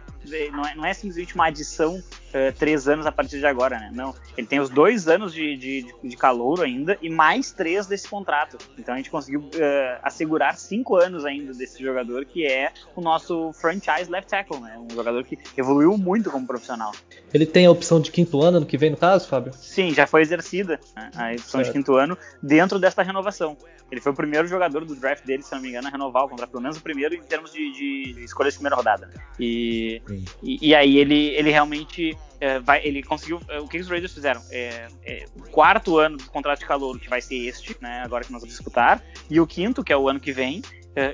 não 0.53 0.65
é, 0.67 0.75
não 0.75 0.85
é 0.85 0.93
simplesmente 0.93 1.35
uma 1.35 1.47
adição 1.47 1.97
uh, 1.97 2.53
três 2.59 2.87
anos 2.87 3.07
a 3.07 3.13
partir 3.13 3.39
de 3.39 3.47
agora, 3.47 3.79
né? 3.79 3.91
Não, 3.93 4.15
ele 4.37 4.47
tem 4.47 4.61
os 4.61 4.69
dois 4.69 5.09
anos 5.09 5.33
de, 5.33 5.57
de, 5.57 5.95
de 6.05 6.17
calouro 6.17 6.63
ainda 6.63 6.99
e 7.01 7.09
mais 7.09 7.53
três 7.53 7.87
desse 7.87 8.07
contrato. 8.07 8.59
Então 8.79 8.93
a 8.93 8.97
gente 8.99 9.11
conseguiu 9.11 9.41
uh, 9.41 9.99
assegurar 10.03 10.59
cinco 10.59 10.97
anos 10.97 11.25
ainda 11.25 11.55
desse 11.55 11.83
jogador 11.83 12.27
que 12.27 12.47
é 12.47 12.71
o 12.95 13.01
nosso 13.01 13.51
franchise 13.55 14.11
left 14.11 14.29
tackle, 14.29 14.61
né? 14.61 14.79
Um 14.79 14.95
jogador 14.95 15.25
que 15.25 15.39
evoluiu 15.57 15.97
muito 15.97 16.31
como 16.31 16.47
profissional. 16.47 16.93
Ele 17.33 17.47
tem 17.47 17.65
a 17.65 17.71
opção 17.71 17.99
de 17.99 18.11
quinto 18.11 18.43
ano 18.43 18.61
no 18.61 18.67
que 18.67 18.77
vem 18.77 18.91
no 18.91 18.97
caso, 18.97 19.27
Fábio? 19.27 19.53
Sim, 19.55 19.95
já 19.95 20.07
foi 20.07 20.21
exercida 20.21 20.79
né? 20.95 21.11
a 21.17 21.33
opção 21.33 21.61
certo. 21.61 21.67
de 21.67 21.73
quinto 21.73 21.95
ano 21.95 22.19
dentro 22.59 22.77
desta 22.81 23.05
renovação. 23.05 23.57
Ele 23.89 24.01
foi 24.01 24.11
o 24.11 24.15
primeiro 24.15 24.49
jogador 24.49 24.85
do 24.85 24.97
draft 24.97 25.25
dele, 25.25 25.45
se 25.45 25.55
não 25.55 25.63
me 25.63 25.69
engano, 25.69 25.87
a 25.87 25.91
renovar 25.91 26.25
o 26.25 26.29
contrato, 26.29 26.51
pelo 26.51 26.63
menos 26.63 26.77
o 26.77 26.83
primeiro 26.83 27.15
em 27.15 27.23
termos 27.23 27.53
de, 27.53 27.71
de 27.71 28.25
escolha 28.25 28.51
de 28.51 28.57
primeira 28.57 28.75
rodada. 28.75 29.09
E, 29.39 30.03
e, 30.43 30.69
e, 30.69 30.75
aí 30.75 30.99
ele, 30.99 31.29
ele 31.29 31.51
realmente 31.51 32.19
é, 32.41 32.59
vai, 32.59 32.85
ele 32.85 33.01
conseguiu. 33.01 33.41
É, 33.49 33.61
o 33.61 33.69
que 33.69 33.79
os 33.79 33.89
Raiders 33.89 34.13
fizeram? 34.13 34.43
É, 34.51 34.89
o 35.37 35.43
quarto 35.51 35.99
ano 35.99 36.17
do 36.17 36.25
contrato 36.25 36.59
de 36.59 36.67
calor, 36.67 36.99
que 36.99 37.09
vai 37.09 37.21
ser 37.21 37.37
este, 37.37 37.77
né, 37.81 38.03
agora 38.05 38.25
que 38.25 38.33
nós 38.33 38.43
vamos 38.43 38.57
disputar, 38.57 39.01
e 39.31 39.41
o 39.41 39.47
quinto, 39.47 39.85
que 39.85 39.93
é 39.93 39.97
o 39.97 40.09
ano 40.09 40.19
que 40.19 40.33
vem, 40.33 40.61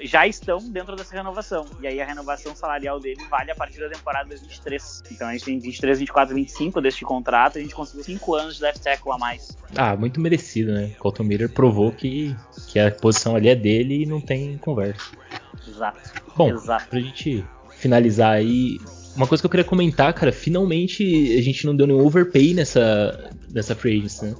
já 0.03 0.27
estão 0.27 0.59
dentro 0.71 0.97
dessa 0.97 1.15
renovação. 1.15 1.67
E 1.81 1.87
aí 1.87 2.01
a 2.01 2.07
renovação 2.07 2.55
salarial 2.55 3.01
dele 3.01 3.23
vale 3.29 3.51
a 3.51 3.55
partir 3.55 3.81
da 3.81 3.89
temporada 3.89 4.35
23. 4.35 5.03
Então 5.11 5.29
a 5.29 5.33
gente 5.33 5.45
tem 5.45 5.59
23, 5.59 5.99
24, 5.99 6.35
25 6.35 6.81
deste 6.81 7.05
contrato. 7.05 7.59
A 7.59 7.61
gente 7.61 7.75
conseguiu 7.75 8.05
5 8.05 8.35
anos 8.35 8.57
de 8.57 8.63
left 8.63 8.83
tackle 8.83 9.13
a 9.13 9.19
mais. 9.19 9.57
Ah, 9.77 9.97
muito 9.97 10.21
merecido, 10.21 10.73
né? 10.73 10.91
Colton 10.99 11.25
Miller 11.25 11.49
provou 11.49 11.93
que, 11.93 12.35
que 12.69 12.79
a 12.79 12.91
posição 12.91 13.37
ali 13.37 13.49
é 13.49 13.55
dele 13.55 14.03
e 14.03 14.07
não 14.07 14.21
tem 14.21 14.59
conversa. 14.59 15.11
Exato. 15.67 16.01
Bom, 16.37 16.51
Exato. 16.51 16.89
pra 16.89 17.01
gente 17.01 17.45
finalizar 17.77 18.33
aí, 18.33 18.79
uma 19.17 19.27
coisa 19.27 19.43
que 19.43 19.47
eu 19.47 19.51
queria 19.51 19.65
comentar, 19.65 20.13
cara, 20.15 20.33
finalmente 20.33 21.37
a 21.39 21.43
gente 21.43 21.67
não 21.67 21.77
deu 21.77 21.87
nenhum 21.87 22.05
overpay 22.05 22.55
nessa, 22.55 23.31
nessa 23.51 23.75
free 23.75 23.99
agency, 23.99 24.27
né? 24.27 24.35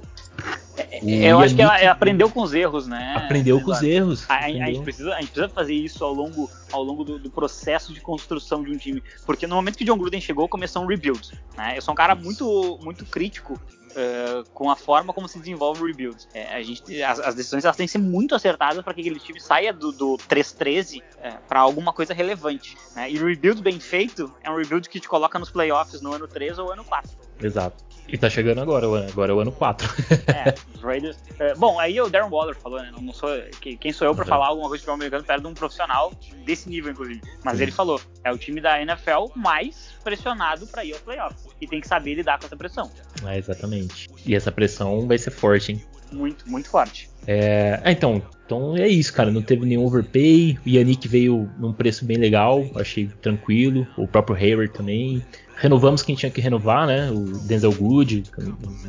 É, 0.77 1.31
eu 1.31 1.39
acho 1.39 1.55
que 1.55 1.61
ela, 1.61 1.79
ela, 1.79 1.91
aprendeu 1.91 2.29
com 2.29 2.41
os 2.41 2.53
erros, 2.53 2.87
né? 2.87 3.13
Aprendeu 3.15 3.61
com 3.61 3.71
os 3.71 3.81
erros. 3.81 4.25
A, 4.29 4.45
a, 4.45 4.49
gente 4.49 4.81
precisa, 4.81 5.13
a 5.13 5.21
gente 5.21 5.31
precisa 5.31 5.49
fazer 5.49 5.73
isso 5.73 6.03
ao 6.03 6.13
longo, 6.13 6.49
ao 6.71 6.83
longo 6.83 7.03
do, 7.03 7.17
do, 7.17 7.29
processo 7.29 7.93
de 7.93 8.01
construção 8.01 8.63
de 8.63 8.71
um 8.71 8.77
time. 8.77 9.01
Porque 9.25 9.47
no 9.47 9.55
momento 9.55 9.77
que 9.77 9.83
o 9.83 9.87
John 9.87 9.97
Gruden 9.97 10.19
chegou, 10.19 10.47
começou 10.49 10.83
um 10.83 10.85
rebuild. 10.85 11.31
Né? 11.57 11.77
Eu 11.77 11.81
sou 11.81 11.93
um 11.93 11.95
cara 11.95 12.15
muito, 12.15 12.79
muito 12.83 13.05
crítico 13.05 13.59
Uh, 13.95 14.43
com 14.53 14.69
a 14.69 14.75
forma 14.75 15.13
como 15.13 15.25
se 15.25 15.39
desenvolve 15.39 15.81
o 15.81 15.85
rebuild. 15.85 16.27
É, 16.33 16.53
a 16.53 16.61
gente, 16.61 17.01
as, 17.01 17.17
as, 17.17 17.33
decisões 17.33 17.63
elas 17.63 17.77
têm 17.77 17.85
que 17.85 17.93
ser 17.93 17.97
muito 17.97 18.35
acertadas 18.35 18.83
para 18.83 18.93
que 18.93 18.99
aquele 18.99 19.21
time 19.21 19.39
saia 19.39 19.71
do, 19.71 19.93
do 19.93 20.17
3-13 20.17 21.01
é, 21.21 21.31
para 21.47 21.61
alguma 21.61 21.93
coisa 21.93 22.13
relevante. 22.13 22.75
Né? 22.93 23.11
E 23.11 23.17
o 23.17 23.25
rebuild 23.25 23.61
bem 23.61 23.79
feito 23.79 24.29
é 24.43 24.51
um 24.51 24.57
rebuild 24.57 24.89
que 24.89 24.99
te 24.99 25.07
coloca 25.07 25.39
nos 25.39 25.49
playoffs 25.49 26.01
no 26.01 26.11
ano 26.13 26.27
3 26.27 26.59
ou 26.59 26.73
ano 26.73 26.83
4. 26.83 27.09
Exato. 27.41 27.85
E 28.07 28.17
tá 28.17 28.29
chegando 28.29 28.61
agora, 28.61 28.85
agora 29.09 29.31
é 29.31 29.35
o 29.35 29.39
ano 29.39 29.51
4. 29.51 29.89
é, 30.27 30.53
os 30.75 30.81
Raiders. 30.81 31.17
É, 31.39 31.55
bom, 31.55 31.79
aí 31.79 31.99
o 31.99 32.07
Darren 32.07 32.29
Waller 32.29 32.55
falou, 32.55 32.79
né? 32.79 32.91
Não 33.01 33.13
sou, 33.13 33.29
quem 33.59 33.91
sou 33.91 34.07
eu 34.07 34.15
para 34.15 34.25
falar 34.25 34.47
alguma 34.47 34.67
coisa 34.67 34.81
de 34.81 34.85
futebol 34.85 34.95
americano 34.95 35.23
perto 35.23 35.41
de 35.41 35.47
um 35.47 35.53
profissional 35.53 36.13
desse 36.45 36.69
nível, 36.69 36.91
inclusive. 36.91 37.21
Mas 37.43 37.57
Sim. 37.57 37.63
ele 37.63 37.71
falou: 37.71 37.99
é 38.23 38.31
o 38.31 38.37
time 38.37 38.61
da 38.61 38.79
NFL 38.79 39.31
mais 39.35 39.95
pressionado 40.03 40.67
para 40.67 40.85
ir 40.85 40.93
aos 40.93 41.01
playoffs. 41.01 41.47
E 41.59 41.67
tem 41.67 41.81
que 41.81 41.87
saber 41.87 42.13
lidar 42.13 42.39
com 42.39 42.45
essa 42.45 42.55
pressão. 42.55 42.91
É, 43.25 43.37
exatamente. 43.39 44.07
E 44.23 44.35
essa 44.35 44.51
pressão 44.51 45.07
vai 45.07 45.17
ser 45.17 45.31
forte, 45.31 45.71
hein? 45.71 45.83
Muito, 46.11 46.47
muito 46.47 46.69
forte. 46.69 47.09
É, 47.25 47.81
é 47.83 47.91
então, 47.91 48.21
então 48.45 48.77
é 48.77 48.87
isso, 48.87 49.11
cara. 49.11 49.31
Não 49.31 49.41
teve 49.41 49.65
nenhum 49.65 49.83
overpay. 49.83 50.59
O 50.63 50.69
Yannick 50.69 51.07
veio 51.07 51.49
num 51.57 51.73
preço 51.73 52.05
bem 52.05 52.17
legal, 52.17 52.63
achei 52.75 53.07
tranquilo. 53.21 53.87
O 53.97 54.07
próprio 54.07 54.35
Hayward 54.35 54.71
também 54.71 55.25
renovamos 55.55 56.01
quem 56.01 56.15
tinha 56.15 56.31
que 56.31 56.41
renovar, 56.41 56.87
né? 56.87 57.11
O 57.11 57.23
Denzel 57.39 57.73
Good, 57.73 58.23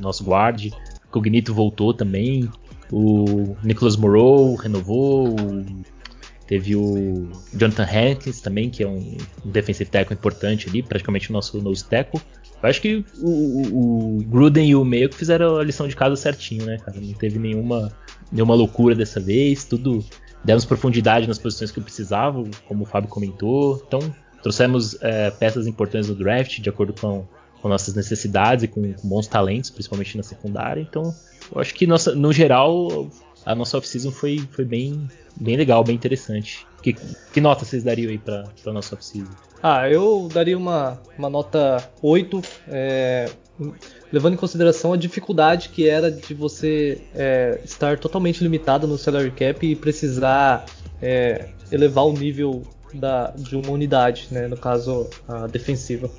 nosso 0.01 0.25
guarde. 0.25 0.73
O 1.07 1.11
Cognito 1.11 1.55
voltou 1.55 1.95
também. 1.95 2.49
O 2.93 3.57
Nicholas 3.63 3.97
Moreau 3.97 4.55
renovou. 4.55 5.35
Teve 6.47 6.77
o 6.77 7.29
Jonathan 7.53 7.85
Hankins 7.85 8.41
também, 8.41 8.71
que 8.71 8.83
é 8.83 8.89
um, 8.89 9.17
defensive 9.45 9.91
tackle 9.91 10.15
importante 10.15 10.69
ali, 10.69 10.81
praticamente 10.81 11.31
o 11.31 11.33
nosso 11.33 11.61
nose 11.61 11.85
tackle. 11.85 12.21
Eu 12.63 12.69
acho 12.69 12.81
que 12.81 13.05
o, 13.21 13.29
o, 13.29 14.19
o 14.19 14.25
Gruden 14.25 14.69
e 14.71 14.77
o 14.77 14.85
Meio 14.85 15.09
que 15.09 15.17
fizeram 15.17 15.57
a 15.57 15.65
lição 15.65 15.89
de 15.89 15.97
casa 15.97 16.15
certinho, 16.15 16.65
né, 16.65 16.79
cara? 16.79 17.01
Não 17.01 17.13
teve 17.15 17.39
nenhuma, 17.39 17.93
nenhuma 18.31 18.55
loucura 18.55 18.95
dessa 18.95 19.19
vez, 19.19 19.65
tudo 19.65 20.05
demos 20.45 20.65
profundidade 20.65 21.27
nas 21.27 21.39
posições 21.39 21.73
que 21.73 21.81
eu 21.81 21.83
precisava, 21.83 22.45
como 22.69 22.85
o 22.85 22.87
Fábio 22.87 23.11
comentou. 23.11 23.83
Então, 23.85 23.99
Trouxemos 24.47 24.97
é, 25.01 25.29
peças 25.29 25.67
importantes 25.67 26.07
do 26.07 26.15
draft, 26.15 26.61
de 26.61 26.69
acordo 26.71 26.93
com, 26.93 27.27
com 27.61 27.69
nossas 27.69 27.97
necessidades 27.97 28.63
e 28.63 28.69
com, 28.69 28.93
com, 28.93 29.09
bons 29.09 29.27
talentos, 29.27 29.71
principalmente 29.71 30.17
na 30.17 30.23
secundária. 30.23 30.81
Então, 30.81 31.13
eu 31.53 31.61
acho 31.61 31.75
que 31.75 31.85
nossa, 31.85 32.15
no 32.15 32.33
geral 32.33 33.11
a 33.45 33.57
nossa 33.57 33.77
off-season 33.77 34.13
foi, 34.13 34.39
foi 34.53 34.65
bem, 34.65 35.09
bem 35.35 35.57
legal, 35.57 35.83
bem 35.83 35.97
interessante. 35.97 36.65
Que, 36.81 36.93
que 36.93 37.41
nota 37.41 37.65
vocês 37.65 37.83
dariam 37.83 38.09
aí 38.09 38.19
pra, 38.19 38.45
pra 38.63 38.73
nossa 38.73 38.95
off-season? 38.95 39.33
Ah, 39.61 39.91
eu 39.91 40.29
daria 40.33 40.57
uma, 40.57 41.03
uma 41.19 41.29
nota 41.29 41.79
8, 42.01 42.41
é, 42.69 43.29
levando 44.13 44.35
em 44.35 44.37
consideração 44.37 44.93
a 44.93 44.97
dificuldade 44.97 45.71
que 45.71 45.89
era 45.89 46.09
de 46.09 46.35
você 46.35 47.03
é, 47.17 47.61
estar 47.65 47.99
totalmente 47.99 48.45
limitado 48.45 48.87
no 48.87 48.97
salary 48.97 49.33
cap 49.33 49.67
e 49.67 49.75
precisar 49.75 50.67
é, 51.03 51.49
elevar 51.73 52.05
o 52.05 52.13
nível 52.13 52.63
da, 52.95 53.33
de 53.37 53.57
uma 53.57 53.71
unidade, 53.71 54.29
né, 54.31 54.47
no 54.47 54.57
caso 54.57 55.09
a 55.29 55.47
defensiva. 55.47 56.11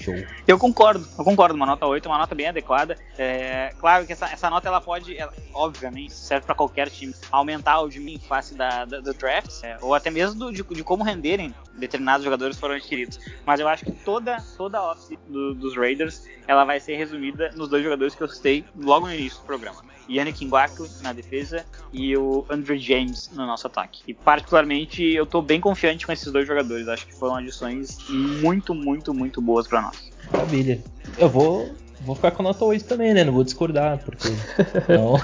Show. 0.00 0.14
Eu 0.46 0.58
concordo, 0.58 1.06
eu 1.18 1.24
concordo. 1.24 1.54
Uma 1.54 1.66
nota 1.66 1.84
8 1.86 2.06
é 2.06 2.10
uma 2.10 2.18
nota 2.18 2.34
bem 2.34 2.48
adequada. 2.48 2.96
É, 3.18 3.74
claro 3.78 4.06
que 4.06 4.12
essa, 4.12 4.26
essa 4.26 4.48
nota 4.48 4.68
ela 4.68 4.80
pode, 4.80 5.16
ela, 5.16 5.32
obviamente, 5.52 6.12
serve 6.12 6.46
para 6.46 6.54
qualquer 6.54 6.88
time, 6.88 7.12
aumentar 7.32 7.80
o 7.80 7.88
de 7.88 7.98
mim 7.98 8.18
face 8.28 8.54
da, 8.54 8.84
da, 8.84 9.00
do 9.00 9.12
draft, 9.12 9.62
é, 9.64 9.76
ou 9.80 9.94
até 9.94 10.08
mesmo 10.08 10.38
do, 10.38 10.52
de, 10.52 10.62
de, 10.62 10.84
como 10.84 11.02
renderem 11.02 11.52
determinados 11.74 12.24
jogadores 12.24 12.58
foram 12.58 12.76
adquiridos. 12.76 13.18
Mas 13.44 13.58
eu 13.58 13.68
acho 13.68 13.84
que 13.84 13.92
toda, 13.92 14.38
toda 14.56 14.78
a 14.78 14.92
off 14.92 15.18
do, 15.28 15.54
dos 15.54 15.76
Raiders 15.76 16.22
ela 16.46 16.64
vai 16.64 16.78
ser 16.78 16.96
resumida 16.96 17.50
nos 17.56 17.68
dois 17.68 17.82
jogadores 17.82 18.14
que 18.14 18.22
eu 18.22 18.28
citei 18.28 18.64
logo 18.76 19.06
no 19.06 19.14
início 19.14 19.40
do 19.40 19.46
programa. 19.46 19.82
Yannick 20.08 20.44
Ngakwe 20.44 20.88
na 21.02 21.12
defesa 21.12 21.64
e 21.92 22.16
o 22.16 22.44
Andrew 22.48 22.78
James 22.78 23.30
no 23.34 23.46
nosso 23.46 23.66
ataque. 23.66 24.02
E 24.06 24.14
particularmente 24.14 25.02
eu 25.02 25.24
estou 25.24 25.42
bem 25.42 25.60
confiante 25.60 26.06
com 26.06 26.12
esses 26.12 26.32
dois 26.32 26.46
jogadores. 26.46 26.88
Acho 26.88 27.06
que 27.06 27.14
foram 27.14 27.36
adições 27.36 27.98
muito, 28.08 28.74
muito, 28.74 29.12
muito 29.12 29.40
boas 29.40 29.66
para 29.66 29.82
nós. 29.82 30.10
Maravilha. 30.32 30.82
Eu 31.18 31.28
vou, 31.28 31.74
vou 32.00 32.14
ficar 32.14 32.30
com 32.30 32.42
a 32.42 32.44
nota 32.44 32.64
8 32.64 32.84
também, 32.84 33.14
né? 33.14 33.24
Não 33.24 33.32
vou 33.32 33.44
discordar, 33.44 33.98
porque. 34.04 34.28
Não. 34.88 35.14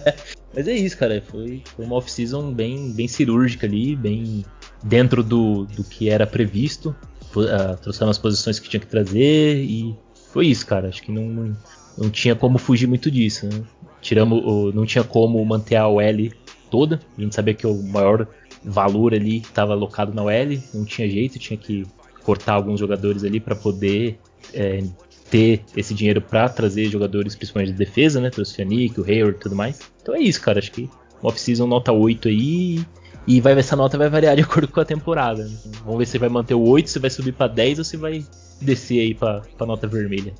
Mas 0.54 0.66
é 0.66 0.72
isso, 0.72 0.96
cara. 0.96 1.22
Foi, 1.26 1.62
foi 1.76 1.84
uma 1.84 1.96
off-season 1.96 2.52
bem, 2.52 2.92
bem 2.92 3.06
cirúrgica 3.06 3.66
ali, 3.66 3.94
bem 3.94 4.44
dentro 4.82 5.22
do, 5.22 5.64
do 5.66 5.84
que 5.84 6.08
era 6.08 6.26
previsto. 6.26 6.94
Uh, 7.34 7.76
trouxeram 7.80 8.10
as 8.10 8.18
posições 8.18 8.58
que 8.58 8.68
tinha 8.68 8.80
que 8.80 8.88
trazer 8.88 9.62
e 9.62 9.96
foi 10.32 10.48
isso, 10.48 10.66
cara. 10.66 10.88
Acho 10.88 11.02
que 11.02 11.12
não, 11.12 11.24
não, 11.24 11.56
não 11.96 12.10
tinha 12.10 12.34
como 12.34 12.58
fugir 12.58 12.88
muito 12.88 13.10
disso. 13.10 13.46
Né? 13.46 13.62
Tiramos, 14.00 14.42
o, 14.44 14.72
não 14.72 14.86
tinha 14.86 15.04
como 15.04 15.44
manter 15.44 15.76
a 15.76 15.88
OL 15.88 16.30
toda. 16.70 17.00
A 17.16 17.20
gente 17.20 17.34
sabia 17.34 17.54
que 17.54 17.66
o 17.66 17.82
maior 17.82 18.26
valor 18.64 19.14
ali 19.14 19.38
estava 19.38 19.72
alocado 19.72 20.14
na 20.14 20.22
OL, 20.22 20.58
não 20.74 20.84
tinha 20.84 21.08
jeito, 21.08 21.38
tinha 21.38 21.56
que 21.56 21.86
cortar 22.22 22.54
alguns 22.54 22.78
jogadores 22.78 23.24
ali 23.24 23.40
para 23.40 23.56
poder 23.56 24.18
é, 24.52 24.82
ter 25.30 25.62
esse 25.76 25.94
dinheiro 25.94 26.20
para 26.20 26.48
trazer 26.48 26.86
jogadores, 26.86 27.34
principalmente 27.34 27.72
de 27.72 27.78
defesa, 27.78 28.20
né? 28.20 28.30
Trouxe 28.30 28.58
o 28.58 28.62
Yannick, 28.62 29.00
o 29.00 29.04
Hayward 29.04 29.36
e 29.36 29.40
tudo 29.40 29.54
mais. 29.54 29.80
Então 30.02 30.14
é 30.14 30.20
isso, 30.20 30.40
cara. 30.40 30.58
Acho 30.58 30.72
que 30.72 30.90
off-season 31.22 31.66
nota 31.66 31.92
8 31.92 32.28
aí. 32.28 32.84
E 33.26 33.40
vai, 33.40 33.56
essa 33.58 33.76
nota 33.76 33.96
vai 33.96 34.08
variar 34.08 34.34
de 34.34 34.42
acordo 34.42 34.66
com 34.68 34.80
a 34.80 34.84
temporada. 34.84 35.44
Né? 35.44 35.56
Vamos 35.84 35.98
ver 35.98 36.06
se 36.06 36.18
vai 36.18 36.28
manter 36.28 36.54
o 36.54 36.62
8, 36.62 36.90
se 36.90 36.98
vai 36.98 37.10
subir 37.10 37.32
para 37.32 37.46
10 37.46 37.78
ou 37.78 37.84
se 37.84 37.96
vai 37.96 38.24
descer 38.60 39.00
aí 39.00 39.14
para 39.14 39.42
nota 39.60 39.86
vermelha. 39.86 40.34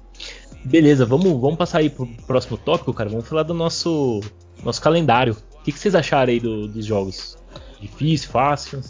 Beleza, 0.64 1.06
vamos, 1.06 1.40
vamos 1.40 1.56
passar 1.56 1.78
aí 1.78 1.90
pro 1.90 2.06
próximo 2.26 2.56
tópico, 2.56 2.92
cara. 2.92 3.08
Vamos 3.08 3.26
falar 3.26 3.42
do 3.42 3.54
nosso, 3.54 4.20
nosso 4.62 4.80
calendário. 4.80 5.36
O 5.54 5.62
que, 5.62 5.72
que 5.72 5.78
vocês 5.78 5.94
acharam 5.94 6.32
aí 6.32 6.40
do, 6.40 6.68
dos 6.68 6.84
jogos? 6.84 7.38
Difícil, 7.80 8.30
fácil? 8.30 8.80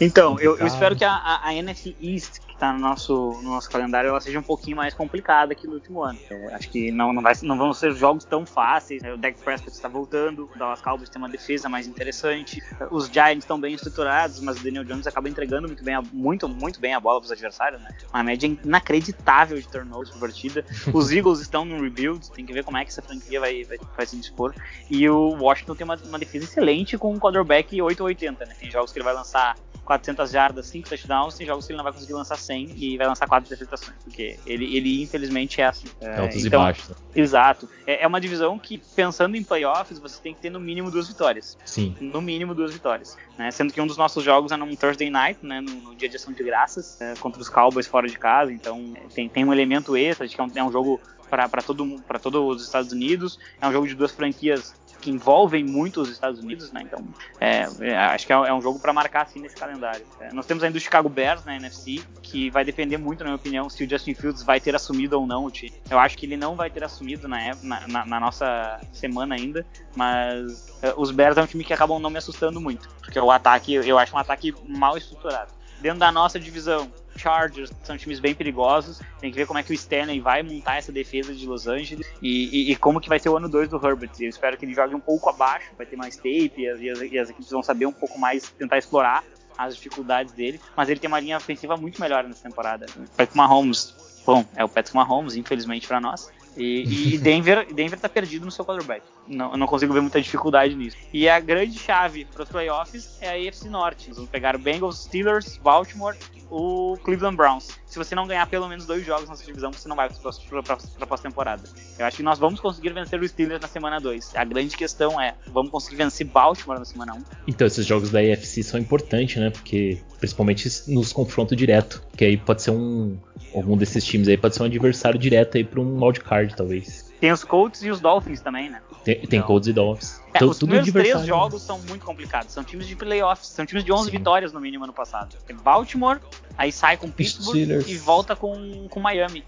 Então, 0.00 0.38
eu, 0.40 0.56
eu, 0.56 0.66
espero 0.66 0.96
que 0.96 1.04
a, 1.04 1.12
a, 1.12 1.48
a 1.48 1.54
NFC 1.54 1.94
East 2.00 2.40
está 2.60 2.74
no 2.74 2.78
nosso, 2.78 3.40
no 3.42 3.50
nosso 3.50 3.70
calendário 3.70 4.08
ela 4.08 4.20
seja 4.20 4.38
um 4.38 4.42
pouquinho 4.42 4.76
mais 4.76 4.92
complicada 4.92 5.54
que 5.54 5.66
no 5.66 5.74
último 5.74 6.02
ano. 6.02 6.18
É, 6.28 6.54
acho 6.54 6.68
que 6.68 6.92
não, 6.92 7.12
não, 7.12 7.22
vai, 7.22 7.32
não 7.42 7.56
vão 7.56 7.72
ser 7.72 7.92
jogos 7.94 8.24
tão 8.24 8.44
fáceis. 8.44 9.02
Né? 9.02 9.14
O 9.14 9.16
Dak 9.16 9.40
Prescott 9.40 9.72
está 9.72 9.88
voltando, 9.88 10.48
o 10.54 10.58
Dallas 10.58 10.82
Cowboys 10.82 11.08
tem 11.08 11.20
uma 11.20 11.28
defesa 11.28 11.68
mais 11.68 11.86
interessante. 11.86 12.62
Os 12.90 13.06
Giants 13.08 13.44
estão 13.44 13.58
bem 13.58 13.74
estruturados, 13.74 14.40
mas 14.40 14.60
o 14.60 14.62
Daniel 14.62 14.84
Jones 14.84 15.06
acaba 15.06 15.28
entregando 15.28 15.66
muito 15.66 15.82
bem 15.82 15.94
a, 15.94 16.02
muito, 16.12 16.48
muito 16.48 16.78
bem 16.78 16.94
a 16.94 17.00
bola 17.00 17.18
para 17.20 17.26
os 17.26 17.32
adversários. 17.32 17.80
Né? 17.80 17.88
Uma 18.12 18.22
média 18.22 18.46
inacreditável 18.46 19.58
de 19.58 19.66
turnovers 19.66 20.10
por 20.10 20.20
partida. 20.20 20.64
Os 20.92 21.10
Eagles 21.10 21.40
estão 21.40 21.64
no 21.64 21.80
rebuild, 21.82 22.30
tem 22.32 22.44
que 22.44 22.52
ver 22.52 22.62
como 22.62 22.76
é 22.76 22.84
que 22.84 22.90
essa 22.90 23.00
franquia 23.00 23.40
vai, 23.40 23.64
vai, 23.64 23.78
vai 23.96 24.06
se 24.06 24.16
dispor. 24.16 24.54
E 24.90 25.08
o 25.08 25.30
Washington 25.40 25.74
tem 25.74 25.84
uma, 25.84 25.96
uma 25.96 26.18
defesa 26.18 26.44
excelente 26.44 26.98
com 26.98 27.12
um 27.12 27.18
quarterback 27.18 27.80
880. 27.80 28.44
Né? 28.44 28.54
Tem 28.60 28.70
jogos 28.70 28.92
que 28.92 28.98
ele 28.98 29.04
vai 29.04 29.14
lançar 29.14 29.56
400 29.90 30.30
jardas, 30.30 30.66
5 30.66 30.88
touchdowns, 30.88 31.34
tem 31.34 31.44
jogos 31.44 31.66
que 31.66 31.72
ele 31.72 31.78
não 31.78 31.82
vai 31.82 31.92
conseguir 31.92 32.12
lançar 32.12 32.36
100 32.50 32.74
e 32.76 32.96
vai 32.96 33.06
lançar 33.06 33.28
4 33.28 33.46
interceptações, 33.46 33.96
porque 34.02 34.38
ele, 34.44 34.76
ele 34.76 35.02
infelizmente 35.02 35.60
é 35.60 35.66
assim. 35.66 35.86
É, 36.00 36.18
Altos 36.18 36.44
então, 36.44 36.60
e 36.60 36.64
baixos. 36.64 36.90
Exato. 37.14 37.68
É, 37.86 38.02
é, 38.02 38.06
uma 38.06 38.20
divisão 38.20 38.58
que, 38.58 38.78
pensando 38.96 39.36
em 39.36 39.44
playoffs, 39.44 39.98
você 39.98 40.20
tem 40.20 40.34
que 40.34 40.40
ter 40.40 40.50
no 40.50 40.58
mínimo 40.58 40.90
duas 40.90 41.06
vitórias. 41.06 41.56
Sim. 41.64 41.96
No 42.00 42.20
mínimo 42.20 42.54
duas 42.54 42.72
vitórias. 42.72 43.16
Né? 43.38 43.50
Sendo 43.52 43.72
que 43.72 43.80
um 43.80 43.86
dos 43.86 43.96
nossos 43.96 44.24
jogos 44.24 44.50
é 44.50 44.56
num 44.56 44.74
Thursday 44.74 45.10
night, 45.10 45.38
né? 45.44 45.60
no, 45.60 45.72
no 45.72 45.94
dia 45.94 46.08
de 46.08 46.16
ação 46.16 46.32
de 46.32 46.42
graças, 46.42 47.00
é, 47.00 47.14
contra 47.20 47.40
os 47.40 47.48
Cowboys 47.48 47.86
fora 47.86 48.08
de 48.08 48.18
casa, 48.18 48.52
então 48.52 48.92
é, 48.96 49.00
tem, 49.14 49.28
tem 49.28 49.44
um 49.44 49.52
elemento 49.52 49.96
extra 49.96 50.26
de 50.26 50.34
que 50.34 50.40
é 50.40 50.44
um, 50.44 50.50
é 50.54 50.64
um 50.64 50.72
jogo 50.72 51.00
para 51.28 51.62
todo, 51.62 52.02
todos 52.20 52.56
os 52.56 52.66
Estados 52.66 52.90
Unidos. 52.90 53.38
É 53.60 53.68
um 53.68 53.72
jogo 53.72 53.86
de 53.86 53.94
duas 53.94 54.10
franquias 54.10 54.74
que 55.00 55.10
envolvem 55.10 55.64
muito 55.64 56.00
os 56.00 56.08
Estados 56.08 56.40
Unidos, 56.40 56.70
né? 56.72 56.82
Então, 56.84 57.04
é, 57.40 57.66
é, 57.80 57.96
acho 57.96 58.26
que 58.26 58.32
é, 58.32 58.36
é 58.36 58.52
um 58.52 58.60
jogo 58.60 58.78
para 58.78 58.92
marcar 58.92 59.22
assim 59.22 59.40
nesse 59.40 59.56
calendário. 59.56 60.04
É, 60.20 60.32
nós 60.32 60.46
temos 60.46 60.62
ainda 60.62 60.76
o 60.76 60.80
Chicago 60.80 61.08
Bears 61.08 61.44
na 61.44 61.56
NFC, 61.56 62.02
que 62.22 62.50
vai 62.50 62.64
depender 62.64 62.98
muito, 62.98 63.20
na 63.20 63.26
minha 63.26 63.36
opinião, 63.36 63.68
se 63.68 63.84
o 63.84 63.88
Justin 63.88 64.14
Fields 64.14 64.42
vai 64.42 64.60
ter 64.60 64.74
assumido 64.74 65.18
ou 65.18 65.26
não 65.26 65.44
o 65.44 65.50
time. 65.50 65.72
Eu 65.90 65.98
acho 65.98 66.16
que 66.16 66.26
ele 66.26 66.36
não 66.36 66.54
vai 66.54 66.70
ter 66.70 66.84
assumido 66.84 67.26
na, 67.26 67.54
na, 67.62 68.06
na 68.06 68.20
nossa 68.20 68.80
semana 68.92 69.34
ainda, 69.34 69.66
mas 69.96 70.78
é, 70.82 70.94
os 70.96 71.10
Bears 71.10 71.36
é 71.36 71.42
um 71.42 71.46
time 71.46 71.64
que 71.64 71.72
acabam 71.72 71.98
não 71.98 72.10
me 72.10 72.18
assustando 72.18 72.60
muito, 72.60 72.88
porque 73.00 73.18
o 73.18 73.30
ataque, 73.30 73.74
eu 73.74 73.98
acho 73.98 74.14
um 74.14 74.18
ataque 74.18 74.54
mal 74.68 74.96
estruturado. 74.96 75.52
Dentro 75.80 75.98
da 75.98 76.12
nossa 76.12 76.38
divisão, 76.38 76.90
Chargers 77.16 77.72
são 77.82 77.96
times 77.96 78.20
bem 78.20 78.34
perigosos. 78.34 79.00
Tem 79.20 79.30
que 79.30 79.36
ver 79.36 79.46
como 79.46 79.58
é 79.58 79.62
que 79.62 79.72
o 79.72 79.74
Stanley 79.74 80.20
vai 80.20 80.42
montar 80.42 80.76
essa 80.76 80.92
defesa 80.92 81.34
de 81.34 81.46
Los 81.46 81.66
Angeles 81.66 82.06
e, 82.22 82.68
e, 82.68 82.72
e 82.72 82.76
como 82.76 83.00
que 83.00 83.08
vai 83.08 83.18
ser 83.18 83.28
o 83.28 83.36
ano 83.36 83.48
2 83.48 83.68
do 83.68 83.76
Herbert. 83.76 84.10
Eu 84.18 84.28
espero 84.28 84.56
que 84.56 84.64
ele 84.64 84.74
jogue 84.74 84.94
um 84.94 85.00
pouco 85.00 85.28
abaixo, 85.28 85.70
vai 85.76 85.86
ter 85.86 85.96
mais 85.96 86.16
tape 86.16 86.52
e 86.56 86.68
as, 86.68 86.80
e 86.80 86.90
as, 86.90 87.00
e 87.00 87.18
as 87.18 87.30
equipes 87.30 87.50
vão 87.50 87.62
saber 87.62 87.86
um 87.86 87.92
pouco 87.92 88.18
mais, 88.18 88.50
tentar 88.50 88.78
explorar 88.78 89.24
as 89.56 89.76
dificuldades 89.76 90.32
dele, 90.32 90.58
mas 90.74 90.88
ele 90.88 90.98
tem 90.98 91.08
uma 91.08 91.20
linha 91.20 91.36
ofensiva 91.36 91.76
muito 91.76 92.00
melhor 92.00 92.24
nessa 92.24 92.42
temporada. 92.48 92.86
Patrick 93.16 93.36
Mahomes, 93.36 93.94
bom, 94.24 94.44
é 94.56 94.64
o 94.64 94.68
Patrick 94.68 94.96
Mahomes, 94.96 95.36
infelizmente 95.36 95.86
para 95.86 96.00
nós. 96.00 96.30
E, 96.56 97.14
e, 97.14 97.18
Denver, 97.22 97.72
Denver 97.72 97.98
tá 97.98 98.08
perdido 98.08 98.44
no 98.44 98.50
seu 98.50 98.64
quarterback. 98.64 99.02
Não, 99.26 99.52
eu 99.52 99.56
não 99.56 99.66
consigo 99.66 99.92
ver 99.92 100.00
muita 100.00 100.20
dificuldade 100.20 100.74
nisso. 100.74 100.96
E 101.12 101.28
a 101.28 101.38
grande 101.38 101.78
chave 101.78 102.24
para 102.24 102.42
os 102.42 102.48
playoffs 102.48 103.18
é 103.20 103.28
a 103.28 103.48
AFC 103.48 103.68
Norte. 103.68 104.08
Nós 104.08 104.16
vamos 104.16 104.30
pegar 104.30 104.56
Bengals, 104.58 105.04
Steelers, 105.04 105.56
Baltimore, 105.58 106.16
o 106.50 106.98
Cleveland 107.04 107.36
Browns. 107.36 107.68
Se 107.86 107.98
você 107.98 108.14
não 108.14 108.26
ganhar 108.26 108.46
pelo 108.46 108.68
menos 108.68 108.86
dois 108.86 109.04
jogos 109.04 109.28
nessa 109.28 109.44
divisão, 109.44 109.72
você 109.72 109.88
não 109.88 109.96
vai 109.96 110.08
para 110.08 110.76
a 111.00 111.06
pós-temporada. 111.06 111.62
Eu 111.98 112.06
acho 112.06 112.16
que 112.18 112.22
nós 112.22 112.38
vamos 112.38 112.60
conseguir 112.60 112.92
vencer 112.92 113.20
o 113.20 113.28
Steelers 113.28 113.60
na 113.60 113.68
semana 113.68 114.00
2. 114.00 114.32
A 114.34 114.44
grande 114.44 114.76
questão 114.76 115.20
é, 115.20 115.34
vamos 115.52 115.70
conseguir 115.70 115.96
vencer 115.96 116.26
Baltimore 116.26 116.78
na 116.78 116.84
semana 116.84 117.14
1? 117.14 117.16
Um? 117.16 117.22
Então, 117.46 117.66
esses 117.66 117.86
jogos 117.86 118.10
da 118.10 118.20
AFC 118.20 118.62
são 118.62 118.78
importantes, 118.78 119.36
né? 119.36 119.50
Porque, 119.50 120.00
principalmente 120.18 120.68
nos 120.88 121.12
confronto 121.12 121.54
direto. 121.54 122.02
Que 122.16 122.24
aí 122.24 122.36
pode 122.36 122.62
ser 122.62 122.72
um. 122.72 123.16
Algum 123.54 123.76
desses 123.76 124.04
times 124.04 124.28
aí 124.28 124.36
pode 124.36 124.54
ser 124.54 124.62
um 124.62 124.66
adversário 124.66 125.18
direto 125.18 125.56
aí 125.56 125.64
para 125.64 125.80
um 125.80 126.04
wildcard, 126.04 126.39
talvez. 126.48 127.10
Tem 127.20 127.30
os 127.30 127.44
Colts 127.44 127.82
e 127.82 127.90
os 127.90 128.00
Dolphins 128.00 128.40
também, 128.40 128.70
né? 128.70 128.80
Tem, 129.04 129.14
tem 129.14 129.38
então, 129.38 129.42
Colts 129.42 129.68
e 129.68 129.72
Dolphins. 129.72 130.20
É, 130.32 130.44
os 130.44 130.58
primeiros 130.58 130.90
três 130.90 131.26
jogos 131.26 131.62
são 131.62 131.78
muito 131.80 132.04
complicados. 132.04 132.52
São 132.52 132.64
times 132.64 132.86
de 132.86 132.96
playoffs. 132.96 133.48
São 133.48 133.66
times 133.66 133.84
de 133.84 133.92
11 133.92 134.04
Sim. 134.04 134.10
vitórias 134.10 134.52
no 134.52 134.60
mínimo 134.60 134.84
ano 134.84 134.92
passado. 134.92 135.36
Tem 135.46 135.56
Baltimore, 135.56 136.18
aí 136.56 136.72
sai 136.72 136.96
com 136.96 137.10
Pittsburgh 137.10 137.56
Steelers. 137.56 137.88
e 137.88 137.96
volta 137.96 138.34
com, 138.36 138.88
com 138.88 139.00
Miami. 139.00 139.44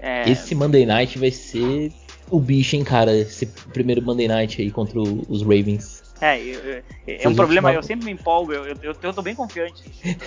É... 0.00 0.28
Esse 0.28 0.54
Monday 0.54 0.86
Night 0.86 1.18
vai 1.18 1.30
ser 1.30 1.92
o 2.30 2.40
bicho, 2.40 2.76
hein, 2.76 2.84
cara? 2.84 3.14
Esse 3.14 3.46
primeiro 3.46 4.02
Monday 4.02 4.28
Night 4.28 4.62
aí 4.62 4.70
contra 4.70 5.00
os 5.00 5.42
Ravens. 5.42 6.03
É, 6.24 6.40
eu, 6.40 6.60
eu, 6.60 6.82
é 7.06 7.28
um 7.28 7.34
problema, 7.34 7.70
eu 7.70 7.82
sempre 7.82 8.06
me 8.06 8.12
empolgo, 8.12 8.50
eu, 8.50 8.64
eu, 8.64 8.96
eu 9.02 9.12
tô 9.12 9.20
bem 9.20 9.34
confiante, 9.34 9.84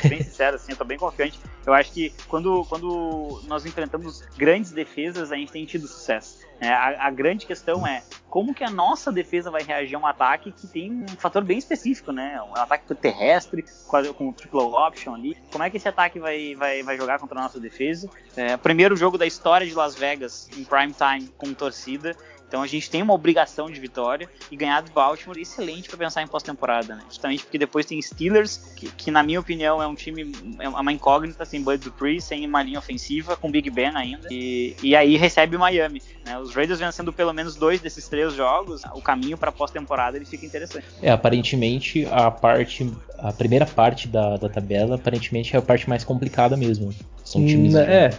bem 0.08 0.22
sincero 0.22 0.56
assim, 0.56 0.72
eu 0.74 0.78
tô 0.78 0.86
bem 0.86 0.96
confiante. 0.96 1.40
Eu 1.66 1.74
acho 1.74 1.92
que 1.92 2.14
quando, 2.28 2.64
quando 2.66 3.42
nós 3.48 3.66
enfrentamos 3.66 4.22
grandes 4.38 4.70
defesas, 4.70 5.32
a 5.32 5.36
gente 5.36 5.52
tem 5.52 5.66
tido 5.66 5.88
sucesso. 5.88 6.46
É, 6.60 6.70
a, 6.70 7.08
a, 7.08 7.10
grande 7.10 7.48
questão 7.48 7.86
é 7.86 8.04
como 8.30 8.54
que 8.54 8.64
a 8.64 8.70
nossa 8.70 9.12
defesa 9.12 9.50
vai 9.50 9.64
reagir 9.64 9.96
a 9.96 10.00
um 10.00 10.06
ataque 10.06 10.52
que 10.52 10.68
tem 10.68 10.92
um 10.92 11.08
fator 11.18 11.44
bem 11.44 11.58
específico, 11.58 12.12
né? 12.12 12.40
Um 12.42 12.56
ataque 12.56 12.94
terrestre 12.94 13.66
com, 13.88 14.14
com 14.14 14.30
o 14.30 14.34
triple 14.34 14.60
option 14.60 15.16
ali. 15.16 15.36
Como 15.52 15.64
é 15.64 15.70
que 15.70 15.78
esse 15.78 15.88
ataque 15.88 16.20
vai, 16.20 16.54
vai, 16.56 16.84
vai 16.84 16.96
jogar 16.96 17.18
contra 17.20 17.40
a 17.40 17.44
nossa 17.44 17.60
defesa? 17.60 18.08
É, 18.36 18.56
primeiro 18.56 18.96
jogo 18.96 19.18
da 19.18 19.26
história 19.26 19.66
de 19.66 19.74
Las 19.74 19.96
Vegas 19.96 20.48
em 20.58 20.64
prime 20.64 20.94
time 20.94 21.28
com 21.38 21.54
torcida 21.54 22.16
Então 22.48 22.62
a 22.62 22.68
gente 22.68 22.90
tem 22.90 23.02
uma 23.02 23.14
obrigação 23.14 23.70
de 23.70 23.80
vitória 23.80 24.30
e 24.50 24.56
ganhar 24.56 24.82
do 24.82 24.92
Baltimore 24.92 25.38
excelente 25.40 25.90
para 25.90 25.98
pensar 25.98 26.22
em 26.22 26.28
pós-temporada, 26.28 26.96
né? 26.96 27.04
Justamente 27.08 27.44
porque 27.44 27.58
depois 27.58 27.86
tem 27.86 28.02
Steelers, 28.02 28.58
que, 28.76 28.90
que, 28.92 29.12
na 29.12 29.22
minha 29.22 29.40
opinião 29.40 29.82
é 29.82 29.88
um 29.88 29.96
time, 29.96 30.32
é 30.60 30.70
uma 30.70 30.92
incógnita, 30.92 31.44
sem 31.44 31.62
Bud 31.62 31.84
Dupree, 31.84 32.22
sem 32.22 32.46
uma 32.46 32.64
linha 32.64 32.80
ofensiva, 32.80 33.36
com 33.36 33.52
Big 33.52 33.70
Ben 33.70 33.92
ainda. 33.96 34.28
E, 34.32 34.76
e 34.82 34.96
aí 34.96 35.18
recebe 35.18 35.58
Miami. 35.58 36.02
Né? 36.26 36.38
Os 36.40 36.56
Raiders 36.56 36.80
vencendo 36.80 37.12
pelo 37.12 37.34
menos 37.34 37.56
dois 37.56 37.82
desses 37.82 38.08
três 38.08 38.34
jogos, 38.34 38.82
o 38.94 39.02
caminho 39.02 39.38
para 39.38 39.52
pós-temporada 39.52 40.18
ele 40.18 40.26
fica 40.26 40.46
interessante. 40.46 40.86
É, 41.02 41.12
aparentemente 41.12 42.08
a 42.12 42.32
parte, 42.32 42.90
a 43.18 43.34
primeira 43.34 43.66
parte 43.66 44.08
da, 44.08 44.38
da 44.38 44.48
tabela, 44.48 44.96
aparentemente 44.96 45.56
é 45.56 45.60
a 45.60 45.62
parte 45.62 45.90
mais 45.90 46.04
complicada 46.04 46.56
mesmo. 46.56 46.94
São 47.26 47.46
times. 47.46 47.76
Hum, 47.76 47.80
é. 47.80 48.10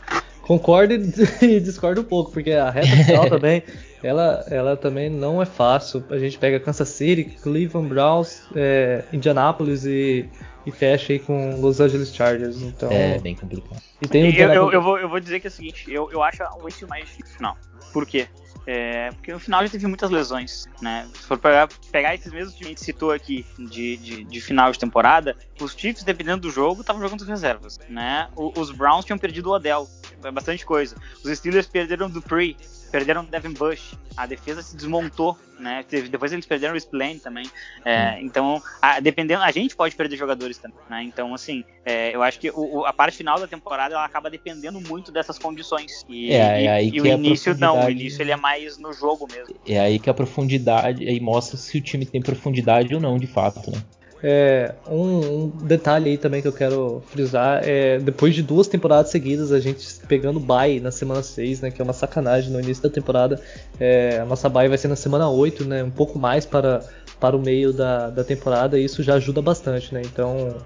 Concordo 0.49 0.95
e 1.45 1.61
discordo 1.61 2.01
um 2.01 2.05
pouco, 2.05 2.33
porque 2.33 2.53
a 2.53 2.71
reta 2.71 3.05
final 3.05 3.29
também, 3.31 3.63
ela, 4.03 4.47
ela 4.51 4.77
também 4.79 5.11
não 5.11 5.43
é 5.43 5.45
fácil. 5.45 6.03
A 6.09 6.17
gente 6.17 6.39
pega 6.39 6.59
Kansas 6.59 6.89
City, 6.89 7.25
Cleveland 7.43 7.91
Browns, 7.91 8.49
é, 8.57 9.05
Indianapolis 9.13 9.85
e, 9.85 10.27
e 10.65 10.71
fecha 10.71 11.13
aí 11.13 11.19
com 11.19 11.61
Los 11.61 11.81
Angeles 11.81 12.15
Chargers. 12.15 12.63
Então, 12.63 12.91
é 12.91 13.19
bem 13.19 13.35
complicado. 13.35 13.83
E 14.01 14.09
tem 14.09 14.35
eu, 14.35 14.49
eu, 14.51 14.73
eu, 14.73 14.81
vou, 14.81 14.99
eu 14.99 15.07
vou 15.07 15.21
dizer 15.21 15.39
que 15.39 15.49
é 15.49 15.51
o 15.51 15.53
seguinte, 15.53 15.85
eu, 15.93 16.11
eu 16.11 16.23
acho 16.23 16.43
o 16.43 16.67
esse 16.67 16.87
mais 16.87 17.05
difícil 17.05 17.37
final. 17.37 17.55
Por 17.93 18.07
quê? 18.07 18.27
É, 18.71 19.11
porque 19.13 19.33
no 19.33 19.41
final 19.41 19.63
já 19.65 19.73
teve 19.73 19.87
muitas 19.87 20.11
lesões, 20.11 20.67
né? 20.83 21.09
Se 21.15 21.27
for 21.27 21.39
pegar, 21.39 21.71
pegar 21.91 22.15
esses 22.15 22.31
mesmos 22.31 22.55
que 22.55 22.65
a 22.65 22.69
gente 22.69 22.85
citou 22.85 23.13
aqui 23.13 23.47
de, 23.59 23.97
de, 23.97 24.25
de 24.25 24.41
final 24.43 24.71
de 24.71 24.79
temporada, 24.79 25.35
os 25.59 25.73
Chiefs, 25.73 26.03
dependendo 26.03 26.43
do 26.43 26.51
jogo, 26.51 26.83
estavam 26.83 27.01
jogando 27.01 27.23
as 27.23 27.29
reservas, 27.29 27.81
né? 27.89 28.29
O, 28.37 28.53
os 28.61 28.71
Browns 28.71 29.07
tinham 29.07 29.17
perdido 29.17 29.49
o 29.49 29.55
Odell, 29.55 29.89
é 30.23 30.31
bastante 30.31 30.67
coisa. 30.67 30.97
Os 31.25 31.35
Steelers 31.39 31.67
perderam 31.67 32.09
o 32.09 32.11
Dupree, 32.11 32.59
perderam 32.89 33.23
o 33.23 33.27
Devin 33.27 33.53
Bush, 33.53 33.95
a 34.17 34.27
defesa 34.27 34.63
se 34.63 34.77
desmontou, 34.77 35.37
né? 35.59 35.85
Depois 36.11 36.33
eles 36.33 36.47
perderam 36.47 36.75
o 36.75 36.77
Splane 36.77 37.21
também. 37.21 37.49
É, 37.85 38.21
então, 38.21 38.63
a, 38.81 39.01
dependendo, 39.01 39.43
a 39.43 39.51
gente 39.51 39.77
pode 39.77 39.95
perder 39.95 40.17
jogadores 40.17 40.59
também, 40.59 40.79
né? 40.89 41.03
Então, 41.03 41.35
assim, 41.35 41.65
é, 41.85 42.15
eu 42.15 42.23
acho 42.23 42.39
que 42.39 42.51
o, 42.51 42.85
a 42.85 42.93
parte 42.93 43.17
final 43.17 43.39
da 43.39 43.47
temporada 43.47 43.95
ela 43.95 44.05
acaba 44.05 44.31
dependendo 44.31 44.81
muito 44.81 45.13
dessas 45.13 45.39
condições. 45.39 46.05
E, 46.09 46.33
é, 46.33 46.63
e, 46.63 46.67
é 46.67 46.73
aí 46.73 46.91
e 46.93 47.01
o 47.01 47.07
início 47.07 47.57
não, 47.57 47.87
o 47.87 47.91
início 47.91 48.23
ele 48.23 48.33
é 48.33 48.37
mais 48.37 48.79
no 48.79 48.93
jogo 48.93 49.27
mesmo. 49.31 49.55
É 49.67 49.79
aí 49.79 49.99
que 49.99 50.11
a 50.11 50.15
profundidade 50.15 51.07
aí 51.07 51.21
mostra 51.21 51.57
se 51.57 51.79
o 51.79 51.81
time 51.81 52.05
tem 52.05 52.21
profundidade 52.21 52.95
ou 52.95 53.01
não, 53.01 53.19
de 53.19 53.27
fato, 53.27 53.71
né? 53.71 53.83
É, 54.23 54.75
um, 54.89 55.45
um, 55.45 55.49
detalhe 55.49 56.11
aí 56.11 56.19
também 56.19 56.43
que 56.43 56.49
eu 56.49 56.53
quero 56.53 57.03
frisar 57.07 57.61
é 57.63 57.99
depois 57.99 58.35
de 58.35 58.43
duas 58.43 58.67
temporadas 58.67 59.11
seguidas, 59.11 59.53
a 59.53 59.61
gente 59.61 59.87
pegando 60.09 60.41
bye 60.41 60.81
na 60.81 60.91
semana 60.91 61.23
6, 61.23 61.61
né? 61.61 61.71
Que 61.71 61.81
é 61.81 61.85
uma 61.85 61.93
sacanagem 61.93 62.51
no 62.51 62.61
início 62.61 62.83
da 62.83 62.91
temporada. 62.91 63.41
É, 63.79 64.19
a 64.19 64.25
nossa 64.25 64.49
bye 64.49 64.69
vai 64.69 64.79
ser 64.79 64.89
na 64.89 64.97
semana 64.97 65.29
8, 65.31 65.65
né? 65.65 65.85
Um 65.85 65.91
pouco 65.91 66.19
mais 66.19 66.45
para, 66.45 66.85
para 67.21 67.37
o 67.37 67.41
meio 67.41 67.73
da, 67.73 68.11
da 68.11 68.25
temporada 68.25 68.79
e 68.79 68.85
isso 68.85 69.03
já 69.03 69.15
ajuda 69.15 69.41
bastante, 69.41 69.95
né? 69.95 70.03
Então 70.05 70.57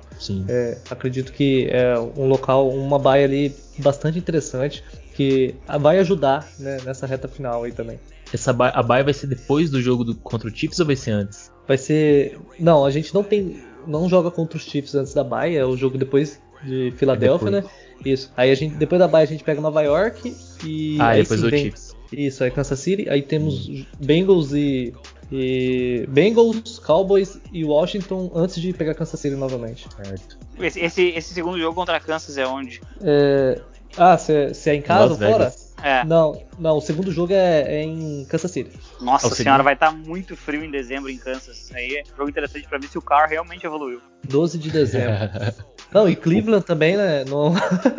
é, 0.48 0.78
acredito 0.90 1.32
que 1.32 1.68
é 1.70 1.98
um 1.98 2.26
local, 2.26 2.70
uma 2.70 2.98
bye 2.98 3.22
ali 3.22 3.54
bastante 3.78 4.18
interessante 4.18 4.82
que 5.14 5.54
vai 5.80 5.98
ajudar 5.98 6.48
né, 6.58 6.78
nessa 6.84 7.06
reta 7.06 7.28
final 7.28 7.64
aí 7.64 7.72
também. 7.72 7.98
Essa 8.32 8.52
baia, 8.52 8.72
a 8.74 8.82
baia 8.82 9.04
vai 9.04 9.12
ser 9.12 9.26
depois 9.26 9.70
do 9.70 9.80
jogo 9.80 10.04
do, 10.04 10.14
contra 10.14 10.48
o 10.48 10.54
Chiefs 10.54 10.80
ou 10.80 10.86
vai 10.86 10.96
ser 10.96 11.10
antes? 11.10 11.52
Vai 11.66 11.78
ser. 11.78 12.38
Não, 12.58 12.84
a 12.84 12.90
gente 12.90 13.14
não 13.14 13.22
tem. 13.22 13.62
Não 13.86 14.08
joga 14.08 14.30
contra 14.30 14.56
os 14.56 14.64
Chiefs 14.64 14.94
antes 14.94 15.12
da 15.12 15.24
baia, 15.24 15.58
é 15.58 15.64
o 15.64 15.76
jogo 15.76 15.98
depois 15.98 16.40
de 16.62 16.92
Filadélfia, 16.96 17.50
né? 17.50 17.64
Isso. 18.04 18.32
Aí 18.36 18.50
a 18.50 18.54
gente, 18.54 18.74
depois 18.76 18.98
da 18.98 19.08
baia 19.08 19.24
a 19.24 19.28
gente 19.28 19.44
pega 19.44 19.60
Nova 19.60 19.82
York 19.82 20.34
e. 20.64 20.98
Ah, 21.00 21.14
depois 21.14 21.40
sim, 21.40 21.46
o 21.46 21.50
vem... 21.50 21.64
Chiefs. 21.64 21.92
Isso, 22.12 22.44
aí 22.44 22.50
Kansas 22.50 22.78
City, 22.78 23.08
aí 23.08 23.22
temos 23.22 23.68
hum. 23.68 23.86
Bengals 23.98 24.52
e, 24.52 24.92
e, 25.30 26.06
Bengals, 26.08 26.78
Cowboys 26.78 27.40
e 27.50 27.64
Washington 27.64 28.30
antes 28.34 28.60
de 28.60 28.72
pegar 28.72 28.94
Kansas 28.94 29.18
City 29.18 29.34
novamente. 29.34 29.88
Certo. 30.04 30.38
Esse, 30.60 30.80
esse, 30.80 31.02
esse 31.08 31.32
segundo 31.32 31.58
jogo 31.58 31.74
contra 31.74 31.98
Kansas 31.98 32.36
é 32.36 32.46
onde? 32.46 32.82
É... 33.00 33.60
Ah, 33.96 34.16
se 34.18 34.32
é, 34.32 34.52
é 34.66 34.74
em 34.74 34.82
casa 34.82 35.14
ou 35.14 35.18
fora? 35.18 35.52
É. 35.82 36.04
Não, 36.04 36.40
não, 36.58 36.78
o 36.78 36.80
segundo 36.80 37.10
jogo 37.10 37.32
é, 37.32 37.62
é 37.62 37.82
em 37.82 38.24
Kansas 38.28 38.50
City. 38.50 38.78
Nossa 39.00 39.26
é 39.26 39.30
senhora, 39.30 39.62
vai 39.62 39.74
estar 39.74 39.90
tá 39.90 39.92
muito 39.92 40.36
frio 40.36 40.64
em 40.64 40.70
dezembro 40.70 41.10
em 41.10 41.18
Kansas. 41.18 41.70
Aí 41.74 41.96
é 41.96 42.02
um 42.12 42.16
jogo 42.16 42.30
interessante 42.30 42.68
pra 42.68 42.78
ver 42.78 42.88
se 42.88 42.96
o 42.96 43.02
carro 43.02 43.28
realmente 43.28 43.66
evoluiu. 43.66 44.00
12 44.28 44.58
de 44.58 44.70
dezembro. 44.70 45.16
não, 45.92 46.08
e 46.08 46.14
Cleveland 46.14 46.64
também, 46.64 46.96
né? 46.96 47.24
No... 47.24 47.52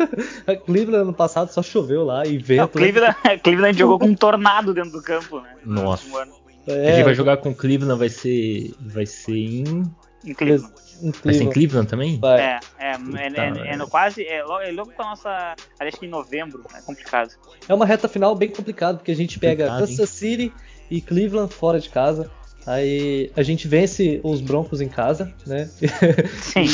Cleveland 0.64 1.02
ano 1.02 1.12
passado 1.12 1.52
só 1.52 1.62
choveu 1.62 2.04
lá 2.04 2.26
e 2.26 2.38
vento. 2.38 2.60
Não, 2.60 2.68
Cleveland? 2.68 3.16
Cleveland 3.44 3.78
jogou 3.78 3.98
com 3.98 4.06
um 4.06 4.14
tornado 4.14 4.72
dentro 4.72 4.92
do 4.92 5.02
campo, 5.02 5.40
né? 5.40 5.54
Nossa. 5.64 6.06
É, 6.66 6.92
a 6.92 6.96
gente 6.96 7.04
vai 7.04 7.14
jogar 7.14 7.36
com 7.36 7.54
Cleveland, 7.54 7.98
vai 7.98 8.08
ser, 8.08 8.72
vai 8.80 9.04
ser 9.04 9.36
em. 9.36 9.82
Em 10.24 10.32
Cleveland. 10.32 10.72
Vai 11.24 11.34
ser 11.34 11.44
em 11.44 11.50
Cleveland 11.50 11.88
também? 11.88 12.18
Vai. 12.18 12.40
É, 12.40 12.60
é, 12.78 12.90
é, 12.90 13.68
é, 13.68 13.72
é 13.72 13.76
no 13.76 13.88
quase. 13.88 14.26
É 14.26 14.42
logo, 14.42 14.60
é 14.60 14.70
logo 14.70 14.92
com 14.92 15.02
a 15.02 15.10
nossa. 15.10 15.54
Acho 15.78 15.98
que 15.98 16.06
em 16.06 16.08
novembro. 16.08 16.62
É 16.74 16.80
complicado. 16.80 17.30
É 17.68 17.74
uma 17.74 17.86
reta 17.86 18.08
final 18.08 18.34
bem 18.34 18.48
complicada, 18.48 18.98
porque 18.98 19.12
a 19.12 19.16
gente 19.16 19.38
pega 19.38 19.66
Kansas 19.66 20.10
City 20.10 20.52
e 20.90 21.00
Cleveland 21.00 21.52
fora 21.52 21.80
de 21.80 21.88
casa. 21.88 22.30
Aí 22.66 23.30
a 23.36 23.42
gente 23.42 23.68
vence 23.68 24.20
os 24.22 24.40
Broncos 24.40 24.80
em 24.80 24.88
casa, 24.88 25.32
né? 25.46 25.68
Sim, 26.40 26.66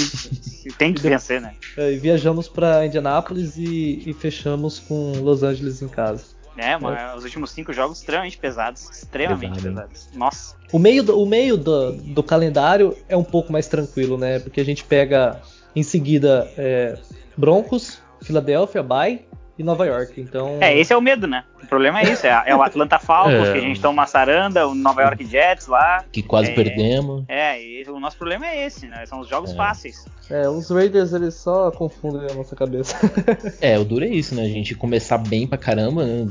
tem 0.79 0.95
que 0.95 1.03
vencer, 1.03 1.41
né? 1.41 1.55
E 1.77 1.97
viajamos 1.97 2.49
para 2.49 2.87
Indianápolis 2.87 3.57
e, 3.57 4.03
e 4.07 4.15
fechamos 4.15 4.79
com 4.79 5.13
Los 5.21 5.43
Angeles 5.43 5.83
em 5.83 5.89
casa. 5.89 6.23
É, 6.57 6.77
mano, 6.77 6.97
é. 6.97 7.17
os 7.17 7.25
últimos 7.25 7.51
cinco 7.51 7.73
jogos 7.73 7.99
extremamente 7.99 8.39
pesados. 8.39 8.89
Extremamente 8.91 9.63
Pesado, 9.63 9.89
pesados. 9.89 10.09
Nossa. 10.15 10.57
O 10.73 10.79
meio, 10.79 11.03
do, 11.03 11.21
o 11.21 11.27
meio 11.27 11.57
do, 11.57 11.93
do, 11.93 12.23
calendário 12.23 12.97
é 13.09 13.17
um 13.17 13.25
pouco 13.25 13.53
mais 13.53 13.67
tranquilo, 13.67 14.19
né? 14.19 14.39
Porque 14.39 14.61
a 14.61 14.65
gente 14.65 14.85
pega 14.85 15.41
em 15.75 15.83
seguida 15.83 16.51
é, 16.57 16.99
Broncos, 17.37 18.03
Filadélfia, 18.23 18.83
Bay, 18.83 19.27
e 19.61 19.63
Nova 19.63 19.87
York. 19.87 20.19
Então. 20.19 20.57
É, 20.61 20.77
esse 20.77 20.93
é 20.93 20.97
o 20.97 21.03
medo, 21.03 21.27
né? 21.27 21.45
O 21.63 21.67
problema 21.67 22.01
é 22.01 22.11
isso. 22.11 22.27
É, 22.27 22.43
é 22.47 22.57
o 22.57 22.63
Atlanta 22.63 22.99
Falcons, 22.99 23.49
é. 23.49 23.53
que 23.53 23.59
a 23.59 23.61
gente 23.61 23.81
toma 23.81 23.93
uma 23.93 24.07
saranda, 24.07 24.67
o 24.67 24.75
Nova 24.75 25.03
York 25.03 25.25
Jets 25.27 25.67
lá. 25.67 26.03
Que 26.11 26.23
quase 26.23 26.51
é, 26.51 26.55
perdemos. 26.55 27.25
É, 27.29 27.63
e 27.63 27.85
o 27.89 28.01
nosso 28.01 28.17
problema 28.17 28.47
é 28.47 28.67
esse, 28.67 28.87
né? 28.87 29.05
São 29.05 29.21
os 29.21 29.29
jogos 29.29 29.53
é. 29.53 29.55
fáceis. 29.55 30.05
É, 30.31 30.49
os 30.49 30.71
Raiders 30.71 31.13
eles 31.13 31.35
só 31.35 31.71
confundem 31.71 32.31
a 32.31 32.35
nossa 32.35 32.57
cabeça. 32.57 32.97
é, 33.61 33.79
o 33.79 33.85
duro 33.85 34.05
é 34.05 34.09
isso, 34.09 34.35
né? 34.35 34.43
A 34.43 34.49
gente 34.49 34.75
começar 34.75 35.19
bem 35.19 35.47
pra 35.47 35.59
caramba, 35.59 36.05
né? 36.05 36.27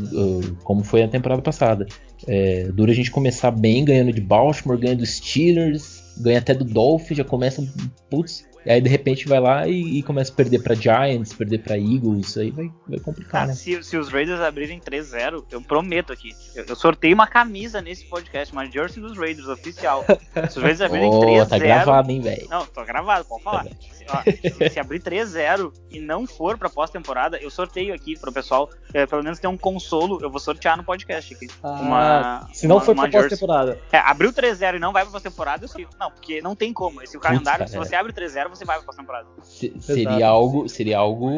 como 0.63 0.83
foi 0.83 1.03
a 1.03 1.07
temporada 1.07 1.41
passada. 1.41 1.85
É, 2.27 2.63
duro 2.73 2.89
a 2.89 2.95
gente 2.95 3.11
começar 3.11 3.51
bem, 3.51 3.85
ganhando 3.85 4.11
de 4.11 4.21
Baltimore, 4.21 4.77
ganhando 4.77 5.05
Steelers, 5.05 6.01
ganha 6.17 6.39
até 6.39 6.53
do 6.53 6.63
Dolphins, 6.63 7.17
já 7.17 7.23
começa, 7.23 7.63
putz, 8.09 8.45
e 8.65 8.71
aí 8.71 8.81
de 8.81 8.89
repente 8.89 9.27
vai 9.27 9.39
lá 9.39 9.67
e, 9.67 9.99
e 9.99 10.03
começa 10.03 10.31
a 10.31 10.35
perder 10.35 10.61
para 10.61 10.75
Giants, 10.75 11.33
perder 11.33 11.59
para 11.59 11.77
Eagles, 11.77 12.37
aí 12.37 12.51
vai, 12.51 12.71
vai 12.87 12.99
complicar, 12.99 13.47
né? 13.47 13.53
Se, 13.53 13.81
se, 13.83 13.97
os 13.97 14.09
Raiders 14.09 14.41
abrirem 14.41 14.79
3-0, 14.79 15.45
eu 15.51 15.61
prometo 15.61 16.11
aqui, 16.11 16.35
eu, 16.55 16.65
eu, 16.65 16.75
sorteio 16.75 17.13
uma 17.13 17.27
camisa 17.27 17.81
nesse 17.81 18.05
podcast, 18.05 18.53
uma 18.53 18.65
jersey 18.65 19.01
dos 19.01 19.17
Raiders 19.17 19.47
oficial. 19.47 20.05
Se 20.49 20.57
os 20.57 20.63
Raiders 20.63 20.81
abrirem 20.81 21.09
oh, 21.11 21.21
3-0, 21.21 21.47
tá 21.47 21.57
gravado, 21.57 22.11
hein, 22.11 22.21
velho? 22.21 22.47
Não, 22.49 22.65
tô 22.65 22.83
gravado, 22.83 23.25
pode 23.25 23.43
falar. 23.43 23.65
Tá 23.65 24.23
se, 24.23 24.69
se, 24.71 24.79
abrir 24.79 24.99
3-0 25.01 25.71
e 25.91 25.99
não 25.99 26.25
for 26.25 26.57
pra 26.57 26.69
pós-temporada, 26.69 27.37
eu 27.37 27.49
sorteio 27.49 27.93
aqui 27.93 28.17
pro 28.17 28.31
pessoal, 28.31 28.69
é, 28.93 29.05
pelo 29.05 29.23
menos 29.23 29.39
ter 29.39 29.47
um 29.47 29.57
consolo, 29.57 30.19
eu 30.21 30.29
vou 30.29 30.39
sortear 30.39 30.75
no 30.75 30.83
podcast 30.83 31.33
aqui. 31.33 31.47
Ah, 31.61 31.69
uma, 31.69 32.49
se 32.51 32.67
não 32.67 32.77
uma, 32.77 32.81
for 32.81 32.95
pra 32.95 33.09
pós-temporada. 33.09 33.79
É, 33.91 33.99
abriu 33.99 34.33
3-0 34.33 34.75
e 34.75 34.79
não 34.79 34.91
vai 34.91 35.03
pra 35.03 35.11
pós-temporada, 35.11 35.63
eu 35.63 35.67
sorteio. 35.67 35.89
Não, 35.99 36.11
porque 36.11 36.41
não 36.41 36.55
tem 36.55 36.73
como. 36.73 37.01
Esse 37.01 37.17
o 37.17 37.19
calendário, 37.19 37.67
se 37.67 37.77
você 37.77 37.95
abre 37.95 38.11
3-0, 38.11 38.49
você 38.59 38.65
vai 38.65 38.77
pra 38.77 38.85
pós-temporada. 38.85 39.27
Se, 39.41 39.73
seria 39.79 40.27
algo. 40.27 40.67
Seria 40.67 40.97
algo 40.99 41.29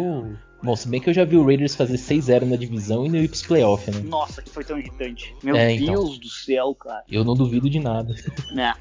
Bom, 0.64 0.76
se 0.76 0.88
bem 0.88 1.01
que 1.01 1.09
eu 1.09 1.14
já 1.14 1.26
vi 1.26 1.38
o 1.38 1.45
Raiders 1.45 1.76
fazer 1.76 1.95
6-0 1.95 2.43
na 2.43 2.55
divisão 2.55 3.05
e 3.05 3.09
não 3.09 3.18
ir 3.18 3.28
pros 3.28 3.41
playoffs, 3.41 3.95
né? 3.95 4.01
Nossa, 4.07 4.41
que 4.41 4.49
foi 4.49 4.64
tão 4.64 4.78
irritante. 4.78 5.36
Meu 5.43 5.55
é, 5.55 5.72
então. 5.72 5.93
Deus 5.93 6.20
do 6.20 6.30
céu, 6.30 6.76
cara. 6.76 7.03
Eu 7.09 7.24
não 7.24 7.34
duvido 7.34 7.70
de 7.70 7.80
nada. 7.80 8.16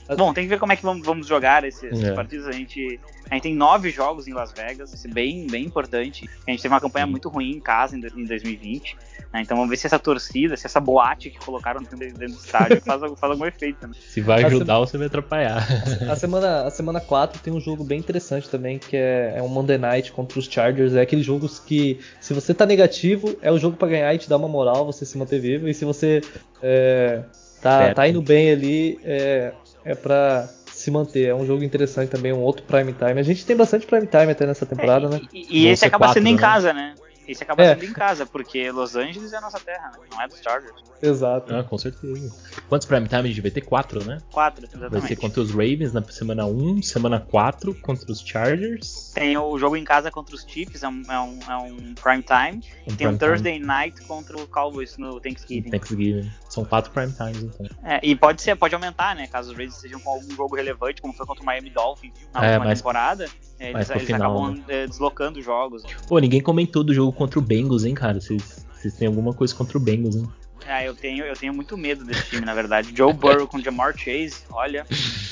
É. 0.08 0.14
Bom, 0.14 0.34
tem 0.34 0.44
que 0.44 0.50
ver 0.50 0.58
como 0.58 0.72
é 0.72 0.76
que 0.76 0.82
vamos, 0.82 1.06
vamos 1.06 1.26
jogar 1.26 1.64
esses, 1.64 2.02
é. 2.02 2.12
partidos. 2.12 2.46
A 2.46 2.52
gente, 2.52 3.00
a 3.30 3.34
gente 3.34 3.42
tem 3.44 3.54
nove 3.54 3.90
jogos 3.90 4.28
em 4.28 4.32
Las 4.32 4.52
Vegas, 4.52 4.92
isso 4.92 5.06
é 5.06 5.10
bem, 5.10 5.46
bem 5.46 5.64
importante. 5.64 6.28
A 6.46 6.50
gente 6.50 6.60
teve 6.60 6.74
uma 6.74 6.80
campanha 6.80 7.06
muito 7.06 7.28
ruim 7.28 7.52
em 7.52 7.60
casa 7.60 7.96
em 7.96 8.00
2020. 8.00 8.96
Né? 9.32 9.42
Então 9.42 9.56
vamos 9.56 9.70
ver 9.70 9.76
se 9.76 9.86
essa 9.86 9.98
torcida, 9.98 10.56
se 10.56 10.66
essa 10.66 10.80
boate 10.80 11.30
que 11.30 11.38
colocaram 11.38 11.80
dentro 11.82 11.96
do 11.96 12.24
estádio 12.24 12.80
faz, 12.84 13.00
faz 13.00 13.32
algum 13.32 13.46
efeito 13.46 13.78
também. 13.78 13.98
Se 14.00 14.20
vai 14.20 14.44
ajudar 14.44 14.78
ou 14.78 14.86
se 14.86 14.96
vai 14.98 15.06
atrapalhar. 15.06 15.66
A 16.10 16.16
semana, 16.16 16.62
a 16.64 16.70
semana 16.70 17.00
4 17.00 17.40
tem 17.40 17.52
um 17.52 17.60
jogo 17.60 17.84
bem 17.84 17.98
interessante 17.98 18.48
também, 18.48 18.78
que 18.78 18.96
é, 18.96 19.34
é 19.36 19.42
um 19.42 19.48
Monday 19.48 19.78
Night 19.78 20.12
contra 20.12 20.38
os 20.38 20.46
Chargers. 20.46 20.94
É 20.94 21.02
aqueles 21.02 21.24
jogos 21.24 21.58
que, 21.70 22.00
se 22.20 22.34
você 22.34 22.52
tá 22.52 22.66
negativo, 22.66 23.36
é 23.40 23.52
o 23.52 23.56
jogo 23.56 23.76
para 23.76 23.86
ganhar 23.86 24.12
e 24.12 24.18
te 24.18 24.28
dar 24.28 24.38
uma 24.38 24.48
moral, 24.48 24.84
você 24.84 25.06
se 25.06 25.16
manter 25.16 25.38
vivo. 25.38 25.68
E 25.68 25.72
se 25.72 25.84
você 25.84 26.20
é, 26.60 27.22
tá, 27.62 27.94
tá 27.94 28.08
indo 28.08 28.20
bem 28.20 28.50
ali, 28.50 28.98
é, 29.04 29.52
é 29.84 29.94
pra 29.94 30.48
se 30.66 30.90
manter. 30.90 31.28
É 31.28 31.34
um 31.34 31.46
jogo 31.46 31.62
interessante 31.62 32.10
também, 32.10 32.32
um 32.32 32.40
outro 32.40 32.64
prime 32.64 32.92
time. 32.92 33.20
A 33.20 33.22
gente 33.22 33.46
tem 33.46 33.54
bastante 33.54 33.86
prime 33.86 34.08
time 34.08 34.32
até 34.32 34.46
nessa 34.46 34.66
temporada, 34.66 35.06
é, 35.06 35.10
né? 35.10 35.20
E, 35.32 35.60
e 35.60 35.66
esse 35.68 35.84
acaba 35.84 36.06
quatro, 36.06 36.20
sendo 36.20 36.28
em 36.28 36.34
né? 36.34 36.40
casa, 36.40 36.72
né? 36.72 36.94
Esse 37.30 37.42
acaba 37.42 37.62
É. 37.62 37.74
sendo 37.74 37.84
em 37.84 37.92
casa, 37.92 38.26
porque 38.26 38.70
Los 38.70 38.96
Angeles 38.96 39.32
é 39.32 39.36
a 39.36 39.40
nossa 39.40 39.58
terra, 39.60 39.92
né? 39.92 39.98
não 40.10 40.20
é 40.22 40.28
dos 40.28 40.40
Chargers. 40.40 40.74
Exato. 41.02 41.54
Ah, 41.54 41.64
com 41.64 41.78
certeza. 41.78 42.30
Quantos 42.68 42.86
prime 42.86 43.08
time 43.08 43.20
a 43.20 43.26
gente 43.26 43.40
vai 43.40 43.50
ter? 43.50 43.60
Quatro, 43.62 44.04
né? 44.04 44.18
Quatro, 44.30 44.62
Vai 44.62 44.70
ser 44.70 44.76
exatamente. 44.86 45.16
contra 45.16 45.40
os 45.40 45.50
Ravens 45.50 45.92
na 45.92 46.02
semana 46.04 46.46
1, 46.46 46.82
semana 46.82 47.20
4 47.20 47.74
contra 47.76 48.10
os 48.12 48.20
Chargers. 48.20 49.12
Tem 49.14 49.36
o 49.38 49.58
jogo 49.58 49.76
em 49.76 49.84
casa 49.84 50.10
contra 50.10 50.34
os 50.34 50.42
Chiefs, 50.46 50.82
é 50.82 50.88
um, 50.88 51.02
é 51.08 51.20
um, 51.20 51.38
é 51.48 51.56
um 51.56 51.94
prime 51.94 52.22
time. 52.22 52.62
Um 52.86 52.94
Tem 52.96 53.06
um 53.06 53.16
prime 53.16 53.18
Thursday 53.18 53.58
night 53.58 54.00
contra 54.02 54.36
o 54.36 54.46
Cowboys 54.46 54.96
no 54.98 55.20
time, 55.20 55.34
Thanksgiving. 55.34 55.70
Thanksgiving. 55.70 56.30
São 56.50 56.64
quatro 56.64 56.90
prime 56.90 57.12
times, 57.12 57.42
então. 57.44 57.66
É, 57.84 58.00
e 58.02 58.14
pode 58.16 58.42
ser, 58.42 58.56
pode 58.56 58.74
aumentar, 58.74 59.14
né? 59.14 59.26
Caso 59.28 59.50
os 59.52 59.56
Raiders 59.56 59.76
estejam 59.76 60.00
com 60.00 60.10
algum 60.10 60.30
jogo 60.34 60.56
relevante, 60.56 61.00
como 61.00 61.14
foi 61.14 61.24
contra 61.24 61.42
o 61.42 61.46
Miami 61.46 61.70
Dolphins 61.70 62.12
na 62.34 62.44
É, 62.44 62.48
última 62.50 62.64
mas- 62.66 62.78
temporada, 62.80 63.26
é, 63.58 63.70
eles, 63.70 63.86
pro 63.86 63.96
eles 63.96 64.06
final, 64.06 64.36
acabam 64.36 64.54
né? 64.56 64.64
é, 64.68 64.86
deslocando 64.88 65.40
jogos. 65.40 65.84
Pô, 66.08 66.18
ninguém 66.18 66.40
comentou 66.42 66.82
do 66.82 66.92
jogo 66.92 67.12
contra 67.12 67.38
o 67.38 67.42
Bengals, 67.42 67.84
hein, 67.84 67.94
cara? 67.94 68.20
Vocês 68.20 68.66
têm 68.98 69.06
alguma 69.06 69.32
coisa 69.32 69.54
contra 69.54 69.78
o 69.78 69.80
Bengals, 69.80 70.16
hein? 70.16 70.28
É, 70.66 70.86
eu 70.88 70.94
tenho, 70.94 71.24
eu 71.24 71.34
tenho 71.34 71.54
muito 71.54 71.76
medo 71.76 72.04
desse 72.04 72.28
time, 72.30 72.44
na 72.44 72.52
verdade. 72.54 72.92
Joe 72.94 73.12
Burrow 73.12 73.46
com 73.46 73.58
Jamar 73.60 73.96
Chase, 73.96 74.42
olha, 74.52 74.84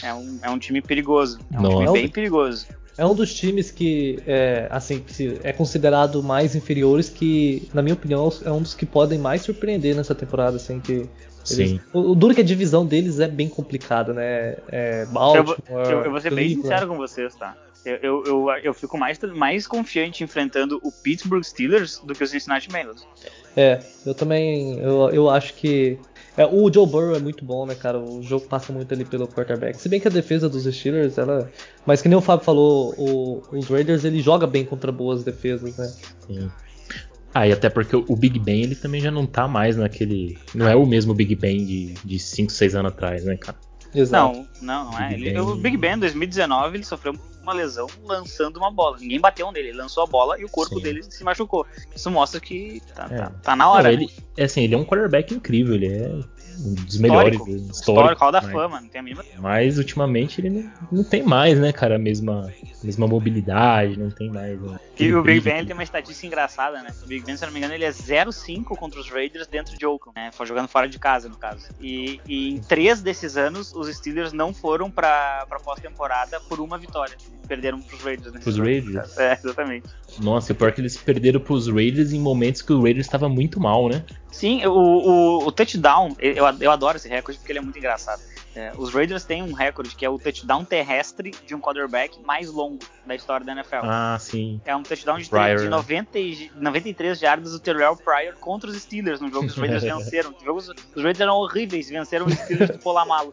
é 0.02 0.14
um, 0.14 0.38
é 0.42 0.50
um 0.50 0.58
time 0.58 0.80
perigoso. 0.80 1.38
É 1.52 1.58
um 1.60 1.68
time 1.68 1.92
bem 1.92 2.08
perigoso. 2.08 2.66
É 2.98 3.06
um 3.06 3.14
dos 3.14 3.32
times 3.32 3.70
que 3.70 4.18
é, 4.26 4.66
assim, 4.70 4.98
que 4.98 5.38
é 5.44 5.52
considerado 5.52 6.20
mais 6.20 6.56
inferiores 6.56 7.08
que, 7.08 7.68
na 7.72 7.80
minha 7.80 7.94
opinião, 7.94 8.28
é 8.44 8.50
um 8.50 8.60
dos 8.60 8.74
que 8.74 8.84
podem 8.84 9.18
mais 9.18 9.42
surpreender 9.42 9.94
nessa 9.94 10.16
temporada, 10.16 10.56
assim, 10.56 10.80
que 10.80 11.08
eles- 11.48 11.70
Sim. 11.70 11.80
o, 11.92 12.10
o 12.10 12.14
duro 12.16 12.32
é 12.32 12.34
que 12.34 12.40
a 12.40 12.44
divisão 12.44 12.84
deles 12.84 13.20
é 13.20 13.28
bem 13.28 13.48
complicada, 13.48 14.12
né? 14.12 14.56
É 14.66 15.06
Baltimore, 15.06 15.56
Eu, 15.68 16.04
eu 16.04 16.10
vou 16.10 16.20
ser 16.20 16.34
bem 16.34 16.48
sincero 16.48 16.88
com 16.88 16.96
vocês, 16.96 17.34
tá? 17.36 17.56
Eu, 17.84 17.96
eu, 18.02 18.24
eu, 18.26 18.48
eu 18.64 18.74
fico 18.74 18.98
mais, 18.98 19.18
mais 19.34 19.66
confiante 19.66 20.24
enfrentando 20.24 20.80
o 20.82 20.90
Pittsburgh 20.90 21.44
Steelers 21.44 21.98
do 22.04 22.12
que 22.14 22.24
o 22.24 22.26
Cincinnati 22.26 22.68
Bengals. 22.68 23.06
É, 23.56 23.80
eu 24.04 24.12
também, 24.12 24.78
eu, 24.80 25.08
eu 25.10 25.30
acho 25.30 25.54
que 25.54 25.98
é, 26.38 26.46
o 26.46 26.72
Joe 26.72 26.86
Burrow 26.86 27.14
é 27.16 27.18
muito 27.18 27.44
bom, 27.44 27.66
né, 27.66 27.74
cara? 27.74 27.98
O 27.98 28.22
jogo 28.22 28.46
passa 28.46 28.72
muito 28.72 28.92
ali 28.94 29.04
pelo 29.04 29.26
quarterback. 29.28 29.76
Se 29.78 29.88
bem 29.88 30.00
que 30.00 30.08
a 30.08 30.10
defesa 30.10 30.48
dos 30.48 30.64
Steelers, 30.64 31.18
ela, 31.18 31.50
mas 31.84 32.00
que 32.00 32.08
nem 32.08 32.16
o 32.16 32.20
Fábio 32.22 32.44
falou, 32.44 32.94
o- 32.96 33.42
os 33.52 33.68
Raiders 33.68 34.04
ele 34.04 34.20
joga 34.22 34.46
bem 34.46 34.64
contra 34.64 34.90
boas 34.90 35.22
defesas, 35.24 35.76
né? 35.76 35.92
Sim. 36.26 36.50
Ah, 37.34 37.46
e 37.46 37.52
até 37.52 37.68
porque 37.68 37.94
o 37.94 38.16
Big 38.16 38.38
Ben 38.38 38.62
ele 38.62 38.74
também 38.74 39.00
já 39.00 39.10
não 39.10 39.26
tá 39.26 39.46
mais 39.46 39.76
naquele. 39.76 40.38
Não 40.54 40.66
é 40.66 40.74
o 40.74 40.86
mesmo 40.86 41.12
Big 41.12 41.34
Ben 41.34 41.64
de 42.04 42.18
5, 42.18 42.50
6 42.50 42.74
anos 42.74 42.90
atrás, 42.92 43.24
né, 43.24 43.36
cara? 43.36 43.58
Exato. 43.94 44.34
Não, 44.34 44.84
não, 44.84 44.90
não 44.92 44.98
é. 44.98 45.08
Big 45.10 45.14
Ele, 45.26 45.32
Ben. 45.34 45.40
o 45.42 45.54
Big 45.56 45.76
Ben, 45.76 45.92
em 45.94 45.98
2019, 45.98 46.76
ele 46.78 46.84
sofreu 46.84 47.14
uma 47.48 47.54
lesão 47.54 47.86
lançando 48.04 48.58
uma 48.58 48.70
bola. 48.70 48.98
Ninguém 49.00 49.18
bateu 49.20 49.50
nele, 49.50 49.68
ele 49.68 49.78
lançou 49.78 50.02
a 50.02 50.06
bola 50.06 50.38
e 50.38 50.44
o 50.44 50.48
corpo 50.48 50.76
Sim. 50.76 50.82
dele 50.82 51.02
se 51.02 51.24
machucou. 51.24 51.66
Isso 51.94 52.10
mostra 52.10 52.38
que 52.38 52.82
tá, 52.94 53.08
É. 53.10 53.16
tá, 53.16 53.30
tá 53.42 53.56
na 53.56 53.70
hora. 53.70 53.84
Cara, 53.84 53.94
ele, 53.94 54.10
é 54.36 54.44
assim, 54.44 54.62
ele 54.62 54.74
é 54.74 54.78
um 54.78 54.84
quarterback 54.84 55.34
incrível, 55.34 55.74
ele 55.74 55.86
é 55.88 56.20
um 56.60 56.74
dos 56.74 56.98
melhores. 56.98 57.34
Histórico. 57.34 57.50
histórico, 57.50 57.72
Histórico, 57.72 58.20
Hall 58.22 58.32
da 58.32 58.40
mas- 58.42 58.52
Fama, 58.52 58.80
não 58.80 58.88
tem 58.88 59.00
a 59.00 59.02
mínima. 59.02 59.24
Mas 59.38 59.78
ultimamente 59.78 60.40
ele 60.40 60.50
não, 60.50 60.70
não 60.92 61.04
tem 61.04 61.22
mais, 61.22 61.58
né, 61.58 61.72
cara, 61.72 61.96
a 61.96 61.98
mesma, 61.98 62.52
mesma 62.82 63.06
mobilidade, 63.06 63.98
não 63.98 64.10
tem 64.10 64.30
mais. 64.30 64.60
né, 64.60 64.78
E 64.98 65.12
o 65.14 65.22
Big 65.22 65.40
Ben 65.40 65.58
ele 65.58 65.66
tem 65.66 65.74
uma 65.74 65.82
estatística 65.82 66.26
engraçada, 66.26 66.82
né? 66.82 66.90
O 67.02 67.06
Big 67.06 67.24
Ben, 67.24 67.36
se 67.36 67.44
não 67.46 67.52
me 67.52 67.58
engano, 67.58 67.74
ele 67.74 67.84
é 67.84 67.90
0-5 67.90 68.76
contra 68.76 68.98
os 69.00 69.08
Raiders 69.10 69.46
dentro 69.46 69.76
de 69.78 69.86
Oakland, 69.86 70.14
né? 70.18 70.30
Foi 70.32 70.46
jogando 70.46 70.68
fora 70.68 70.88
de 70.88 70.98
casa, 70.98 71.28
no 71.28 71.36
caso. 71.36 71.66
E, 71.80 72.20
e 72.26 72.54
em 72.54 72.58
três 72.60 73.00
desses 73.00 73.36
anos, 73.36 73.72
os 73.74 73.88
Steelers 73.96 74.32
não 74.32 74.52
foram 74.52 74.90
pra, 74.90 75.44
pra 75.48 75.58
pós-temporada 75.60 76.40
por 76.40 76.60
uma 76.60 76.76
vitória. 76.78 77.16
Perderam 77.46 77.80
pros 77.80 78.02
Raiders, 78.02 78.32
né? 78.32 78.40
Pros 78.40 78.58
Raiders? 78.58 79.16
É, 79.18 79.32
exatamente. 79.32 79.86
Nossa, 80.20 80.52
e 80.52 80.54
pior 80.54 80.72
que 80.72 80.80
eles 80.80 80.96
perderam 80.96 81.40
pros 81.40 81.66
Raiders 81.68 82.12
em 82.12 82.20
momentos 82.20 82.60
que 82.62 82.72
o 82.72 82.82
Raiders 82.82 83.06
estava 83.06 83.28
muito 83.28 83.58
mal, 83.60 83.88
né? 83.88 84.04
Sim, 84.30 84.64
o, 84.66 84.72
o, 84.72 85.46
o 85.46 85.52
touchdown, 85.52 86.14
eu, 86.18 86.44
eu 86.60 86.70
adoro 86.70 86.96
esse 86.96 87.08
recorde 87.08 87.38
porque 87.38 87.52
ele 87.52 87.58
é 87.58 87.62
muito 87.62 87.78
engraçado. 87.78 88.20
É, 88.54 88.72
os 88.76 88.92
Raiders 88.92 89.24
têm 89.24 89.42
um 89.42 89.52
recorde 89.52 89.94
que 89.94 90.04
é 90.04 90.10
o 90.10 90.18
touchdown 90.18 90.64
terrestre 90.64 91.32
de 91.46 91.54
um 91.54 91.60
quarterback 91.60 92.20
mais 92.24 92.50
longo 92.50 92.78
da 93.06 93.14
história 93.14 93.46
da 93.46 93.52
NFL. 93.52 93.84
Ah, 93.84 94.16
sim. 94.18 94.60
É 94.64 94.74
um 94.74 94.82
touchdown 94.82 95.18
de, 95.18 95.28
Pryor, 95.28 95.58
de 95.58 95.64
né? 95.64 95.70
90, 95.70 96.18
e- 96.18 96.50
93 96.56 97.18
jardas 97.18 97.52
do 97.52 97.60
Terrell 97.60 97.96
Pryor 97.96 98.34
contra 98.40 98.68
os 98.68 98.76
Steelers 98.76 99.20
no 99.20 99.28
jogo 99.28 99.46
que 99.46 99.52
os 99.52 99.56
Raiders 99.56 99.82
venceram. 99.84 100.34
Os, 100.36 100.42
jogos, 100.42 100.68
os 100.68 101.02
Raiders 101.02 101.20
eram 101.20 101.36
horríveis, 101.36 101.88
venceram 101.88 102.26
os 102.26 102.34
Steelers 102.34 102.70
do 102.72 102.78
Polamalo. 102.78 103.32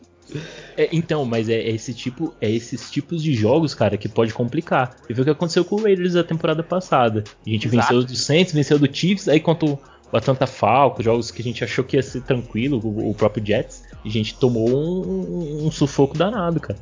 É, 0.76 0.89
então, 0.91 1.24
mas 1.26 1.50
é, 1.50 1.56
é 1.56 1.70
esse 1.70 1.93
tipo, 1.93 2.34
é 2.41 2.50
esses 2.50 2.89
tipos 2.89 3.22
de 3.22 3.34
jogos, 3.34 3.74
cara, 3.74 3.98
que 3.98 4.10
pode 4.10 4.34
complicar. 4.34 4.96
E 5.10 5.14
foi 5.14 5.22
o 5.22 5.26
que 5.26 5.32
aconteceu 5.32 5.64
com 5.64 5.76
o 5.76 5.84
Raiders 5.84 6.14
na 6.16 6.24
temporada 6.24 6.64
passada. 6.64 7.24
A 7.46 7.50
gente 7.50 7.68
Exato. 7.68 7.82
venceu 7.82 8.04
do 8.04 8.16
Saints, 8.16 8.54
venceu 8.54 8.80
do 8.80 8.93
Chiefs, 8.93 9.28
aí 9.28 9.39
contra 9.39 9.78
o 10.16 10.18
Atlanta 10.18 10.47
Falcons, 10.47 11.03
jogos 11.03 11.30
que 11.32 11.41
a 11.41 11.43
gente 11.43 11.63
achou 11.63 11.84
que 11.84 11.97
ia 11.97 12.03
ser 12.03 12.22
tranquilo, 12.22 12.80
o, 12.84 13.09
o 13.09 13.13
próprio 13.13 13.45
Jets, 13.45 13.84
e 14.03 14.07
a 14.07 14.11
gente 14.11 14.36
tomou 14.36 14.70
um, 14.70 15.66
um- 15.68 15.72
sufoco 15.72 16.18
danado, 16.18 16.59
cara. 16.59 16.80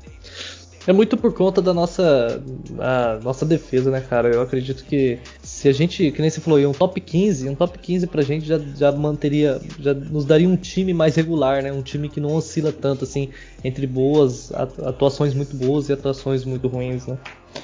É 0.85 0.91
muito 0.91 1.15
por 1.15 1.33
conta 1.33 1.61
da 1.61 1.73
nossa, 1.73 2.43
a 2.77 3.19
nossa 3.23 3.45
defesa, 3.45 3.89
né, 3.89 4.01
cara? 4.01 4.27
Eu 4.27 4.41
acredito 4.41 4.83
que 4.83 5.17
se 5.41 5.69
a 5.69 5.71
gente, 5.71 6.11
que 6.11 6.21
nem 6.21 6.29
você 6.29 6.41
falou, 6.41 6.59
um 6.59 6.73
top 6.73 6.99
15, 6.99 7.47
um 7.49 7.55
top 7.55 7.79
15 7.79 8.05
pra 8.05 8.21
gente 8.21 8.45
já, 8.45 8.59
já 8.59 8.91
manteria, 8.91 9.61
já 9.79 9.93
nos 9.93 10.25
daria 10.25 10.47
um 10.47 10.57
time 10.57 10.93
mais 10.93 11.15
regular, 11.15 11.63
né? 11.63 11.71
Um 11.71 11.81
time 11.81 12.09
que 12.09 12.19
não 12.19 12.35
oscila 12.35 12.71
tanto, 12.73 13.05
assim, 13.05 13.29
entre 13.63 13.87
boas, 13.87 14.51
atu- 14.53 14.85
atuações 14.85 15.33
muito 15.33 15.55
boas 15.55 15.87
e 15.87 15.93
atuações 15.93 16.43
muito 16.43 16.67
ruins, 16.67 17.07
né? 17.07 17.17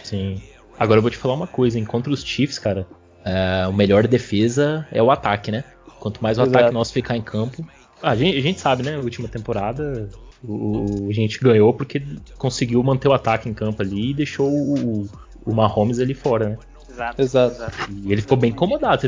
Sim. 0.04 0.42
Agora 0.80 0.98
eu 1.00 1.02
vou 1.02 1.12
te 1.12 1.18
falar 1.18 1.34
uma 1.34 1.48
coisa, 1.48 1.78
hein? 1.78 1.84
Contra 1.84 2.14
os 2.14 2.24
Chiefs, 2.24 2.58
cara, 2.58 2.88
é, 3.26 3.68
o 3.68 3.74
melhor 3.74 4.08
defesa 4.08 4.88
é 4.92 5.02
o 5.02 5.12
ataque, 5.12 5.52
né? 5.52 5.64
Quanto 6.00 6.22
mais 6.24 6.38
o 6.38 6.42
Exato. 6.42 6.58
ataque 6.58 6.74
nosso 6.74 6.94
ficar 6.94 7.18
em 7.18 7.22
campo. 7.22 7.66
Ah, 8.02 8.12
a, 8.12 8.16
gente, 8.16 8.38
a 8.38 8.42
gente 8.42 8.60
sabe, 8.60 8.84
né? 8.84 8.94
Na 8.98 9.04
última 9.04 9.28
temporada 9.28 10.10
o, 10.44 11.06
o- 11.06 11.10
a 11.10 11.14
gente 11.14 11.40
ganhou 11.40 11.74
porque 11.74 12.02
conseguiu 12.38 12.82
manter 12.82 13.08
o 13.10 13.14
ataque 13.14 13.50
em 13.50 13.54
campo 13.54 13.82
ali 13.82 14.12
e 14.12 14.14
deixou 14.14 14.50
o, 14.50 15.08
o 15.46 15.54
Mahomes 15.54 16.00
ali 16.00 16.14
fora, 16.14 16.50
né? 16.50 16.58
Exato. 16.90 17.22
Exato. 17.22 17.62
E 17.92 18.12
ele 18.12 18.22
ficou 18.22 18.38
bem 18.38 18.52
incomodado. 18.52 19.08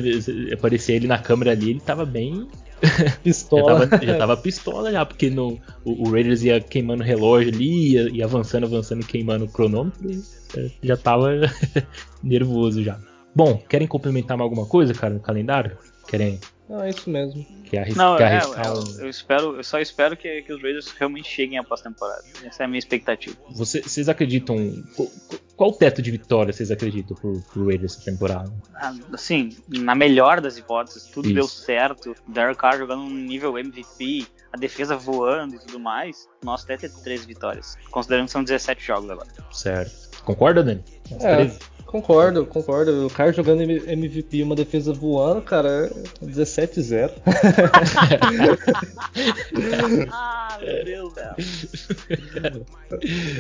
Aparecia 0.53 0.95
ele 0.95 1.07
na 1.07 1.17
câmera 1.17 1.51
ali, 1.51 1.69
ele 1.71 1.79
tava 1.79 2.05
bem. 2.05 2.47
Já 2.81 3.11
Pistola. 3.23 3.87
tava, 3.87 4.03
já 4.05 4.17
tava 4.17 4.37
pistola 4.37 4.91
já, 4.91 5.05
porque 5.05 5.29
no, 5.29 5.59
o, 5.85 6.07
o 6.07 6.11
Raiders 6.11 6.41
ia 6.41 6.59
queimando 6.59 7.03
o 7.03 7.05
relógio 7.05 7.53
ali, 7.53 7.91
ia, 7.93 8.09
ia 8.09 8.25
avançando, 8.25 8.65
avançando, 8.65 9.05
queimando 9.05 9.45
o 9.45 9.47
cronômetro, 9.47 10.09
é, 10.57 10.67
já 10.81 10.97
tava 10.97 11.29
nervoso 12.23 12.83
já. 12.83 12.97
Bom, 13.33 13.57
querem 13.57 13.87
complementar 13.87 14.37
mais 14.37 14.49
alguma 14.49 14.67
coisa, 14.67 14.93
cara, 14.93 15.13
no 15.13 15.19
calendário? 15.19 15.77
Querem 16.07 16.39
Não, 16.67 16.81
é 16.83 16.89
isso 16.89 17.09
mesmo. 17.09 17.45
quer 17.65 17.79
arris 17.79 17.95
Não, 17.95 18.17
é, 18.17 18.23
arriscar 18.37 18.65
é, 18.65 18.71
um- 18.71 18.99
eu 19.01 19.09
espero, 19.09 19.55
eu 19.57 19.63
só 19.63 19.79
espero 19.79 20.17
que, 20.17 20.41
que 20.41 20.51
os 20.53 20.61
Raiders 20.61 20.87
realmente 20.91 21.29
cheguem 21.29 21.57
à 21.57 21.63
pós-temporada. 21.63 22.23
Essa 22.43 22.63
é 22.63 22.65
a 22.65 22.67
minha 22.67 22.79
expectativa. 22.79 23.35
Você- 23.51 23.81
Vocês 23.81 24.09
acreditam. 24.09 24.55
Qual, 24.95 25.07
qual 25.55 25.69
o 25.69 25.73
teto 25.73 26.01
de 26.01 26.11
vitória 26.11 26.51
vocês 26.51 26.71
acreditam 26.71 27.15
pro, 27.15 27.39
pro 27.53 27.65
Raiders 27.67 27.95
essa 27.95 28.03
temporada? 28.11 28.51
Ah, 28.75 28.93
Assim, 29.13 29.55
na 29.69 29.95
melhor 29.95 30.41
das 30.41 30.57
hipóteses, 30.57 31.03
tudo 31.05 31.27
Isso. 31.27 31.35
deu 31.35 31.47
certo. 31.47 32.15
Derek 32.27 32.57
Carr 32.59 32.77
jogando 32.77 33.03
um 33.03 33.09
nível 33.09 33.57
MVP, 33.57 34.25
a 34.51 34.57
defesa 34.57 34.97
voando 34.97 35.55
e 35.55 35.59
tudo 35.59 35.79
mais. 35.79 36.27
Nosso 36.43 36.65
teto 36.65 36.85
é 36.85 36.89
13 36.89 37.25
vitórias. 37.25 37.77
Considerando 37.89 38.25
que 38.25 38.31
são 38.31 38.43
17 38.43 38.83
jogos 38.85 39.09
agora. 39.09 39.27
Certo. 39.51 40.10
Concorda, 40.23 40.63
Dani? 40.63 40.83
É, 41.19 41.35
13? 41.35 41.59
concordo, 41.85 42.45
concordo. 42.45 43.07
O 43.07 43.09
cara 43.09 43.33
jogando 43.33 43.61
MVP 43.61 44.41
uma 44.43 44.55
defesa 44.55 44.93
voando, 44.93 45.41
cara, 45.41 45.87
é 45.87 45.89
17-0. 46.25 47.11
ah, 50.11 50.57
meu 50.61 50.83
Deus, 50.85 51.13
velho. 51.13 52.65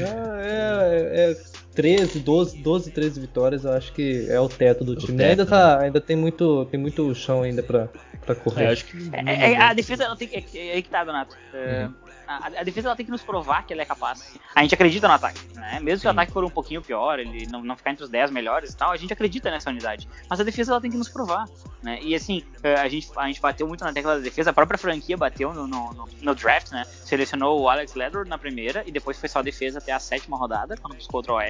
É, 0.01 0.47
é, 0.47 1.31
é 1.31 1.37
13, 1.73 2.19
12, 2.19 2.57
12, 2.57 2.91
13 2.91 3.19
vitórias, 3.19 3.63
eu 3.65 3.71
acho 3.71 3.93
que 3.93 4.27
é 4.29 4.39
o 4.39 4.49
teto 4.49 4.83
do 4.83 4.95
time. 4.95 5.17
teto, 5.17 5.29
ainda, 5.29 5.45
tá, 5.45 5.79
ainda 5.79 6.01
tem 6.01 6.15
muito, 6.15 6.65
tem 6.65 6.79
muito 6.79 7.13
chão 7.15 7.43
ainda 7.43 7.63
pra, 7.63 7.87
pra 8.25 8.35
correr. 8.35 8.65
É, 8.65 8.71
acho 8.71 8.85
que. 8.85 9.09
É, 9.13 9.53
é, 9.53 9.57
a 9.57 9.73
defesa 9.73 10.03
ela 10.03 10.15
tem. 10.15 10.29
É, 10.33 10.43
é 10.57 10.73
aí 10.73 10.81
que 10.81 10.89
tá, 10.89 11.03
Donato. 11.03 11.35
É, 11.53 11.85
Uhum. 11.85 11.93
A, 12.39 12.61
a 12.61 12.63
defesa 12.63 12.87
ela 12.87 12.95
tem 12.95 13.05
que 13.05 13.11
nos 13.11 13.23
provar 13.23 13.63
que 13.65 13.73
ela 13.73 13.81
é 13.81 13.85
capaz. 13.85 14.33
A 14.55 14.61
gente 14.61 14.73
acredita 14.75 15.07
no 15.07 15.13
ataque, 15.13 15.39
né? 15.55 15.79
Mesmo 15.81 16.01
que 16.01 16.07
o 16.07 16.11
Sim. 16.11 16.17
ataque 16.17 16.31
for 16.31 16.43
um 16.43 16.49
pouquinho 16.49 16.81
pior, 16.81 17.19
ele 17.19 17.45
não, 17.47 17.61
não 17.63 17.75
ficar 17.75 17.91
entre 17.91 18.03
os 18.03 18.09
10 18.09 18.31
melhores 18.31 18.71
e 18.71 18.77
tal, 18.77 18.91
a 18.91 18.97
gente 18.97 19.11
acredita 19.13 19.49
nessa 19.51 19.69
unidade. 19.69 20.07
Mas 20.29 20.39
a 20.39 20.43
defesa 20.43 20.71
ela 20.71 20.81
tem 20.81 20.91
que 20.91 20.97
nos 20.97 21.09
provar, 21.09 21.47
né? 21.81 21.99
E 22.01 22.13
assim, 22.15 22.43
é, 22.63 22.75
a 22.75 22.87
gente, 22.87 23.09
a 23.15 23.27
gente 23.27 23.41
bateu 23.41 23.67
muito 23.67 23.83
na 23.83 23.91
tecla 23.93 24.15
da 24.15 24.21
defesa, 24.21 24.49
a 24.51 24.53
própria 24.53 24.77
franquia 24.77 25.17
bateu 25.17 25.53
no, 25.53 25.67
no, 25.67 25.93
no- 25.93 26.07
no 26.21 26.35
draft, 26.35 26.71
né? 26.71 26.83
Selecionou 26.85 27.61
o 27.61 27.69
Alex 27.69 27.93
Ledford 27.95 28.29
na 28.29 28.37
primeira 28.37 28.83
e 28.85 28.91
depois 28.91 29.17
foi 29.19 29.27
só 29.29 29.39
a 29.39 29.41
defesa 29.41 29.79
até 29.79 29.91
a 29.91 29.99
sétima 29.99 30.37
rodada, 30.37 30.75
quando 30.77 30.95
buscou 30.95 31.19
outro 31.19 31.33
OL. 31.33 31.41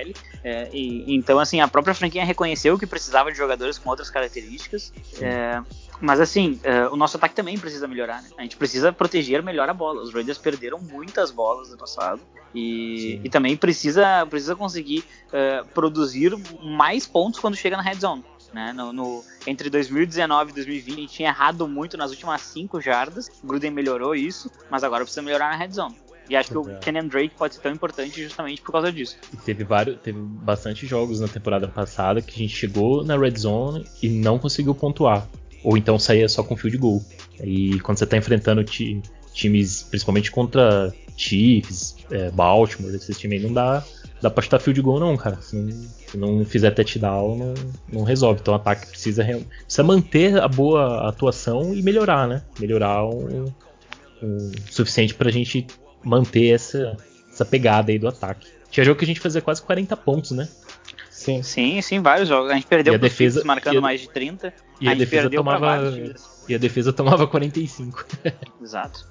É, 0.44 0.70
e, 0.72 1.14
então, 1.16 1.40
assim, 1.40 1.60
a 1.62 1.68
própria 1.68 1.94
franquia 1.94 2.24
reconheceu 2.26 2.78
que 2.78 2.88
precisava 2.88 3.32
de 3.32 3.38
jogadores 3.38 3.78
com 3.78 3.90
outras 3.90 4.10
características. 4.10 4.94
É, 5.22 5.62
mas 6.02 6.20
assim, 6.20 6.60
é, 6.64 6.88
o 6.88 6.96
nosso 6.96 7.18
ataque 7.18 7.36
também 7.36 7.58
precisa 7.58 7.88
melhorar, 7.88 8.22
né? 8.24 8.30
A 8.38 8.42
gente 8.42 8.58
precisa 8.58 8.92
proteger 8.92 9.44
melhor 9.44 9.70
a 9.70 9.74
bola. 9.74 10.02
Os 10.02 10.14
Raiders 10.14 10.38
perderam 10.38 10.80
muitas 10.80 11.30
bolas 11.32 11.70
no 11.70 11.78
passado. 11.78 12.20
E, 12.54 13.22
e 13.24 13.30
também 13.30 13.56
precisa, 13.56 14.26
precisa 14.26 14.56
conseguir 14.56 15.06
é, 15.32 15.64
produzir 15.74 16.36
mais 16.62 17.08
pontos 17.08 17.40
quando 17.40 17.56
chega 17.56 17.78
na 17.78 17.84
red 17.84 17.96
zone. 17.96 18.26
Né? 18.52 18.74
No, 18.74 18.92
no, 18.92 19.24
entre 19.48 19.70
2019 19.70 20.52
e 20.52 20.56
2020, 20.56 20.98
a 20.98 21.02
gente 21.02 21.14
tinha 21.14 21.30
errado 21.30 21.68
muito 21.68 21.96
nas 21.96 22.12
últimas 22.12 22.42
5 22.42 22.82
jardas. 22.82 23.30
O 23.42 23.48
Gruden 23.48 23.72
melhorou 23.72 24.14
isso, 24.14 24.52
mas 24.70 24.84
agora 24.84 25.04
precisa 25.04 25.22
melhorar 25.22 25.52
na 25.52 25.56
red 25.56 25.72
zone. 25.72 25.96
E 26.30 26.36
acho 26.36 26.50
que 26.50 26.58
o 26.58 26.80
Kenyan 26.80 27.08
Drake 27.08 27.36
pode 27.38 27.56
ser 27.56 27.62
tão 27.62 27.72
importante 27.72 28.24
justamente 28.24 28.62
por 28.62 28.72
causa 28.72 28.92
disso. 28.92 29.18
E 29.34 29.38
teve 29.38 29.64
vários, 29.64 30.00
teve 30.00 30.20
bastante 30.20 30.88
jogos 30.88 31.20
na 31.20 31.28
temporada 31.28 31.68
passada 31.68 32.22
que 32.22 32.36
a 32.36 32.38
gente 32.38 32.56
chegou 32.56 33.04
na 33.04 33.18
red 33.18 33.38
zone 33.38 33.86
e 34.02 34.10
não 34.10 34.40
conseguiu 34.40 34.74
pontuar. 34.74 35.28
Ou 35.64 35.78
então 35.78 35.98
saía 36.00 36.28
só 36.28 36.44
com 36.44 36.58
field 36.58 36.78
goal. 36.78 37.04
E 37.44 37.80
quando 37.82 37.98
você 37.98 38.04
está 38.04 38.18
enfrentando 38.18 38.64
times, 38.64 39.84
principalmente 39.84 40.32
contra 40.32 40.94
Chiefs, 41.16 41.96
é, 42.10 42.32
Baltimore, 42.32 42.94
esses 42.96 43.18
times 43.18 43.40
aí, 43.40 43.48
não 43.48 43.54
dá, 43.54 43.84
dá 44.22 44.30
pra 44.30 44.44
chutar 44.44 44.60
field 44.60 44.82
goal 44.82 45.00
não, 45.00 45.16
cara. 45.18 45.40
Se 45.42 45.56
não, 45.56 45.88
se 46.08 46.18
não 46.18 46.46
fizer 46.46 46.72
touchdown, 46.72 47.38
não, 47.38 47.54
não 47.92 48.04
resolve. 48.04 48.42
Então 48.42 48.54
o 48.54 48.58
ataque 48.58 48.88
precisa, 48.88 49.24
precisa 49.24 49.84
manter 49.84 50.42
a 50.42 50.48
boa 50.48 51.08
atuação 51.08 51.74
e 51.74 51.82
melhorar, 51.82 52.28
né? 52.28 52.42
Melhorar 52.60 53.06
o, 53.06 53.54
o 54.22 54.52
suficiente 54.70 55.14
pra 55.14 55.32
gente 55.32 55.68
manter 56.04 56.56
essa, 56.56 56.98
essa 57.32 57.46
pegada 57.46 57.92
aí 57.92 58.00
do 58.00 58.08
ataque. 58.08 58.48
Tinha 58.70 58.86
jogo 58.86 58.98
que 58.98 59.06
a 59.06 59.08
gente 59.08 59.20
fazia 59.20 59.42
quase 59.42 59.62
40 59.62 59.98
pontos, 59.98 60.32
né? 60.32 60.48
Sim, 61.22 61.44
sim, 61.44 61.82
sim, 61.84 62.02
vários 62.02 62.28
jogos. 62.28 62.50
A 62.50 62.56
gente 62.56 62.66
perdeu 62.66 62.96
a 62.96 62.98
defesa 62.98 63.44
marcando 63.46 63.78
a, 63.78 63.82
mais 63.82 64.02
de 64.02 64.10
30. 64.10 64.52
E 64.80 64.88
a, 64.88 64.92
a 64.92 64.96
defesa 64.96 65.30
tomava 65.30 65.94
e 66.50 66.56
a 66.56 66.58
defesa 66.58 66.92
tomava 66.92 67.28
45. 67.28 68.04
Exato. 68.60 69.08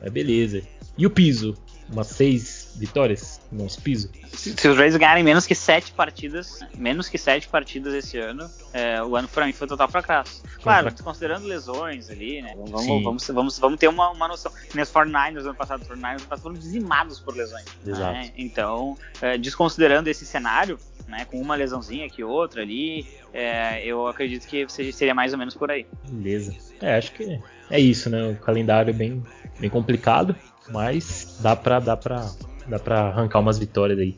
Mas 0.00 0.10
beleza. 0.10 0.62
E 0.96 1.06
o 1.06 1.10
piso? 1.10 1.54
Umas 1.92 2.08
6 2.08 2.76
vitórias 2.76 3.40
no 3.50 3.64
nosso 3.64 3.80
piso? 3.82 4.10
Se, 4.32 4.54
se 4.54 4.68
os 4.68 4.76
Rays 4.76 4.96
ganharem 4.96 5.22
menos 5.22 5.46
que 5.46 5.54
7 5.54 5.92
partidas, 5.92 6.60
menos 6.76 7.08
que 7.08 7.18
7 7.18 7.48
partidas 7.48 7.92
esse 7.92 8.18
ano, 8.18 8.50
é, 8.72 9.02
o 9.02 9.14
ano 9.14 9.28
pra 9.28 9.46
mim 9.46 9.52
foi 9.52 9.66
total 9.66 9.88
fracasso. 9.88 10.42
Claro, 10.62 10.90
pra... 10.92 11.04
considerando 11.04 11.46
lesões 11.46 12.08
ali, 12.08 12.40
né? 12.40 12.54
Vamos, 12.56 12.86
vamos, 12.86 13.26
vamos, 13.28 13.58
vamos, 13.58 13.78
ter 13.78 13.88
uma, 13.88 14.10
uma 14.10 14.26
noção. 14.26 14.50
Nos 14.74 14.90
49ers 14.90 15.40
ano 15.40 15.54
passado, 15.54 15.82
os 15.82 15.88
49ers 15.88 16.40
foram 16.40 16.54
dizimados 16.54 17.20
por 17.20 17.36
lesões. 17.36 17.66
Exato. 17.86 18.12
Né? 18.12 18.32
Então, 18.36 18.96
é, 19.20 19.36
desconsiderando 19.36 20.08
esse 20.08 20.24
cenário, 20.24 20.78
né, 21.06 21.26
com 21.26 21.40
uma 21.40 21.54
lesãozinha 21.54 22.06
aqui 22.06 22.24
outra 22.24 22.62
ali, 22.62 23.06
é, 23.34 23.84
eu 23.84 24.06
acredito 24.06 24.46
que 24.46 24.66
seria 24.68 25.14
mais 25.14 25.32
ou 25.32 25.38
menos 25.38 25.54
por 25.54 25.70
aí. 25.70 25.86
Beleza. 26.08 26.54
É, 26.80 26.96
acho 26.96 27.12
que 27.12 27.40
é 27.70 27.78
isso, 27.78 28.08
né? 28.08 28.28
O 28.28 28.36
calendário 28.36 28.90
é 28.90 28.94
bem, 28.94 29.22
bem 29.58 29.70
complicado, 29.70 30.34
mas 30.70 31.38
dá 31.40 31.56
pra, 31.56 31.80
dá, 31.80 31.96
pra, 31.96 32.30
dá 32.66 32.78
pra 32.78 33.08
arrancar 33.08 33.40
umas 33.40 33.58
vitórias 33.58 33.98
aí. 33.98 34.16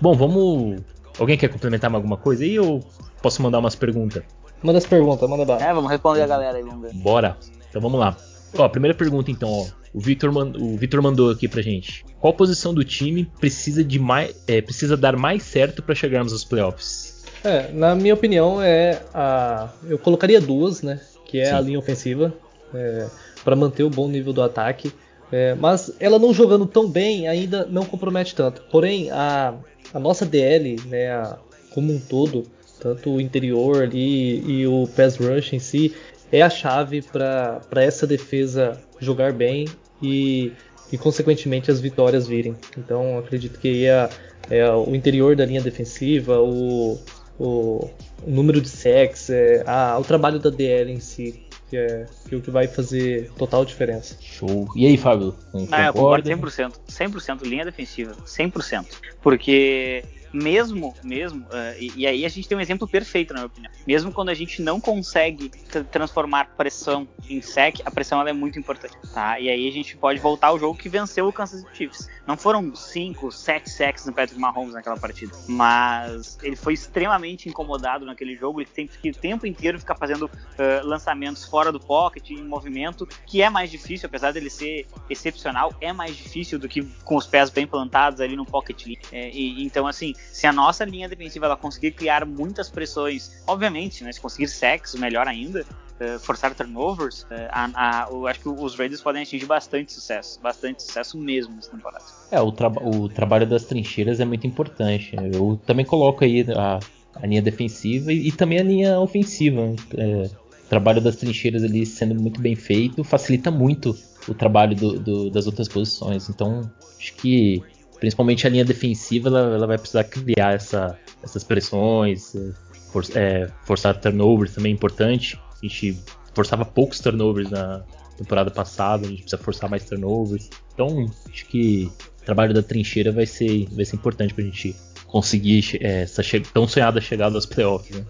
Bom, 0.00 0.14
vamos. 0.14 0.82
Alguém 1.18 1.36
quer 1.36 1.48
complementar 1.48 1.90
mais 1.90 2.00
alguma 2.00 2.16
coisa 2.16 2.44
aí 2.44 2.58
ou 2.58 2.80
posso 3.22 3.42
mandar 3.42 3.58
umas 3.58 3.74
perguntas? 3.74 4.22
Manda 4.62 4.78
as 4.78 4.86
perguntas, 4.86 5.28
manda 5.28 5.44
bala. 5.44 5.62
É, 5.62 5.72
vamos 5.72 5.90
responder 5.90 6.22
a 6.22 6.26
galera 6.26 6.56
aí, 6.58 6.64
vamos 6.64 6.82
ver. 6.82 6.94
Bora. 6.94 7.36
Então 7.68 7.80
vamos 7.80 8.00
lá. 8.00 8.16
Ó, 8.56 8.68
primeira 8.68 8.96
pergunta 8.96 9.30
então, 9.30 9.50
ó. 9.50 9.66
O 9.92 10.00
Victor, 10.00 10.30
o 10.36 10.76
Victor 10.76 11.00
mandou 11.00 11.30
aqui 11.30 11.46
pra 11.46 11.62
gente. 11.62 12.04
Qual 12.18 12.32
posição 12.34 12.74
do 12.74 12.82
time 12.82 13.30
precisa 13.38 13.84
de 13.84 13.98
mais, 13.98 14.34
é, 14.48 14.60
precisa 14.60 14.96
dar 14.96 15.16
mais 15.16 15.44
certo 15.44 15.82
para 15.82 15.94
chegarmos 15.94 16.32
aos 16.32 16.44
playoffs? 16.44 17.24
É, 17.44 17.70
na 17.72 17.94
minha 17.94 18.14
opinião 18.14 18.60
é 18.60 19.02
a, 19.12 19.68
eu 19.86 19.98
colocaria 19.98 20.40
duas, 20.40 20.82
né? 20.82 21.00
Que 21.26 21.38
é 21.38 21.46
Sim. 21.46 21.52
a 21.52 21.60
linha 21.60 21.78
ofensiva 21.78 22.34
é, 22.72 23.06
para 23.44 23.54
manter 23.54 23.84
o 23.84 23.90
bom 23.90 24.08
nível 24.08 24.32
do 24.32 24.42
ataque. 24.42 24.92
É, 25.36 25.52
mas 25.56 25.92
ela 25.98 26.16
não 26.16 26.32
jogando 26.32 26.64
tão 26.64 26.88
bem 26.88 27.26
ainda 27.26 27.66
não 27.66 27.84
compromete 27.84 28.36
tanto. 28.36 28.62
Porém 28.70 29.10
a, 29.10 29.52
a 29.92 29.98
nossa 29.98 30.24
DL, 30.24 30.76
né? 30.86 31.10
A, 31.10 31.36
como 31.72 31.92
um 31.92 31.98
todo, 31.98 32.44
tanto 32.78 33.10
o 33.10 33.20
interior 33.20 33.82
ali 33.82 34.38
e 34.48 34.64
o 34.64 34.86
pass 34.94 35.16
rush 35.16 35.52
em 35.52 35.58
si, 35.58 35.92
é 36.30 36.40
a 36.40 36.48
chave 36.48 37.02
para 37.02 37.82
essa 37.82 38.06
defesa 38.06 38.80
jogar 39.00 39.32
bem 39.32 39.66
e, 40.00 40.52
e, 40.92 40.96
consequentemente, 40.96 41.68
as 41.68 41.80
vitórias 41.80 42.28
virem. 42.28 42.54
Então, 42.78 43.18
acredito 43.18 43.58
que 43.58 43.86
é, 43.86 44.08
é 44.48 44.70
o 44.70 44.94
interior 44.94 45.34
da 45.34 45.44
linha 45.44 45.60
defensiva, 45.60 46.40
o, 46.40 46.96
o, 47.40 47.90
número 48.24 48.60
de 48.60 48.68
sacks, 48.68 49.30
é, 49.30 49.64
a, 49.66 49.98
o 49.98 50.04
trabalho 50.04 50.38
da 50.38 50.50
DL 50.50 50.92
em 50.92 51.00
si, 51.00 51.43
que 51.74 52.34
é, 52.34 52.36
o 52.36 52.40
que 52.40 52.50
vai 52.50 52.68
fazer 52.68 53.30
total 53.36 53.64
diferença. 53.64 54.16
Show. 54.20 54.68
E 54.76 54.86
aí, 54.86 54.96
Fábio? 54.96 55.34
Ah, 55.72 55.86
eu 55.86 55.92
concordo 55.92 56.28
100%. 56.28 56.72
100% 56.88 57.42
linha 57.42 57.64
defensiva. 57.64 58.14
100%. 58.24 58.86
Porque 59.20 60.04
mesmo, 60.34 60.94
mesmo, 61.02 61.42
uh, 61.44 61.78
e, 61.78 61.92
e, 61.96 62.06
aí 62.06 62.24
a 62.24 62.28
gente 62.28 62.48
tem 62.48 62.58
um 62.58 62.60
exemplo 62.60 62.88
perfeito, 62.88 63.32
na 63.32 63.40
minha 63.40 63.46
opinião. 63.46 63.72
Mesmo 63.86 64.12
quando 64.12 64.30
a 64.30 64.34
gente 64.34 64.60
não 64.60 64.80
consegue 64.80 65.50
transformar 65.90 66.56
pressão 66.56 67.06
em 67.28 67.40
sec, 67.40 67.80
a 67.84 67.90
pressão 67.90 68.20
ela 68.20 68.30
é 68.30 68.32
muito 68.32 68.58
importante, 68.58 68.94
tá? 69.12 69.38
E 69.38 69.48
aí 69.48 69.68
a 69.68 69.72
gente 69.72 69.96
pode 69.96 70.18
voltar 70.18 70.48
ao 70.48 70.58
jogo 70.58 70.76
que 70.76 70.88
venceu 70.88 71.28
o 71.28 71.32
Kansas 71.32 71.60
City 71.60 71.76
Chiefs. 71.76 72.08
Não 72.26 72.36
foram 72.36 72.74
5, 72.74 73.30
7 73.30 73.70
sacks 73.70 74.06
no 74.06 74.12
Patrick 74.12 74.40
Mahomes 74.40 74.74
naquela 74.74 74.96
partida, 74.96 75.32
mas 75.48 76.38
ele 76.42 76.56
foi 76.56 76.74
extremamente 76.74 77.48
incomodado 77.48 78.04
naquele 78.04 78.34
jogo, 78.34 78.60
ele 78.60 78.70
tem 78.72 78.86
que 78.86 79.10
o 79.10 79.14
tempo 79.14 79.46
inteiro 79.46 79.78
ficar 79.78 79.94
fazendo 79.94 80.26
uh, 80.26 80.86
lançamentos 80.86 81.44
fora 81.44 81.70
do 81.70 81.78
pocket, 81.78 82.30
em 82.30 82.42
movimento, 82.42 83.06
que 83.26 83.42
é 83.42 83.50
mais 83.50 83.70
difícil, 83.70 84.06
apesar 84.06 84.32
dele 84.32 84.50
ser 84.50 84.86
excepcional, 85.08 85.72
é 85.80 85.92
mais 85.92 86.16
difícil 86.16 86.58
do 86.58 86.68
que 86.68 86.82
com 87.04 87.16
os 87.16 87.26
pés 87.26 87.50
bem 87.50 87.66
plantados 87.66 88.20
ali 88.20 88.36
no 88.36 88.44
pocket. 88.44 88.86
É, 89.12 89.30
e, 89.30 89.64
então, 89.64 89.86
assim, 89.86 90.14
se 90.32 90.46
a 90.46 90.52
nossa 90.52 90.84
linha 90.84 91.08
defensiva 91.08 91.46
ela 91.46 91.56
conseguir 91.56 91.92
criar 91.92 92.24
muitas 92.24 92.68
pressões, 92.68 93.30
obviamente, 93.46 94.02
né, 94.04 94.12
se 94.12 94.20
conseguir 94.20 94.48
sacks, 94.48 94.94
melhor 94.94 95.28
ainda, 95.28 95.64
uh, 96.00 96.18
forçar 96.18 96.54
turnovers, 96.54 97.22
uh, 97.24 97.48
a, 97.50 98.04
a, 98.04 98.10
eu 98.10 98.26
acho 98.26 98.40
que 98.40 98.48
os 98.48 98.74
Raiders 98.76 99.00
podem 99.00 99.22
atingir 99.22 99.46
bastante 99.46 99.92
sucesso, 99.92 100.40
bastante 100.40 100.82
sucesso 100.82 101.18
mesmo 101.18 101.54
nessa 101.54 101.70
temporada. 101.70 102.04
É, 102.30 102.40
o, 102.40 102.50
tra 102.50 102.68
o 102.68 103.08
trabalho 103.08 103.46
das 103.46 103.64
trincheiras 103.64 104.20
é 104.20 104.24
muito 104.24 104.46
importante. 104.46 105.14
Eu 105.32 105.60
também 105.66 105.84
coloco 105.84 106.24
aí 106.24 106.44
a, 106.50 106.80
a 107.14 107.26
linha 107.26 107.42
defensiva 107.42 108.12
e, 108.12 108.28
e, 108.28 108.32
também 108.32 108.58
a 108.58 108.62
linha 108.62 109.00
ofensiva. 109.00 109.74
É, 109.96 110.30
o 110.64 110.68
trabalho 110.68 111.00
das 111.00 111.16
trincheiras 111.16 111.62
ali 111.62 111.84
sendo 111.84 112.14
muito 112.14 112.40
bem 112.40 112.56
feito 112.56 113.04
facilita 113.04 113.50
muito 113.50 113.96
o 114.26 114.34
trabalho 114.34 114.74
do, 114.74 114.98
do, 114.98 115.30
das 115.30 115.46
outras 115.46 115.68
posições. 115.68 116.28
Então, 116.28 116.70
acho 116.98 117.14
que 117.14 117.62
principalmente 118.04 118.46
a 118.46 118.50
linha 118.50 118.66
defensiva, 118.66 119.30
ela, 119.30 119.54
ela 119.54 119.66
vai 119.66 119.78
precisar 119.78 120.04
criar 120.04 120.52
essa, 120.52 120.98
essas 121.22 121.42
pressões, 121.42 122.34
é, 122.34 122.52
for, 122.92 123.02
é, 123.14 123.50
forçar 123.62 123.98
turnovers 123.98 124.52
também 124.52 124.72
é 124.72 124.74
importante. 124.74 125.40
A 125.50 125.66
gente 125.66 125.98
forçava 126.34 126.66
poucos 126.66 127.00
turnovers 127.00 127.48
na 127.48 127.82
temporada 128.18 128.50
passada, 128.50 129.06
a 129.06 129.08
gente 129.08 129.22
precisa 129.22 129.42
forçar 129.42 129.70
mais 129.70 129.84
turnovers. 129.86 130.50
Então, 130.74 131.10
acho 131.30 131.46
que 131.46 131.90
o 132.20 132.24
trabalho 132.26 132.52
da 132.52 132.62
trincheira 132.62 133.10
vai 133.10 133.24
ser, 133.24 133.66
vai 133.70 133.86
ser 133.86 133.96
importante 133.96 134.34
gente 134.38 134.76
conseguir 135.06 135.78
é, 135.80 136.02
essa 136.02 136.22
tão 136.52 136.68
sonhada 136.68 137.00
chegada 137.00 137.36
aos 137.36 137.46
playoffs. 137.46 137.96
Né? 137.96 138.04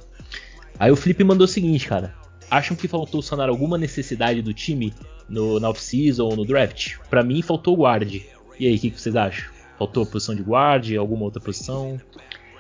Aí 0.77 0.91
o 0.91 0.97
Felipe 0.97 1.23
mandou 1.23 1.45
o 1.45 1.49
seguinte, 1.49 1.87
cara. 1.87 2.13
Acham 2.51 2.77
que 2.77 2.89
faltou 2.89 3.23
sanar 3.23 3.49
alguma 3.49 3.79
necessidade 3.79 4.43
do 4.43 4.53
time 4.53 4.93
no, 5.29 5.61
na 5.61 5.71
off-season 5.71 6.25
ou 6.25 6.37
no 6.37 6.45
draft? 6.45 6.97
Para 7.09 7.23
mim, 7.23 7.43
faltou 7.43 7.77
guard. 7.77 8.13
E 8.59 8.67
aí, 8.67 8.75
o 8.75 8.79
que, 8.79 8.91
que 8.91 9.01
vocês 9.01 9.15
acham? 9.15 9.55
Faltou 9.79 10.03
a 10.05 10.07
posição 10.07 10.35
de 10.35 10.43
guarda, 10.43 10.99
alguma 10.99 11.25
outra 11.25 11.41
posição? 11.41 12.01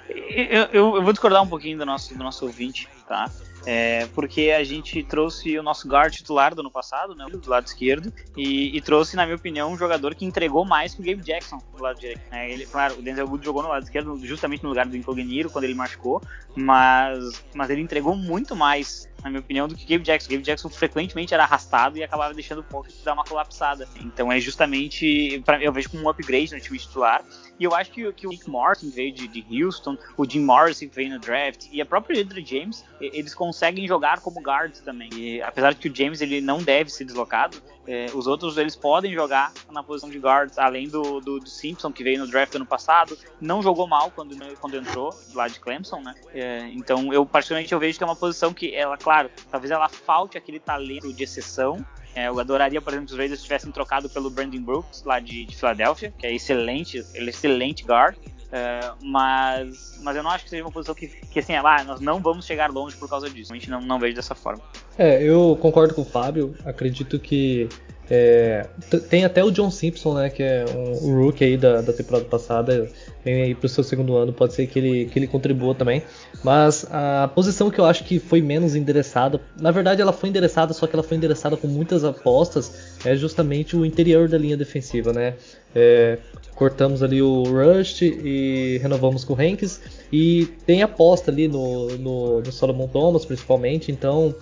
Eu, 0.09 0.45
eu, 0.73 0.97
eu, 0.97 1.03
vou 1.03 1.13
discordar 1.13 1.43
um 1.43 1.47
pouquinho 1.47 1.79
do 1.79 1.87
nosso, 1.87 2.17
do 2.17 2.23
nosso 2.23 2.45
ouvinte, 2.45 2.89
tá? 3.09 3.31
É, 3.67 4.07
porque 4.15 4.51
a 4.51 4.63
gente 4.63 5.03
trouxe 5.03 5.59
o 5.59 5.63
nosso 5.63 5.89
guard 5.89 6.13
titular 6.13 6.55
do 6.55 6.61
ano 6.61 6.71
passado, 6.71 7.15
né, 7.15 7.25
do 7.27 7.51
lado 7.51 7.67
esquerdo, 7.67 8.13
e, 8.37 8.77
e, 8.77 8.81
trouxe, 8.83 9.17
na 9.17 9.25
minha 9.25 9.37
opinião, 9.37 9.73
um 9.73 9.79
jogador 9.79 10.15
que 10.15 10.25
entregou 10.25 10.67
mais 10.67 10.95
que 10.95 11.01
o 11.01 11.05
Gabe 11.05 11.23
Jackson 11.23 11.59
do 11.75 11.83
lado 11.83 11.99
direito. 11.99 12.21
É, 12.31 12.51
ele, 12.51 12.67
claro, 12.67 12.99
o 12.99 13.03
Denzel 13.03 13.27
Wood 13.27 13.45
jogou 13.45 13.63
no 13.63 13.71
lado 13.71 13.83
esquerdo 13.83 14.19
justamente 14.23 14.63
no 14.63 14.69
lugar 14.69 14.87
do 14.87 14.97
Incognito 14.97 15.49
quando 15.49 15.65
ele 15.65 15.75
machucou, 15.75 16.21
mas, 16.55 17.43
mas 17.55 17.71
ele 17.71 17.81
entregou 17.81 18.15
muito 18.15 18.55
mais 18.55 19.09
na 19.25 19.31
minha 19.31 19.41
opinião, 19.41 19.67
do 19.67 19.75
que 19.75 19.87
Gabe 19.87 20.05
Jackson. 20.05 20.31
Gabe 20.31 20.43
Jackson 20.43 20.69
frequentemente 20.69 21.33
era 21.33 21.45
arrastado 21.45 21.97
e 21.97 22.05
acabava 22.05 22.35
deixando 22.35 22.59
o 22.59 22.63
pocket 22.63 22.95
dar 23.03 23.15
uma 23.15 23.25
colapsada. 23.25 23.89
Então 24.01 24.31
é 24.31 24.39
justamente, 24.39 25.43
pra, 25.47 25.63
eu 25.63 25.73
vejo 25.73 25.89
como 25.89 26.05
um 26.05 26.09
upgrade 26.11 26.53
no 26.53 26.61
time 26.61 26.79
titular. 26.79 27.25
E 27.59 27.65
eu 27.65 27.75
acho 27.75 27.91
que, 27.91 28.13
que 28.13 28.27
o 28.27 28.31
Nick 28.31 28.51
Morton 28.51 28.91
veio 28.91 29.13
de, 29.13 29.27
de 29.27 29.65
Houston, 29.65 29.97
o 30.17 30.29
Jim 30.29 30.41
Morrison 30.41 30.87
veio 30.93 31.11
no 31.11 31.19
draft, 31.19 31.67
e 31.73 31.81
a 31.81 31.87
própria 31.87 32.21
Edra 32.21 32.45
James, 32.45 32.85
eles 33.01 33.35
conseguem 33.35 33.87
jogar 33.87 34.21
como 34.21 34.43
guards 34.43 34.81
também. 34.81 35.09
E 35.15 35.41
apesar 35.41 35.73
de 35.73 35.81
que 35.81 35.89
o 35.89 35.95
James 35.95 36.21
ele 36.21 36.41
não 36.41 36.59
deve 36.59 36.91
ser 36.91 37.05
deslocado, 37.05 37.63
é, 37.87 38.07
os 38.15 38.27
outros 38.27 38.57
eles 38.57 38.75
podem 38.75 39.13
jogar 39.13 39.53
na 39.71 39.83
posição 39.83 40.09
de 40.09 40.19
guards, 40.19 40.59
além 40.59 40.89
do, 40.89 41.21
do, 41.21 41.39
do, 41.39 41.49
Simpson, 41.49 41.93
que 41.93 42.03
veio 42.03 42.19
no 42.19 42.27
draft 42.27 42.55
ano 42.55 42.67
passado, 42.67 43.19
não 43.41 43.63
jogou 43.63 43.87
mal 43.87 44.11
quando, 44.11 44.37
quando 44.61 44.77
entrou 44.77 45.15
lá 45.35 45.49
de 45.49 45.61
Clemson, 45.61 46.01
né? 46.01 46.15
É, 46.33 46.69
então 46.73 47.13
eu 47.13 47.27
particularmente 47.27 47.73
eu 47.73 47.79
vejo 47.79 47.99
que 47.99 48.05
é 48.05 48.07
uma 48.07 48.17
posição 48.17 48.53
que 48.55 48.75
ela, 48.75 48.97
claro, 48.97 49.31
talvez 49.51 49.71
ela 49.71 49.89
falte 49.89 50.39
aquele 50.39 50.59
talento 50.59 51.13
de 51.13 51.25
exceção. 51.25 51.85
É, 52.15 52.29
eu 52.29 52.39
adoraria, 52.39 52.81
por 52.81 52.93
exemplo, 52.93 53.09
se 53.09 53.15
os 53.15 53.19
Raiders 53.19 53.43
tivessem 53.43 53.73
trocado 53.73 54.09
pelo 54.09 54.31
Brandon 54.31 54.63
Brooks 54.63 55.03
lá 55.03 55.19
de, 55.19 55.45
de 55.45 55.57
Filadélfia, 55.57 56.15
que 56.17 56.27
é 56.27 56.33
excelente, 56.33 57.05
ele 57.13 57.27
é 57.27 57.31
excelente 57.31 57.85
guard. 57.85 58.17
Uh, 58.55 58.95
mas, 59.05 59.99
mas 60.01 60.17
eu 60.17 60.23
não 60.23 60.31
acho 60.31 60.45
que 60.45 60.51
seja 60.51 60.63
uma 60.63 60.71
posição 60.71 60.95
que, 60.95 61.09
que 61.09 61.41
assim, 61.41 61.55
ah, 61.55 61.83
nós 61.85 62.01
não 62.01 62.21
vamos 62.21 62.47
chegar 62.47 62.71
longe 62.71 62.97
por 62.97 63.09
causa 63.09 63.29
disso. 63.29 63.53
A 63.53 63.57
gente 63.57 63.69
não, 63.69 63.81
não 63.81 63.99
vejo 63.99 64.15
dessa 64.15 64.33
forma. 64.33 64.63
É, 64.97 65.21
eu 65.21 65.59
concordo 65.61 65.93
com 65.93 66.03
o 66.03 66.05
Fábio. 66.05 66.55
Acredito 66.65 67.19
que 67.19 67.69
é, 68.11 68.67
tem 69.09 69.25
até 69.25 69.43
o 69.43 69.51
John 69.51 69.71
Simpson, 69.71 70.15
né, 70.15 70.29
que 70.29 70.43
é 70.43 70.65
um, 70.75 71.09
um 71.09 71.25
rookie 71.25 71.45
aí 71.45 71.57
da, 71.57 71.81
da 71.81 71.93
temporada 71.93 72.25
passada, 72.27 72.89
vem 73.25 73.43
aí 73.43 73.55
pro 73.55 73.69
seu 73.69 73.83
segundo 73.83 74.17
ano, 74.17 74.33
pode 74.33 74.53
ser 74.53 74.67
que 74.67 74.79
ele, 74.79 75.07
que 75.07 75.19
ele 75.19 75.27
contribua 75.27 75.75
também. 75.75 76.03
Mas 76.43 76.87
a 76.91 77.29
posição 77.35 77.71
que 77.71 77.79
eu 77.79 77.87
acho 77.87 78.05
que 78.05 78.19
foi 78.19 78.43
menos 78.43 78.75
endereçada, 78.75 79.41
na 79.59 79.71
verdade 79.71 80.03
ela 80.03 80.13
foi 80.13 80.29
endereçada, 80.29 80.75
só 80.75 80.87
que 80.87 80.95
ela 80.95 81.03
foi 81.03 81.17
endereçada 81.17 81.57
com 81.57 81.67
muitas 81.67 82.05
apostas, 82.05 82.97
é 83.05 83.17
justamente 83.17 83.75
o 83.77 83.87
interior 83.87 84.29
da 84.29 84.37
linha 84.37 84.57
defensiva, 84.57 85.13
né? 85.13 85.35
É, 85.75 86.19
cortamos 86.55 87.03
ali 87.03 87.21
o 87.21 87.43
Rust 87.43 88.03
e 88.03 88.79
renovamos 88.83 89.25
com 89.25 89.33
o 89.33 89.37
Hanks, 89.41 89.81
e 90.13 90.47
tem 90.67 90.83
aposta 90.83 91.31
ali 91.31 91.49
no, 91.49 91.89
no, 91.97 92.41
no 92.43 92.53
Solomon 92.53 92.87
Thomas, 92.87 93.25
principalmente, 93.25 93.91
então 93.91 94.35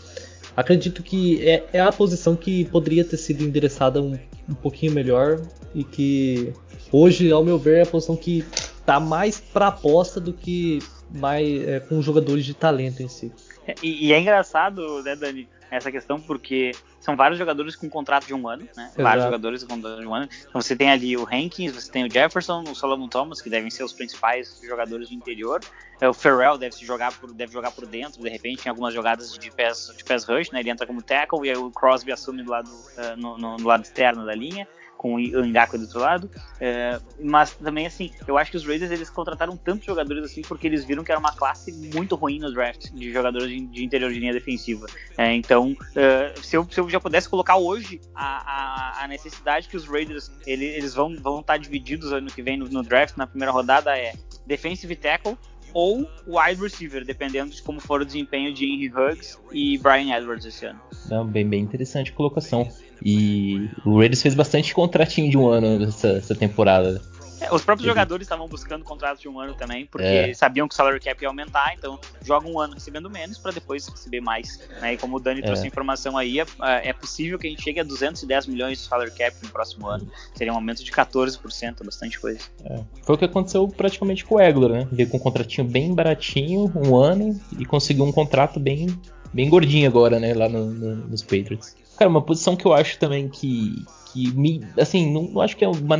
acredito 0.56 1.02
que 1.02 1.46
é, 1.48 1.64
é, 1.72 1.80
a 1.80 1.92
posição 1.92 2.36
que 2.36 2.64
poderia 2.66 3.04
ter 3.04 3.16
sido 3.16 3.42
endereçada 3.42 4.00
um, 4.00 4.18
um 4.48 4.54
pouquinho 4.54 4.92
melhor 4.92 5.40
e 5.74 5.84
que 5.84 6.52
hoje, 6.90 7.30
ao 7.30 7.44
meu 7.44 7.58
ver, 7.58 7.78
é 7.78 7.82
a 7.82 7.86
posição 7.86 8.16
que 8.16 8.44
tá 8.84 9.00
mais 9.00 9.40
para 9.40 9.68
aposta 9.68 10.20
do 10.20 10.32
que 10.32 10.80
mais 11.10 11.68
é, 11.68 11.80
com 11.80 12.00
jogadores 12.02 12.44
de 12.44 12.54
talento 12.54 13.02
em 13.02 13.08
si. 13.08 13.32
É, 13.66 13.74
e, 13.82 14.08
e, 14.08 14.12
é 14.12 14.20
engraçado, 14.20 15.02
né, 15.02 15.14
Dani, 15.14 15.48
essa 15.72 15.90
questão, 15.90 16.20
porque 16.20 16.72
são 17.00 17.16
vários 17.16 17.38
jogadores 17.38 17.74
com 17.74 17.88
contrato 17.88 18.26
de 18.26 18.34
um 18.34 18.46
ano, 18.46 18.64
né? 18.76 18.84
Exato. 18.84 19.02
Vários 19.02 19.24
jogadores 19.24 19.64
com 19.64 19.74
contrato 19.74 20.00
de 20.00 20.06
um 20.06 20.14
ano. 20.14 20.28
Então 20.46 20.60
você 20.60 20.76
tem 20.76 20.90
ali 20.90 21.16
o 21.16 21.26
Hankins, 21.26 21.72
você 21.72 21.90
tem 21.90 22.04
o 22.04 22.12
Jefferson, 22.12 22.62
o 22.64 22.74
Solomon 22.74 23.08
Thomas, 23.08 23.40
que 23.40 23.48
devem 23.48 23.70
ser 23.70 23.82
os 23.82 23.92
principais 23.92 24.60
jogadores 24.62 25.08
do 25.08 25.14
interior. 25.14 25.60
É, 25.98 26.08
o 26.08 26.12
Ferrell 26.12 26.58
deve 26.58 26.74
se 26.74 26.84
jogar 26.84 27.12
por, 27.12 27.32
deve 27.32 27.52
jogar 27.52 27.70
por 27.70 27.86
dentro, 27.86 28.20
de 28.20 28.28
repente, 28.28 28.66
em 28.66 28.68
algumas 28.68 28.92
jogadas 28.92 29.38
de 29.38 29.50
pass, 29.50 29.94
de 29.96 30.04
pass 30.04 30.24
rush, 30.24 30.50
né? 30.50 30.60
Ele 30.60 30.68
entra 30.68 30.86
como 30.86 31.00
tackle 31.00 31.46
e 31.46 31.50
aí 31.50 31.56
o 31.56 31.70
Crosby 31.70 32.12
assume 32.12 32.42
do 32.42 32.50
lado, 32.50 32.68
uh, 32.68 33.16
no, 33.16 33.38
no, 33.38 33.56
no 33.56 33.66
lado 33.66 33.82
externo 33.82 34.26
da 34.26 34.34
linha 34.34 34.68
com 35.02 35.16
o 35.16 35.44
Ngakwe 35.44 35.78
do 35.78 35.84
outro 35.84 35.98
lado. 35.98 36.30
É, 36.60 37.00
mas 37.20 37.54
também, 37.54 37.86
assim, 37.86 38.12
eu 38.24 38.38
acho 38.38 38.52
que 38.52 38.56
os 38.56 38.64
Raiders 38.64 38.92
eles 38.92 39.10
contrataram 39.10 39.56
tantos 39.56 39.84
jogadores 39.84 40.24
assim 40.24 40.42
porque 40.42 40.68
eles 40.68 40.84
viram 40.84 41.02
que 41.02 41.10
era 41.10 41.18
uma 41.18 41.32
classe 41.32 41.72
muito 41.92 42.14
ruim 42.14 42.38
no 42.38 42.52
draft 42.52 42.92
de 42.92 43.12
jogadores 43.12 43.48
de, 43.48 43.66
de 43.66 43.84
interior 43.84 44.12
de 44.12 44.20
linha 44.20 44.32
defensiva. 44.32 44.86
É, 45.18 45.34
então, 45.34 45.76
é, 45.96 46.32
se, 46.40 46.56
eu, 46.56 46.64
se 46.70 46.78
eu 46.78 46.88
já 46.88 47.00
pudesse 47.00 47.28
colocar 47.28 47.56
hoje 47.56 48.00
a, 48.14 49.00
a, 49.00 49.04
a 49.04 49.08
necessidade 49.08 49.68
que 49.68 49.76
os 49.76 49.88
Raiders 49.88 50.30
ele, 50.46 50.66
eles 50.66 50.94
vão, 50.94 51.16
vão 51.16 51.40
estar 51.40 51.56
divididos 51.56 52.12
ano 52.12 52.28
que 52.28 52.40
vem 52.40 52.56
no, 52.56 52.68
no 52.68 52.84
draft, 52.84 53.16
na 53.16 53.26
primeira 53.26 53.50
rodada, 53.50 53.98
é 53.98 54.12
defensive 54.46 54.94
tackle, 54.94 55.36
ou 55.74 56.08
wide 56.26 56.60
receiver, 56.60 57.04
dependendo 57.04 57.50
de 57.50 57.62
como 57.62 57.80
for 57.80 58.00
o 58.00 58.04
desempenho 58.04 58.52
de 58.52 58.64
Henry 58.64 58.88
Huggs 58.88 59.38
e 59.52 59.78
Brian 59.78 60.16
Edwards 60.16 60.44
esse 60.44 60.66
ano. 60.66 60.80
Não, 61.08 61.26
bem, 61.26 61.60
interessante 61.60 62.10
a 62.10 62.14
colocação. 62.14 62.68
E 63.04 63.68
o 63.84 63.98
Raiders 63.98 64.22
fez 64.22 64.34
bastante 64.34 64.72
contratinho 64.72 65.30
de 65.30 65.36
um 65.36 65.48
ano 65.48 65.84
essa, 65.84 66.08
essa 66.08 66.34
temporada. 66.34 67.00
É, 67.42 67.54
os 67.54 67.62
próprios 67.62 67.88
jogadores 67.88 68.24
estavam 68.24 68.46
buscando 68.46 68.84
contratos 68.84 69.20
de 69.20 69.28
um 69.28 69.40
ano 69.40 69.54
também, 69.54 69.86
porque 69.86 70.06
é. 70.06 70.34
sabiam 70.34 70.68
que 70.68 70.74
o 70.74 70.76
salary 70.76 71.00
cap 71.00 71.20
ia 71.20 71.28
aumentar, 71.28 71.74
então 71.76 71.98
joga 72.24 72.48
um 72.48 72.58
ano 72.60 72.74
recebendo 72.74 73.10
menos 73.10 73.38
para 73.38 73.52
depois 73.52 73.88
receber 73.88 74.20
mais. 74.20 74.60
Né? 74.80 74.94
E 74.94 74.96
como 74.96 75.16
o 75.16 75.20
Dani 75.20 75.40
é. 75.40 75.42
trouxe 75.42 75.64
a 75.64 75.66
informação 75.66 76.16
aí, 76.16 76.38
é, 76.40 76.46
é, 76.62 76.92
possível 76.92 77.38
que 77.38 77.46
a 77.46 77.50
gente 77.50 77.62
chegue 77.62 77.80
a 77.80 77.84
210 77.84 78.46
milhões 78.46 78.78
de 78.78 78.84
salary 78.84 79.10
cap 79.10 79.36
no 79.42 79.48
próximo 79.50 79.86
ano. 79.88 80.08
Seria 80.34 80.52
um 80.52 80.56
aumento 80.56 80.84
de 80.84 80.92
14%, 80.92 81.84
bastante 81.84 82.20
coisa. 82.20 82.40
É. 82.64 82.80
Foi 83.02 83.16
o 83.16 83.18
que 83.18 83.24
aconteceu 83.24 83.66
praticamente 83.68 84.24
com 84.24 84.36
o 84.36 84.40
Eglor, 84.40 84.70
né? 84.70 84.88
Veio 84.92 85.08
com 85.08 85.16
um 85.16 85.20
contratinho 85.20 85.66
bem 85.66 85.94
baratinho, 85.94 86.72
um 86.76 86.96
ano, 86.96 87.40
e 87.58 87.64
conseguiu 87.64 88.04
um 88.04 88.12
contrato 88.12 88.60
bem, 88.60 88.86
bem 89.32 89.48
gordinho 89.48 89.88
agora, 89.88 90.20
né? 90.20 90.34
Lá 90.34 90.48
no, 90.48 90.66
no, 90.66 90.96
nos 91.08 91.22
Patriots. 91.22 91.81
Cara, 92.02 92.10
uma 92.10 92.20
posição 92.20 92.56
que 92.56 92.66
eu 92.66 92.72
acho 92.72 92.98
também 92.98 93.28
que. 93.28 93.84
que 94.12 94.34
me, 94.34 94.60
assim, 94.76 95.12
não, 95.12 95.22
não 95.28 95.40
acho 95.40 95.56
que 95.56 95.64
é 95.64 95.68
uma 95.68 95.96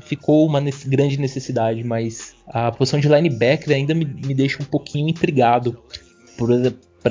ficou 0.00 0.46
uma 0.46 0.62
grande 0.86 1.18
necessidade, 1.20 1.84
mas 1.84 2.34
a 2.46 2.72
posição 2.72 2.98
de 2.98 3.06
linebacker 3.06 3.76
ainda 3.76 3.92
me, 3.92 4.06
me 4.06 4.32
deixa 4.32 4.62
um 4.62 4.64
pouquinho 4.64 5.10
intrigado 5.10 5.76
por 6.38 6.48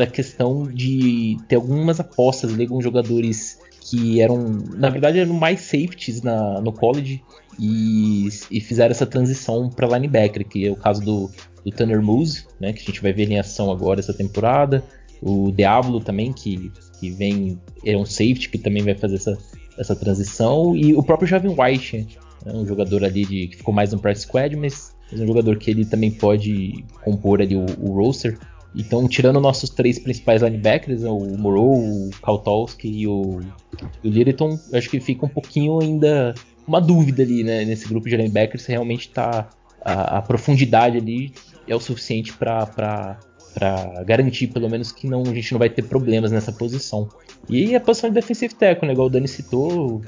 a 0.02 0.08
questão 0.08 0.64
de 0.64 1.38
ter 1.48 1.58
algumas 1.58 2.00
apostas 2.00 2.52
ali, 2.52 2.64
alguns 2.64 2.84
jogadores 2.84 3.60
que 3.80 4.20
eram, 4.20 4.40
na 4.76 4.90
verdade, 4.90 5.20
eram 5.20 5.36
mais 5.36 5.62
safeties 5.62 6.24
na, 6.24 6.60
no 6.62 6.74
college 6.74 7.22
e, 7.60 8.28
e 8.50 8.60
fizeram 8.60 8.90
essa 8.90 9.06
transição 9.06 9.70
para 9.70 9.86
linebacker, 9.86 10.48
que 10.48 10.66
é 10.66 10.72
o 10.72 10.76
caso 10.76 11.00
do, 11.06 11.30
do 11.64 11.70
Tanner 11.70 12.02
Moose, 12.02 12.48
né, 12.60 12.74
que 12.74 12.82
a 12.82 12.86
gente 12.86 13.04
vai 13.04 13.14
ver 13.14 13.30
em 13.30 13.38
ação 13.38 13.72
agora 13.72 14.00
essa 14.00 14.16
temporada, 14.16 14.84
o 15.22 15.52
Diablo 15.52 16.00
também, 16.00 16.34
que 16.34 16.72
que 17.02 17.10
vem, 17.10 17.60
é 17.84 17.98
um 17.98 18.06
safety 18.06 18.48
que 18.48 18.60
também 18.60 18.84
vai 18.84 18.94
fazer 18.94 19.16
essa, 19.16 19.38
essa 19.78 19.96
transição, 19.96 20.76
e 20.76 20.94
o 20.94 21.02
próprio 21.02 21.28
Javin 21.28 21.56
White, 21.58 22.08
né, 22.46 22.54
um 22.54 22.66
jogador 22.66 23.04
ali 23.04 23.26
de, 23.26 23.48
que 23.48 23.58
ficou 23.58 23.74
mais 23.74 23.92
no 23.92 24.00
practice 24.00 24.28
squad, 24.28 24.56
mas, 24.56 24.96
mas 25.12 25.20
um 25.20 25.26
jogador 25.26 25.58
que 25.58 25.72
ele 25.72 25.84
também 25.84 26.12
pode 26.12 26.86
compor 27.04 27.42
ali 27.42 27.56
o, 27.56 27.66
o 27.80 27.92
roster. 27.94 28.38
Então, 28.76 29.08
tirando 29.08 29.42
nossos 29.42 29.70
três 29.70 30.00
principais 30.00 30.44
linebackers, 30.44 31.04
o 31.04 31.20
Moreau, 31.38 31.74
o 31.74 32.10
Kautowski 32.22 32.88
e 32.88 33.08
o, 33.08 33.42
o 33.42 34.08
Littleton, 34.08 34.58
acho 34.74 34.90
que 34.90 35.00
fica 35.00 35.26
um 35.26 35.30
pouquinho 35.30 35.82
ainda 35.82 36.34
uma 36.66 36.80
dúvida 36.80 37.24
ali, 37.24 37.44
né, 37.44 37.66
nesse 37.66 37.88
grupo 37.88 38.08
de 38.08 38.16
linebackers, 38.16 38.64
se 38.64 38.72
realmente 38.72 39.10
tá 39.10 39.50
a, 39.84 40.20
a 40.20 40.22
profundidade 40.22 40.98
ali 40.98 41.34
é 41.68 41.76
o 41.76 41.80
suficiente 41.80 42.34
para 42.34 43.20
para 43.54 44.04
garantir 44.04 44.48
pelo 44.48 44.70
menos 44.70 44.92
que 44.92 45.08
não, 45.08 45.24
a 45.24 45.34
gente 45.34 45.52
não 45.52 45.60
vai 45.60 45.70
ter 45.70 45.84
problemas 45.84 46.32
nessa 46.32 46.52
posição. 46.52 47.10
E 47.50 47.76
a 47.76 47.80
posição 47.80 48.10
de 48.10 48.16
defensive 48.16 48.54
tackle, 48.56 48.88
né, 48.88 48.94
igual 48.94 49.08
o 49.08 49.10
Dani 49.10 49.28
citou, 49.28 50.02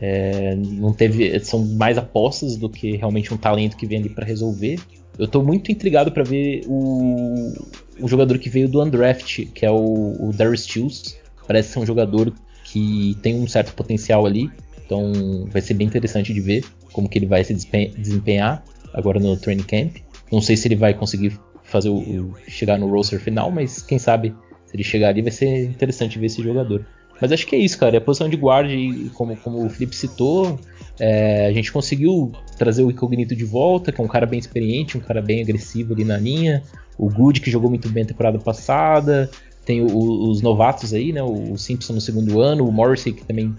é, 0.00 0.54
não 0.56 0.92
teve, 0.92 1.38
são 1.40 1.64
mais 1.64 1.96
apostas 1.96 2.56
do 2.56 2.68
que 2.68 2.96
realmente 2.96 3.32
um 3.32 3.36
talento 3.36 3.76
que 3.76 3.86
vem 3.86 3.98
ali 3.98 4.08
para 4.08 4.26
resolver. 4.26 4.78
Eu 5.18 5.24
estou 5.24 5.42
muito 5.42 5.72
intrigado 5.72 6.12
para 6.12 6.22
ver 6.22 6.62
o, 6.66 7.52
o 8.00 8.08
jogador 8.08 8.38
que 8.38 8.50
veio 8.50 8.68
do 8.68 8.82
undraft, 8.82 9.46
que 9.46 9.64
é 9.64 9.70
o, 9.70 10.28
o 10.28 10.32
Darius 10.34 10.62
Stills. 10.62 11.16
Parece 11.46 11.72
ser 11.72 11.78
um 11.78 11.86
jogador 11.86 12.32
que 12.64 13.16
tem 13.22 13.36
um 13.36 13.46
certo 13.46 13.72
potencial 13.74 14.26
ali, 14.26 14.50
então 14.84 15.46
vai 15.50 15.62
ser 15.62 15.74
bem 15.74 15.86
interessante 15.86 16.34
de 16.34 16.40
ver 16.40 16.64
como 16.92 17.08
que 17.08 17.18
ele 17.18 17.26
vai 17.26 17.44
se 17.44 17.54
desempenhar 17.54 18.64
agora 18.92 19.20
no 19.20 19.36
training 19.36 19.62
camp. 19.62 19.96
Não 20.30 20.40
sei 20.40 20.56
se 20.56 20.66
ele 20.66 20.76
vai 20.76 20.92
conseguir 20.92 21.38
fazer 21.66 21.88
o, 21.88 21.98
o, 21.98 22.34
chegar 22.48 22.78
no 22.78 22.88
roster 22.88 23.20
final, 23.20 23.50
mas 23.50 23.82
quem 23.82 23.98
sabe 23.98 24.34
se 24.64 24.74
ele 24.74 24.84
chegar 24.84 25.08
ali 25.08 25.22
vai 25.22 25.32
ser 25.32 25.64
interessante 25.64 26.18
ver 26.18 26.26
esse 26.26 26.42
jogador. 26.42 26.84
Mas 27.20 27.32
acho 27.32 27.46
que 27.46 27.56
é 27.56 27.58
isso, 27.58 27.78
cara. 27.78 27.96
É 27.96 27.98
a 27.98 28.00
posição 28.00 28.28
de 28.28 28.36
guarda, 28.36 28.70
como, 29.14 29.36
como 29.36 29.64
o 29.64 29.70
Felipe 29.70 29.96
citou, 29.96 30.58
é, 30.98 31.46
a 31.46 31.52
gente 31.52 31.72
conseguiu 31.72 32.32
trazer 32.58 32.82
o 32.82 32.90
Incognito 32.90 33.34
de 33.34 33.44
volta, 33.44 33.90
que 33.90 34.00
é 34.00 34.04
um 34.04 34.08
cara 34.08 34.26
bem 34.26 34.38
experiente, 34.38 34.98
um 34.98 35.00
cara 35.00 35.22
bem 35.22 35.40
agressivo 35.40 35.94
ali 35.94 36.04
na 36.04 36.18
linha. 36.18 36.62
O 36.98 37.08
Good, 37.08 37.40
que 37.40 37.50
jogou 37.50 37.70
muito 37.70 37.88
bem 37.88 38.02
a 38.02 38.06
temporada 38.06 38.38
passada. 38.38 39.30
Tem 39.64 39.82
o, 39.82 40.30
os 40.30 40.42
novatos 40.42 40.92
aí, 40.92 41.12
né? 41.12 41.22
O 41.22 41.56
Simpson 41.56 41.94
no 41.94 42.00
segundo 42.00 42.40
ano, 42.40 42.68
o 42.68 42.72
Morrissey, 42.72 43.12
que 43.12 43.24
também 43.24 43.54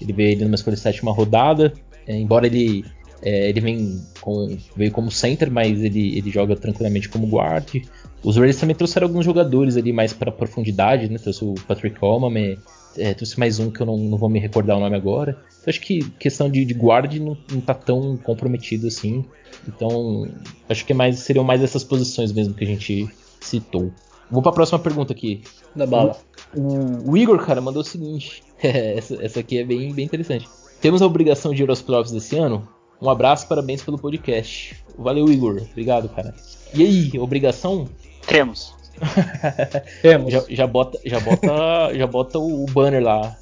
ele 0.00 0.12
veio 0.12 0.36
ali 0.36 0.44
numa 0.44 0.54
escolha 0.54 0.76
de 0.76 0.82
sétima 0.82 1.12
rodada. 1.12 1.72
É, 2.06 2.16
embora 2.16 2.46
ele 2.46 2.84
é, 3.22 3.48
ele 3.48 3.60
vem 3.60 4.02
com, 4.20 4.56
veio 4.76 4.90
como 4.90 5.10
center, 5.10 5.50
mas 5.50 5.82
ele, 5.82 6.16
ele 6.16 6.30
joga 6.30 6.56
tranquilamente 6.56 7.08
como 7.08 7.26
guard. 7.26 7.82
Os 8.22 8.36
Raiders 8.36 8.58
também 8.58 8.76
trouxeram 8.76 9.06
alguns 9.06 9.24
jogadores 9.24 9.76
ali 9.76 9.92
mais 9.92 10.12
para 10.12 10.32
profundidade, 10.32 11.08
né? 11.08 11.18
Trouxe 11.18 11.44
o 11.44 11.54
Patrick 11.66 11.96
Holman, 12.00 12.58
é, 12.96 13.14
trouxe 13.14 13.38
mais 13.38 13.58
um 13.58 13.70
que 13.70 13.80
eu 13.80 13.86
não, 13.86 13.96
não, 13.96 14.18
vou 14.18 14.28
me 14.28 14.38
recordar 14.38 14.76
o 14.76 14.80
nome 14.80 14.96
agora. 14.96 15.38
Então 15.60 15.64
acho 15.68 15.80
que 15.80 16.02
questão 16.12 16.50
de, 16.50 16.64
de 16.64 16.74
guard 16.74 17.12
não, 17.16 17.36
não 17.50 17.60
tá 17.60 17.74
tão 17.74 18.16
comprometido 18.16 18.86
assim. 18.86 19.24
Então 19.68 20.28
acho 20.68 20.84
que 20.84 20.92
é 20.92 20.96
mais, 20.96 21.18
seriam 21.18 21.44
mais 21.44 21.62
essas 21.62 21.84
posições 21.84 22.32
mesmo 22.32 22.54
que 22.54 22.64
a 22.64 22.66
gente 22.66 23.08
citou. 23.40 23.92
Vou 24.30 24.42
para 24.42 24.52
a 24.52 24.54
próxima 24.54 24.78
pergunta 24.78 25.12
aqui. 25.12 25.42
Da 25.74 25.86
bala. 25.86 26.16
O, 26.54 27.10
o, 27.10 27.16
Igor, 27.16 27.44
cara, 27.44 27.60
mandou 27.60 27.82
o 27.82 27.84
seguinte. 27.84 28.42
essa, 28.62 29.22
essa 29.24 29.40
aqui 29.40 29.58
é 29.58 29.64
bem, 29.64 29.92
bem 29.92 30.04
interessante. 30.04 30.48
Temos 30.80 31.02
a 31.02 31.06
obrigação 31.06 31.52
de 31.52 31.62
ir 31.62 31.68
aos 31.68 31.82
playoffs 31.82 32.12
desse 32.12 32.36
ano? 32.36 32.66
Um 33.00 33.08
abraço, 33.08 33.48
parabéns 33.48 33.82
pelo 33.82 33.98
podcast. 33.98 34.76
Valeu, 34.98 35.30
Igor. 35.30 35.62
Obrigado, 35.70 36.08
cara. 36.08 36.34
E 36.74 36.82
aí, 36.82 37.18
obrigação? 37.18 37.88
Temos. 38.26 38.74
Temos. 40.02 40.32
Já, 40.32 40.44
já, 40.48 40.66
bota, 40.66 41.00
já, 41.04 41.18
bota, 41.20 41.94
já 41.94 42.06
bota 42.06 42.38
o 42.38 42.66
banner 42.66 43.02
lá. 43.02 43.36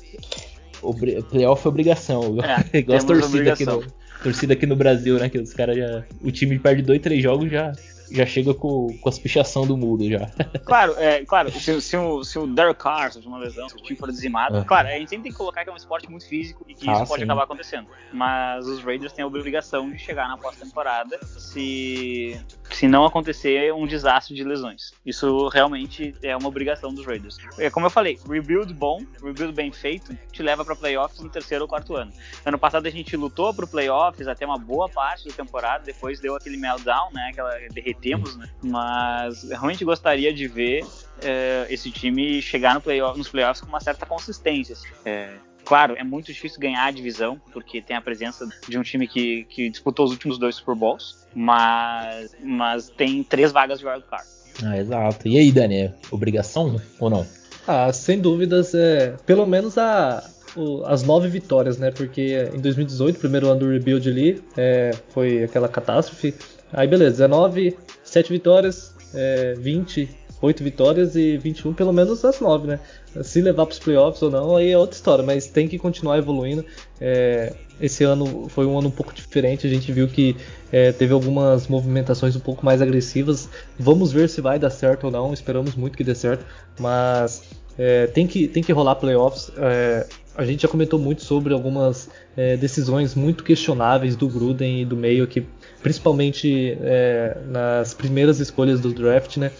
Obri 0.80 1.20
playoff 1.24 1.66
é 1.66 1.68
obrigação. 1.68 2.36
É, 2.72 2.78
Igual 2.78 3.04
torcida 3.04 3.52
aqui, 3.52 3.64
no, 3.64 3.84
torcida 4.22 4.52
aqui 4.52 4.66
no 4.66 4.76
Brasil, 4.76 5.18
né? 5.18 5.28
Que 5.28 5.38
os 5.38 5.52
caras 5.52 5.76
já. 5.76 6.04
O 6.22 6.30
time 6.30 6.59
perde 6.59 6.82
dois, 6.82 7.00
três 7.00 7.20
jogos 7.20 7.50
já 7.50 7.72
já 8.11 8.26
chega 8.26 8.54
com, 8.54 8.96
com 9.00 9.09
as 9.09 9.18
pichação 9.18 9.66
do 9.66 9.76
muro 9.76 10.09
já. 10.09 10.30
Claro, 10.64 10.94
é, 10.98 11.24
claro, 11.24 11.50
se, 11.50 11.80
se, 11.80 11.96
o, 11.96 12.22
se 12.24 12.38
o 12.38 12.46
Derek 12.46 12.80
Carr 12.80 13.12
sofrer 13.12 13.28
uma 13.28 13.38
lesão, 13.38 13.68
se 13.68 13.76
o 13.76 13.78
time 13.78 13.98
for 13.98 14.11
dizimado, 14.11 14.59
é. 14.59 14.64
claro, 14.64 14.88
a 14.88 14.92
gente 14.92 15.09
sempre 15.11 15.24
tem 15.24 15.32
que 15.32 15.38
colocar 15.38 15.64
que 15.64 15.70
é 15.70 15.72
um 15.72 15.76
esporte 15.76 16.11
muito 16.11 16.26
físico 16.26 16.64
e 16.68 16.74
que 16.74 16.88
ah, 16.88 16.94
isso 16.94 17.06
pode 17.06 17.20
sim. 17.20 17.24
acabar 17.24 17.44
acontecendo. 17.44 17.88
Mas 18.12 18.66
os 18.66 18.82
Raiders 18.82 19.12
têm 19.12 19.22
a 19.22 19.26
obrigação 19.26 19.90
de 19.90 19.98
chegar 19.98 20.28
na 20.28 20.36
pós-temporada 20.36 21.18
se, 21.24 22.38
se 22.70 22.86
não 22.86 23.04
acontecer 23.04 23.72
um 23.72 23.86
desastre 23.86 24.34
de 24.34 24.44
lesões. 24.44 24.92
Isso 25.04 25.48
realmente 25.48 26.14
é 26.22 26.36
uma 26.36 26.48
obrigação 26.48 26.92
dos 26.92 27.04
Raiders. 27.06 27.38
É 27.59 27.70
como 27.70 27.86
eu 27.86 27.90
falei, 27.90 28.18
rebuild 28.28 28.72
bom, 28.74 29.00
rebuild 29.22 29.52
bem 29.52 29.72
feito, 29.72 30.16
te 30.32 30.42
leva 30.42 30.64
para 30.64 30.76
playoffs 30.76 31.20
no 31.20 31.28
terceiro 31.28 31.64
ou 31.64 31.68
quarto 31.68 31.96
ano. 31.96 32.12
Ano 32.44 32.59
passado 32.59 32.86
a 32.86 32.90
gente 32.90 33.16
lutou 33.16 33.52
pro 33.54 33.66
playoffs 33.66 34.28
até 34.28 34.44
uma 34.44 34.59
boa 34.59 34.88
parte 34.88 35.28
da 35.28 35.34
temporada, 35.34 35.84
depois 35.84 36.20
deu 36.20 36.36
aquele 36.36 36.56
meltdown, 36.56 37.11
né? 37.12 37.28
Aquela 37.30 37.59
derretemos, 37.99 38.36
né? 38.36 38.49
Mas 38.62 39.44
realmente 39.44 39.84
gostaria 39.84 40.32
de 40.32 40.46
ver 40.46 40.84
é, 41.22 41.66
esse 41.68 41.90
time 41.90 42.40
chegar 42.40 42.74
no 42.74 42.80
play 42.80 43.01
nos 43.16 43.28
playoffs 43.28 43.61
com 43.61 43.68
uma 43.68 43.80
certa 43.80 44.07
consistência. 44.07 44.74
Assim. 44.74 44.88
É, 45.05 45.34
claro, 45.64 45.94
é 45.96 46.05
muito 46.05 46.32
difícil 46.32 46.61
ganhar 46.61 46.84
a 46.84 46.90
divisão, 46.90 47.40
porque 47.53 47.82
tem 47.82 47.96
a 47.96 48.01
presença 48.01 48.49
de 48.68 48.78
um 48.78 48.82
time 48.82 49.07
que, 49.07 49.44
que 49.44 49.68
disputou 49.68 50.07
os 50.07 50.12
últimos 50.12 50.38
dois 50.38 50.57
Super 50.57 50.74
Bowls, 50.74 51.26
mas, 51.34 52.34
mas 52.42 52.88
tem 52.88 53.22
três 53.22 53.53
vagas 53.53 53.78
de 53.78 53.86
wildcard. 53.86 54.26
Ah, 54.64 54.76
exato. 54.76 55.28
E 55.28 55.38
aí, 55.38 55.53
Dani, 55.53 55.92
obrigação 56.11 56.80
ou 56.99 57.11
não? 57.11 57.26
Ah, 57.66 57.92
sem 57.92 58.18
dúvidas, 58.18 58.74
é. 58.74 59.14
Pelo 59.24 59.46
menos 59.46 59.78
a, 59.78 60.28
o, 60.57 60.84
as 60.84 61.03
nove 61.03 61.28
vitórias, 61.28 61.78
né? 61.78 61.90
Porque 61.90 62.51
em 62.53 62.61
2018, 62.61 63.20
primeiro 63.20 63.49
ano 63.49 63.61
do 63.61 63.70
rebuild 63.70 64.09
ali, 64.09 64.42
é, 64.57 64.92
foi 65.11 65.44
aquela 65.44 65.68
catástrofe. 65.68 66.34
Aí 66.72 66.86
beleza, 66.86 67.12
19, 67.12 67.76
7 68.04 68.30
vitórias, 68.30 68.94
é, 69.14 69.54
20, 69.58 70.08
8 70.40 70.62
vitórias 70.62 71.16
e 71.16 71.36
21 71.36 71.74
pelo 71.74 71.92
menos 71.92 72.24
as 72.24 72.40
9, 72.40 72.66
né? 72.66 72.80
Se 73.22 73.40
levar 73.40 73.66
para 73.66 73.72
os 73.72 73.78
playoffs 73.78 74.22
ou 74.22 74.30
não, 74.30 74.56
aí 74.56 74.70
é 74.70 74.78
outra 74.78 74.94
história, 74.94 75.24
mas 75.24 75.46
tem 75.46 75.66
que 75.66 75.78
continuar 75.78 76.18
evoluindo. 76.18 76.64
É, 77.00 77.54
esse 77.80 78.04
ano 78.04 78.48
foi 78.48 78.66
um 78.66 78.78
ano 78.78 78.88
um 78.88 78.92
pouco 78.92 79.12
diferente, 79.12 79.66
a 79.66 79.70
gente 79.70 79.90
viu 79.92 80.08
que 80.08 80.36
é, 80.70 80.92
teve 80.92 81.12
algumas 81.12 81.66
movimentações 81.66 82.36
um 82.36 82.40
pouco 82.40 82.64
mais 82.64 82.82
agressivas. 82.82 83.48
Vamos 83.78 84.12
ver 84.12 84.28
se 84.28 84.40
vai 84.40 84.58
dar 84.58 84.70
certo 84.70 85.04
ou 85.04 85.10
não, 85.10 85.32
esperamos 85.32 85.74
muito 85.74 85.96
que 85.96 86.04
dê 86.04 86.14
certo, 86.14 86.44
mas 86.78 87.42
é, 87.78 88.06
tem, 88.08 88.26
que, 88.26 88.46
tem 88.48 88.62
que 88.62 88.72
rolar 88.72 88.96
playoffs. 88.96 89.50
É, 89.56 90.06
a 90.36 90.44
gente 90.44 90.62
já 90.62 90.68
comentou 90.68 90.98
muito 90.98 91.22
sobre 91.24 91.52
algumas 91.52 92.08
é, 92.36 92.56
decisões 92.56 93.14
muito 93.14 93.42
questionáveis 93.42 94.14
do 94.14 94.28
Gruden 94.28 94.82
e 94.82 94.84
do 94.84 94.96
meio 94.96 95.24
aqui, 95.24 95.44
principalmente 95.83 96.76
é, 96.81 97.37
nas 97.47 97.95
primeiras 97.95 98.41
escolhas 98.41 98.81
do 98.81 98.93
draft, 98.93 99.37
né? 99.37 99.51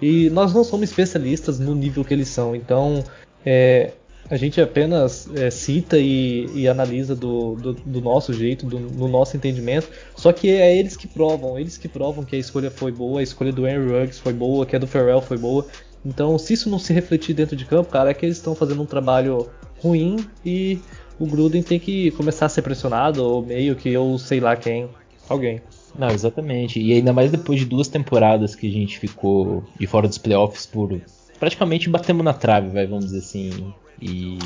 E 0.00 0.30
nós 0.30 0.52
não 0.52 0.64
somos 0.64 0.88
especialistas 0.90 1.58
no 1.58 1.74
nível 1.74 2.04
que 2.04 2.12
eles 2.12 2.28
são, 2.28 2.54
então 2.54 3.02
é, 3.44 3.92
a 4.28 4.36
gente 4.36 4.60
apenas 4.60 5.28
é, 5.34 5.50
cita 5.50 5.98
e, 5.98 6.46
e 6.54 6.68
analisa 6.68 7.14
do, 7.14 7.54
do, 7.56 7.72
do, 7.74 8.00
nosso 8.00 8.32
jeito, 8.32 8.66
do, 8.66 8.78
do, 8.78 9.08
nosso 9.08 9.36
entendimento. 9.36 9.88
Só 10.16 10.32
que 10.32 10.48
é 10.48 10.76
eles 10.76 10.96
que 10.96 11.06
provam, 11.06 11.58
eles 11.58 11.76
que 11.76 11.88
provam 11.88 12.24
que 12.24 12.34
a 12.34 12.38
escolha 12.38 12.70
foi 12.70 12.90
boa, 12.90 13.20
a 13.20 13.22
escolha 13.22 13.52
do 13.52 13.66
Henry 13.66 13.86
Ruggs 13.86 14.18
foi 14.18 14.32
boa, 14.32 14.64
que 14.64 14.74
a 14.74 14.78
do 14.78 14.86
Ferrell 14.86 15.20
foi 15.20 15.36
boa. 15.36 15.66
Então, 16.04 16.38
se 16.38 16.54
isso 16.54 16.70
não 16.70 16.78
se 16.78 16.92
refletir 16.92 17.34
dentro 17.34 17.56
de 17.56 17.64
campo, 17.64 17.90
cara, 17.90 18.10
é 18.10 18.14
que 18.14 18.24
eles 18.24 18.36
estão 18.36 18.54
fazendo 18.54 18.82
um 18.82 18.86
trabalho 18.86 19.48
ruim 19.82 20.16
e 20.44 20.78
o 21.18 21.26
Gruden 21.26 21.62
tem 21.62 21.78
que 21.78 22.10
começar 22.12 22.46
a 22.46 22.48
ser 22.48 22.62
pressionado, 22.62 23.22
ou 23.22 23.42
meio 23.42 23.76
que 23.76 23.90
eu 23.90 24.18
sei 24.18 24.40
lá 24.40 24.56
quem, 24.56 24.88
alguém. 25.28 25.60
Não, 25.98 26.08
exatamente. 26.08 26.80
E 26.80 26.92
ainda 26.92 27.12
mais 27.12 27.30
depois 27.30 27.58
de 27.58 27.66
duas 27.66 27.88
temporadas 27.88 28.54
que 28.54 28.68
a 28.68 28.72
gente 28.72 28.98
ficou 28.98 29.64
de 29.78 29.86
fora 29.86 30.08
dos 30.08 30.18
playoffs 30.18 30.66
por 30.66 31.00
praticamente 31.38 31.90
batemos 31.90 32.24
na 32.24 32.32
trave, 32.32 32.70
vai, 32.70 32.86
vamos 32.86 33.06
dizer 33.06 33.18
assim. 33.18 33.74
E 34.00 34.38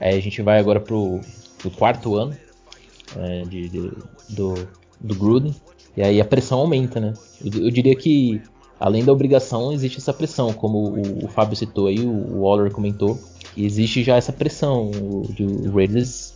aí 0.00 0.16
a 0.16 0.20
gente 0.20 0.42
vai 0.42 0.58
agora 0.58 0.80
pro, 0.80 1.20
pro 1.58 1.70
quarto 1.70 2.16
ano 2.16 2.36
é, 3.16 3.42
de, 3.42 3.68
de, 3.68 3.92
do, 4.30 4.54
do 5.00 5.14
Gruden. 5.14 5.54
E 5.96 6.02
aí 6.02 6.20
a 6.20 6.24
pressão 6.24 6.60
aumenta, 6.60 7.00
né? 7.00 7.14
Eu, 7.44 7.64
eu, 7.64 7.70
diria 7.70 7.94
que 7.94 8.40
além 8.78 9.04
da 9.04 9.12
obrigação 9.12 9.72
existe 9.72 9.98
essa 9.98 10.12
pressão, 10.12 10.52
como 10.52 10.78
o, 10.78 11.24
o 11.24 11.28
Fábio 11.28 11.56
citou 11.56 11.86
aí, 11.86 12.00
o, 12.00 12.10
o 12.10 12.40
Waller 12.42 12.72
comentou. 12.72 13.18
existe 13.56 14.02
já 14.02 14.16
essa 14.16 14.32
pressão 14.32 14.90
de 15.30 15.44
o 15.44 15.72
Raiders 15.72 16.34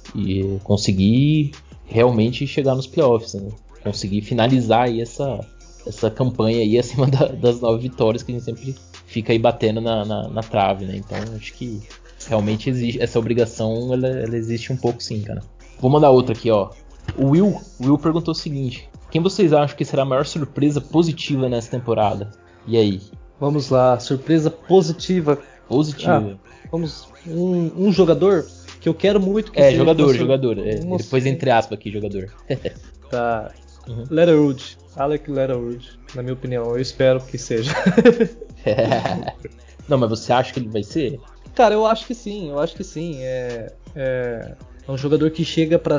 conseguir 0.62 1.52
realmente 1.86 2.46
chegar 2.46 2.74
nos 2.74 2.86
playoffs, 2.86 3.34
né? 3.34 3.50
Conseguir 3.82 4.22
finalizar 4.22 4.84
aí 4.84 5.00
essa, 5.00 5.40
essa 5.86 6.10
campanha 6.10 6.58
aí 6.58 6.76
acima 6.80 7.06
da, 7.06 7.26
das 7.26 7.60
nove 7.60 7.82
vitórias 7.88 8.22
que 8.22 8.32
a 8.32 8.34
gente 8.34 8.44
sempre 8.44 8.74
fica 9.06 9.32
aí 9.32 9.38
batendo 9.38 9.80
na, 9.80 10.04
na, 10.04 10.28
na 10.28 10.42
trave, 10.42 10.84
né? 10.86 10.96
Então 10.96 11.18
acho 11.36 11.52
que 11.54 11.80
realmente 12.28 12.68
existe 12.68 13.02
essa 13.02 13.18
obrigação, 13.18 13.92
ela, 13.92 14.08
ela, 14.08 14.36
existe 14.36 14.72
um 14.72 14.76
pouco 14.76 15.02
sim, 15.02 15.22
cara. 15.22 15.42
Vou 15.80 15.90
mandar 15.90 16.10
outra 16.10 16.34
aqui, 16.34 16.50
ó. 16.50 16.70
O 17.16 17.30
Will, 17.30 17.60
o 17.78 17.84
Will 17.84 17.98
perguntou 17.98 18.32
o 18.32 18.34
seguinte: 18.34 18.88
quem 19.10 19.20
vocês 19.20 19.52
acham 19.52 19.76
que 19.76 19.84
será 19.84 20.02
a 20.02 20.06
maior 20.06 20.26
surpresa 20.26 20.80
positiva 20.80 21.48
nessa 21.48 21.70
temporada? 21.70 22.30
E 22.66 22.76
aí? 22.76 23.00
Vamos 23.40 23.70
lá, 23.70 23.98
surpresa 23.98 24.50
positiva. 24.50 25.38
Positiva. 25.66 26.36
Ah, 26.36 26.68
vamos 26.70 27.08
um, 27.26 27.86
um, 27.86 27.92
jogador 27.92 28.44
que 28.80 28.88
eu 28.88 28.94
quero 28.94 29.20
muito 29.20 29.52
que 29.52 29.60
É, 29.60 29.72
jogador, 29.72 30.14
jogador. 30.14 30.58
É, 30.58 30.76
depois 30.76 31.26
entre 31.26 31.50
aspas 31.50 31.78
aqui, 31.78 31.90
jogador. 31.90 32.32
tá. 33.10 33.52
Uhum. 33.88 34.04
Letterwood. 34.10 34.78
Alec 34.96 35.30
Letterwood, 35.30 35.98
na 36.14 36.22
minha 36.22 36.34
opinião. 36.34 36.64
Eu 36.70 36.80
espero 36.80 37.20
que 37.20 37.38
seja. 37.38 37.72
Não, 39.88 39.98
mas 39.98 40.10
você 40.10 40.32
acha 40.32 40.52
que 40.52 40.60
ele 40.60 40.68
vai 40.68 40.82
ser? 40.82 41.20
Cara, 41.54 41.74
eu 41.74 41.86
acho 41.86 42.06
que 42.06 42.14
sim, 42.14 42.50
eu 42.50 42.58
acho 42.58 42.74
que 42.74 42.84
sim. 42.84 43.16
É, 43.22 43.72
é, 43.94 44.54
é 44.86 44.90
um 44.90 44.96
jogador 44.96 45.30
que 45.30 45.44
chega 45.44 45.78
para 45.78 45.98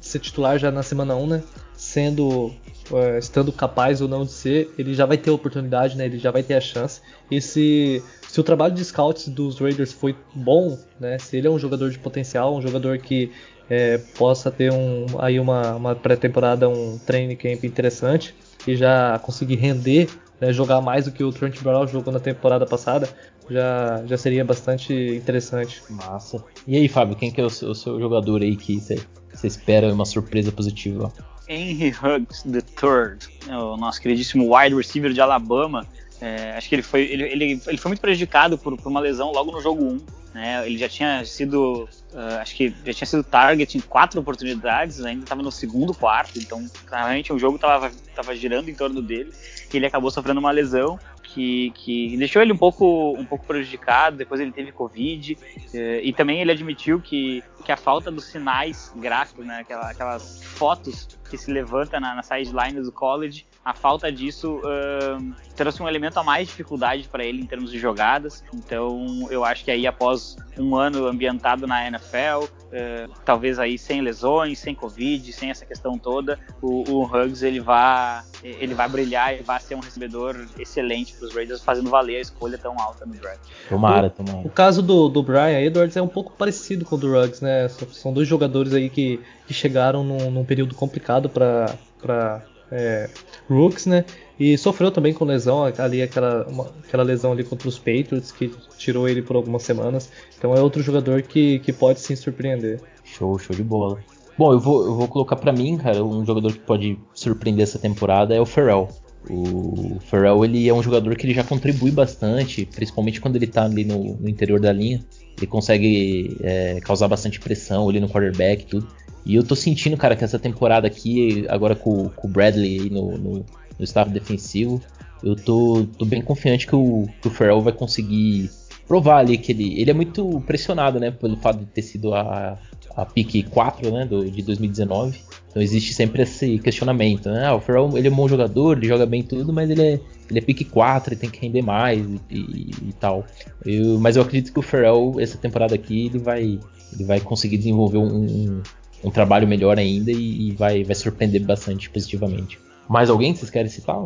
ser 0.00 0.18
titular 0.18 0.58
já 0.58 0.70
na 0.70 0.82
semana 0.82 1.14
1, 1.16 1.26
né? 1.26 1.42
Sendo, 1.74 2.52
é, 2.92 3.18
estando 3.18 3.52
capaz 3.52 4.00
ou 4.00 4.08
não 4.08 4.24
de 4.24 4.32
ser, 4.32 4.72
ele 4.78 4.94
já 4.94 5.06
vai 5.06 5.16
ter 5.16 5.30
a 5.30 5.32
oportunidade, 5.32 5.96
né? 5.96 6.06
Ele 6.06 6.18
já 6.18 6.30
vai 6.30 6.42
ter 6.42 6.54
a 6.54 6.60
chance. 6.60 7.00
E 7.30 7.40
se, 7.40 8.02
se 8.28 8.40
o 8.40 8.44
trabalho 8.44 8.74
de 8.74 8.84
scouts 8.84 9.28
dos 9.28 9.58
Raiders 9.58 9.92
foi 9.92 10.16
bom, 10.34 10.78
né? 10.98 11.18
Se 11.18 11.36
ele 11.36 11.46
é 11.46 11.50
um 11.50 11.58
jogador 11.58 11.90
de 11.90 11.98
potencial, 11.98 12.56
um 12.56 12.62
jogador 12.62 12.98
que 12.98 13.32
é, 13.68 13.98
possa 14.16 14.50
ter 14.50 14.72
um, 14.72 15.06
aí 15.18 15.38
uma, 15.38 15.74
uma 15.74 15.94
pré-temporada, 15.94 16.68
um 16.68 16.98
training 16.98 17.36
camp 17.36 17.64
interessante 17.64 18.34
e 18.66 18.76
já 18.76 19.18
conseguir 19.18 19.56
render, 19.56 20.08
né, 20.40 20.52
jogar 20.52 20.80
mais 20.80 21.04
do 21.04 21.12
que 21.12 21.22
o 21.22 21.32
Trent 21.32 21.60
Brown 21.62 21.86
jogou 21.86 22.12
na 22.12 22.20
temporada 22.20 22.66
passada, 22.66 23.08
já, 23.50 24.02
já 24.06 24.16
seria 24.16 24.44
bastante 24.44 24.92
interessante. 24.92 25.82
Massa. 25.90 26.44
E 26.66 26.76
aí, 26.76 26.88
Fábio, 26.88 27.16
quem 27.16 27.30
que 27.30 27.40
é 27.40 27.44
o 27.44 27.50
seu, 27.50 27.70
o 27.70 27.74
seu 27.74 27.98
jogador 27.98 28.42
aí 28.42 28.56
que 28.56 28.80
você 28.80 29.46
espera 29.46 29.92
uma 29.92 30.04
surpresa 30.04 30.52
positiva? 30.52 31.12
Henry 31.48 31.90
Huggs 31.90 32.44
III, 32.46 33.54
o 33.54 33.76
nosso 33.76 34.00
queridíssimo 34.02 34.54
wide 34.54 34.74
receiver 34.74 35.12
de 35.12 35.20
Alabama. 35.20 35.86
É, 36.20 36.52
acho 36.56 36.68
que 36.68 36.74
ele 36.74 36.82
foi, 36.82 37.02
ele, 37.02 37.22
ele, 37.24 37.62
ele 37.66 37.78
foi 37.78 37.90
muito 37.90 38.00
prejudicado 38.00 38.58
por, 38.58 38.76
por 38.76 38.88
uma 38.88 39.00
lesão 39.00 39.30
logo 39.32 39.52
no 39.52 39.60
jogo 39.60 39.84
1. 39.84 39.98
Né? 40.34 40.66
Ele 40.66 40.78
já 40.78 40.88
tinha 40.88 41.24
sido, 41.24 41.88
uh, 42.12 42.38
acho 42.40 42.54
que 42.54 42.74
já 42.84 42.92
tinha 42.92 43.06
sido 43.06 43.24
target 43.24 43.78
em 43.78 43.80
quatro 43.80 44.20
oportunidades, 44.20 45.04
ainda 45.04 45.24
estava 45.24 45.42
no 45.42 45.50
segundo 45.50 45.94
quarto, 45.94 46.38
então 46.38 46.64
claramente 46.86 47.32
o 47.32 47.38
jogo 47.38 47.56
estava 47.56 47.90
girando 48.36 48.68
em 48.68 48.74
torno 48.74 49.00
dele. 49.00 49.32
E 49.72 49.76
ele 49.76 49.86
acabou 49.86 50.10
sofrendo 50.10 50.40
uma 50.40 50.50
lesão 50.50 50.98
que, 51.22 51.70
que 51.74 52.16
deixou 52.16 52.42
ele 52.42 52.52
um 52.52 52.56
pouco, 52.56 53.12
um 53.18 53.24
pouco 53.24 53.46
prejudicado. 53.46 54.16
Depois 54.16 54.40
ele 54.40 54.52
teve 54.52 54.72
Covid 54.72 55.34
uh, 55.34 55.76
e 56.02 56.12
também 56.12 56.40
ele 56.40 56.52
admitiu 56.52 57.00
que, 57.00 57.42
que 57.64 57.72
a 57.72 57.76
falta 57.76 58.10
dos 58.10 58.24
sinais 58.24 58.92
gráficos, 58.96 59.46
né? 59.46 59.60
Aquela, 59.60 59.90
aquelas 59.90 60.42
fotos 60.42 61.08
que 61.28 61.36
se 61.36 61.50
levanta 61.50 62.00
na, 62.00 62.14
na 62.14 62.22
sideline 62.22 62.80
do 62.80 62.92
college, 62.92 63.46
a 63.64 63.74
falta 63.74 64.10
disso 64.10 64.60
uh, 64.64 65.34
trouxe 65.54 65.82
um 65.82 65.88
elemento 65.88 66.18
a 66.18 66.24
mais 66.24 66.46
de 66.46 66.52
dificuldade 66.52 67.08
para 67.08 67.24
ele 67.24 67.42
em 67.42 67.46
termos 67.46 67.70
de 67.70 67.78
jogadas. 67.78 68.42
Então 68.54 69.28
eu 69.30 69.44
acho 69.44 69.64
que 69.64 69.70
aí 69.70 69.86
após 69.86 70.36
um 70.56 70.74
ano 70.74 71.06
ambientado 71.06 71.66
na 71.66 71.86
NFL, 71.86 72.44
uh, 72.44 73.12
talvez 73.24 73.58
aí 73.58 73.78
sem 73.78 74.00
lesões, 74.00 74.58
sem 74.58 74.74
Covid, 74.74 75.32
sem 75.32 75.50
essa 75.50 75.66
questão 75.66 75.98
toda, 75.98 76.38
o, 76.62 76.90
o 76.90 77.04
Huggs 77.04 77.44
ele 77.44 77.60
vai, 77.60 78.22
ele 78.42 78.74
vai 78.74 78.88
brilhar 78.88 79.34
e 79.38 79.42
vai 79.42 79.60
ser 79.60 79.74
um 79.74 79.80
recebedor 79.80 80.46
excelente 80.58 81.14
para 81.14 81.26
os 81.26 81.34
Raiders, 81.34 81.62
fazendo 81.62 81.90
valer 81.90 82.16
a 82.16 82.20
escolha 82.20 82.56
tão 82.56 82.78
alta 82.80 83.04
no 83.04 83.12
draft. 83.14 83.40
Tomara, 83.68 84.08
tomara. 84.08 84.46
O 84.46 84.50
caso 84.50 84.82
do, 84.82 85.08
do 85.08 85.22
Brian 85.22 85.60
Edwards 85.60 85.96
é 85.96 86.02
um 86.02 86.08
pouco 86.08 86.32
parecido 86.32 86.84
com 86.84 86.96
o 86.96 86.98
do 86.98 87.12
Ruggs, 87.12 87.42
né? 87.42 87.68
São 87.68 88.12
dois 88.12 88.26
jogadores 88.26 88.72
aí 88.72 88.88
que, 88.88 89.20
que 89.46 89.52
chegaram 89.52 90.02
num, 90.02 90.30
num 90.30 90.44
período 90.44 90.74
complicado 90.74 91.17
para 91.26 92.44
é, 92.70 93.08
Rooks, 93.48 93.86
né? 93.86 94.04
E 94.38 94.56
sofreu 94.56 94.90
também 94.92 95.12
com 95.12 95.24
lesão, 95.24 95.64
ali 95.78 96.00
aquela, 96.00 96.46
uma, 96.48 96.66
aquela 96.86 97.02
lesão 97.02 97.32
ali 97.32 97.42
contra 97.42 97.68
os 97.68 97.78
Patriots, 97.78 98.30
que 98.30 98.52
tirou 98.76 99.08
ele 99.08 99.22
por 99.22 99.34
algumas 99.34 99.62
semanas. 99.62 100.10
Então 100.36 100.54
é 100.54 100.60
outro 100.60 100.82
jogador 100.82 101.22
que, 101.22 101.58
que 101.60 101.72
pode 101.72 102.00
sim 102.00 102.14
surpreender. 102.14 102.80
Show, 103.04 103.38
show 103.38 103.56
de 103.56 103.64
bola. 103.64 103.98
Bom, 104.38 104.52
eu 104.52 104.60
vou, 104.60 104.84
eu 104.84 104.94
vou 104.94 105.08
colocar 105.08 105.34
para 105.34 105.52
mim, 105.52 105.76
cara, 105.76 106.04
um 106.04 106.24
jogador 106.24 106.52
que 106.52 106.60
pode 106.60 106.96
surpreender 107.12 107.64
essa 107.64 107.78
temporada 107.78 108.34
é 108.34 108.40
o 108.40 108.46
Ferrell. 108.46 108.88
O 109.28 109.98
Ferrell 110.00 110.44
ele 110.44 110.68
é 110.68 110.72
um 110.72 110.82
jogador 110.82 111.16
que 111.16 111.26
ele 111.26 111.34
já 111.34 111.42
contribui 111.42 111.90
bastante, 111.90 112.64
principalmente 112.64 113.20
quando 113.20 113.34
ele 113.34 113.48
tá 113.48 113.64
ali 113.64 113.84
no, 113.84 114.14
no 114.14 114.28
interior 114.28 114.60
da 114.60 114.72
linha. 114.72 115.04
Ele 115.36 115.46
consegue 115.46 116.36
é, 116.40 116.78
causar 116.80 117.08
bastante 117.08 117.40
pressão 117.40 117.88
ali 117.88 117.98
no 117.98 118.08
quarterback 118.08 118.62
e 118.62 118.66
tudo. 118.66 118.88
E 119.28 119.34
eu 119.34 119.44
tô 119.44 119.54
sentindo, 119.54 119.94
cara, 119.94 120.16
que 120.16 120.24
essa 120.24 120.38
temporada 120.38 120.86
aqui, 120.86 121.44
agora 121.50 121.76
com, 121.76 122.08
com 122.08 122.26
o 122.26 122.30
Bradley 122.30 122.88
no, 122.88 123.18
no, 123.18 123.32
no 123.78 123.84
staff 123.84 124.10
defensivo, 124.10 124.80
eu 125.22 125.36
tô, 125.36 125.86
tô 125.98 126.06
bem 126.06 126.22
confiante 126.22 126.66
que 126.66 126.74
o, 126.74 127.06
que 127.20 127.28
o 127.28 127.30
Ferrell 127.30 127.60
vai 127.60 127.74
conseguir 127.74 128.50
provar 128.86 129.18
ali 129.18 129.36
que 129.36 129.52
ele, 129.52 129.78
ele 129.78 129.90
é 129.90 129.94
muito 129.94 130.42
pressionado, 130.46 130.98
né, 130.98 131.10
pelo 131.10 131.36
fato 131.36 131.58
de 131.58 131.66
ter 131.66 131.82
sido 131.82 132.14
a, 132.14 132.58
a 132.96 133.04
pick 133.04 133.46
4, 133.50 133.92
né, 133.92 134.06
do, 134.06 134.28
de 134.30 134.40
2019. 134.40 135.18
Então 135.50 135.62
existe 135.62 135.92
sempre 135.92 136.22
esse 136.22 136.58
questionamento, 136.58 137.28
né? 137.30 137.46
Ah, 137.46 137.54
o 137.54 137.60
Ferrell 137.60 137.98
ele 137.98 138.08
é 138.08 138.10
um 138.10 138.14
bom 138.14 138.28
jogador, 138.28 138.78
ele 138.78 138.88
joga 138.88 139.04
bem 139.04 139.22
tudo, 139.22 139.52
mas 139.52 139.68
ele 139.68 139.82
é, 139.82 140.00
ele 140.30 140.38
é 140.38 140.40
pick 140.40 140.64
4, 140.70 141.12
ele 141.12 141.20
tem 141.20 141.28
que 141.28 141.40
render 141.40 141.62
mais 141.62 141.98
e, 141.98 142.20
e, 142.30 142.70
e 142.88 142.92
tal. 142.98 143.26
Eu, 143.64 143.98
mas 143.98 144.16
eu 144.16 144.22
acredito 144.22 144.52
que 144.52 144.58
o 144.58 144.62
Ferrell, 144.62 145.16
essa 145.18 145.36
temporada 145.36 145.74
aqui, 145.74 146.06
ele 146.06 146.18
vai, 146.18 146.58
ele 146.92 147.04
vai 147.04 147.20
conseguir 147.20 147.58
desenvolver 147.58 147.98
um, 147.98 148.06
um, 148.06 148.62
um 149.02 149.10
trabalho 149.10 149.46
melhor 149.46 149.78
ainda 149.78 150.10
e, 150.10 150.48
e, 150.48 150.52
vai, 150.52 150.84
vai 150.84 150.94
surpreender 150.94 151.42
bastante 151.42 151.88
positivamente. 151.90 152.58
Mais 152.88 153.10
alguém 153.10 153.32
que 153.32 153.40
vocês 153.40 153.50
querem 153.50 153.70
citar? 153.70 153.96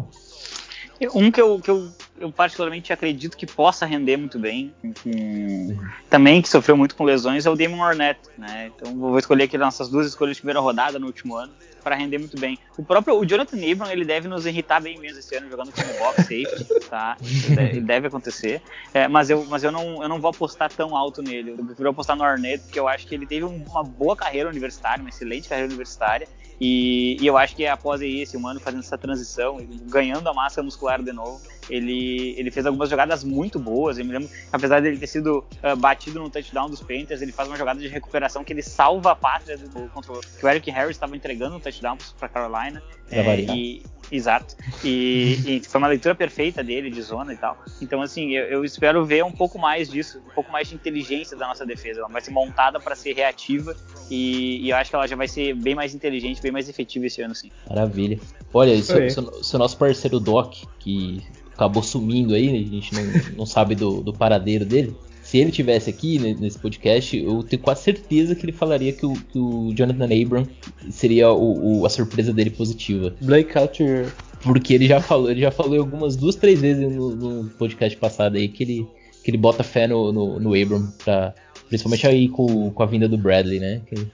Um 1.14 1.30
que 1.30 1.40
eu, 1.40 1.58
que 1.58 1.70
eu, 1.70 1.88
eu 2.20 2.30
particularmente 2.30 2.92
acredito 2.92 3.36
que 3.36 3.46
possa 3.46 3.84
render 3.84 4.16
muito 4.16 4.38
bem, 4.38 4.72
também 6.08 6.40
que 6.40 6.48
sofreu 6.48 6.76
muito 6.76 6.94
com 6.94 7.04
lesões, 7.04 7.44
é 7.44 7.50
o 7.50 7.56
Damon 7.56 7.82
Arnett, 7.82 8.20
né? 8.38 8.70
Então 8.74 8.94
vou 8.96 9.18
escolher 9.18 9.44
aqui 9.44 9.58
nossas 9.58 9.88
duas 9.88 10.06
escolhas 10.06 10.36
de 10.36 10.42
primeira 10.42 10.60
rodada 10.60 10.98
no 10.98 11.06
último 11.06 11.34
ano 11.34 11.52
para 11.82 11.94
render 11.94 12.18
muito 12.18 12.38
bem. 12.38 12.58
O 12.76 12.84
próprio 12.84 13.18
o 13.18 13.26
Jonathan 13.26 13.58
Abram, 13.70 13.90
ele 13.90 14.04
deve 14.04 14.28
nos 14.28 14.46
irritar 14.46 14.80
bem 14.80 14.98
mesmo 14.98 15.18
esse 15.18 15.34
ano 15.34 15.50
jogando 15.50 15.72
como 15.72 15.92
box 15.98 16.22
safety, 16.22 16.88
tá? 16.88 17.16
Ele 17.58 17.80
deve 17.80 18.06
acontecer. 18.06 18.62
É, 18.94 19.08
mas 19.08 19.30
eu, 19.30 19.44
mas 19.46 19.64
eu, 19.64 19.72
não, 19.72 20.02
eu 20.02 20.08
não 20.08 20.20
vou 20.20 20.30
apostar 20.30 20.70
tão 20.70 20.96
alto 20.96 21.22
nele. 21.22 21.50
Eu 21.50 21.64
prefiro 21.64 21.90
apostar 21.90 22.16
no 22.16 22.24
Arnett, 22.24 22.64
porque 22.64 22.78
eu 22.78 22.88
acho 22.88 23.06
que 23.06 23.14
ele 23.14 23.26
teve 23.26 23.44
uma 23.44 23.82
boa 23.82 24.16
carreira 24.16 24.48
universitária, 24.48 25.00
uma 25.00 25.10
excelente 25.10 25.48
carreira 25.48 25.68
universitária. 25.68 26.28
E, 26.64 27.16
e 27.20 27.26
eu 27.26 27.36
acho 27.36 27.56
que 27.56 27.66
após 27.66 28.00
esse 28.00 28.36
um 28.36 28.46
ano 28.46 28.60
fazendo 28.60 28.84
essa 28.84 28.96
transição, 28.96 29.58
ganhando 29.90 30.28
a 30.28 30.32
massa 30.32 30.62
muscular 30.62 31.02
de 31.02 31.12
novo, 31.12 31.40
ele, 31.68 32.36
ele 32.38 32.52
fez 32.52 32.64
algumas 32.64 32.88
jogadas 32.88 33.24
muito 33.24 33.58
boas. 33.58 33.98
Eu 33.98 34.04
me 34.04 34.12
lembro, 34.12 34.30
apesar 34.52 34.80
dele 34.80 34.96
ter 34.96 35.08
sido 35.08 35.38
uh, 35.38 35.74
batido 35.76 36.20
no 36.20 36.30
touchdown 36.30 36.70
dos 36.70 36.80
Panthers, 36.80 37.20
ele 37.20 37.32
faz 37.32 37.48
uma 37.48 37.56
jogada 37.56 37.80
de 37.80 37.88
recuperação 37.88 38.44
que 38.44 38.52
ele 38.52 38.62
salva 38.62 39.10
a 39.10 39.16
pátria 39.16 39.58
do, 39.58 39.88
contra 39.88 40.14
que 40.38 40.46
o 40.46 40.48
Eric 40.48 40.70
Harris 40.70 40.94
estava 40.94 41.16
entregando 41.16 41.56
um 41.56 41.58
touchdown 41.58 41.98
para 42.16 42.28
Carolina. 42.28 42.80
É, 43.10 43.40
e, 43.40 43.82
Exato. 44.12 44.54
E, 44.84 45.38
e, 45.48 45.62
foi 45.66 45.78
uma 45.78 45.88
leitura 45.88 46.14
perfeita 46.14 46.62
dele, 46.62 46.90
de 46.90 47.00
zona 47.00 47.32
e 47.32 47.36
tal. 47.36 47.56
Então, 47.80 48.02
assim, 48.02 48.32
eu, 48.32 48.44
eu, 48.44 48.64
espero 48.64 49.04
ver 49.06 49.24
um 49.24 49.32
pouco 49.32 49.58
mais 49.58 49.88
disso, 49.88 50.22
um 50.30 50.34
pouco 50.34 50.52
mais 50.52 50.68
de 50.68 50.74
inteligência 50.74 51.34
da 51.36 51.48
nossa 51.48 51.64
defesa. 51.64 52.00
Ela 52.00 52.08
vai 52.08 52.20
ser 52.20 52.30
montada 52.30 52.78
para 52.78 52.94
ser 52.94 53.14
reativa 53.14 53.74
e, 54.10 54.66
e, 54.66 54.70
eu 54.70 54.76
acho 54.76 54.90
que 54.90 54.96
ela 54.96 55.06
já 55.06 55.16
vai 55.16 55.26
ser 55.26 55.54
bem 55.54 55.74
mais 55.74 55.94
inteligente, 55.94 56.42
bem 56.42 56.52
mais 56.52 56.68
efetiva 56.68 57.06
esse 57.06 57.22
ano, 57.22 57.34
sim. 57.34 57.50
Maravilha. 57.66 58.20
Olha, 58.52 58.80
seu, 58.82 59.08
seu, 59.08 59.42
seu 59.42 59.58
nosso 59.58 59.78
parceiro 59.78 60.20
Doc, 60.20 60.54
que 60.78 61.22
acabou 61.54 61.82
sumindo 61.82 62.34
aí, 62.34 62.48
a 62.48 62.70
gente 62.70 62.94
não, 62.94 63.36
não 63.38 63.46
sabe 63.46 63.74
do, 63.74 64.02
do 64.02 64.12
paradeiro 64.12 64.66
dele 64.66 64.94
se 65.32 65.38
ele 65.38 65.50
tivesse 65.50 65.88
aqui 65.88 66.18
nesse 66.18 66.58
podcast, 66.58 67.16
eu 67.16 67.42
tenho 67.42 67.62
quase 67.62 67.84
certeza 67.84 68.34
que 68.34 68.44
ele 68.44 68.52
falaria 68.52 68.92
que 68.92 69.06
o, 69.06 69.14
que 69.14 69.38
o 69.38 69.72
Jonathan 69.72 70.04
Abram 70.04 70.46
seria 70.90 71.32
o, 71.32 71.80
o, 71.80 71.86
a 71.86 71.88
surpresa 71.88 72.34
dele 72.34 72.50
positiva. 72.50 73.14
Blake 73.18 73.50
Couture. 73.50 74.12
Porque 74.42 74.74
ele 74.74 74.86
já 74.86 75.00
falou, 75.00 75.30
ele 75.30 75.40
já 75.40 75.50
falou 75.50 75.78
algumas 75.78 76.16
duas, 76.16 76.36
três 76.36 76.60
vezes 76.60 76.86
no, 76.94 77.16
no 77.16 77.50
podcast 77.52 77.96
passado 77.96 78.36
aí 78.36 78.46
que 78.46 78.62
ele, 78.62 78.86
que 79.24 79.30
ele 79.30 79.38
bota 79.38 79.62
fé 79.62 79.86
no, 79.86 80.12
no, 80.12 80.38
no 80.38 80.54
Abram, 80.54 80.86
pra, 81.02 81.34
principalmente 81.66 82.06
aí 82.06 82.28
com, 82.28 82.70
com 82.70 82.82
a 82.82 82.86
vinda 82.86 83.08
do 83.08 83.16
Bradley, 83.16 83.58
né? 83.58 83.80
Que... 83.86 84.06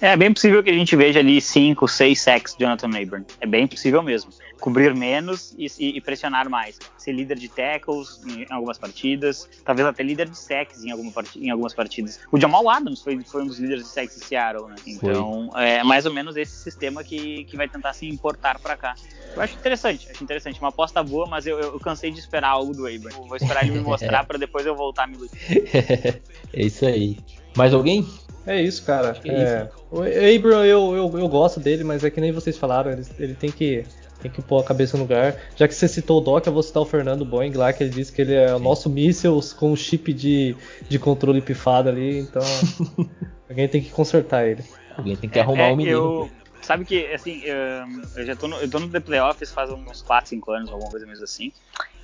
É 0.00 0.16
bem 0.16 0.32
possível 0.32 0.62
que 0.62 0.70
a 0.70 0.74
gente 0.74 0.94
veja 0.94 1.20
ali 1.20 1.40
5, 1.40 1.88
6 1.88 2.20
sacks 2.20 2.54
de 2.54 2.64
Jonathan 2.64 2.88
Abram. 2.88 3.24
É 3.40 3.46
bem 3.46 3.66
possível 3.66 4.02
mesmo 4.02 4.30
cobrir 4.60 4.94
menos 4.94 5.54
e, 5.58 5.68
e, 5.78 6.00
pressionar 6.00 6.48
mais. 6.48 6.78
Ser 6.96 7.12
líder 7.12 7.38
de 7.38 7.48
tackles 7.48 8.20
em 8.26 8.46
algumas 8.50 8.78
partidas, 8.78 9.48
talvez 9.64 9.86
até 9.86 10.02
líder 10.02 10.28
de 10.28 10.36
sacks 10.36 10.84
em, 10.84 10.90
alguma 10.90 11.12
em 11.36 11.50
algumas 11.50 11.74
partidas. 11.74 12.20
O 12.32 12.40
Jamal 12.40 12.68
Adams 12.68 13.02
foi, 13.02 13.20
foi 13.24 13.42
um 13.42 13.46
dos 13.46 13.58
líderes 13.58 13.84
de 13.84 13.90
sacks 13.90 14.16
de 14.18 14.24
Seattle, 14.24 14.68
né? 14.68 14.76
Então, 14.86 15.50
foi. 15.52 15.64
é 15.64 15.82
mais 15.82 16.06
ou 16.06 16.12
menos 16.12 16.36
esse 16.36 16.56
sistema 16.56 17.04
que, 17.04 17.44
que 17.44 17.56
vai 17.56 17.68
tentar 17.68 17.92
se 17.92 18.08
importar 18.08 18.58
para 18.58 18.76
cá. 18.76 18.94
Eu 19.34 19.42
acho 19.42 19.54
interessante, 19.56 20.08
acho 20.10 20.24
interessante. 20.24 20.58
Uma 20.60 20.70
aposta 20.70 21.02
boa, 21.02 21.26
mas 21.26 21.46
eu, 21.46 21.58
eu 21.58 21.78
cansei 21.78 22.10
de 22.10 22.18
esperar 22.18 22.48
algo 22.48 22.72
do 22.72 22.86
Abram. 22.86 23.26
Vou 23.26 23.36
esperar 23.36 23.64
ele 23.64 23.72
me 23.72 23.80
mostrar 23.84 24.24
para 24.24 24.38
depois 24.38 24.64
eu 24.64 24.74
voltar 24.74 25.04
a 25.04 25.06
me 25.06 25.16
iludir. 25.16 25.38
é 26.52 26.64
isso 26.64 26.86
aí. 26.86 27.18
Mais 27.56 27.72
alguém? 27.72 28.06
É 28.46 28.60
isso, 28.60 28.84
cara. 28.84 29.16
É 29.24 29.28
é, 29.28 29.62
isso. 29.64 29.76
O 29.90 30.00
Abram, 30.02 30.64
eu, 30.64 30.96
eu, 30.96 31.18
eu 31.18 31.28
gosto 31.28 31.58
dele, 31.58 31.82
mas 31.82 32.04
é 32.04 32.10
que 32.10 32.20
nem 32.20 32.32
vocês 32.32 32.56
falaram, 32.56 32.92
ele, 32.92 33.02
ele 33.18 33.34
tem 33.34 33.50
que 33.50 33.84
tem 34.20 34.30
que 34.30 34.40
pôr 34.40 34.60
a 34.60 34.64
cabeça 34.64 34.96
no 34.96 35.02
lugar. 35.02 35.36
Já 35.56 35.68
que 35.68 35.74
você 35.74 35.86
citou 35.86 36.18
o 36.18 36.20
Doc, 36.20 36.46
eu 36.46 36.52
vou 36.52 36.62
citar 36.62 36.82
o 36.82 36.86
Fernando 36.86 37.24
Boeing 37.24 37.52
lá, 37.52 37.72
que 37.72 37.82
ele 37.82 37.90
disse 37.90 38.12
que 38.12 38.22
ele 38.22 38.34
é 38.34 38.54
o 38.54 38.58
nosso 38.58 38.88
míssil 38.88 39.38
com 39.56 39.72
um 39.72 39.76
chip 39.76 40.12
de, 40.12 40.56
de 40.88 40.98
controle 40.98 41.40
pifado 41.40 41.88
ali, 41.88 42.18
então 42.18 42.42
alguém 43.48 43.68
tem 43.68 43.82
que 43.82 43.90
consertar 43.90 44.46
ele. 44.46 44.64
Alguém 44.96 45.16
tem 45.16 45.28
que 45.28 45.38
arrumar 45.38 45.64
o 45.64 45.66
é, 45.66 45.72
um 45.72 45.76
menino. 45.76 45.98
Eu, 45.98 46.30
sabe 46.62 46.84
que, 46.84 47.06
assim, 47.12 47.42
eu, 48.16 48.24
já 48.24 48.34
tô 48.34 48.48
no, 48.48 48.56
eu 48.56 48.70
tô 48.70 48.78
no 48.80 48.88
The 48.88 49.00
Playoffs 49.00 49.52
faz 49.52 49.70
uns 49.70 50.02
4, 50.02 50.30
5 50.30 50.50
anos, 50.52 50.70
alguma 50.70 50.90
coisa 50.90 51.06
mesmo 51.06 51.24
assim. 51.24 51.52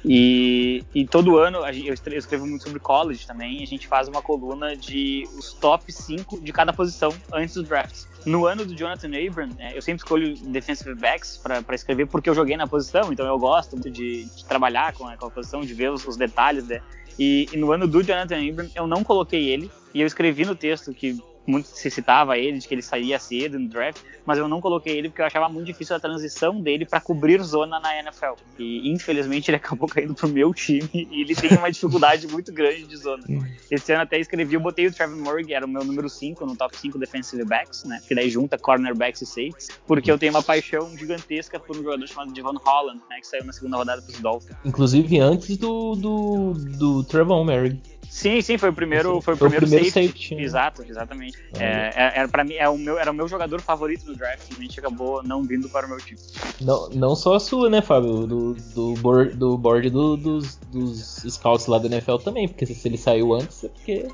E, 0.05 0.84
e 0.94 1.07
todo 1.07 1.38
ano, 1.38 1.59
eu 1.59 1.94
escrevo 1.94 2.46
muito 2.46 2.64
sobre 2.64 2.80
college 2.80 3.26
também, 3.26 3.62
a 3.62 3.66
gente 3.66 3.86
faz 3.86 4.09
uma 4.09 4.20
coluna 4.20 4.76
de 4.76 5.24
os 5.38 5.53
top 5.53 5.92
5 5.92 6.40
de 6.40 6.53
cada 6.53 6.72
posição 6.72 7.12
antes 7.32 7.55
do 7.55 7.62
draft. 7.62 8.05
No 8.26 8.46
ano 8.46 8.64
do 8.64 8.74
Jonathan 8.74 9.09
Abram, 9.09 9.50
é, 9.59 9.76
eu 9.76 9.82
sempre 9.82 10.03
escolho 10.03 10.36
defensive 10.36 10.94
backs 10.94 11.36
para 11.36 11.74
escrever 11.74 12.07
porque 12.07 12.28
eu 12.28 12.34
joguei 12.34 12.57
na 12.57 12.66
posição, 12.66 13.12
então 13.12 13.26
eu 13.26 13.38
gosto 13.38 13.72
muito 13.72 13.90
de, 13.90 14.24
de 14.24 14.44
trabalhar 14.44 14.92
com 14.92 15.07
a, 15.07 15.16
com 15.16 15.26
a, 15.26 15.30
posição, 15.30 15.61
de 15.61 15.74
ver 15.74 15.90
os, 15.90 16.07
os 16.07 16.16
detalhes. 16.16 16.66
Né? 16.66 16.80
E, 17.18 17.48
e, 17.53 17.57
no 17.57 17.72
ano 17.72 17.86
do 17.86 18.03
Jonathan 18.03 18.48
Abram, 18.48 18.68
eu 18.74 18.86
não 18.86 19.05
coloquei 19.05 19.48
ele, 19.48 19.70
e 19.94 20.00
eu 20.00 20.07
escrevi 20.07 20.44
no 20.44 20.55
texto 20.55 20.92
que 20.92 21.20
muito 21.47 21.66
se 21.66 21.90
citava 21.90 22.38
ele 22.38 22.59
de 22.59 22.68
que 22.68 22.74
ele 22.74 22.82
saía 22.82 23.18
cedo 23.18 23.59
no 23.59 23.68
draft, 23.68 24.01
mas 24.24 24.38
eu 24.38 24.49
não 24.49 24.61
coloquei 24.61 24.97
ele 24.97 25.09
porque 25.09 25.22
eu 25.22 25.26
achava 25.26 25.49
muito 25.49 25.66
difícil 25.66 25.97
a 25.97 26.01
transição 26.01 26.61
dele 26.61 26.86
para 26.86 27.01
cobrir 27.01 27.43
zona 27.43 27.80
na 27.80 27.99
NFL. 27.99 28.34
E 28.59 28.90
infelizmente 28.90 29.51
ele 29.51 29.57
acabou 29.62 29.88
caindo 29.88 30.14
pro 30.14 30.28
meu 30.28 30.55
time 30.55 30.88
e 30.95 31.22
ele 31.22 31.34
tem 31.34 31.57
uma 31.57 31.70
dificuldade 31.70 32.26
muito 32.28 32.53
grande 32.53 32.86
de 32.86 32.97
zona. 32.97 33.22
Esse 33.70 33.93
ano 33.93 34.03
até 34.03 34.18
escrevi, 34.18 34.55
eu 34.55 34.61
botei 34.61 34.86
o 34.86 34.93
Trevor 34.93 35.16
Murray, 35.16 35.45
que 35.45 35.55
era 35.55 35.66
o 35.66 35.68
meu 35.68 35.84
número 35.84 36.09
5 36.09 36.45
no 36.47 36.57
top 36.57 36.76
5 36.76 36.99
defensive 36.99 37.45
backs, 37.45 37.84
né? 37.84 38.01
Que 38.07 38.14
daí 38.14 38.30
junta 38.30 38.59
cornerbacks 38.59 39.22
e 39.22 39.26
safeties, 39.26 39.68
porque 39.86 40.11
eu 40.11 40.18
tenho 40.18 40.32
uma 40.32 40.43
paixão 40.43 40.97
gigantesca 40.97 41.59
por 41.59 41.76
um 41.76 41.82
jogador 41.82 42.07
chamado 42.07 42.32
Devon 42.32 42.57
Holland, 42.64 43.01
né, 43.11 43.20
que 43.20 43.26
saiu 43.26 43.45
na 43.45 43.53
segunda 43.53 43.76
rodada 43.76 44.03
pros 44.03 44.20
Dolphins. 44.20 44.57
Inclusive 44.64 45.18
antes 45.18 45.57
do 45.57 45.95
do, 45.97 46.53
do 46.55 47.05
Trevor 47.05 47.45
Murray. 47.45 47.80
Sim, 48.12 48.42
sim, 48.42 48.58
foi 48.58 48.68
o 48.68 48.74
primeiro, 48.74 49.22
foi 49.22 49.32
o 49.32 49.36
primeiro, 49.38 49.64
primeiro 49.64 49.86
safety. 49.86 50.06
safety 50.08 50.34
né? 50.34 50.42
Exato, 50.42 50.84
exatamente. 50.86 51.38
É, 51.58 51.90
é, 51.96 52.12
era 52.18 52.28
para 52.28 52.44
mim, 52.44 52.52
é 52.52 52.68
o 52.68 52.76
meu, 52.76 52.98
era 52.98 53.10
o 53.10 53.14
meu 53.14 53.26
jogador 53.26 53.62
favorito 53.62 54.04
do 54.04 54.14
draft, 54.14 54.42
a 54.54 54.60
gente 54.60 54.78
acabou 54.78 55.22
não 55.22 55.42
vindo 55.42 55.66
para 55.70 55.86
o 55.86 55.88
meu 55.88 55.98
time. 55.98 56.20
Não, 56.60 56.90
não 56.90 57.16
só 57.16 57.36
a 57.36 57.40
sua, 57.40 57.70
né, 57.70 57.80
Fábio? 57.80 58.26
Do, 58.26 58.52
do 58.54 58.94
board, 59.00 59.34
do, 59.34 59.56
board 59.56 59.88
do, 59.88 60.18
dos, 60.18 60.56
dos 60.70 61.24
scouts 61.26 61.66
lá 61.66 61.78
do 61.78 61.86
NFL 61.86 62.16
também, 62.16 62.46
porque 62.46 62.66
se 62.66 62.86
ele 62.86 62.98
saiu 62.98 63.32
antes 63.32 63.64
é 63.64 63.68
porque. 63.68 64.06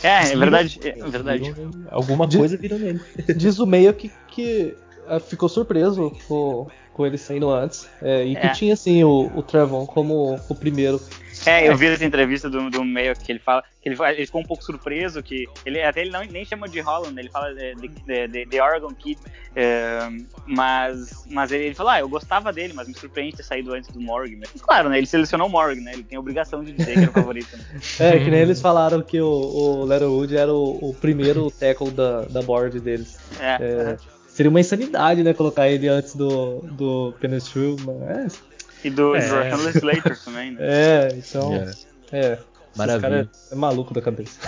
É, 0.00 0.32
é 0.32 0.36
verdade, 0.36 0.80
é 0.84 1.08
verdade. 1.08 1.52
alguma 1.90 2.28
coisa 2.28 2.56
virou 2.56 2.78
nele. 2.78 3.00
Diz 3.36 3.58
o 3.58 3.66
meio 3.66 3.92
que, 3.92 4.12
que 4.28 4.76
ah, 5.08 5.18
ficou 5.18 5.48
surpreso 5.48 6.16
com, 6.28 6.68
com 7.00 7.06
ele 7.06 7.16
saindo 7.16 7.50
antes. 7.50 7.88
É, 8.02 8.24
e 8.24 8.36
que 8.36 8.46
é. 8.46 8.50
tinha 8.50 8.74
assim 8.74 9.02
o, 9.02 9.30
o 9.34 9.42
Trevon 9.42 9.86
como 9.86 10.38
o 10.48 10.54
primeiro. 10.54 11.00
É, 11.46 11.66
eu 11.66 11.74
vi 11.74 11.86
essa 11.86 12.04
entrevista 12.04 12.50
do, 12.50 12.68
do 12.68 12.84
meio 12.84 13.16
que 13.16 13.32
ele 13.32 13.38
fala 13.38 13.64
que 13.80 13.88
ele, 13.88 13.96
ele 14.14 14.26
ficou 14.26 14.42
um 14.42 14.44
pouco 14.44 14.62
surpreso 14.62 15.22
que 15.22 15.46
ele 15.64 15.82
até 15.82 16.02
ele 16.02 16.10
não 16.10 16.22
nem 16.22 16.44
chama 16.44 16.68
de 16.68 16.80
Holland, 16.80 17.18
ele 17.18 17.30
fala 17.30 17.54
de, 17.54 17.74
de, 17.76 18.28
de, 18.28 18.44
de 18.44 18.60
Oregon 18.60 18.92
Kid, 18.92 19.18
é, 19.56 20.00
mas 20.46 21.24
mas 21.30 21.50
ele, 21.50 21.64
ele 21.64 21.74
falou, 21.74 21.92
ah, 21.92 22.00
eu 22.00 22.08
gostava 22.10 22.52
dele, 22.52 22.74
mas 22.74 22.86
me 22.86 22.94
surpreende 22.94 23.38
ter 23.38 23.42
saído 23.42 23.72
antes 23.72 23.90
do 23.90 24.00
Morgan. 24.02 24.36
Mas, 24.38 24.60
claro, 24.60 24.90
né? 24.90 24.98
Ele 24.98 25.06
selecionou 25.06 25.48
o 25.48 25.50
Morgan, 25.50 25.80
né? 25.80 25.94
Ele 25.94 26.04
tem 26.04 26.18
a 26.18 26.20
obrigação 26.20 26.62
de 26.62 26.72
dizer 26.72 26.92
que 26.92 26.98
era 26.98 27.10
o 27.10 27.14
favorito. 27.14 27.56
Né? 27.56 27.64
é, 28.00 28.18
que 28.18 28.30
nem 28.30 28.40
eles 28.40 28.60
falaram 28.60 29.00
que 29.00 29.18
o, 29.18 29.26
o 29.26 29.84
Leatherwood 29.86 30.36
era 30.36 30.52
o, 30.52 30.90
o 30.90 30.94
primeiro 30.94 31.50
tackle 31.50 31.90
da, 31.90 32.26
da 32.26 32.42
board 32.42 32.78
deles. 32.80 33.18
É. 33.40 33.56
é 33.96 34.19
seria 34.40 34.48
uma 34.48 34.60
insanidade, 34.60 35.22
né? 35.22 35.34
Colocar 35.34 35.68
ele 35.68 35.86
antes 35.86 36.16
do, 36.16 36.60
do 36.72 37.12
Penestrew, 37.20 37.76
mas. 37.84 38.42
E 38.82 38.88
do, 38.88 39.14
é. 39.14 39.50
do 39.50 39.68
Slater 39.68 40.18
também, 40.24 40.52
né? 40.52 40.58
É, 40.60 41.08
então. 41.14 41.52
Yeah. 41.52 41.72
É. 42.10 42.38
Maravilha. 42.74 43.28
é 43.50 43.54
maluco 43.54 43.92
da 43.92 44.00
cabeça. 44.00 44.38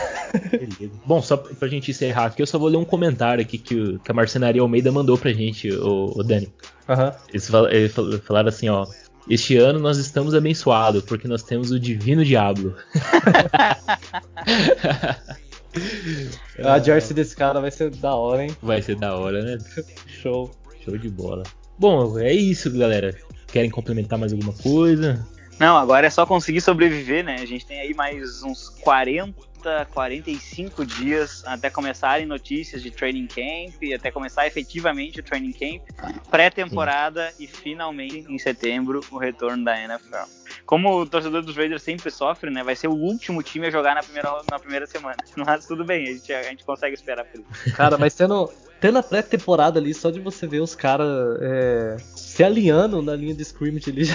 Beleza. 0.51 0.99
Bom, 1.05 1.21
só 1.21 1.37
pra 1.37 1.69
gente 1.69 1.91
encerrar 1.91 2.27
aqui, 2.27 2.41
eu 2.41 2.47
só 2.47 2.59
vou 2.59 2.69
ler 2.69 2.79
um 2.79 2.85
comentário 2.85 3.43
aqui 3.43 3.59
que, 3.59 3.99
que 3.99 4.11
a 4.11 4.15
Marcenaria 4.15 4.63
Almeida 4.63 4.91
mandou 4.91 5.19
pra 5.19 5.33
gente, 5.33 5.71
o, 5.71 6.13
o 6.17 6.23
Dani. 6.23 6.51
Uhum. 6.89 7.13
Eles, 7.29 7.49
fal, 7.49 7.69
eles 7.69 7.93
falaram 8.25 8.49
assim, 8.49 8.71
ó. 8.71 8.87
Este 9.29 9.57
ano 9.57 9.79
nós 9.79 9.99
estamos 9.99 10.35
abençoados, 10.35 11.05
porque 11.05 11.29
nós 11.29 11.43
temos 11.43 11.71
o 11.71 11.79
Divino 11.79 12.25
Diablo. 12.25 12.75
A 16.65 16.79
jersey 16.79 17.15
desse 17.15 17.35
cara 17.35 17.61
vai 17.61 17.71
ser 17.71 17.91
da 17.91 18.15
hora, 18.15 18.45
hein? 18.45 18.57
Vai 18.63 18.83
ser 18.83 18.97
da 18.97 19.17
hora, 19.17 19.43
né? 19.43 19.59
Show. 20.07 20.51
Show 20.85 20.99
de 20.99 21.09
bola. 21.09 21.43
Bom, 21.79 22.19
é 22.19 22.33
isso, 22.33 22.71
galera. 22.77 23.17
Querem 23.47 23.71
complementar 23.71 24.19
mais 24.19 24.33
alguma 24.33 24.53
coisa? 24.53 25.27
Não, 25.59 25.77
agora 25.77 26.07
é 26.07 26.11
só 26.11 26.27
conseguir 26.27 26.61
sobreviver, 26.61 27.25
né? 27.25 27.37
A 27.41 27.47
gente 27.47 27.67
tem 27.67 27.81
aí 27.81 27.95
mais 27.95 28.43
uns 28.43 28.69
40 28.69 29.53
45 29.93 30.85
dias 30.85 31.43
até 31.47 31.71
começarem 31.71 32.27
notícias 32.27 32.83
de 32.83 32.91
training 32.91 33.29
camp, 33.29 33.81
até 33.95 34.11
começar 34.11 34.47
efetivamente 34.47 35.21
o 35.21 35.23
training 35.23 35.53
camp, 35.53 35.83
pré-temporada 36.31 37.33
e 37.39 37.47
finalmente 37.47 38.27
em 38.29 38.39
setembro 38.39 39.01
o 39.11 39.19
retorno 39.19 39.65
da 39.65 39.81
NFL. 39.81 40.42
Como 40.67 41.01
o 41.01 41.07
torcedor 41.07 41.43
dos 41.43 41.57
Raiders 41.57 41.83
sempre 41.83 42.11
sofre, 42.11 42.51
né? 42.51 42.63
Vai 42.63 42.77
ser 42.77 42.89
o 42.89 42.95
último 42.95 43.43
time 43.43 43.67
a 43.67 43.71
jogar 43.71 43.95
na 43.95 44.03
primeira, 44.03 44.31
na 44.51 44.59
primeira 44.59 44.87
semana. 44.87 45.17
Mas 45.37 45.67
tudo 45.67 45.85
bem, 45.85 46.05
a 46.09 46.13
gente, 46.13 46.33
a 46.33 46.43
gente 46.45 46.65
consegue 46.65 46.95
esperar 46.95 47.25
por 47.25 47.41
isso. 47.41 47.77
Cara, 47.77 47.99
mas 47.99 48.15
tendo, 48.15 48.51
tendo 48.81 48.99
a 48.99 49.03
pré-temporada 49.03 49.79
ali, 49.79 49.93
só 49.93 50.11
de 50.11 50.21
você 50.21 50.47
ver 50.47 50.61
os 50.61 50.75
caras 50.75 51.39
é, 51.41 51.97
se 51.99 52.43
alinhando 52.43 53.03
na 53.03 53.15
linha 53.15 53.35
de 53.35 53.43
scrimmage 53.43 53.91
ali 53.91 54.05
já, 54.05 54.15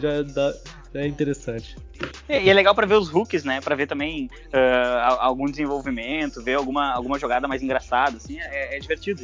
já 0.00 0.22
dá, 0.22 0.54
é 0.94 1.06
interessante. 1.06 1.76
E 2.28 2.48
é 2.48 2.52
legal 2.52 2.74
para 2.74 2.86
ver 2.86 2.94
os 2.94 3.08
rookies, 3.08 3.44
né? 3.44 3.60
Para 3.60 3.76
ver 3.76 3.86
também 3.86 4.28
uh, 4.46 5.18
algum 5.18 5.46
desenvolvimento, 5.46 6.42
ver 6.42 6.54
alguma, 6.54 6.92
alguma 6.92 7.18
jogada 7.18 7.46
mais 7.46 7.62
engraçada, 7.62 8.16
assim, 8.16 8.38
é, 8.40 8.76
é 8.76 8.78
divertido. 8.78 9.22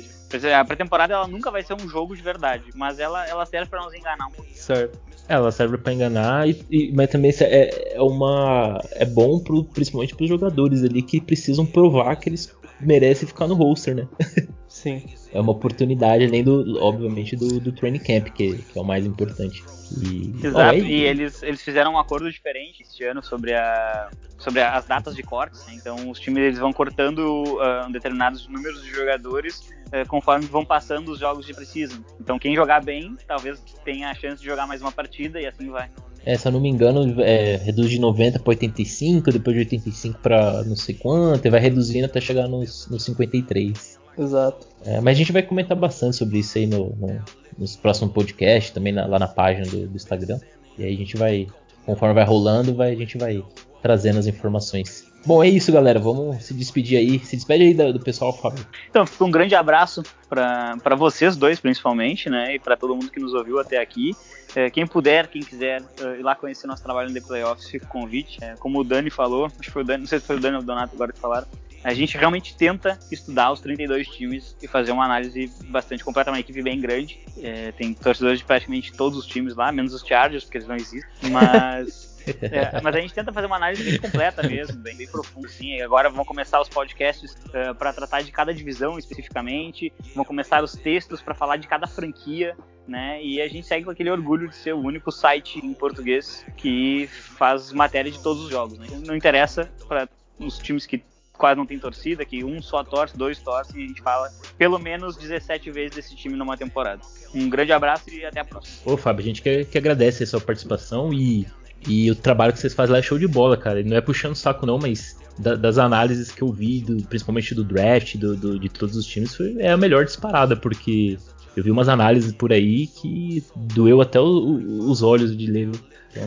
A 0.59 0.65
pré-temporada 0.65 1.15
ela 1.15 1.27
nunca 1.27 1.51
vai 1.51 1.62
ser 1.62 1.74
um 1.74 1.89
jogo 1.89 2.16
de 2.16 2.23
verdade, 2.23 2.65
mas 2.74 2.99
ela, 2.99 3.27
ela 3.27 3.44
serve 3.44 3.69
para 3.69 3.82
nos 3.82 3.94
enganar 3.94 4.27
um 4.27 4.31
pouco. 4.31 4.51
Certo. 4.55 4.99
Ela 5.32 5.50
serve 5.50 5.78
para 5.78 5.92
enganar, 5.94 6.48
e, 6.48 6.62
e, 6.70 6.92
mas 6.92 7.09
também 7.09 7.32
é, 7.40 7.94
é, 7.94 8.02
uma 8.02 8.80
é 8.92 9.04
bom 9.04 9.38
pro, 9.38 9.64
principalmente 9.64 10.14
para 10.14 10.24
os 10.24 10.28
jogadores 10.28 10.84
ali 10.84 11.02
que 11.02 11.20
precisam 11.20 11.64
provar 11.64 12.16
que 12.16 12.28
eles 12.28 12.54
merecem 12.80 13.26
ficar 13.26 13.46
no 13.46 13.54
roster, 13.54 13.94
né? 13.94 14.09
Sim. 14.68 15.02
É 15.32 15.40
uma 15.40 15.52
oportunidade, 15.52 16.24
além 16.24 16.44
do, 16.44 16.78
obviamente, 16.82 17.34
do, 17.36 17.59
do 17.59 17.72
training 17.72 17.98
camp, 17.98 18.28
que, 18.28 18.59
que 18.59 18.78
é 18.78 18.80
o 18.80 18.84
mais 18.84 19.06
importante. 19.06 19.64
E... 20.00 20.34
Exato, 20.44 20.74
oh, 20.74 20.78
e 20.78 21.04
eles, 21.04 21.42
eles 21.42 21.62
fizeram 21.62 21.94
um 21.94 21.98
acordo 21.98 22.30
diferente 22.30 22.82
este 22.82 23.04
ano 23.04 23.22
sobre, 23.22 23.54
a, 23.54 24.10
sobre 24.38 24.60
as 24.60 24.84
datas 24.84 25.14
de 25.14 25.22
cortes. 25.22 25.66
Né? 25.66 25.74
Então, 25.74 26.10
os 26.10 26.20
times 26.20 26.44
eles 26.44 26.59
vão 26.59 26.72
cortando 26.72 27.44
uh, 27.44 27.90
determinados 27.90 28.46
números 28.46 28.82
de 28.82 28.90
jogadores 28.90 29.70
uh, 29.88 30.06
conforme 30.09 30.44
vão 30.46 30.64
passando 30.64 31.10
os 31.10 31.18
jogos 31.18 31.46
de 31.46 31.54
precisam. 31.54 32.04
Então, 32.20 32.38
quem 32.38 32.54
jogar 32.54 32.82
bem, 32.82 33.16
talvez 33.26 33.62
tenha 33.84 34.10
a 34.10 34.14
chance 34.14 34.42
de 34.42 34.48
jogar 34.48 34.66
mais 34.66 34.82
uma 34.82 34.92
partida 34.92 35.40
e 35.40 35.46
assim 35.46 35.70
vai. 35.70 35.88
É, 36.24 36.36
se 36.36 36.46
eu 36.46 36.52
não 36.52 36.60
me 36.60 36.68
engano, 36.68 37.20
é, 37.20 37.56
reduz 37.56 37.90
de 37.90 37.98
90 37.98 38.38
para 38.38 38.50
85, 38.50 39.32
depois 39.32 39.56
de 39.56 39.60
85 39.60 40.20
para 40.20 40.62
não 40.64 40.76
sei 40.76 40.94
quanto, 40.94 41.44
e 41.44 41.50
vai 41.50 41.59
reduzindo 41.59 42.06
até 42.06 42.20
chegar 42.20 42.46
nos, 42.48 42.88
nos 42.88 43.04
53. 43.04 44.02
Exato. 44.18 44.66
É, 44.84 45.01
mas 45.01 45.16
a 45.16 45.18
gente 45.18 45.32
vai 45.32 45.43
comentar 45.43 45.76
bastante 45.76 46.16
sobre 46.16 46.39
isso 46.39 46.59
aí 46.59 46.66
no, 46.66 46.90
no, 46.97 47.22
nos 47.59 47.76
próximos 47.76 48.12
podcasts, 48.12 48.72
também 48.72 48.93
na, 48.93 49.06
lá 49.06 49.18
na 49.18 49.28
página 49.28 49.66
do, 49.66 49.86
do, 49.86 49.97
Instagram. 49.97 50.39
E 50.76 50.84
aí 50.84 50.94
a 50.94 50.98
gente 50.98 51.16
vai, 51.16 51.47
conforme 51.86 52.14
vai 52.14 52.24
rolando, 52.24 52.74
vai, 52.74 52.93
a 52.93 52.97
gente 52.97 53.16
vai 53.16 53.43
trazendo 53.80 54.18
as 54.18 54.26
informações. 54.26 55.10
Bom, 55.24 55.43
é 55.43 55.48
isso, 55.48 55.72
galera. 55.72 56.01
Vamos 56.01 56.44
se 56.44 56.52
despedir 56.52 56.98
aí. 56.98 57.18
Se 57.20 57.36
despede 57.36 57.64
aí 57.64 57.74
do, 57.74 57.93
do 57.93 58.01
pessoal, 58.01 58.32
Fábio. 58.32 58.66
Então, 58.90 59.06
fica 59.06 59.24
um 59.24 59.30
grande 59.30 59.55
abraço 59.55 60.02
para 60.28 60.97
vocês 60.97 61.36
dois, 61.36 61.60
principalmente, 61.60 62.28
né? 62.28 62.56
E 62.56 62.59
para 62.59 62.76
todo 62.76 62.94
mundo 62.94 63.10
que 63.10 63.20
nos 63.20 63.32
ouviu 63.32 63.60
até 63.60 63.78
aqui. 63.78 64.16
É, 64.55 64.68
quem 64.68 64.86
puder, 64.86 65.28
quem 65.28 65.43
quiser 65.43 65.80
uh, 65.80 66.14
ir 66.18 66.22
lá 66.22 66.34
conhecer 66.34 66.66
nosso 66.66 66.82
trabalho 66.82 67.09
no 67.09 67.14
The 67.14 67.26
Playoffs, 67.26 67.70
fica 67.70 67.86
o 67.86 67.89
convite. 67.89 68.39
É, 68.43 68.55
como 68.59 68.80
o 68.80 68.84
Dani 68.84 69.10
falou, 69.10 69.47
acho 69.47 69.59
que 69.59 69.70
foi 69.70 69.82
o 69.82 69.84
Dani, 69.84 70.01
não 70.01 70.09
sei 70.09 70.20
se 70.20 70.26
foi 70.26 70.36
o 70.36 70.40
Dani 70.40 70.56
ou 70.56 70.62
o 70.62 70.64
Donato 70.64 70.94
agora 70.94 71.12
que 71.12 71.18
falaram, 71.18 71.47
a 71.84 71.92
gente 71.94 72.16
realmente 72.16 72.56
tenta 72.56 72.98
estudar 73.10 73.50
os 73.52 73.60
32 73.60 74.06
times 74.09 74.56
e 74.62 74.68
fazer 74.68 74.92
uma 74.92 75.04
análise 75.04 75.50
bastante 75.66 76.04
completa, 76.04 76.30
uma 76.30 76.38
equipe 76.38 76.62
bem 76.62 76.80
grande. 76.80 77.20
É, 77.38 77.72
tem 77.72 77.92
torcedores 77.92 78.38
de 78.38 78.44
praticamente 78.44 78.92
todos 78.92 79.18
os 79.18 79.26
times 79.26 79.56
lá, 79.56 79.72
menos 79.72 79.92
os 79.92 80.02
Chargers, 80.06 80.44
porque 80.44 80.59
eles 80.59 80.68
não 80.68 80.76
existem. 80.76 81.30
Mas, 81.30 82.16
é, 82.40 82.80
mas 82.80 82.94
a 82.94 83.00
gente 83.00 83.12
tenta 83.12 83.32
fazer 83.32 83.46
uma 83.46 83.56
análise 83.56 83.82
bem 83.82 83.98
completa 83.98 84.46
mesmo, 84.46 84.78
bem, 84.78 84.96
bem 84.96 85.09
profunda. 85.09 85.48
Sim. 85.48 85.80
Agora 85.80 86.09
vão 86.09 86.24
começar 86.24 86.60
os 86.60 86.68
podcasts 86.68 87.32
uh, 87.32 87.56
é, 87.56 87.74
para 87.74 87.92
tratar 87.92 88.22
de 88.22 88.30
cada 88.30 88.54
divisão 88.54 88.96
especificamente, 88.96 89.92
vão 90.14 90.24
começar 90.24 90.62
os 90.62 90.72
textos 90.72 91.20
para 91.20 91.34
falar 91.34 91.56
de 91.56 91.66
cada 91.66 91.86
franquia. 91.86 92.56
Né? 92.86 93.22
E 93.22 93.40
a 93.40 93.46
gente 93.46 93.64
segue 93.64 93.84
com 93.84 93.92
aquele 93.92 94.10
orgulho 94.10 94.48
de 94.48 94.56
ser 94.56 94.74
o 94.74 94.80
único 94.80 95.12
site 95.12 95.64
em 95.64 95.72
português 95.72 96.44
que 96.56 97.06
faz 97.06 97.72
matéria 97.72 98.10
de 98.10 98.20
todos 98.20 98.42
os 98.42 98.50
jogos. 98.50 98.76
Né? 98.76 98.88
Não 99.06 99.14
interessa 99.14 99.70
para 99.86 100.09
os 100.36 100.59
times 100.59 100.84
que 100.84 101.04
quase 101.36 101.56
não 101.56 101.66
tem 101.66 101.78
torcida, 101.78 102.24
que 102.24 102.44
um 102.44 102.62
só 102.62 102.84
torce, 102.84 103.16
dois 103.16 103.38
torcem, 103.38 103.80
e 103.80 103.84
a 103.84 103.88
gente 103.88 104.02
fala 104.02 104.30
pelo 104.56 104.78
menos 104.78 105.16
17 105.16 105.70
vezes 105.70 105.96
desse 105.96 106.14
time 106.14 106.36
numa 106.36 106.56
temporada. 106.56 107.00
Um 107.34 107.48
grande 107.48 107.72
abraço 107.72 108.10
e 108.10 108.24
até 108.24 108.40
a 108.40 108.44
próxima. 108.44 108.76
Ô, 108.84 108.96
Fábio, 108.96 109.22
a 109.22 109.26
gente 109.26 109.42
que, 109.42 109.64
que 109.64 109.78
agradece 109.78 110.24
a 110.24 110.26
sua 110.26 110.40
participação 110.40 111.12
e, 111.12 111.46
e 111.86 112.10
o 112.10 112.14
trabalho 112.14 112.52
que 112.52 112.59
vocês 112.59 112.74
fazem 112.74 112.92
lá 112.92 112.98
é 112.98 113.02
show 113.02 113.18
de 113.18 113.26
bola, 113.26 113.56
cara. 113.56 113.82
Não 113.82 113.96
é 113.96 114.00
puxando 114.00 114.32
o 114.32 114.36
saco, 114.36 114.66
não, 114.66 114.78
mas 114.78 115.18
da, 115.38 115.54
das 115.54 115.78
análises 115.78 116.30
que 116.30 116.42
eu 116.42 116.52
vi, 116.52 116.80
do, 116.80 117.02
principalmente 117.04 117.54
do 117.54 117.64
draft, 117.64 118.16
do, 118.16 118.36
do, 118.36 118.59
de 118.59 118.68
todos 118.68 118.96
os 118.96 119.06
times, 119.06 119.34
foi, 119.34 119.56
é 119.59 119.70
a 119.70 119.76
melhor 119.76 120.04
disparada, 120.04 120.56
porque 120.56 121.18
eu 121.56 121.62
vi 121.62 121.70
umas 121.70 121.88
análises 121.88 122.32
por 122.32 122.52
aí 122.52 122.86
que 122.86 123.42
doeu 123.56 124.00
até 124.00 124.20
o, 124.20 124.24
o, 124.24 124.90
os 124.90 125.02
olhos 125.02 125.36
de 125.36 125.46
ler. 125.46 125.70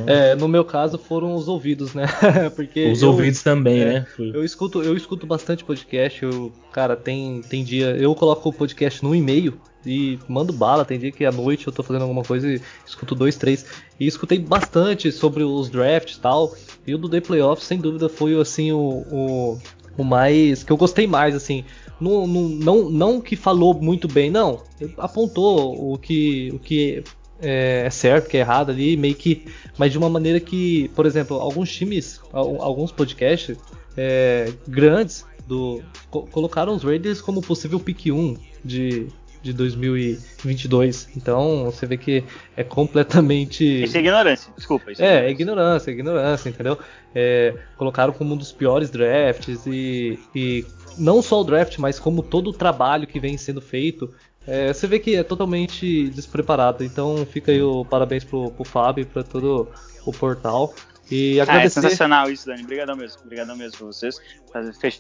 É, 0.07 0.35
no 0.35 0.47
meu 0.47 0.65
caso 0.65 0.97
foram 0.97 1.35
os 1.35 1.47
ouvidos, 1.47 1.93
né? 1.93 2.05
Porque 2.55 2.91
os 2.91 3.01
eu, 3.01 3.09
ouvidos 3.09 3.43
também, 3.43 3.81
é, 3.81 3.85
né? 3.85 4.07
Eu 4.17 4.43
escuto, 4.43 4.81
eu 4.81 4.95
escuto 4.97 5.27
bastante 5.27 5.63
podcast. 5.63 6.23
Eu, 6.23 6.51
cara, 6.71 6.95
tem, 6.95 7.41
tem 7.41 7.63
dia. 7.63 7.95
Eu 7.95 8.15
coloco 8.15 8.49
o 8.49 8.53
podcast 8.53 9.03
no 9.03 9.13
e-mail 9.13 9.59
e 9.85 10.17
mando 10.27 10.51
bala. 10.51 10.83
Tem 10.83 10.97
dia 10.97 11.11
que 11.11 11.23
à 11.23 11.31
noite 11.31 11.67
eu 11.67 11.73
tô 11.73 11.83
fazendo 11.83 12.01
alguma 12.01 12.23
coisa 12.23 12.47
e 12.49 12.61
escuto 12.85 13.13
dois, 13.13 13.35
três. 13.35 13.65
E 13.99 14.07
escutei 14.07 14.39
bastante 14.39 15.11
sobre 15.11 15.43
os 15.43 15.69
drafts 15.69 16.17
e 16.17 16.19
tal. 16.19 16.55
E 16.87 16.95
o 16.95 16.97
do 16.97 17.07
The 17.07 17.21
Playoffs, 17.21 17.67
sem 17.67 17.77
dúvida, 17.77 18.09
foi 18.09 18.39
assim 18.39 18.71
o, 18.71 19.05
o, 19.11 19.59
o 19.97 20.03
mais. 20.03 20.63
que 20.63 20.71
eu 20.71 20.77
gostei 20.77 21.05
mais, 21.05 21.35
assim. 21.35 21.63
Não, 21.99 22.27
não, 22.27 22.49
não, 22.49 22.89
não 22.89 23.21
que 23.21 23.35
falou 23.35 23.73
muito 23.73 24.07
bem, 24.07 24.29
não. 24.29 24.61
Apontou 24.97 25.93
o 25.93 25.97
que, 25.97 26.51
o 26.53 26.59
que 26.59 27.03
é, 27.41 27.83
é 27.85 27.89
certo, 27.89 28.29
que 28.29 28.37
é 28.37 28.39
errado 28.41 28.71
ali, 28.71 28.95
meio 28.95 29.15
que. 29.15 29.45
Mas 29.77 29.91
de 29.91 29.97
uma 29.97 30.09
maneira 30.09 30.39
que, 30.39 30.89
por 30.95 31.05
exemplo, 31.05 31.37
alguns 31.37 31.71
times, 31.71 32.21
alguns 32.31 32.91
podcasts 32.91 33.57
é, 33.97 34.51
grandes 34.67 35.25
do, 35.47 35.81
co 36.09 36.23
colocaram 36.23 36.73
os 36.75 36.83
Raiders 36.83 37.21
como 37.21 37.41
possível 37.41 37.79
pick 37.79 38.07
1 38.07 38.37
de, 38.63 39.07
de 39.41 39.53
2022. 39.53 41.09
Então 41.15 41.65
você 41.65 41.85
vê 41.85 41.97
que 41.97 42.23
é 42.55 42.63
completamente. 42.63 43.83
Isso 43.83 43.97
é 43.97 43.99
ignorância, 43.99 44.51
desculpa. 44.55 44.91
Isso 44.91 45.03
é, 45.03 45.27
é, 45.27 45.29
ignorância, 45.29 45.91
é 45.91 45.93
ignorância, 45.93 46.49
entendeu? 46.49 46.77
É, 47.13 47.53
colocaram 47.77 48.13
como 48.13 48.33
um 48.33 48.37
dos 48.37 48.51
piores 48.51 48.89
drafts 48.89 49.65
e, 49.65 50.19
e 50.33 50.65
não 50.97 51.21
só 51.21 51.41
o 51.41 51.43
draft, 51.43 51.77
mas 51.77 51.99
como 51.99 52.23
todo 52.23 52.49
o 52.49 52.53
trabalho 52.53 53.07
que 53.07 53.19
vem 53.19 53.37
sendo 53.37 53.61
feito 53.61 54.13
é, 54.47 54.73
você 54.73 54.87
vê 54.87 54.99
que 54.99 55.15
é 55.15 55.23
totalmente 55.23 56.09
despreparado. 56.09 56.83
Então 56.83 57.25
fica 57.25 57.51
aí 57.51 57.61
o 57.61 57.83
parabéns 57.85 58.23
pro, 58.23 58.51
pro 58.51 58.63
Fábio 58.63 59.03
e 59.03 59.05
pra 59.05 59.23
todo 59.23 59.67
o 60.05 60.11
portal. 60.11 60.73
E 61.09 61.39
agradecer... 61.39 61.79
Ah, 61.79 61.81
é 61.81 61.83
sensacional 61.83 62.31
isso, 62.31 62.45
Dani. 62.45 62.63
Obrigadão 62.63 62.95
mesmo. 62.95 63.21
Obrigadão 63.23 63.55
mesmo 63.55 63.77
pra 63.77 63.87
vocês. 63.87 64.19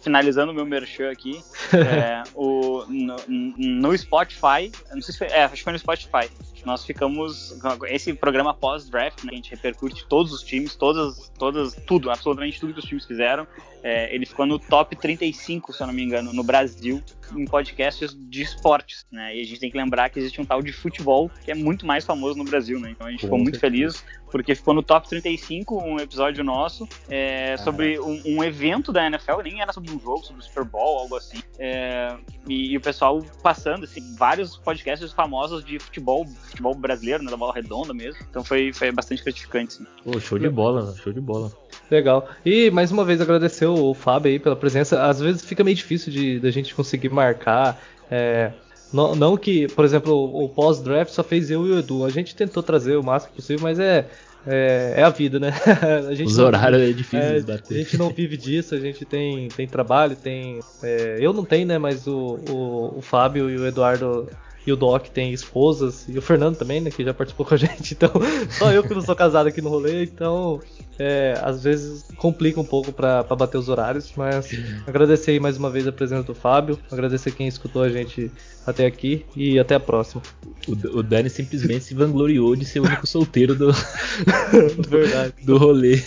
Finalizando 0.01 0.51
o 0.51 0.55
meu 0.55 0.65
merchan 0.65 1.09
aqui, 1.09 1.41
é, 1.73 2.23
o, 2.35 2.85
no, 2.87 3.15
no, 3.57 3.97
Spotify, 3.97 4.71
não 4.93 5.01
sei 5.01 5.13
se 5.13 5.17
foi, 5.17 5.27
é, 5.27 5.45
acho 5.45 5.55
que 5.55 5.63
foi 5.63 5.71
no 5.71 5.79
Spotify, 5.79 6.29
nós 6.65 6.83
ficamos, 6.83 7.57
esse 7.87 8.13
programa 8.13 8.53
pós-draft, 8.53 9.23
né, 9.23 9.29
a 9.31 9.35
gente 9.35 9.51
repercute 9.51 10.05
todos 10.07 10.33
os 10.33 10.41
times, 10.43 10.75
todas, 10.75 11.31
todas, 11.37 11.73
tudo, 11.85 12.09
absolutamente 12.09 12.59
tudo 12.59 12.73
que 12.73 12.79
os 12.79 12.85
times 12.85 13.05
fizeram, 13.05 13.47
é, 13.83 14.13
ele 14.13 14.25
ficou 14.25 14.45
no 14.45 14.57
top 14.57 14.95
35, 14.95 15.71
se 15.71 15.81
eu 15.81 15.87
não 15.87 15.93
me 15.93 16.03
engano, 16.03 16.33
no 16.33 16.43
Brasil, 16.43 17.03
em 17.35 17.45
podcasts 17.45 18.15
de 18.17 18.41
esportes, 18.41 19.05
né? 19.11 19.35
E 19.35 19.41
a 19.41 19.45
gente 19.45 19.59
tem 19.59 19.69
que 19.69 19.77
lembrar 19.77 20.09
que 20.09 20.17
existe 20.19 20.41
um 20.41 20.45
tal 20.45 20.61
de 20.61 20.73
futebol 20.73 21.29
que 21.43 21.51
é 21.51 21.55
muito 21.55 21.85
mais 21.85 22.03
famoso 22.03 22.35
no 22.35 22.43
Brasil, 22.43 22.79
né? 22.79 22.91
Então 22.91 23.05
a 23.05 23.11
gente 23.11 23.21
Com 23.21 23.27
ficou 23.27 23.39
muito 23.39 23.59
feliz 23.59 24.03
porque 24.35 24.53
ficou 24.53 24.73
no 24.73 24.83
top 24.83 25.07
35 25.07 25.81
um 25.81 25.97
episódio 25.97 26.43
nosso 26.43 26.85
é, 27.07 27.55
sobre 27.55 27.97
um, 27.97 28.21
um, 28.25 28.43
evento 28.43 28.91
da 28.91 29.07
NFL, 29.07 29.41
nem 29.41 29.61
era 29.61 29.71
sobre 29.71 29.91
um 29.91 29.97
jogo, 29.97 30.25
sobre 30.25 30.41
o 30.41 30.43
Super 30.43 30.65
Bowl, 30.65 30.99
algo 30.99 31.15
assim. 31.15 31.41
É, 31.57 32.13
e, 32.45 32.73
e, 32.73 32.77
o 32.77 32.81
pessoal 32.81 33.23
passando, 33.41 33.85
assim, 33.85 34.01
vários 34.17 34.57
podcasts 34.57 35.09
famosos 35.13 35.63
de 35.63 35.79
futebol, 35.79 36.25
futebol 36.49 36.75
brasileiro, 36.75 37.23
né, 37.23 37.31
da 37.31 37.37
bola 37.37 37.53
redonda 37.53 37.93
mesmo. 37.93 38.19
Então 38.29 38.43
foi, 38.43 38.73
foi 38.73 38.91
bastante 38.91 39.23
gratificante. 39.23 39.75
Assim. 39.75 39.87
Pô, 40.03 40.19
show 40.19 40.37
de 40.37 40.49
bola, 40.49 40.93
show 40.97 41.13
de 41.13 41.21
bola. 41.21 41.49
Legal. 41.89 42.27
E 42.45 42.69
mais 42.71 42.91
uma 42.91 43.05
vez 43.05 43.21
agradecer 43.21 43.67
o 43.67 43.93
Fábio 43.93 44.33
aí 44.33 44.37
pela 44.37 44.57
presença. 44.57 45.01
Às 45.05 45.21
vezes 45.21 45.45
fica 45.45 45.63
meio 45.63 45.77
difícil 45.77 46.11
de 46.11 46.41
da 46.41 46.51
gente 46.51 46.75
conseguir 46.75 47.07
marcar. 47.07 47.81
É, 48.11 48.51
Não, 48.91 49.15
não 49.15 49.37
que, 49.37 49.67
por 49.69 49.85
exemplo, 49.85 50.13
o, 50.13 50.43
o 50.45 50.49
pós-draft 50.49 51.11
só 51.11 51.23
fez 51.23 51.49
eu 51.49 51.65
e 51.65 51.71
o 51.71 51.79
Edu. 51.79 52.03
A 52.03 52.09
gente 52.09 52.35
tentou 52.35 52.61
trazer 52.61 52.97
o 52.97 53.03
máximo 53.03 53.33
possível, 53.33 53.63
mas 53.63 53.79
é, 53.79 54.07
é, 54.47 54.93
é, 54.97 55.03
a 55.03 55.09
vida, 55.09 55.39
né? 55.39 55.53
Os 56.25 56.37
horários 56.37 56.81
é 56.81 56.93
difícil 56.93 57.19
é, 57.19 57.59
A 57.69 57.73
gente 57.73 57.97
não 57.97 58.09
vive 58.09 58.37
disso, 58.37 58.75
a 58.75 58.79
gente 58.79 59.03
tem, 59.05 59.47
tem 59.49 59.67
trabalho, 59.67 60.15
tem. 60.15 60.59
É, 60.83 61.17
eu 61.19 61.33
não 61.33 61.43
tenho, 61.43 61.67
né? 61.67 61.77
Mas 61.77 62.05
o, 62.07 62.39
o, 62.49 62.97
o 62.97 63.01
Fábio 63.01 63.49
e 63.49 63.57
o 63.57 63.65
Eduardo 63.65 64.29
e 64.65 64.71
o 64.71 64.75
Doc 64.75 65.07
tem 65.07 65.31
esposas, 65.31 66.05
e 66.07 66.17
o 66.17 66.21
Fernando 66.21 66.57
também, 66.57 66.81
né, 66.81 66.89
que 66.89 67.03
já 67.03 67.13
participou 67.13 67.45
com 67.47 67.53
a 67.53 67.57
gente, 67.57 67.93
então 67.93 68.11
só 68.49 68.71
eu 68.71 68.83
que 68.83 68.93
não 68.93 69.01
sou 69.01 69.15
casado 69.15 69.47
aqui 69.47 69.61
no 69.61 69.69
rolê, 69.69 70.03
então 70.03 70.59
é, 70.97 71.39
às 71.41 71.63
vezes 71.63 72.05
complica 72.17 72.59
um 72.59 72.65
pouco 72.65 72.91
para 72.91 73.23
bater 73.23 73.57
os 73.57 73.69
horários, 73.69 74.13
mas 74.15 74.49
agradecer 74.87 75.31
aí 75.31 75.39
mais 75.39 75.57
uma 75.57 75.69
vez 75.69 75.87
a 75.87 75.91
presença 75.91 76.23
do 76.23 76.33
Fábio, 76.33 76.79
agradecer 76.91 77.31
quem 77.31 77.47
escutou 77.47 77.83
a 77.83 77.89
gente 77.89 78.31
até 78.65 78.85
aqui 78.85 79.25
e 79.35 79.59
até 79.59 79.75
a 79.75 79.79
próxima. 79.79 80.21
O, 80.67 80.99
o 80.99 81.03
Dani 81.03 81.29
simplesmente 81.29 81.83
se 81.83 81.93
vangloriou 81.93 82.55
de 82.55 82.65
ser 82.65 82.79
o 82.79 82.85
único 82.85 83.05
solteiro 83.05 83.53
do, 83.55 83.71
do 85.43 85.57
rolê. 85.57 86.01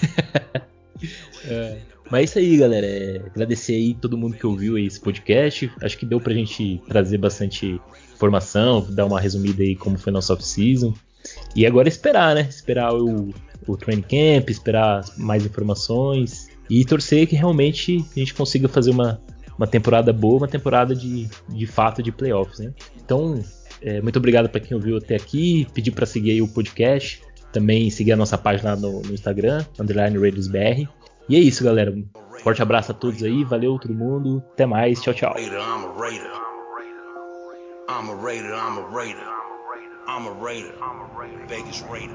é. 1.46 1.78
Mas 2.10 2.20
é 2.20 2.24
isso 2.24 2.38
aí, 2.38 2.56
galera. 2.56 2.86
É, 2.86 3.22
agradecer 3.26 3.74
aí 3.74 3.94
todo 3.94 4.16
mundo 4.16 4.36
que 4.36 4.46
ouviu 4.46 4.78
esse 4.78 5.00
podcast. 5.00 5.70
Acho 5.82 5.98
que 5.98 6.06
deu 6.06 6.20
pra 6.20 6.32
gente 6.32 6.80
trazer 6.88 7.18
bastante 7.18 7.80
informação, 8.14 8.86
dar 8.90 9.06
uma 9.06 9.20
resumida 9.20 9.62
aí 9.62 9.76
como 9.76 9.98
foi 9.98 10.12
nosso 10.12 10.32
off-season. 10.32 10.94
E 11.54 11.66
agora 11.66 11.88
esperar, 11.88 12.34
né? 12.34 12.46
Esperar 12.48 12.94
o, 12.94 13.34
o 13.66 13.76
training 13.76 14.02
camp, 14.02 14.50
esperar 14.50 15.04
mais 15.16 15.44
informações 15.44 16.48
e 16.70 16.84
torcer 16.84 17.26
que 17.26 17.36
realmente 17.36 18.04
a 18.14 18.18
gente 18.18 18.34
consiga 18.34 18.68
fazer 18.68 18.90
uma, 18.90 19.20
uma 19.56 19.66
temporada 19.66 20.12
boa, 20.12 20.38
uma 20.38 20.48
temporada 20.48 20.94
de, 20.94 21.28
de 21.48 21.66
fato 21.66 22.02
de 22.02 22.12
playoffs, 22.12 22.60
né? 22.60 22.72
Então, 22.96 23.42
é, 23.80 24.00
muito 24.00 24.18
obrigado 24.18 24.48
para 24.48 24.60
quem 24.60 24.76
ouviu 24.76 24.96
até 24.96 25.16
aqui, 25.16 25.66
pedir 25.72 25.90
para 25.90 26.06
seguir 26.06 26.32
aí 26.32 26.42
o 26.42 26.48
podcast, 26.48 27.22
também 27.52 27.90
seguir 27.90 28.12
a 28.12 28.16
nossa 28.16 28.36
página 28.36 28.76
no, 28.76 29.02
no 29.02 29.12
Instagram, 29.12 29.64
underline 29.78 30.18
RadiusBR. 30.18 30.88
E 31.28 31.36
é 31.36 31.38
isso, 31.38 31.62
galera. 31.62 31.94
Forte 32.42 32.62
abraço 32.62 32.92
a 32.92 32.94
todos 32.94 33.22
aí, 33.22 33.44
valeu 33.44 33.78
todo 33.78 33.92
mundo, 33.92 34.42
até 34.52 34.64
mais, 34.64 35.02
tchau, 35.02 35.12
tchau. 35.12 35.34
I'm 37.90 38.10
a 38.10 38.14
raider, 38.14 38.52
I'm 38.54 38.78
a 38.78 38.82
raider. 38.90 39.24
I'm 40.06 40.26
a 40.26 40.32
raider. 40.34 40.74
Vegas 41.48 41.80
raider. 41.80 42.14